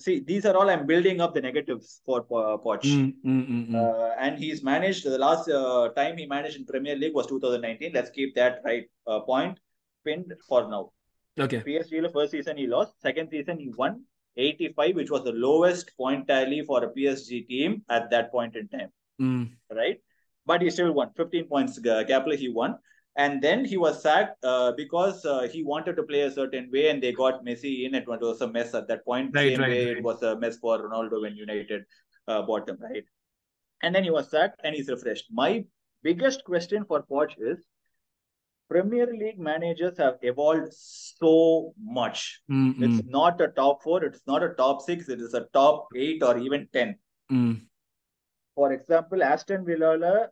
See, 0.00 0.20
these 0.20 0.46
are 0.46 0.56
all 0.56 0.70
I'm 0.70 0.86
building 0.86 1.20
up 1.20 1.34
the 1.34 1.42
negatives 1.42 2.00
for 2.06 2.20
uh, 2.20 2.56
Poch. 2.56 2.82
Mm, 2.82 3.14
mm, 3.24 3.48
mm, 3.48 3.68
mm. 3.70 3.74
Uh, 3.80 4.14
and 4.18 4.38
he's 4.38 4.62
managed 4.62 5.04
the 5.04 5.18
last 5.18 5.48
uh, 5.50 5.90
time 5.90 6.16
he 6.16 6.26
managed 6.26 6.56
in 6.56 6.64
Premier 6.64 6.96
League 6.96 7.14
was 7.14 7.26
2019. 7.26 7.92
Let's 7.92 8.10
keep 8.10 8.34
that 8.36 8.62
right 8.64 8.86
uh, 9.06 9.20
point 9.20 9.58
pinned 10.04 10.32
for 10.48 10.68
now. 10.70 10.92
Okay. 11.38 11.60
PSG 11.66 12.00
the 12.00 12.08
first 12.08 12.32
season 12.32 12.56
he 12.56 12.66
lost. 12.66 12.94
Second 13.02 13.28
season 13.30 13.58
he 13.58 13.68
won 13.76 14.02
85, 14.36 14.96
which 14.96 15.10
was 15.10 15.24
the 15.24 15.32
lowest 15.32 15.92
point 15.98 16.26
tally 16.26 16.62
for 16.62 16.82
a 16.84 16.90
PSG 16.90 17.46
team 17.46 17.82
at 17.90 18.10
that 18.10 18.32
point 18.32 18.56
in 18.56 18.68
time, 18.68 18.90
Mm. 19.20 19.50
right? 19.70 20.00
But 20.46 20.62
he 20.62 20.70
still 20.70 20.92
won 20.92 21.10
15 21.16 21.44
points 21.48 21.78
uh, 21.86 22.02
Gapler 22.02 22.36
he 22.36 22.48
won. 22.48 22.78
And 23.16 23.42
then 23.42 23.64
he 23.64 23.76
was 23.76 24.02
sacked 24.02 24.42
uh, 24.42 24.72
because 24.72 25.24
uh, 25.26 25.46
he 25.46 25.62
wanted 25.62 25.96
to 25.96 26.02
play 26.02 26.22
a 26.22 26.30
certain 26.30 26.70
way, 26.72 26.88
and 26.88 27.02
they 27.02 27.12
got 27.12 27.44
Messi 27.44 27.84
in. 27.84 27.94
It 27.94 28.08
was 28.08 28.40
a 28.40 28.48
mess 28.48 28.74
at 28.74 28.88
that 28.88 29.04
point. 29.04 29.34
Right, 29.34 29.52
Same 29.52 29.60
right, 29.60 29.68
way 29.68 29.86
right. 29.86 29.96
it 29.98 30.02
was 30.02 30.22
a 30.22 30.38
mess 30.38 30.56
for 30.56 30.78
Ronaldo 30.78 31.20
when 31.20 31.36
United 31.36 31.84
uh, 32.26 32.42
bought 32.42 32.68
him, 32.68 32.78
right? 32.80 33.04
And 33.82 33.94
then 33.94 34.02
he 34.04 34.10
was 34.10 34.30
sacked, 34.30 34.60
and 34.64 34.74
he's 34.74 34.88
refreshed. 34.88 35.26
My 35.30 35.64
biggest 36.02 36.44
question 36.44 36.84
for 36.86 37.02
Poch 37.02 37.34
is 37.38 37.66
Premier 38.68 39.06
League 39.06 39.38
managers 39.38 39.98
have 39.98 40.14
evolved 40.22 40.72
so 40.72 41.74
much. 41.78 42.40
Mm, 42.50 42.78
mm, 42.78 42.82
It's 42.98 43.06
not 43.06 43.38
a 43.42 43.48
top 43.48 43.82
four, 43.82 44.02
it's 44.02 44.22
not 44.26 44.42
a 44.42 44.54
top 44.54 44.80
six, 44.80 45.10
it 45.10 45.20
is 45.20 45.34
a 45.34 45.46
top 45.52 45.88
eight 45.94 46.22
or 46.22 46.38
even 46.38 46.66
10. 46.72 46.96
mm. 47.30 47.60
For 48.54 48.72
example, 48.72 49.22
Aston 49.22 49.66
Villa, 49.66 50.28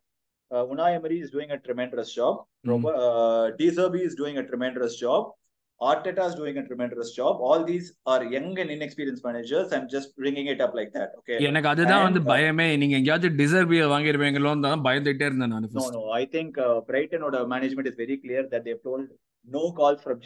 uh, 0.51 0.65
Unai 0.65 0.95
Emery 0.95 1.21
is 1.21 1.31
doing 1.31 1.51
a 1.51 1.59
tremendous 1.59 2.15
job. 2.15 2.45
Mm. 2.65 2.85
Uh, 2.85 3.51
De 3.57 3.71
Zerbi 3.71 4.01
is 4.01 4.15
doing 4.15 4.39
a 4.39 4.47
tremendous 4.47 4.97
job. 4.97 5.33
Arteta 5.81 6.29
is 6.29 6.35
doing 6.35 6.59
a 6.59 6.67
tremendous 6.67 7.13
job. 7.13 7.41
All 7.41 7.65
these 7.65 7.95
are 8.05 8.23
young 8.23 8.59
and 8.59 8.71
inexperienced 8.71 9.25
managers. 9.25 9.73
I'm 9.73 9.89
just 9.89 10.15
bringing 10.15 10.49
it 10.49 10.61
up 10.61 10.75
like 10.75 10.93
that. 10.93 11.11
Okay. 11.21 11.39
எனக்கு 11.47 11.69
அதுதான் 11.69 12.05
வந்து 12.07 12.21
uh, 12.21 12.29
பயமே 12.31 12.77
நீங்க 12.83 12.97
எங்கேயாச்சும் 13.01 13.39
டிசர்விய 13.43 13.87
வாங்கிருவீங்களோன்னு 13.95 14.67
தான் 14.69 14.85
பயந்துட்டே 14.89 15.29
இருந்தேன் 15.31 15.53
நான் 15.55 15.63
No, 15.63 15.73
first. 15.77 15.95
no. 15.95 16.05
I 16.21 16.27
think 16.35 16.59
uh, 16.59 16.81
Brighton 16.91 17.23
or 17.23 17.31
the 17.31 17.47
management 17.47 17.89
is 17.93 17.97
very 18.05 18.19
clear 18.25 18.43
that 18.53 18.65
they've 18.67 18.85
told 18.91 19.07
no 19.45 19.73
calls 19.73 20.03
from 20.03 20.19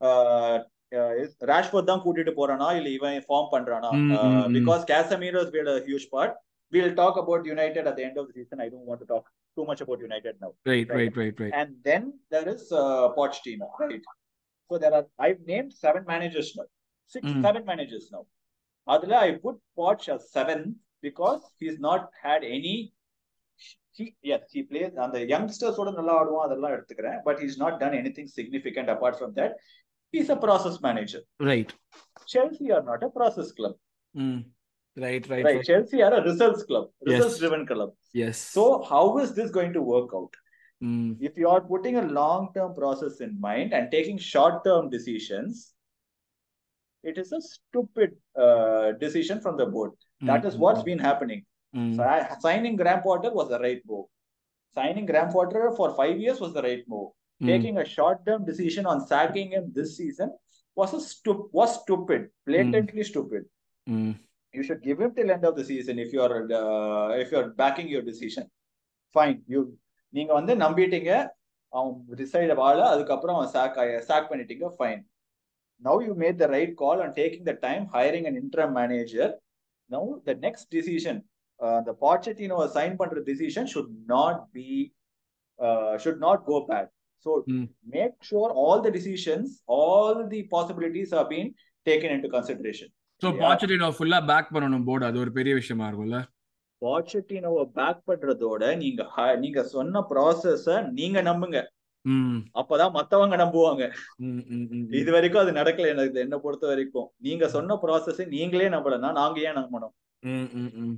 uh, 0.00 0.60
uh, 0.96 1.12
is 1.22 1.36
Rashford 1.42 1.86
தான் 1.86 2.02
கூட்டிட்டு 2.04 2.32
போறானா 2.36 2.76
இல்ல 2.76 2.88
இவன் 2.90 3.16
ஃபார்ம் 3.28 3.50
பண்றானா 3.54 3.90
Mm, 3.92 4.10
mm, 4.10 4.18
uh, 4.18 4.46
mm. 4.46 4.52
because 4.52 4.84
Casemiro 4.84 5.38
has 5.38 5.50
played 5.50 5.66
a 5.66 5.84
huge 5.84 6.10
part. 6.10 6.36
We'll 6.72 6.94
talk 6.94 7.16
about 7.16 7.46
United 7.46 7.86
at 7.86 7.96
the 7.96 8.04
end 8.04 8.18
of 8.18 8.26
the 8.28 8.32
season. 8.32 8.60
I 8.60 8.68
don't 8.68 8.84
want 8.84 9.00
to 9.00 9.06
talk 9.06 9.30
too 9.56 9.64
much 9.64 9.80
about 9.80 10.00
United 10.00 10.34
now. 10.40 10.52
right, 10.66 10.88
right, 10.90 11.16
right, 11.16 11.40
right. 11.40 11.52
And 11.54 11.76
then 11.82 12.14
there 12.30 12.48
is 12.48 12.72
uh, 12.72 13.08
Pochettino, 13.18 13.68
right? 13.80 14.02
So 14.70 14.78
there 14.78 14.94
are 14.94 15.06
I've 15.18 15.40
named 15.46 15.72
seven 15.72 16.04
managers 16.06 16.56
now, 16.56 16.66
six, 17.13 17.27
mm. 17.27 17.41
seven 17.41 17.65
managers 17.65 18.09
now. 18.11 18.25
Adala, 18.87 19.17
I 19.17 19.31
put 19.33 19.57
watch 19.75 20.09
as 20.09 20.31
seven 20.31 20.75
because 21.01 21.41
he's 21.59 21.79
not 21.79 22.09
had 22.21 22.43
any. 22.43 22.93
He, 23.91 24.15
yes, 24.23 24.41
he 24.51 24.63
plays 24.63 24.93
on 24.97 25.11
the 25.11 25.25
youngsters. 25.25 25.75
But 27.25 27.39
he's 27.39 27.57
not 27.57 27.79
done 27.79 27.93
anything 27.93 28.27
significant 28.27 28.89
apart 28.89 29.19
from 29.19 29.33
that. 29.35 29.57
He's 30.11 30.29
a 30.29 30.35
process 30.35 30.81
manager. 30.81 31.21
Right. 31.39 31.71
Chelsea 32.27 32.71
are 32.71 32.83
not 32.83 33.03
a 33.03 33.09
process 33.09 33.51
club. 33.51 33.75
Mm. 34.17 34.45
Right, 34.95 35.27
right, 35.27 35.43
right, 35.43 35.55
right. 35.55 35.65
Chelsea 35.65 36.03
are 36.03 36.13
a 36.13 36.23
results 36.23 36.63
club, 36.63 36.89
results 37.03 37.33
yes. 37.33 37.39
driven 37.39 37.65
club. 37.65 37.93
Yes. 38.13 38.37
So, 38.37 38.83
how 38.83 39.17
is 39.17 39.33
this 39.33 39.49
going 39.49 39.73
to 39.73 39.81
work 39.81 40.11
out? 40.15 40.31
Mm. 40.83 41.17
If 41.19 41.35
you 41.35 41.49
are 41.49 41.61
putting 41.61 41.95
a 41.95 42.03
long 42.03 42.49
term 42.53 42.75
process 42.75 43.19
in 43.21 43.39
mind 43.39 43.73
and 43.73 43.89
taking 43.89 44.19
short 44.19 44.63
term 44.63 44.91
decisions, 44.91 45.73
it 47.04 47.16
is 47.18 47.30
a 47.32 47.40
stupid 47.48 48.10
uh, 48.44 48.86
decision 49.04 49.40
from 49.40 49.56
the 49.56 49.66
board. 49.66 49.92
That 50.20 50.44
is 50.44 50.54
Mm, 50.54 50.62
what's 50.64 50.82
mm, 50.82 50.88
been 50.90 51.02
happening. 51.08 51.40
mm. 51.74 51.90
So, 51.96 52.02
I- 52.14 52.24
signing 52.44 52.76
Graham 52.76 53.02
Potter 53.02 53.30
was 53.32 53.48
the 53.54 53.60
right 53.66 53.82
move. 53.90 54.06
Signing 54.76 55.06
Graham 55.10 55.30
Potter 55.36 55.62
for 55.78 55.88
five 55.94 56.16
years 56.24 56.38
was 56.44 56.52
the 56.56 56.62
right 56.62 56.84
move. 56.94 57.08
Mm. 57.40 57.46
Taking 57.50 57.76
a 57.78 57.86
short 57.96 58.18
term 58.26 58.40
decision 58.50 58.84
on 58.92 58.98
sacking 59.12 59.50
him 59.56 59.66
this 59.78 59.90
season 60.00 60.30
was 60.80 60.92
a 60.94 61.00
stu- 61.10 61.48
was 61.58 61.70
stupid, 61.82 62.22
blatantly 62.48 63.04
stupid. 63.12 63.44
Mm. 63.88 64.10
You 64.54 64.62
should 64.66 64.82
give 64.88 64.98
him 65.04 65.10
till 65.16 65.30
end 65.36 65.44
of 65.50 65.54
the 65.58 65.64
season 65.70 65.98
if 66.04 66.10
you're 66.16 66.36
uh, 66.60 67.10
if 67.22 67.30
you're 67.32 67.48
backing 67.62 67.88
your 67.94 68.02
decision. 68.12 68.46
Fine. 69.14 69.38
You 69.54 69.60
நீங்க 70.16 70.32
வந்து 70.38 70.52
நம்பிட்டீங்க 70.62 71.10
அவன் 71.72 71.90
decide 72.20 72.52
ஆகல 72.66 72.84
அதுக்கப்புறம் 72.92 73.36
அவன் 73.38 73.50
chalk 73.54 73.74
chalk 74.10 74.28
பண்ணிட்டீங்க 74.30 74.66
fine 74.76 75.00
Now 75.82 76.00
you 76.06 76.12
made 76.22 76.38
the 76.38 76.48
right 76.52 76.74
call 76.76 77.00
and 77.00 77.16
taking 77.18 77.46
the 77.46 77.54
time 77.62 77.84
hiring 77.94 78.28
an 78.30 78.38
interim 78.42 78.74
manager 78.78 79.32
now 79.90 80.08
the 80.24 80.36
next 80.44 80.70
decision 80.76 81.20
the 81.86 81.94
Pochettino 82.00 82.56
sign 82.74 82.96
பண்ற 82.98 83.20
decision 83.28 83.68
should 83.70 83.92
not 84.10 84.42
be 84.52 84.66
should 85.98 86.20
not 86.24 86.42
go 86.44 86.58
bad 86.68 86.90
so 87.26 87.30
Mm. 87.48 87.64
Make 87.94 88.16
sure 88.28 88.52
all 88.62 88.82
the 88.84 88.90
decisions 88.96 89.52
all 89.78 90.20
the 90.28 90.40
possibilities 90.52 91.14
are 91.18 91.26
been 91.32 91.48
taken 91.86 92.14
into 92.24 92.30
consideration 92.34 92.92
So 93.22 93.28
Yeah. 93.28 93.40
Pochettino 93.42 93.86
full-ஆ 93.96 94.18
back 94.26 94.46
பண்ணணும் 94.54 94.84
board 94.88 95.06
அது 95.06 95.18
ஒரு 95.22 95.32
பெரிய 95.38 95.54
விஷயமா 95.54 95.86
இருக்கும்ல 95.88 96.18
பாச்சட்டினோவை 96.82 97.64
back 97.78 98.02
பண்றதோட 98.08 98.62
நீங்க 98.76 99.02
hi- 99.14 99.36
நீங்க 99.40 99.60
சொன்ன 99.72 100.02
ப்ராசஸ 100.10 100.66
நீங்க 100.92 101.18
நம்புங்க 101.22 101.58
ம் 101.62 101.70
அப்பதான் 102.53 102.91
மத்தவங்க 102.91 103.35
நம்புவாங்க 103.35 103.83
ம் 104.17 104.43
ம் 104.55 104.67
ம் 104.71 104.87
இது 104.91 105.11
வரைக்கும் 105.11 105.41
அது 105.41 105.51
நடக்கல 105.51 105.87
எனக்கு 105.87 106.19
என்ன 106.19 106.37
பொறுத்த 106.37 106.67
வரைக்கும் 106.67 107.11
நீங்க 107.17 107.47
சொன்ன 107.47 107.75
ப்ராசஸ் 107.75 108.27
நீங்களே 108.27 108.69
நம்பலன்னா 108.69 109.11
நாங்க 109.11 109.39
ஏன் 109.39 109.59
நம்பணும் 109.61 109.93
ம் 110.23 110.49
ம் 110.53 110.71
ம் 110.83 110.95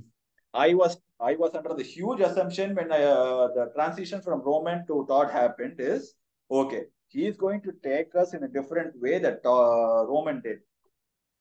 I 0.54 0.74
was 0.74 0.92
I 1.20 1.34
was 1.36 1.54
under 1.54 1.74
the 1.74 1.82
huge 1.82 2.20
assumption 2.20 2.74
when 2.74 2.90
I, 2.90 3.02
uh, 3.04 3.48
the 3.56 3.64
transition 3.74 4.22
from 4.22 4.40
Roman 4.40 4.86
to 4.86 5.04
Todd 5.08 5.30
happened 5.30 5.78
is 5.78 6.14
okay. 6.50 6.84
He 7.08 7.26
is 7.26 7.36
going 7.36 7.60
to 7.62 7.72
take 7.82 8.14
us 8.14 8.32
in 8.32 8.42
a 8.42 8.48
different 8.48 8.92
way 9.00 9.18
that 9.18 9.40
uh, 9.44 10.06
Roman 10.06 10.40
did, 10.40 10.60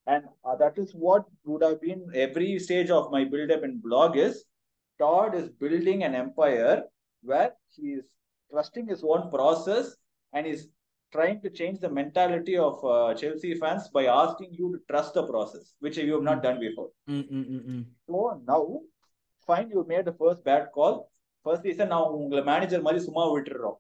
and 0.08 0.26
uh, 0.44 0.56
that 0.56 0.78
is 0.78 0.92
what 0.94 1.24
would 1.46 1.64
have 1.64 1.82
been 1.82 2.02
every 2.14 2.60
stage 2.60 2.90
of 2.90 3.12
my 3.12 3.24
build 3.24 3.52
up 3.52 3.64
in 3.64 3.82
trusting 8.52 8.88
his 8.88 9.04
own 9.04 9.30
process 9.30 9.86
and 10.34 10.46
is 10.46 10.62
trying 11.14 11.42
to 11.42 11.50
change 11.50 11.80
the 11.80 11.92
mentality 11.92 12.56
of 12.60 12.76
uh, 12.86 13.14
Chelsea 13.14 13.54
fans 13.56 13.84
by 13.90 14.06
asking 14.16 14.50
you 14.54 14.68
to 14.74 14.80
trust 14.90 15.14
the 15.14 15.26
process, 15.26 15.66
which 15.80 15.98
you 16.00 16.14
have 16.14 16.24
not 16.24 16.40
done 16.44 16.60
before. 16.60 16.90
ம் 17.16 17.84
So 18.10 18.16
now, 18.52 18.62
fine, 19.50 19.68
you 19.70 19.84
made 19.94 20.06
the 20.06 20.16
first 20.22 20.42
bad 20.50 20.64
call. 20.76 20.96
First 21.46 21.64
season 21.68 21.88
நான் 21.94 22.14
உங்களை 22.20 22.42
manager 22.52 22.86
மாதிரி 22.88 23.02
சும்மா 23.08 23.26
விட்டுறோம் 23.34 23.78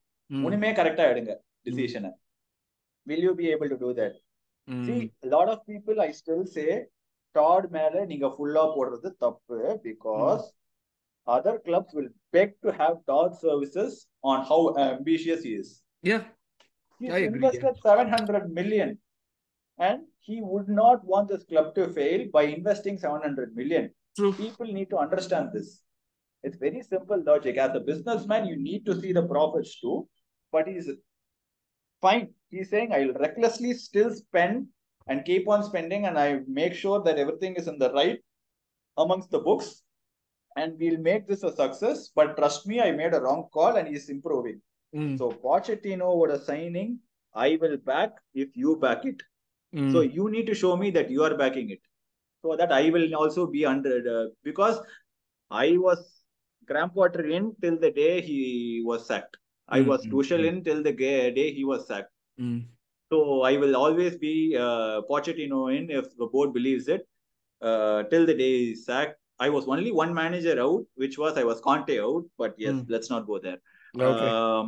ஒண்ணுமே 0.47 0.69
கரெக்டா 0.79 1.05
எடுங்க 1.13 1.33
டிசிஷனை 1.67 2.11
will 3.07 3.23
you 3.27 3.33
be 3.35 3.47
able 3.55 3.69
to 3.69 3.77
do 3.77 3.89
that? 3.93 4.13
See, 4.85 4.99
a 5.25 5.29
lot 5.33 5.47
of 5.53 5.57
people 5.71 5.97
I 6.01 6.11
still 6.21 6.43
say 6.55 6.69
Todd 7.35 7.63
மேல 7.77 8.05
நீங்க 8.11 8.27
ஃபுல்லா 8.35 8.63
போடுறது 8.75 9.09
தப்பு 9.23 9.57
because 9.87 10.43
other 11.27 11.59
clubs 11.65 11.93
will 11.93 12.07
beg 12.31 12.53
to 12.63 12.71
have 12.71 12.97
Todd 13.07 13.37
services 13.39 14.07
on 14.23 14.45
how 14.45 14.75
ambitious 14.77 15.43
he 15.43 15.55
is. 15.55 15.81
Yeah. 16.01 16.23
He's 16.99 17.11
I 17.11 17.19
agree, 17.19 17.45
invested 17.45 17.75
700 17.83 18.51
million 18.53 18.97
and 19.77 20.01
he 20.19 20.41
would 20.41 20.69
not 20.69 21.03
want 21.03 21.29
this 21.29 21.43
club 21.43 21.75
to 21.75 21.89
fail 21.89 22.27
by 22.31 22.43
investing 22.43 22.97
700 22.97 23.55
million. 23.55 23.91
True. 24.17 24.33
People 24.33 24.67
need 24.67 24.89
to 24.91 24.97
understand 24.97 25.49
this. 25.53 25.81
It's 26.43 26.57
very 26.57 26.81
simple 26.81 27.21
logic. 27.25 27.57
As 27.57 27.75
a 27.75 27.79
businessman, 27.79 28.45
you 28.45 28.55
need 28.55 28.85
to 28.85 28.99
see 28.99 29.11
the 29.11 29.23
profits 29.23 29.79
too. 29.79 30.07
But 30.51 30.67
he's 30.67 30.89
fine. 32.01 32.29
He's 32.49 32.69
saying, 32.69 32.93
I'll 32.93 33.13
recklessly 33.13 33.73
still 33.73 34.13
spend 34.13 34.67
and 35.07 35.25
keep 35.25 35.47
on 35.47 35.63
spending, 35.63 36.05
and 36.05 36.17
I 36.17 36.39
make 36.47 36.73
sure 36.73 37.03
that 37.03 37.17
everything 37.17 37.55
is 37.55 37.67
in 37.67 37.77
the 37.77 37.91
right 37.93 38.19
amongst 38.97 39.31
the 39.31 39.39
books. 39.39 39.81
And 40.55 40.77
we'll 40.79 40.99
make 40.99 41.27
this 41.27 41.43
a 41.43 41.51
success. 41.55 42.11
But 42.15 42.37
trust 42.37 42.65
me, 42.65 42.79
I 42.81 42.91
made 42.91 43.13
a 43.13 43.19
wrong 43.19 43.47
call 43.53 43.75
and 43.75 43.87
he's 43.87 44.09
improving. 44.09 44.61
Mm. 44.95 45.17
So 45.17 45.31
Pochettino 45.31 46.17
would 46.17 46.31
a 46.31 46.39
signing, 46.39 46.99
I 47.33 47.57
will 47.61 47.77
back 47.77 48.11
if 48.33 48.55
you 48.55 48.77
back 48.77 49.05
it. 49.05 49.21
Mm. 49.75 49.91
So 49.91 50.01
you 50.01 50.29
need 50.29 50.45
to 50.47 50.55
show 50.55 50.77
me 50.77 50.91
that 50.91 51.09
you 51.09 51.23
are 51.23 51.35
backing 51.35 51.69
it. 51.71 51.79
So 52.41 52.55
that 52.55 52.71
I 52.71 52.89
will 52.89 53.13
also 53.15 53.47
be 53.47 53.65
under 53.65 53.97
uh, 54.17 54.29
because 54.43 54.79
I 55.51 55.77
was 55.77 56.21
Graham 56.65 56.91
in 56.95 57.55
till 57.61 57.77
the 57.77 57.91
day 57.91 58.21
he 58.21 58.81
was 58.85 59.05
sacked. 59.07 59.37
I 59.67 59.79
Mm, 59.79 59.87
was 59.87 60.05
Tuchel 60.05 60.41
mm. 60.41 60.47
in 60.47 60.63
till 60.63 60.83
the 60.83 60.93
day 60.93 61.53
he 61.53 61.65
was 61.65 61.87
sacked. 61.87 62.11
So 63.11 63.41
I 63.43 63.57
will 63.57 63.75
always 63.75 64.17
be 64.17 64.55
uh, 64.57 65.01
Pochettino 65.09 65.75
in 65.75 65.89
if 65.89 66.15
the 66.17 66.27
board 66.27 66.53
believes 66.53 66.87
it. 66.87 67.07
Uh, 67.61 68.03
till 68.03 68.25
the 68.25 68.33
day 68.33 68.65
he's 68.65 68.85
sacked. 68.85 69.17
I 69.46 69.48
was 69.56 69.66
only 69.74 69.92
one 70.02 70.12
manager 70.22 70.56
out, 70.60 70.84
which 71.02 71.16
was 71.22 71.36
I 71.42 71.44
was 71.50 71.60
Conte 71.66 71.94
out. 72.06 72.24
But 72.42 72.52
yes, 72.64 72.74
Mm. 72.74 72.86
let's 72.94 73.10
not 73.14 73.22
go 73.30 73.38
there. 73.46 73.60
Okay. 74.10 74.28
Um, 74.32 74.66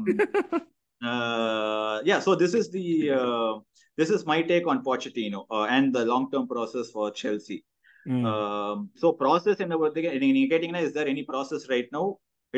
uh, 1.10 2.00
yeah, 2.04 2.20
so 2.20 2.34
this 2.34 2.54
is 2.54 2.70
the 2.70 2.86
uh, 3.10 3.52
this 4.00 4.10
is 4.10 4.24
my 4.32 4.38
take 4.42 4.66
on 4.72 4.78
Pochettino 4.88 5.40
uh, 5.50 5.66
and 5.76 5.94
the 5.96 6.04
long 6.12 6.30
term 6.32 6.46
process 6.54 6.90
for 6.96 7.10
Chelsea. 7.10 7.60
Mm. 8.08 8.24
Um, 8.32 8.76
so 9.00 9.08
process 9.22 9.58
என்ன 9.64 9.74
பொறுத்தவரைக்கும் 9.80 10.22
நீங்க 10.24 10.36
நீங்க 10.36 10.50
கேட்டீங்கன்னா 10.52 10.86
is 10.88 10.94
there 10.96 11.08
any 11.14 11.24
process 11.32 11.64
right 11.74 11.90
now? 11.98 12.06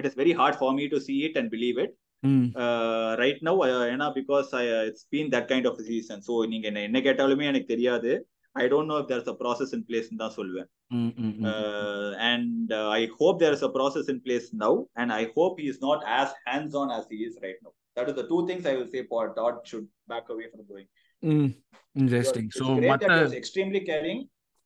It 0.00 0.06
is 0.08 0.14
very 0.20 0.34
hard 0.40 0.54
for 0.62 0.70
me 0.78 0.84
to 0.94 0.98
see 1.06 1.18
it 1.26 1.34
and 1.40 1.48
believe 1.56 1.78
it. 1.84 1.92
Mm. 2.26 2.44
Uh, 2.64 3.10
right 3.22 3.40
now, 3.48 3.56
uh, 3.66 3.84
ஏன்னா 3.94 4.06
because 4.20 4.48
I, 4.60 4.66
uh, 4.76 4.84
it's 4.90 5.04
been 5.14 5.26
that 5.34 5.46
kind 5.52 5.66
of 5.70 5.74
a 5.82 5.84
season. 5.90 6.20
So 6.28 6.34
நீங்க 6.52 6.66
என்ன 6.70 6.82
என்ன 6.88 7.00
கேட்டாலுமே 7.00 7.44
எனக்கு 7.52 7.68
தெரியாது. 7.74 8.12
I 8.59 8.67
don't 8.71 8.87
know 8.89 8.99
if 9.01 9.07
there's 9.07 9.27
a 9.27 9.37
process 9.43 9.69
in 9.77 9.81
place 9.89 10.07
தான் 10.21 10.35
சொல்லுவேன். 10.35 10.69
Mm, 10.93 11.09
mm, 11.23 11.33
mm. 11.33 11.43
Uh, 11.49 12.09
and 12.29 12.71
uh, 12.71 12.87
I 12.99 13.09
hope 13.17 13.35
there 13.39 13.55
is 13.57 13.63
a 13.69 13.71
process 13.71 14.05
in 14.13 14.17
place 14.27 14.47
now, 14.63 14.71
and 14.95 15.09
I 15.19 15.31
hope 15.35 15.53
he 15.61 15.67
is 15.73 15.79
not 15.87 15.99
as 16.19 16.29
hands-on 16.45 16.89
as 16.97 17.05
he 17.11 17.19
is 17.27 17.35
right 17.45 17.59
now. 17.65 17.73
That 17.97 18.09
is 18.09 18.15
the 18.15 18.25
two 18.27 18.41
things 18.47 18.65
I 18.65 18.77
will 18.77 18.89
say. 18.89 19.03
Paul 19.03 19.29
Todd 19.33 19.55
should 19.63 19.87
back 20.07 20.27
away 20.29 20.47
from 20.51 20.63
doing. 20.65 20.87
Mm. 21.23 21.47
You 21.47 21.49
are- 21.49 22.03
Interesting. 22.03 22.47
It's 22.49 22.59
So 22.61 22.67
great 22.75 22.91
மத்த 22.91 23.05
that 23.05 23.17
he 23.17 23.27
was 23.27 23.37
extremely 23.41 23.81
caring, 23.91 24.19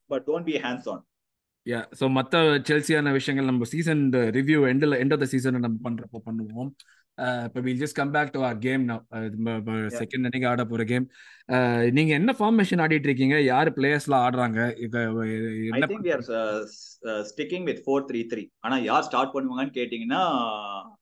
but 0.10 0.24
don't 0.30 0.48
be 0.52 0.58
hands-on. 0.58 1.02
Yeah 1.66 1.80
so 2.00 2.06
மற்ற 2.12 2.38
செல்சியான 2.70 3.12
விஷயங்கள் 3.12 3.48
நம்ம 3.50 3.68
season 3.74 4.02
review 4.38 4.60
எண்டில் 4.72 4.96
end 5.02 5.14
of 5.16 5.20
the 5.20 5.26
season 5.26 5.56
நம்ம 5.58 5.78
பண்றப்போ 5.86 6.20
பண்ணுவோம் 6.26 6.72
இப்போ 7.48 7.60
will 7.66 7.82
just 7.82 7.98
come 8.00 8.12
back 8.12 8.32
to 8.36 8.40
our 8.48 8.58
game 8.60 8.84
second 9.98 10.26
அன்னைக்கு 10.28 10.48
ஆட 10.52 10.64
போற 10.72 10.84
கேம் 10.92 11.06
நீங்க 11.98 12.12
என்ன 12.20 12.32
ஃபார்மேஷன் 12.40 12.82
ஆடிட்டு 12.86 13.10
இருக்கீங்க 13.10 13.38
யார் 13.44 13.70
பிளேயர்ஸ்லாம் 13.78 14.24
ஆடுறாங்க 14.28 14.60
இப்ப 14.86 15.04
I 15.26 15.36
என்ன 15.72 15.90
think 15.92 16.04
we 16.08 16.14
are 16.18 16.24
uh, 16.40 16.62
s- 16.72 17.00
uh, 17.12 17.22
sticking 17.32 17.66
with 17.70 17.80
four 17.88 18.00
three 18.10 18.24
three. 18.32 18.48
ஆனா 18.60 18.78
யார் 18.90 19.06
ஸ்டார்ட் 19.10 19.34
பண்ணுவாங்கன்னு 19.36 19.76
கேட்டீங்கன்னா 19.80 20.22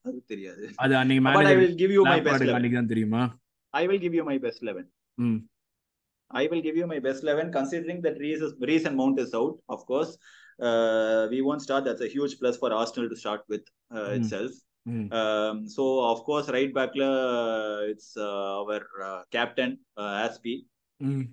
அது 0.09 0.17
தெரியாது. 0.25 0.65
அது 0.85 0.95
அன்னைக்கு 0.95 1.77
give 1.83 1.93
you 1.97 2.03
my 2.11 2.19
best 2.27 2.41
eleven. 2.41 2.57
அன்னைக்கு 2.57 2.79
தான் 2.81 2.91
தெரியுமா 2.95 3.23
I 3.73 3.87
will 3.87 4.01
give 4.05 4.15
you 4.19 4.25
my 4.31 4.37
best 4.47 4.61
eleven. 4.61 4.85
ம் 5.17 5.39
I 6.31 6.45
will 6.51 6.61
give 6.61 6.77
you 6.79 6.85
my 6.91 6.99
best 6.99 7.21
11, 7.25 7.47
considering 7.51 7.97
that 8.03 8.17
Reese, 8.17 8.43
is, 8.47 8.51
Reese 8.69 8.85
and 8.85 8.95
Mount 8.95 9.17
is 9.19 9.31
out, 9.39 9.55
of 9.67 9.79
course. 9.85 10.11
Uh, 10.59 11.27
we 11.33 11.39
won't 11.47 11.61
start. 11.61 11.81
That's 11.87 12.03
a 12.07 12.11
huge 12.13 12.33
plus 12.41 12.55
for 12.61 12.69
Arsenal 12.73 13.07
to 13.13 13.17
start 13.23 13.41
with 13.53 13.65
uh, 13.91 14.03
Mm. 14.03 14.13
itself. 14.17 14.51
ம் 14.85 15.07
Um, 15.11 15.57
so, 15.67 15.83
of 16.03 16.19
course, 16.23 16.47
right 16.49 16.71
back, 16.73 16.93
uh, 17.03 17.91
it's 17.91 18.09
uh, 18.19 18.61
our 18.61 18.79
uh, 19.07 19.21
captain, 19.31 19.71
uh, 19.97 20.13
Aspie. 20.25 20.59
ம் 20.99 21.27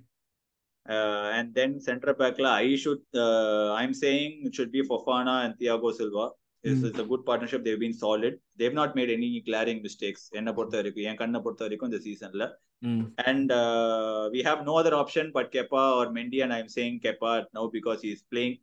Uh, 0.86 1.26
and 1.36 1.48
then 1.56 1.70
center 1.80 2.12
back, 2.14 2.36
la, 2.38 2.50
I 2.64 2.76
should, 2.76 3.02
uh, 3.24 3.72
I'm 3.78 3.92
saying 3.94 4.30
it 4.46 4.54
should 4.54 4.70
be 4.72 4.82
Fofana 4.82 5.44
and 5.44 5.52
Thiago 5.58 5.88
Silva. 5.92 6.26
It's, 6.64 6.80
Mm. 6.80 6.86
it's 6.88 6.98
a 6.98 7.08
good 7.10 7.22
partnership. 7.26 7.60
They've 7.64 7.82
been 7.82 7.96
solid. 8.04 8.34
They've 8.58 8.78
not 8.80 8.94
made 8.98 9.10
any 9.10 9.28
glaring 9.40 9.80
mistakes. 9.82 10.22
என்ன 10.38 10.52
பொறுத்த 10.56 10.76
வரைக்கும் 10.80 11.06
என் 11.10 11.18
கண்ணை 11.20 11.40
பொறுத்த 11.44 11.66
வரைக்கும் 11.66 11.88
இந்த 11.90 12.00
சீசன்ல 12.06 12.46
ம் 12.82 13.04
and 13.30 13.48
uh, 13.60 14.22
we 14.34 14.40
have 14.48 14.60
no 14.70 14.74
other 14.80 14.94
option 15.02 15.26
but 15.36 15.46
Kepa 15.56 15.82
or 15.98 16.06
Mendy, 16.16 16.40
and 16.44 16.54
I'm 16.58 16.70
saying 16.76 16.96
Kepa 17.06 17.32
now 17.58 17.66
because 17.76 18.00
he's 18.06 18.22
playing 18.32 18.56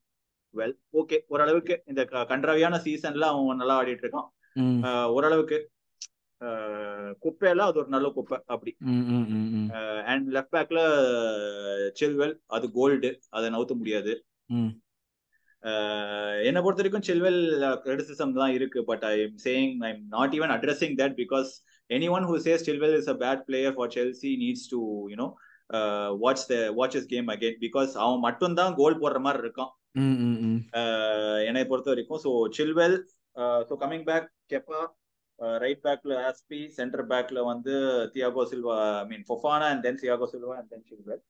well. 0.53 0.73
Okay, 1.03 1.19
ஓரளவுக்கு 1.33 1.77
இந்த 1.93 2.03
க- 2.13 2.25
கன்றாவியான 2.33 2.79
சீசன்ல 2.87 3.29
அவன் 3.33 3.61
நல்லா 3.63 3.77
ஆடிட்டு 3.81 4.05
இருக்கான் 4.05 4.27
ம் 4.29 4.31
Uh, 4.31 4.44
ஓரளவுக்கு 5.15 5.57
குப்பையெல்லாம் 7.23 7.69
அது 7.69 7.79
ஒரு 7.81 7.89
நல்ல 7.95 8.07
குப்பை 8.15 8.37
அப்படி. 8.53 8.71
அண்ட் 10.11 10.25
லெஃப்ட் 10.35 10.55
பேக்ல 10.55 10.79
சில்வெல் 11.99 12.35
அது 12.55 12.65
கோல்டு 12.77 13.09
அதை 13.37 13.47
நவுத்த 13.55 13.75
முடியாது. 13.81 14.13
என்னை 16.47 16.59
பொறுத்த 16.63 16.81
வரைக்கும் 16.81 17.05
சில்வெல் 17.07 17.39
கிரிட்டிசிசம் 17.85 18.35
தான் 18.39 18.53
இருக்கு 18.57 18.79
but 18.89 19.05
I 19.11 19.13
am 19.21 19.37
saying 19.45 19.73
I 19.85 19.89
am 19.93 20.03
not 20.09 20.35
even 20.37 20.53
addressing 20.55 20.97
that 21.01 21.15
because 21.21 21.49
anyone 22.17 22.27
who 22.29 22.35
says 22.47 22.65
Chilwell 22.69 22.95
is 22.99 23.09
a 23.13 23.17
bad 23.23 23.41
player 23.47 23.75
for 23.77 23.91
Chelsea 23.95 24.31
needs 24.43 24.67
to 24.73 24.79
you know 25.13 25.27
watch 26.23 26.45
the 26.51 26.55
watch 26.79 26.97
his 26.99 27.09
game 27.13 27.29
again 27.35 27.57
because 27.65 27.91
அவன் 28.03 28.23
மட்டும் 28.27 28.57
தான் 28.59 28.75
கோல் 28.79 29.01
போடுற 29.03 29.19
மாதிரி 29.27 29.43
இருக்கான். 29.45 29.71
என்னை 31.49 31.63
பொறுத்த 31.71 31.89
வரைக்கும் 31.93 32.21
so 32.25 32.31
Chilwell 32.57 32.97
so 33.69 33.73
coming 33.83 34.05
back 34.09 34.27
Kepa 34.53 34.81
right 35.63 35.81
பேக்ல 35.85 36.13
ஆஸ்பி 36.29 36.59
சென்டர் 36.79 37.05
பேக்ல 37.11 37.39
வந்து 37.43 37.73
Thiago 38.13 38.43
Silva 38.51 38.75
I 39.01 39.07
mean 39.13 39.25
Fofana 39.29 39.67
and 39.73 39.83
then 39.87 39.99
Thiago 40.03 40.27
Silva 40.33 40.53
and 40.59 40.69
then 40.73 40.85
Chilwell 40.91 41.23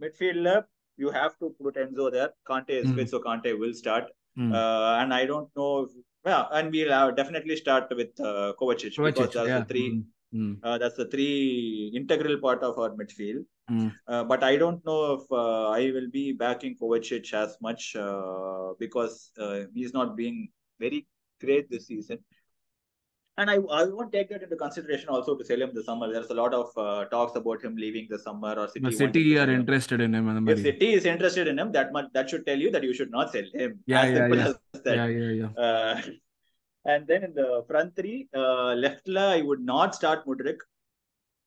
மிட்ஃபீல்ட்ல 0.00 0.50
you 0.98 1.10
have 1.18 1.32
to 1.40 1.48
put 1.62 1.80
Enzo 1.84 2.06
there 2.18 2.32
Kante 2.42 2.76
is 2.82 2.92
Mm. 2.92 2.98
fit 3.00 3.10
so 3.14 3.20
Kante 3.26 3.52
will 3.62 3.78
start 3.82 4.10
hmm 4.42 4.52
uh, 4.52 4.90
and 5.00 5.10
I 5.20 5.24
don't 5.26 5.50
know. 5.58 5.72
If, 5.84 5.92
yeah, 6.24 6.44
and 6.56 6.66
we'll 6.74 6.92
uh, 6.92 7.10
definitely 7.10 7.56
start 7.56 7.86
with 8.00 8.12
uh, 8.20 8.48
Kovacic, 8.60 8.92
because 8.96 8.98
Kovacic, 8.98 9.32
that's 9.36 9.50
yeah. 9.52 9.60
the 9.60 9.68
three. 9.72 9.88
ம் 9.92 10.04
ம் 10.38 10.54
Uh, 10.66 10.76
that's 10.80 10.98
the 11.02 11.06
three 11.12 11.34
integral 12.00 12.36
part 12.44 12.62
of 12.68 12.74
our 12.82 12.90
midfield. 13.00 13.42
ம் 13.76 13.90
Uh, 14.12 14.22
but 14.30 14.42
I 14.50 14.56
don't 14.62 14.82
know 14.88 15.00
great 21.40 21.70
this 21.70 21.86
season. 21.86 22.18
And 23.38 23.48
I, 23.48 23.54
I 23.54 23.84
won't 23.84 24.10
take 24.10 24.30
that 24.30 24.42
into 24.42 24.56
consideration 24.56 25.08
also 25.08 25.36
to 25.36 25.44
sell 25.44 25.62
him 25.62 25.70
the 25.72 25.84
summer. 25.84 26.12
There's 26.12 26.30
a 26.30 26.34
lot 26.34 26.52
of 26.52 26.70
uh, 26.76 27.04
talks 27.04 27.36
about 27.36 27.62
him 27.62 27.76
leaving 27.76 28.08
the 28.10 28.18
summer 28.18 28.54
or 28.54 28.66
City. 28.68 28.90
City 28.90 29.38
are 29.38 29.48
interested 29.48 30.00
in 30.00 30.12
him. 30.12 30.48
If 30.48 30.60
City 30.60 30.92
is 30.94 31.04
interested 31.04 31.46
in 31.46 31.56
him, 31.56 31.70
that 31.70 31.92
much 31.92 32.06
that 32.14 32.28
should 32.28 32.44
tell 32.44 32.58
you 32.58 32.72
that 32.72 32.82
you 32.82 32.92
should 32.92 33.12
not 33.12 33.30
sell 33.30 33.44
him. 33.54 33.78
Yeah, 33.86 34.02
as 34.02 34.12
yeah, 34.12 34.26
yeah. 34.26 34.52
As 34.74 34.82
that. 34.82 34.96
yeah, 34.96 35.06
yeah, 35.06 35.30
yeah. 35.30 35.62
Uh, 35.62 36.02
and 36.84 37.06
then 37.06 37.22
in 37.22 37.34
the 37.34 37.64
front 37.68 37.94
three, 37.94 38.28
uh, 38.34 38.74
Leftla, 38.84 39.38
I 39.38 39.42
would 39.42 39.60
not 39.60 39.94
start 39.94 40.26
Mudrik 40.26 40.58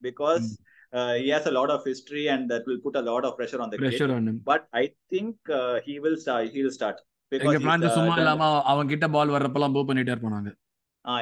because 0.02 0.62
mm. 0.94 0.98
uh, 0.98 1.14
he 1.16 1.28
has 1.28 1.46
a 1.46 1.52
lot 1.52 1.70
of 1.70 1.84
history 1.84 2.28
and 2.28 2.50
that 2.50 2.64
will 2.68 2.80
put 2.80 2.96
a 2.96 3.02
lot 3.02 3.26
of 3.26 3.36
pressure 3.36 3.62
on 3.62 3.70
the 3.70 3.78
pressure 3.78 4.08
kid. 4.08 4.12
on 4.12 4.30
him. 4.30 4.42
But 4.46 4.68
I 4.74 4.92
think 5.10 5.36
uh, 5.50 5.82
he 5.84 6.00
will 6.00 6.16
start. 6.16 6.52
He 6.52 6.64
will 6.64 6.72
start. 6.72 7.02
எங்க 7.36 7.88
uh, 7.88 7.96
சும்மா 7.98 8.16
இல்லாம 8.22 8.48
அவன் 8.72 8.90
கிட்ட 8.92 9.08
பால் 9.16 9.34
வர்றப்பெல்லாம் 9.36 9.76
பூ 9.78 9.84
பண்ணிட்டே 9.90 10.14
இருப்பாங்க 10.16 10.52
Ah, 11.06 11.20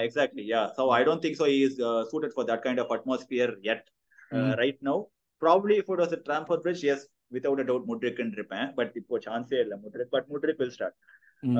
I 0.98 1.04
don't 1.08 1.22
think 1.26 1.36
so. 1.40 1.46
He 1.46 1.60
is 1.64 1.76
uh, 1.80 2.04
suited 2.10 2.32
for 2.38 2.44
that 2.50 2.62
kind 2.66 2.80
of 2.84 2.90
atmosphere 2.96 3.52
yet. 3.62 3.84
Uh, 4.32 4.40
Mm. 4.40 4.50
Right 4.62 4.80
now, 4.88 4.98
probably 5.42 5.76
if 5.82 5.88
it 5.94 6.00
was 6.04 6.12
a 6.18 6.20
Tramport 6.26 6.60
Bridge, 6.66 6.82
yes, 6.88 7.00
without 7.32 7.60
a 7.60 7.66
doubt, 7.70 7.84
Mudrik 7.92 8.18
and 8.24 8.34
Ripan. 8.40 8.66
But 8.80 8.90
இப்போ 9.02 9.20
chance 9.26 9.54
இல்ல 9.62 9.76
Mudrik. 9.84 10.10
But 10.16 10.26
Mudrik 10.34 10.58
will 10.64 10.74
start. 10.78 10.94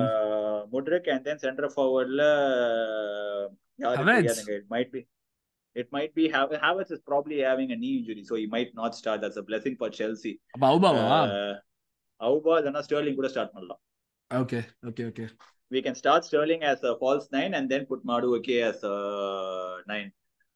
Uh, 0.04 0.58
Mudrik 0.74 1.06
and 1.14 1.24
then 1.28 1.38
center 1.44 1.68
forward 1.76 2.10
la 2.20 2.28
யாரு 3.78 3.98
Havertz. 4.00 4.18
தெரியாதுங்க. 4.18 4.54
It 4.60 4.68
might 4.74 4.90
be 4.94 5.02
it 5.76 5.88
might 5.96 6.12
be 6.18 6.26
Hav- 6.36 6.56
Havertz 6.66 6.92
is 6.96 7.02
probably 7.10 7.38
having 7.50 7.70
a 7.76 7.80
knee 7.82 7.94
injury, 8.00 8.24
so 8.30 8.36
he 8.42 8.46
might 8.56 8.72
not 8.82 8.94
start. 9.00 9.20
That's 9.24 9.40
a 9.44 9.46
blessing 9.50 9.76
for 9.82 9.90
Chelsea. 10.00 10.34
அப்ப 10.54 10.64
அவுபாவா 10.72 11.20
Uh, 11.40 11.54
Auba 12.20 12.54
இல்லைன்னா 12.60 12.82
Sterling 12.88 13.16
கூட 13.20 13.28
start 13.34 13.54
பண்ணலாம். 13.56 13.82
Okay 14.31 14.61
okay 14.89 15.05
okay 15.11 15.27
We 15.71 15.79
can 15.85 15.95
start 15.95 16.21
Sterling 16.27 16.61
as 16.71 16.79
a 16.83 16.93
false 16.99 17.25
nine 17.35 17.53
and 17.57 17.65
then 17.71 17.83
put 17.91 18.01
Madueke 18.09 18.57
as 18.67 18.77
a 18.83 18.97
nine. 19.91 20.09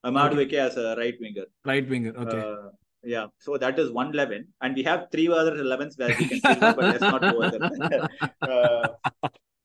Uh, 0.04 0.12
Madueke 0.18 0.58
as 0.66 0.76
a 0.78 0.96
right 1.00 1.18
winger. 1.24 1.48
Right 1.72 1.90
winger 1.94 2.20
okay 2.24 2.40
Uh, 2.50 2.68
Yeah, 3.04 3.28
so 3.44 3.58
that 3.64 3.76
is 3.82 3.90
one 4.00 4.10
eleven, 4.16 4.42
and 4.64 4.72
we 4.78 4.84
have 4.88 5.02
three 5.12 5.28
other 5.40 5.54
elevens 5.64 5.94
where 6.00 6.10
we 6.20 6.26
can 6.30 6.40
still 6.42 6.58
go, 6.64 6.70
but 6.78 6.86
let's 6.86 7.06
not 7.14 7.22
go 7.28 7.44
there. 7.54 8.02
uh, 8.50 8.88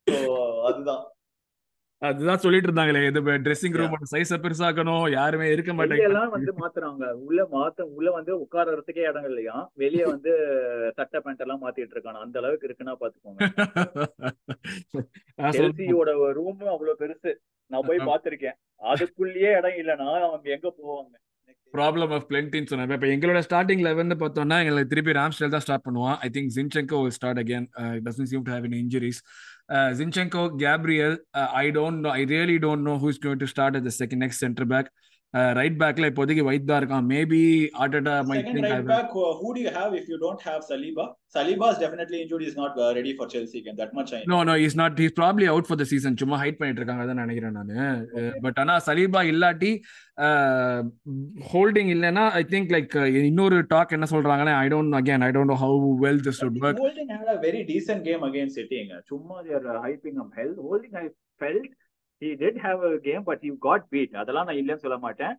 so 0.07 0.19
அதுதான் 0.69 1.03
அதுதான் 2.02 2.42
சொல்லிட்டு 2.44 2.68
இருந்தாங்களே 2.70 3.00
இது 3.08 3.22
dressing. 3.46 3.76
Room 3.80 3.96
சைஸ 4.12 4.38
பெருசாக்கணும் 4.44 5.06
யாருமே 5.16 5.48
இருக்க 5.54 5.72
மாட்டாங்க. 5.74 6.22
வந்து 6.36 6.52
மாத்துறாங்க. 6.62 7.06
உள்ள 7.28 7.42
மாத்த 7.56 7.88
உள்ள 7.98 8.10
வந்து 8.18 8.34
உட்கார்றதுக்கே 8.44 9.04
இடம் 9.12 9.28
இல்லையா? 9.32 9.56
வெளிய 9.82 10.04
வந்து 10.14 10.34
சட்டை 11.00 11.20
பேண்ட் 11.26 11.44
எல்லாம் 11.46 11.64
மாத்திட்டு 11.66 11.96
இருக்காங்க. 11.98 12.22
அந்த 12.26 12.40
அளவுக்கு 12.42 12.68
இருக்குன்னா 12.70 12.96
பாத்துக்கோங்க. 13.02 13.42
செல்சியோட 15.58 16.10
ரூம் 16.40 16.64
அவ்வளவு 16.76 17.00
பெருசு. 17.04 17.34
நான் 17.72 17.88
போய் 17.90 18.00
ஆமா. 18.04 18.10
பார்த்திருக்கேன் 18.12 18.58
அதுக்குள்ளேயே 18.82 19.52
இடம் 19.60 19.80
இல்லைன்னா 19.82 20.10
அவங்க 20.28 20.48
எங்க 20.58 20.68
போவாங்க? 20.80 21.16
ப்ராப்ளம் 21.74 22.12
ஆஃப் 22.16 22.28
பிளென்டின்னு 22.30 22.70
சொன்னேன். 22.70 22.96
இப்போ 22.98 23.10
எங்களோட 23.16 23.40
ஸ்டார்டிங் 23.48 23.84
லெவன் 23.88 24.14
பார்த்தோம்னா 24.22 24.58
எங்களுக்கு 24.64 24.92
திருப்பி 24.94 25.20
ராம்ஸ்டேல் 25.20 25.56
தான் 25.56 25.64
ஸ்டார்ட் 25.66 25.88
பண்ணுவான். 25.88 26.18
I 26.26 26.30
think 26.36 26.52
Zinchenko 26.56 27.00
start 27.18 27.42
again 27.44 27.68
doesn't 28.06 28.30
seem 28.32 28.46
to 28.48 28.54
have 28.56 28.68
any 28.70 28.80
injuries. 28.86 29.20
Uh, 29.70 29.92
Zinchenko, 29.94 30.58
Gabriel, 30.58 31.18
uh, 31.34 31.48
I 31.54 31.70
don't 31.70 32.02
know. 32.02 32.10
I 32.10 32.22
really 32.22 32.60
don't 32.60 32.84
know 32.84 32.98
who's 32.98 33.18
going 33.18 33.40
to 33.40 33.48
start 33.48 33.76
as 33.76 33.84
the 33.84 33.92
second 33.92 34.20
next 34.20 34.40
center 34.40 34.66
back. 34.66 34.88
Uh, 35.34 35.52
right 35.56 35.76
backல 35.82 36.08
இப்போதைக்கு 36.10 36.44
White 36.48 36.64
தான் 36.70 36.80
இருக்கான் 36.82 37.08
maybe 37.12 37.42
Arteta 37.82 38.14
might 38.30 38.48
think 38.54 38.70
I 38.70 38.78
uh, 38.78 39.34
who 39.40 39.50
do 39.56 39.60
you 39.66 39.74
have 39.76 39.92
if 40.00 40.06
you 40.12 40.18
don't 40.24 40.42
have 40.48 40.62
Saliba? 40.70 41.04
Saliba 41.36 41.68
is 41.74 41.78
definitely 41.84 42.20
injured. 42.24 42.42
He's 42.46 42.56
not 42.62 42.74
uh, 42.76 42.88
ready 42.98 43.12
for 43.20 43.26
Chelsea 43.34 43.60
again. 43.62 43.76
That 43.82 43.92
much 43.98 44.12
I 44.14 44.22
know. 44.22 44.30
No 44.32 44.40
no 44.50 44.56
is 44.66 44.78
not 44.82 44.98
he's 45.02 45.14
probably 45.20 45.46
out 45.52 45.68
for 45.68 45.80
the 45.82 45.86
season 45.92 46.16
சும்மா 46.22 46.38
hide 46.44 46.58
பண்ணிட்டு 46.60 46.82
இருக்காங்க 46.82 47.06
தான் 47.10 47.22
நினைக்கிறேன் 47.24 47.60
நான் 47.60 48.40
but 48.46 48.62
ஆனா 48.64 48.78
Saliba 48.88 49.22
இல்லாட்டி 49.34 49.72
Holding 51.52 51.92
இல்லைன்னா 51.96 52.24
I 52.40 52.44
think 52.54 52.74
like 52.78 52.96
இன்னொரு 53.30 53.60
டாக் 53.76 53.96
என்ன 53.98 54.10
சொல்றாங்கன்னா 54.16 54.56
I 54.64 54.68
don't 54.74 54.98
again 55.02 55.26
I 55.28 55.32
don't 55.38 55.54
know 55.54 55.60
how 55.66 55.92
well 56.06 56.24
this 56.30 56.42
would 56.46 56.60
work 56.66 56.80
Holding 56.86 57.12
had 57.18 57.30
a 57.36 57.40
very 57.46 57.62
decent 57.74 58.02
game 58.10 58.26
against 58.32 58.56
City. 58.62 58.82
Chumma 59.12 59.38
they 59.46 59.56
are 59.60 59.68
uh, 59.76 59.78
hyping 59.86 60.18
him 60.22 60.32
hell. 60.40 60.54
Holding 60.70 60.96
I 61.04 61.08
felt 61.42 61.70
he 62.22 62.30
did 62.44 62.56
have 62.66 62.80
a 62.92 62.98
game, 63.08 63.24
but 63.30 63.40
he 63.46 63.52
got 63.68 63.84
beat. 63.94 64.12
அதெல்லாம் 64.22 64.48
நான் 64.50 64.60
இல்லைன்னு 64.62 64.84
சொல்ல 64.86 64.98
மாட்டேன். 65.06 65.36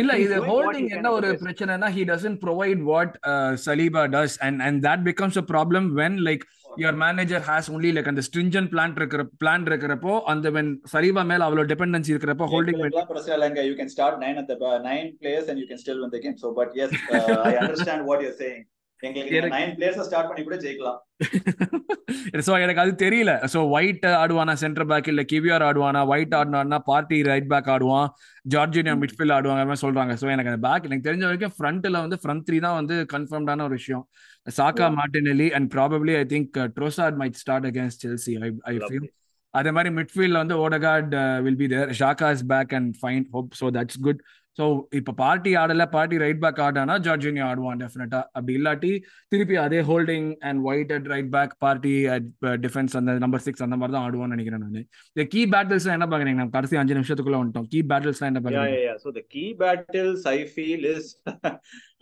இல்ல 0.00 0.12
he's 0.18 0.24
இது 0.24 0.36
holding 0.50 0.90
என்ன 0.96 1.08
ஒரு. 1.16 1.30
பிரச்சனைனா 1.44 1.88
he 1.96 2.02
doesn't 2.12 2.38
provide 2.44 2.80
what 2.90 3.10
uh, 3.32 3.50
Saliba 3.64 4.02
does 4.16 4.34
and 4.46 4.62
and 4.66 4.76
that 4.86 5.00
becomes 5.10 5.36
a 5.42 5.46
problem 5.54 5.84
when 6.00 6.14
like 6.28 6.44
your 6.82 6.92
manager 7.02 7.40
has 7.48 7.64
only 7.74 7.90
like 7.96 8.08
அந்த 8.12 8.22
stringent 8.28 8.68
plan 8.74 8.92
இருக்கிற 9.00 9.24
plan 9.42 9.60
இருக்கிறப்போ 9.70 10.14
அந்த 10.32 10.50
when 10.56 10.68
Saliba 10.92 11.24
மேல 11.30 11.44
அவ்வளவு 11.48 11.70
dependency 11.74 12.12
இருக்கிறப்போ 12.14 12.46
holding 12.54 12.76
எங்களுக்கெல்லாம் 12.76 13.10
பிரச்சனை 13.12 13.34
இல்லைங்க. 13.38 13.62
You 13.70 13.76
can 13.82 13.90
start 13.96 14.16
nine 14.24 14.38
at 14.42 14.48
the 14.52 14.58
ba- 14.62 14.80
nine 14.90 15.08
players 15.22 15.48
and 15.50 15.58
you 15.62 15.68
can 15.72 15.80
still 15.84 16.00
win 16.04 16.12
the 16.16 16.22
game. 16.26 16.36
So, 16.44 16.50
but 16.60 16.70
yes, 16.80 16.92
uh, 17.18 17.36
I 17.50 17.56
understand 17.64 18.02
what 18.10 18.20
you're 18.24 18.38
saying. 18.44 18.62
எங்களுக்கு 19.04 19.24
நீங்க 19.26 19.40
எனக்கு- 19.40 19.58
nine 19.58 19.72
players 19.76 19.98
ஸ்டார்ட் 20.06 20.28
பண்ணி 20.30 20.42
கூட 20.44 20.56
ஜெயிக்கலாம். 20.62 20.98
சோ 22.46 22.52
எனக்கு 22.60 22.82
அது 22.82 22.92
தெரியல 23.02 23.32
சோ 23.52 23.58
ஒயிட் 23.70 24.06
ஆடுவானா 24.18 24.54
சென்டர் 24.62 24.88
பேக் 24.90 25.08
இல்ல 25.12 25.22
கிவிஆர் 25.30 25.64
ஆடுவானா 25.66 26.00
ஒயிட் 26.10 26.34
ஆடுனான்னா 26.38 26.78
பார்ட்டி 26.88 27.18
ரைட் 27.28 27.50
பேக் 27.52 27.70
ஆடுவான் 27.74 28.08
ஜார்ஜினியா. 28.46 28.94
மிட்ஃபீல்ட் 29.02 29.34
ஆடுவாங்க 29.36 29.76
சொல்றாங்க 29.82 30.14
சோ 30.20 30.28
எனக்கு 30.34 30.52
அந்த 30.52 30.62
பேக் 30.66 30.86
எனக்கு 30.88 31.06
தெரிஞ்ச 31.08 31.24
வரைக்கும் 31.24 31.54
ஃப்ரண்ட்ல 31.56 32.00
வந்து 32.04 32.18
ஃப்ரண்ட் 32.22 32.46
த்ரீ 32.46 32.58
தான் 32.60 32.78
வந்து 32.80 32.96
கன்ஃபர்ம்டான 33.14 33.66
ஒரு 33.68 33.76
விஷயம் 33.80 34.04
Saka 34.46 34.84
Yeah. 34.84 34.96
Martinelli 34.96 35.48
and 35.56 35.68
probably 35.74 36.14
I 36.16 36.24
think 36.32 36.56
Trossard 36.74 37.18
might 37.20 37.38
start 37.42 37.68
against 37.68 38.02
Chelsea 38.06 38.34
I 38.40 38.48
I 38.64 38.74
feel 38.78 38.96
Lovely. 38.96 39.12
அதே 39.54 39.70
மாதிரி 39.70 39.90
மிட்ஃபீல்ட்ல 39.96 40.40
வந்து 40.40 40.56
ஓடகார்ட் 40.62 41.12
will 41.42 41.58
be 41.58 41.66
there 41.68 41.90
Saka 41.98 42.28
is 42.32 42.46
back 42.48 42.72
and 42.74 42.90
fine 43.00 43.26
hope 43.34 43.50
so 43.60 43.66
that's 43.76 44.00
good 44.06 44.20
so 44.58 44.64
இப்போ 44.98 45.12
Partey 45.22 45.52
ஆடல 45.60 45.84
Partey 45.94 46.16
right 46.22 46.40
back 46.44 46.60
ஆடானா 46.66 46.94
ஜார்ஜினியா 47.06 47.46
ஆடுவான் 47.50 47.80
டெஃபினட்டா 47.82 48.20
அப்படி 48.36 48.52
இல்லாட்டி 48.58 48.92
திருப்பி 49.32 49.56
அதே 49.64 49.80
Holding 49.90 50.28
and 50.48 50.60
White 50.70 50.92
at 50.96 51.08
right 51.14 51.30
back 51.36 51.54
Partey 51.64 51.94
at 52.14 52.28
defence 52.66 52.94
அந்த 53.00 53.18
நம்பர் 53.24 53.44
சிக்ஸ் 53.46 53.64
அந்த 53.66 53.78
மாதிரி 53.80 53.94
தான் 53.96 54.06
ஆடுவான்னு 54.08 54.36
நினைக்கிறேன் 54.36 54.64
நான் 54.64 54.78
இந்த 55.16 55.26
கீ 55.34 55.42
பேட்டில்ஸ் 55.54 55.90
என்ன 55.96 56.08
பாக்குறீங்க 56.14 56.42
நம்ம 56.42 56.56
கடைசி 56.58 56.80
அஞ்சு 56.82 56.98
நிமிஷத்துக்குள்ள 57.00 57.40
வந்துட்டோம் 57.42 57.68
கீ 57.74 57.82
பேட்டில்ஸ் 57.92 58.24
என்ன 58.30 58.42
பாக்குறீங்க 58.44 58.72
yeah, 58.74 58.82
yeah. 58.88 58.98
So 59.04 59.10
the 59.10 59.24
key 59.34 59.48
battles 59.62 60.20
I 60.36 60.40
feel 60.56 60.82
is, 60.94 61.06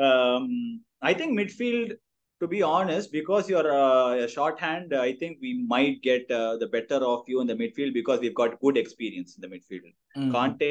um, 0.08 0.46
I 1.10 1.14
think 1.20 1.32
midfield. 1.42 1.90
To 2.40 2.48
be 2.48 2.60
honest, 2.68 3.08
because 3.12 3.48
you're 3.50 3.68
uh, 3.72 4.24
a 4.24 4.28
shorthand, 4.28 4.88
I 5.00 5.12
think 5.12 5.34
we 5.40 5.50
might 5.72 5.98
get 6.02 6.24
uh, 6.32 6.56
the 6.56 6.68
better 6.68 6.98
of 7.10 7.20
you 7.30 7.36
in 7.42 7.46
the 7.46 7.54
midfield 7.54 7.92
because 7.94 8.18
we've 8.18 8.34
got 8.34 8.58
good 8.64 8.76
experience 8.76 9.30
in 9.36 9.40
the 9.44 9.50
midfield. 9.52 9.84
ம். 10.16 10.30
Kante, 10.34 10.70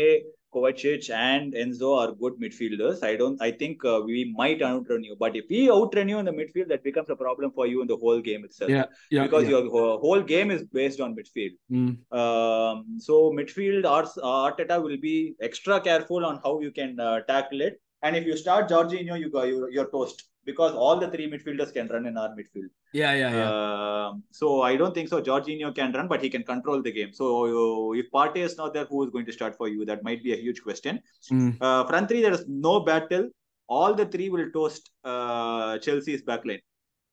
Kovacic, 0.53 1.09
and 1.09 1.53
Enzo 1.53 1.97
are 1.97 2.11
good 2.11 2.39
midfielders. 2.39 3.03
I 3.03 3.15
don't. 3.15 3.41
I 3.41 3.51
think 3.51 3.85
uh, 3.85 4.01
we 4.05 4.33
might 4.37 4.61
outrun 4.61 5.03
you, 5.03 5.15
but 5.19 5.35
if 5.35 5.45
we 5.49 5.69
outrun 5.69 6.09
you 6.09 6.19
in 6.19 6.25
the 6.25 6.31
midfield, 6.31 6.67
that 6.69 6.83
becomes 6.83 7.09
a 7.09 7.15
problem 7.15 7.51
for 7.51 7.67
you 7.67 7.81
in 7.81 7.87
the 7.87 7.97
whole 7.97 8.21
game 8.21 8.43
itself. 8.45 8.69
Yeah, 8.69 8.85
yeah, 9.09 9.23
because 9.23 9.43
yeah. 9.43 9.49
your 9.49 9.99
whole- 9.99 10.21
game 10.21 10.51
is 10.51 10.63
based 10.79 10.99
on 11.01 11.15
midfield. 11.19 11.55
ம். 11.81 11.93
Um, 12.21 12.99
so 12.99 13.31
midfield, 13.37 13.85
Ars- 13.85 14.19
Arteta 14.23 14.81
will 14.83 14.97
be 14.97 15.35
extra 15.41 15.79
careful 15.81 16.25
on 16.25 16.39
how 16.43 16.59
you 16.59 16.71
can 16.71 16.99
uh, 16.99 17.21
tackle 17.21 17.61
it. 17.61 17.81
And 18.03 18.15
if 18.15 18.25
you 18.25 18.35
start 18.37 18.69
Jorginho, 18.69 19.19
you 19.19 19.29
go, 19.29 19.43
you, 19.43 19.67
you're 19.71 19.89
toast 19.95 20.30
because 20.45 20.73
all 20.73 20.99
the 20.99 21.09
three 21.09 21.29
midfielders 21.31 21.71
can 21.73 21.87
run 21.87 22.05
in 22.05 22.17
our 22.17 22.29
midfield. 22.29 22.69
Yeah, 22.93 23.13
yeah, 23.13 23.31
yeah. 23.39 23.49
Um, 23.49 24.23
so 24.31 24.61
I 24.61 24.75
don't 24.75 24.93
think 24.93 25.09
so. 25.09 25.21
Jorginho 25.21 25.73
can 25.75 25.91
run, 25.93 26.07
but 26.07 26.21
he 26.21 26.29
can 26.29 26.43
control 26.43 26.81
the 26.81 26.91
game. 26.91 27.11
So 27.13 27.25
uh, 27.45 27.91
if 27.93 28.07
Partey 28.11 28.37
is 28.37 28.57
not 28.57 28.73
there, 28.73 28.85
who 28.85 29.03
is 29.03 29.11
going 29.11 29.25
to 29.25 29.33
start 29.33 29.55
for 29.55 29.67
you? 29.67 29.85
That 29.85 30.03
might 30.03 30.23
be 30.23 30.33
a 30.33 30.39
huge 30.45 30.61
question. 30.67 30.99
ம். 31.37 31.51
Uh, 31.67 31.83
front 31.91 32.07
three, 32.09 32.21
there 32.21 32.33
is 32.39 32.45
no 32.47 32.79
battle. 32.89 33.27
All 33.67 33.93
the 33.93 34.05
three 34.05 34.29
will 34.29 34.49
toast 34.55 34.89
uh, 35.11 35.77
Chelsea's 35.85 36.23
backline 36.31 36.63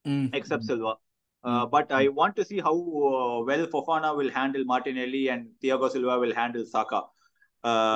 ம். 0.04 0.24
except 0.40 0.64
Silva. 0.70 0.94
Uh, 1.44 1.64
Mm. 1.64 1.70
but 1.74 1.92
I 1.98 2.08
want 2.18 2.32
to 2.38 2.44
see 2.48 2.58
how 2.66 2.72
uh, 3.08 3.36
well 3.48 3.64
Fofana 3.74 4.08
will 4.20 4.30
handle 4.38 4.64
Martinelli 4.70 5.20
and 5.32 5.42
Thiago 5.62 5.88
Silva 5.94 6.18
will 6.22 6.34
handle 6.38 6.64
Saka. 6.72 7.00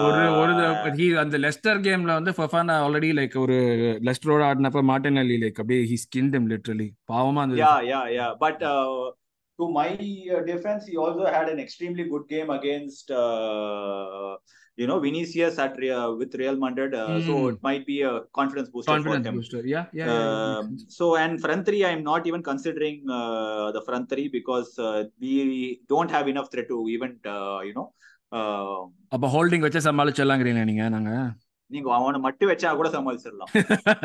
ஒரு 0.06 0.22
ஒரு 0.42 0.54
Uh, 0.66 0.92
he 0.98 1.06
அந்த 1.22 1.38
Lester 1.46 1.80
கேம்ல 1.86 2.12
வந்து 2.20 2.32
ஃபஃபானா 2.38 2.76
already 2.84 3.10
like 3.20 3.36
ஒரு 3.44 3.58
லெஸ்டரோட 4.08 4.44
ஆடினப்ப 4.50 4.82
Martinelli 4.92 5.38
like 5.44 5.58
அப்படியே 5.62 5.82
he 5.90 5.98
skilled 6.04 6.36
him 6.38 6.46
literally 6.52 6.88
பாவமா 7.12 7.42
இருந்தது 7.44 7.62
yeah, 7.64 7.80
yeah, 7.92 8.06
yeah. 8.18 8.32
But 8.44 8.60
uh, 8.74 8.94
to 9.60 9.66
my 9.80 9.90
uh, 10.36 10.42
defense, 10.52 10.84
he 10.92 10.96
also 11.04 11.26
had 11.36 11.48
an 11.54 11.60
extremely 11.66 12.06
good 12.14 12.26
game 12.34 12.50
against, 12.58 13.08
uh, 13.24 14.32
you 14.78 14.88
know, 14.90 14.98
Vinicius 15.06 15.56
at 15.66 15.76
Real, 15.84 16.12
with 16.20 16.34
Real 16.42 16.58
Madrid. 16.66 16.92
Uh, 17.04 17.18
So 17.28 17.34
Mm. 17.36 17.48
it 17.52 17.60
might 17.68 17.86
be 17.92 17.98
a 18.12 18.16
confidence 18.40 18.70
booster 18.74 18.92
confidence 18.92 19.28
for 19.28 19.32
him. 19.32 19.40
Booster 19.40 19.68
yeah 19.74 19.82
yeah 20.00 20.08
Um, 20.16 20.68
so 20.98 21.08
and 21.24 21.42
front 21.46 21.64
three, 21.70 21.84
I'm 21.90 22.04
not 22.12 22.24
even 22.32 22.44
considering 22.52 23.00
uh, 23.20 23.68
the 23.78 23.84
front 23.90 24.08
three 24.14 24.28
because 24.40 24.72
uh, 24.90 25.00
we 25.26 25.34
don't 25.94 26.14
have 26.18 26.30
enough 26.36 26.50
threat 26.54 26.70
to 26.74 26.80
even 26.98 27.14
uh, 27.36 27.60
you 27.70 27.76
know. 27.80 27.88
அப்ப 29.15 29.27
Holding 29.35 29.65
வச்சு 29.67 29.87
சமாளிச்சிடலாங்கிறீங்க 29.87 30.63
நீங்க 30.71 30.85
நாங்க? 30.95 31.13
நீங்க 31.71 31.89
அவனை 31.97 32.19
மட்டும் 32.25 32.51
வச்சா 32.51 32.71
கூட 32.79 32.89
சமாளிச்சிடலாம். 32.95 33.51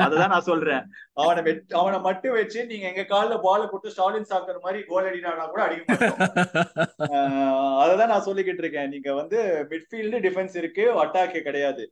அதுதான் 0.04 0.32
நான் 0.34 0.48
சொல்றேன். 0.50 0.84
அவனை 1.22 1.42
அவனை 1.80 1.98
மட்டும் 2.08 2.36
வச்சு 2.38 2.60
நீங்க 2.70 2.86
எங்க 2.92 3.04
கால்ல 3.12 3.38
பால் 3.46 3.70
போட்டு 3.72 3.94
ஸ்டாலின் 3.94 4.30
சாக்கர் 4.32 4.64
மாதிரி 4.66 4.80
கோல் 4.92 5.08
அடினானா 5.10 5.46
கூட 5.54 5.62
அடிக்க 5.66 5.88
அததான் 7.84 8.12
நான் 8.14 8.28
சொல்லிக்கிட்டு 8.30 8.64
இருக்கேன். 8.64 8.92
நீங்க 8.94 9.10
வந்து 9.22 9.40
மிட்ஃபீல்டு 9.72 10.20
டிஃபென்ஸ் 10.28 10.56
இருக்கு 10.62 10.86
அட்டாக் 11.04 11.38
கிடையாது. 11.50 11.86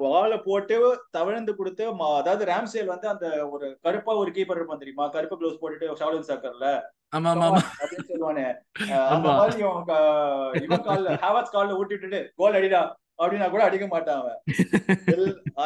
பால 0.00 0.32
போட்டு 0.46 0.76
தவிழ்ந்து 1.16 1.52
கொடுத்து 1.58 1.84
அதாவது 2.20 2.44
ராம்சேல் 2.50 2.92
வந்து 2.92 3.06
அந்த 3.12 3.26
ஒரு 3.54 3.66
கருப்பா 3.86 4.12
ஒரு 4.22 4.30
கீப்பர் 4.36 4.58
இருப்பான் 4.58 4.82
தெரியுமா? 4.82 5.06
கருப்பு 5.16 5.38
க்ளோஸ் 5.40 5.60
போட்டுட்டு 5.62 5.98
ஷாலின் 6.02 6.28
சாக்கர்ல 6.30 6.68
ஆமா 7.14 7.30
ஆமா 7.32 7.46
ஆமா. 7.48 7.60
அப்படின்னு 7.80 8.08
சொல்லுவானே. 8.08 8.44
ஆஹ் 8.82 9.06
அந்த 9.06 9.28
ஆமா. 9.28 9.36
மாதிரி 9.36 9.58
இவன் 9.58 9.84
க- 9.84 10.60
இவன் 10.62 10.84
கால்ல 10.84 11.16
ஹேவர்ஸ் 11.16 11.52
கால்ல 11.52 11.72
ஊட்டி 11.72 11.94
விட்டுட்டு 11.94 12.32
கோல் 12.36 12.54
அடிடா 12.54 12.82
அப்படின்னா 13.18 13.50
கூட 13.50 13.62
அடிக்க 13.64 13.86
மாட்டான் 13.86 14.20
அவன். 14.20 14.38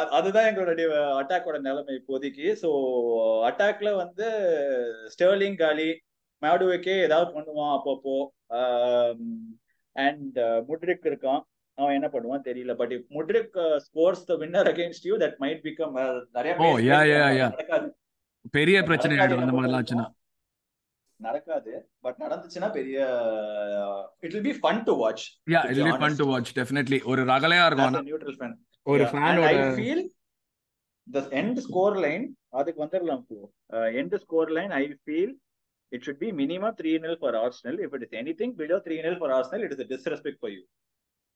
அதுதான் 0.09 0.45
எங்களோட 0.45 0.81
அட்டாக்கோட 1.19 1.59
நிலைமை 1.59 1.93
இப்போதைக்கு. 1.95 2.51
சோ 2.61 2.69
அட்டாக்ல 3.43 3.95
வந்து 3.95 4.27
ஸ்டெர்லிங் 5.09 5.57
காலி 5.57 5.89
மேடுவேக்கே 6.41 7.01
ஏதாவது 7.01 7.31
பண்ணுவான் 7.31 7.73
அப்பப்போ. 7.77 8.17
அண்ட் 9.95 10.37
முட்ரிக் 10.67 11.07
இருக்கான். 11.07 11.41
அவன் 11.77 11.93
என்ன 11.93 12.07
பண்ணுவான் 12.07 12.45
தெரியல. 12.45 12.75
But 12.75 12.91
if 12.91 13.05
Mudryk 13.09 13.57
scores 13.79 14.23
the 14.25 14.33
winner 14.33 14.69
against 14.69 15.03
you 15.03 15.17
that 15.17 15.37
might 15.39 15.63
become 15.63 15.95
நிறைய 16.31 16.55
Oh, 16.59 17.91
பெரிய 18.51 18.83
பிரச்சனை 18.83 19.17
ஆயிடும் 19.17 19.41
அந்த 19.41 19.53
மாதிரிலாம் 19.53 19.79
ஆச்சுன்னா. 19.79 20.05
நடக்காது 21.27 21.73
பட் 22.05 22.19
நடந்துச்சுன்னா 22.23 22.69
பெரிய 22.77 22.97
it 24.25 24.33
will 24.35 24.47
be 24.49 24.55
fun 24.61 24.81
to 24.89 24.93
watch 25.03 25.23
yeah 25.53 25.61
it 25.71 25.81
be 25.87 25.93
fun. 26.01 26.17
To 26.21 26.27
watch 26.31 26.51
definitely 26.59 26.99
ஒரு 27.11 27.23
ரகலையா 27.33 27.65
இருக்கும் 27.69 27.97
neutral 28.11 28.35
fan 28.41 28.53
ஒரு 28.93 29.05
ஃபேனோட 29.11 29.47
I 29.53 29.75
feel 29.81 29.99
the 31.07 31.23
end 31.41 31.57
score 31.67 31.93
line 32.05 32.25
அதுக்கு 32.59 32.81
வந்துடலாம் 32.83 33.21
இப்போ 33.23 33.39
end 34.01 34.13
score 34.25 34.47
line 34.57 34.73
I 34.81 34.87
feel 35.07 35.29
it 35.91 36.01
should 36.05 36.19
be 36.23 36.29
minimum 36.41 36.71
3 36.79 36.97
nil 37.03 37.15
for 37.23 37.31
Arsenal 37.43 37.75
if 37.85 37.93
it 37.97 38.03
is 38.07 38.11
anything 38.21 38.51
below 38.61 38.77
3 38.81 38.97
nil 39.05 39.15
for 39.21 39.29
Arsenal 39.37 39.61
it 39.67 39.71
is 39.75 39.81
a 39.85 39.89
disrespect 39.93 40.37
for 40.43 40.51
you 40.55 40.63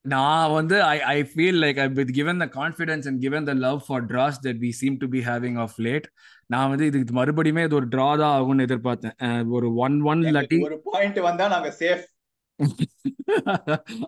நான் 0.06 0.52
வந்து 0.52 0.78
I 0.84 0.96
I 1.10 1.18
feel 1.24 1.60
like 1.64 1.78
I 1.80 1.86
with 1.90 2.12
given 2.12 2.42
the 2.44 2.46
confidence 2.54 3.06
and 3.08 3.20
given 3.22 3.46
the 3.46 3.54
love 3.60 3.80
for 3.88 4.04
draws 4.06 4.40
that 4.44 4.60
we 4.60 4.72
seem 4.80 4.98
to 4.98 5.08
be 5.08 5.20
having 5.22 5.58
of 5.58 5.76
late 5.80 6.08
நான் 6.46 6.70
வந்து 6.70 6.86
இதுக்கு 6.86 7.16
மறுபடியுமே 7.20 7.64
இது 7.64 7.76
ஒரு 7.76 7.88
draw 7.88 8.10
தான் 8.18 8.34
ஆகும்னு 8.40 8.66
எதிர்பார்த்தேன். 8.68 9.16
ஒரு 9.50 9.68
ஒன் 9.76 9.96
ஒன் 10.04 10.24
இல்லாட்டி 10.24 10.60
ஒரு 10.62 10.80
பாயிண்ட் 10.84 11.20
வந்தா 11.20 11.48
நாங்க 11.48 11.72
சேஃப் 11.80 12.04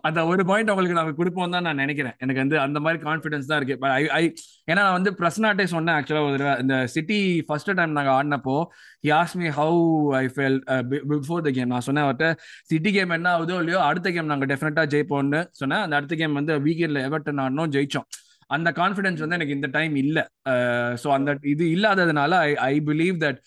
அந்த 0.08 0.20
ஒரு 0.30 0.42
பாயிண்ட் 0.48 0.70
உங்களுக்கு 0.72 0.98
நாங்க 0.98 1.12
கொடுப்போம் 1.18 1.54
தான் 1.54 1.66
நான் 1.66 1.80
நினைக்கிறேன். 1.82 2.16
எனக்கு 2.24 2.42
வந்து 2.42 2.56
அந்த 2.64 2.78
மாதிரி 2.84 2.98
கான்ஃபிடன்ஸ் 3.06 3.48
தான் 3.50 3.58
இருக்கு. 3.60 3.76
ஐ 4.00 4.04
ஐ 4.18 4.22
ஏன்னா 4.70 4.80
நான் 4.86 4.96
வந்து 4.98 5.12
பிரஸ்னாட்டே 5.20 5.66
சொன்னேன் 5.74 5.96
ஆக்சுவலா 5.98 6.22
ஒரு 6.28 6.46
இந்த 6.64 6.76
சிட்டி 6.94 7.18
ஃபர்ஸ்ட் 7.48 7.72
டைம் 7.80 7.96
நாங்க 7.98 8.12
ஆடினப்போ 8.18 8.56
he 9.06 9.10
as 9.20 9.34
me 9.40 9.48
how 9.58 9.80
I 10.20 10.24
felt 10.36 10.58
before 11.14 11.44
the 11.48 11.52
game 11.58 11.72
நான் 11.74 11.86
சொன்னேன் 11.88 12.06
அவர்கிட்ட 12.06 12.28
சிட்டி 12.72 12.92
கேம் 12.98 13.16
என்ன 13.18 13.30
ஆகுதோ 13.36 13.58
இல்லையோ 13.64 13.80
அடுத்த 13.88 14.12
கேம் 14.18 14.32
நாங்க 14.34 14.48
டெஃபினட்டா 14.52 14.84
ஜெயிப்போம்னு. 14.94 15.42
சொன்னேன். 15.62 15.84
அந்த 15.86 15.96
அடுத்த 16.00 16.16
கேம் 16.22 16.38
வந்து 16.40 16.54
வீக்கெண்ட்ல 16.68 17.02
எவர்டன் 17.10 17.42
ஆடணும் 17.46 17.74
ஜெயிச்சோம். 17.76 18.08
அந்த 18.54 18.68
கான்ஃபிடன்ஸ் 18.80 19.22
வந்து 19.22 19.36
எனக்கு 19.38 19.54
இந்த 19.58 19.68
டைம் 19.76 19.94
இல்ல. 20.02 20.18
Uh, 20.52 20.90
ஸோ 21.02 21.08
அந்த 21.16 21.30
இது 21.52 21.64
இல்லாததுனால 21.76 22.32
ஐ 22.48 22.50
ஐ 22.72 22.74
பிலீவ் 22.88 23.16
தட் 23.24 23.38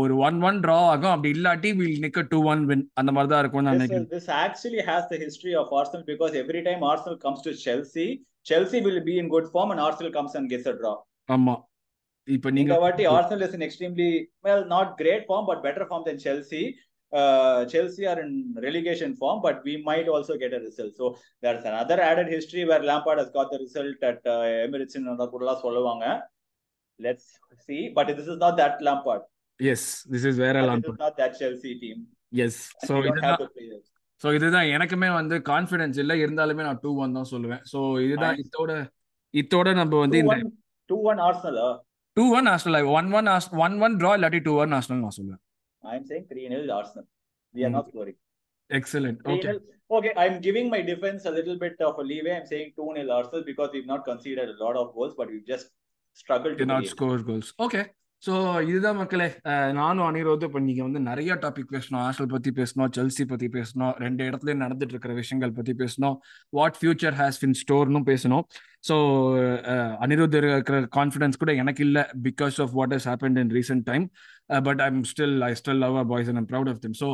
ஒரு 0.00 0.14
ஒன் 0.26 0.38
ஒன் 0.48 0.58
ட்ரா 0.64 0.76
ஆகும் 0.92 1.12
அப்படி 1.12 1.30
இல்லாட்டி 1.36 1.70
வில் 1.78 2.02
நிக்க 2.04 2.22
டூ 2.32 2.38
ஒன் 2.52 2.62
வின் 2.70 2.84
அந்த 3.00 3.10
மாதிரி 3.14 3.30
தான் 3.32 3.42
இருக்கும் 3.44 3.64
நான் 3.66 3.76
நினைக்கிறேன் 3.76 4.06
this 4.16 4.28
actually 4.44 4.82
has 4.90 5.02
the 5.12 5.18
history 5.24 5.54
of 5.62 5.72
Arsenal 5.80 6.04
because 6.12 6.34
every 6.42 6.62
time 6.68 6.80
Arsenal 6.92 7.16
comes 7.24 7.40
to 7.46 7.52
Chelsea, 7.64 8.08
Chelsea 8.50 8.80
will 8.86 9.00
be 9.10 9.16
in 9.22 9.28
good 9.34 9.48
form 9.54 9.70
and 9.72 9.80
Arsenal 9.88 10.12
comes 10.18 10.34
and 10.38 10.46
gets 10.54 10.68
a 10.72 10.76
draw. 10.80 10.94
ஆமா 11.28 11.54
இப்ப 12.28 12.50
நீங்க 12.58 12.74
வாட்டி 12.84 13.04
Arsenal 13.16 13.42
is 13.48 13.54
in 13.58 13.62
extremely 13.68 14.10
well, 14.46 14.62
not 14.76 14.88
great 15.02 15.22
form, 15.30 15.44
but 15.50 15.60
better 15.68 15.86
form 15.90 16.02
than 16.08 16.18
Chelsea. 16.26 16.64
Uh, 17.12 17.58
Chelsea 17.72 18.04
are 18.10 18.18
in 18.24 18.30
relegation 18.66 19.10
form, 19.16 19.38
but 19.46 19.56
we 19.68 19.74
might 19.88 20.06
also 20.08 20.34
get 20.42 20.52
a 20.58 20.60
result. 20.68 20.92
So 21.00 21.06
there's 21.42 21.64
another 21.72 21.98
added 22.00 22.28
history 22.36 22.62
where 22.70 22.82
Lampard 22.90 23.18
has 23.22 23.30
got 23.30 23.50
the 23.54 23.58
result 23.58 23.98
at 24.10 24.20
uh, 24.26 24.44
Emirates 24.66 24.96
in 25.00 25.04
சொல்லுவாங்க. 25.64 26.06
Let's 26.98 27.26
see, 27.66 27.82
but 27.96 28.06
this 28.18 28.28
is 28.28 28.38
not 28.38 28.56
that 28.62 28.80
Lampard. 28.88 29.22
Yes 29.72 29.86
this 30.12 30.26
is 30.30 30.38
வேற 30.44 30.54
This 30.54 30.64
is 30.64 30.70
Lampard 30.70 31.02
not 31.04 31.16
that 31.16 31.32
Chelsea 31.40 31.72
team. 31.82 31.98
Yes 32.44 32.60
And 32.72 32.86
so 32.88 32.92
we 32.96 33.06
don't 33.08 33.22
have 33.22 33.32
இதுதான் 33.32 33.40
the 33.44 33.50
players. 33.56 33.84
So 34.22 34.32
இதுதான் 34.38 34.68
எனக்குமே 34.74 35.08
வந்து 35.20 35.36
confidence 35.52 35.96
இல்லை 36.02 36.16
இருந்தாலுமே 36.24 36.64
நான் 36.68 36.80
two 36.84 36.90
one 37.04 37.16
தான் 37.18 37.30
சொல்லுவேன் 37.32 37.62
ஸோ 37.72 37.78
இதுதான் 38.06 38.36
Nice. 38.36 38.46
இதோட 38.46 38.72
இதோட 39.34 39.68
நம்ம 39.80 40.00
வந்து 40.04 40.18
Two 40.18 40.24
இந்த 40.24 40.34
one, 40.34 40.44
two 40.90 41.00
one 41.10 41.20
Arsenal. 41.28 41.58
Uh, 41.66 41.74
two 42.16 42.24
one 42.38 42.48
Arsenal 42.54 42.76
one 42.98 43.08
one 43.18 43.28
one 43.66 43.76
one 43.86 43.94
draw 44.00 44.12
இல்லாட்டி 44.18 44.40
டூ 44.48 44.54
ஒன் 44.64 44.74
ஆஸ்டல் 44.78 45.02
நான் 45.04 45.16
சொல்லுவேன் 45.18 45.42
I'm 45.84 46.02
saying 46.08 46.24
3 46.26 46.42
0 46.48 46.74
Arsenal. 46.78 47.06
We 47.54 47.62
are 47.62 47.70
Mm. 47.70 47.76
not 47.76 47.86
scoring. 47.92 48.18
Excellent 48.70 49.20
3 49.22 49.32
okay 49.34 49.52
0. 49.52 49.62
Okay, 49.90 50.12
I'm 50.22 50.36
giving 50.44 50.66
my 50.74 50.80
defense 50.82 51.22
a 51.30 51.34
little 51.38 51.56
bit 51.58 51.78
of 51.88 51.96
a 51.98 52.06
leeway. 52.10 52.34
I'm 52.36 52.46
saying 52.46 52.68
2 52.74 52.86
0 52.98 53.10
Arsenal 53.16 53.42
because 53.48 53.70
we've 53.74 53.90
not 53.90 54.02
conceded 54.04 54.46
a 54.46 54.58
lot 54.62 54.76
of 54.82 54.86
goals, 54.94 55.14
but 55.18 55.26
we've 55.32 55.46
just 55.46 55.66
struggled 56.16 56.56
to 56.60 56.66
not 56.70 56.80
create. 56.80 56.94
Score 56.94 57.24
goals 57.28 57.50
okay 57.64 57.82
so 58.26 58.32
இதுதான் 58.70 58.98
மக்களே 58.98 59.26
நானும் 59.78 60.04
அனிரோது 60.08 60.44
இப்போ 60.48 60.60
நீங்கள் 60.66 60.86
வந்து 60.86 61.00
நிறைய 61.08 61.32
topic 61.44 61.72
பேசணும். 61.76 62.02
ஆசல் 62.08 62.28
பற்றி 62.34 62.50
பேசணும் 62.58 62.90
செல்சி 62.96 63.24
பற்றி 63.32 63.46
பேசணும் 63.56 63.94
ரெண்டு 64.04 64.22
இடத்துலையும் 64.28 64.62
நடந்துட்டு 64.64 64.94
இருக்கிற 64.94 65.14
விஷயங்கள் 65.20 65.54
பற்றி 65.56 65.72
பேசணும். 65.80 66.16
வாட் 66.58 66.78
ஃபியூச்சர் 66.80 67.16
ஹேஸ் 67.20 67.40
பின் 67.42 67.56
ஸ்டோர்னும் 67.62 68.06
பேசணும். 68.10 68.44
ஸோ 68.88 68.96
அனிருத் 70.04 70.36
இருக்கிற 70.40 70.78
கான்ஃபிடன்ஸ் 70.98 71.40
கூட 71.42 71.52
எனக்கு 71.62 71.82
இல்லை 71.88 72.04
because 72.28 72.56
of 72.64 72.72
what 72.78 72.94
is 72.98 73.08
happen 73.10 73.40
in 73.42 73.52
recent 73.58 73.84
time 73.90 74.06
but 74.68 74.82
I'm 74.86 75.02
still 75.12 75.36
I 75.48 75.52
still 75.62 75.82
love 75.84 75.98
a 76.04 76.06
boys 76.12 76.30
and 76.32 76.42
I'm 76.42 76.48
proud 76.54 76.70
of 76.74 76.80
them 76.86 76.96
so 77.02 77.10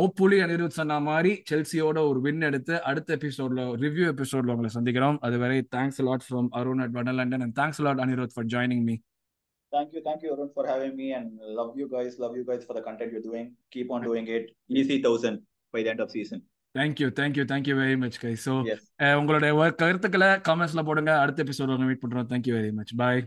hopefully 0.00 0.40
Anirudh 0.46 0.78
சொன்ன 0.80 1.00
மாதிரி 1.10 1.32
செல்சியோட 1.50 1.98
ஒரு 2.10 2.20
வின் 2.26 2.42
எடுத்து 2.50 2.74
அடுத்த 2.90 3.18
எபிசோட்ல 3.18 3.68
ரிவ்யூ 3.84 4.06
எபிசோட்ல 4.14 4.54
உங்களை 4.54 4.72
சந்திக்கிறோம். 4.78 5.18
அதுவரை 5.28 5.60
thanks 5.76 6.02
lot 6.08 6.26
from 6.28 6.50
Arun 6.60 6.82
at 6.86 6.96
wonder 6.98 7.22
and 7.24 7.56
thanks 7.60 7.82
lot 7.86 8.02
Anirudh 8.06 8.34
for 8.36 8.50
joining 8.56 8.84
me 8.90 8.96
Thank 9.72 9.88
you, 9.94 10.00
thank 10.04 10.20
you, 10.22 10.30
Arun, 10.34 10.50
for 10.54 10.64
having 10.66 10.94
me, 10.96 11.06
and 11.12 11.26
love 11.58 11.72
you 11.80 11.86
guys. 11.94 12.12
Love 12.18 12.34
you 12.38 12.44
guys 12.50 12.62
for 12.68 12.74
the 12.76 12.82
content 12.86 13.10
you're 13.12 13.26
doing. 13.30 13.48
Keep 13.74 13.90
on 13.90 14.02
doing 14.02 14.28
it. 14.36 14.46
Easy 14.80 14.96
thousand 15.06 15.36
by 15.74 15.82
the 15.82 15.90
end 15.94 16.02
of 16.04 16.10
season. 16.16 16.40
Thank you 16.74 17.08
thank you 17.18 17.44
thank you 17.52 17.74
very 17.80 17.96
much 18.02 18.18
guys. 18.44 18.54
உங்களுடைய 19.20 19.52
கருத்துக்களை 19.82 20.30
காமெண்ட்ஸ்ல 20.48 20.84
போடுங்க 20.88 21.12
அடுத்த 21.22 21.44
episode 21.46 21.84
meet 21.90 22.02
பண்றோம் 22.04 22.30
thank you 22.32 22.54
very 22.58 22.72
much 22.80 22.94
bye. 23.02 23.22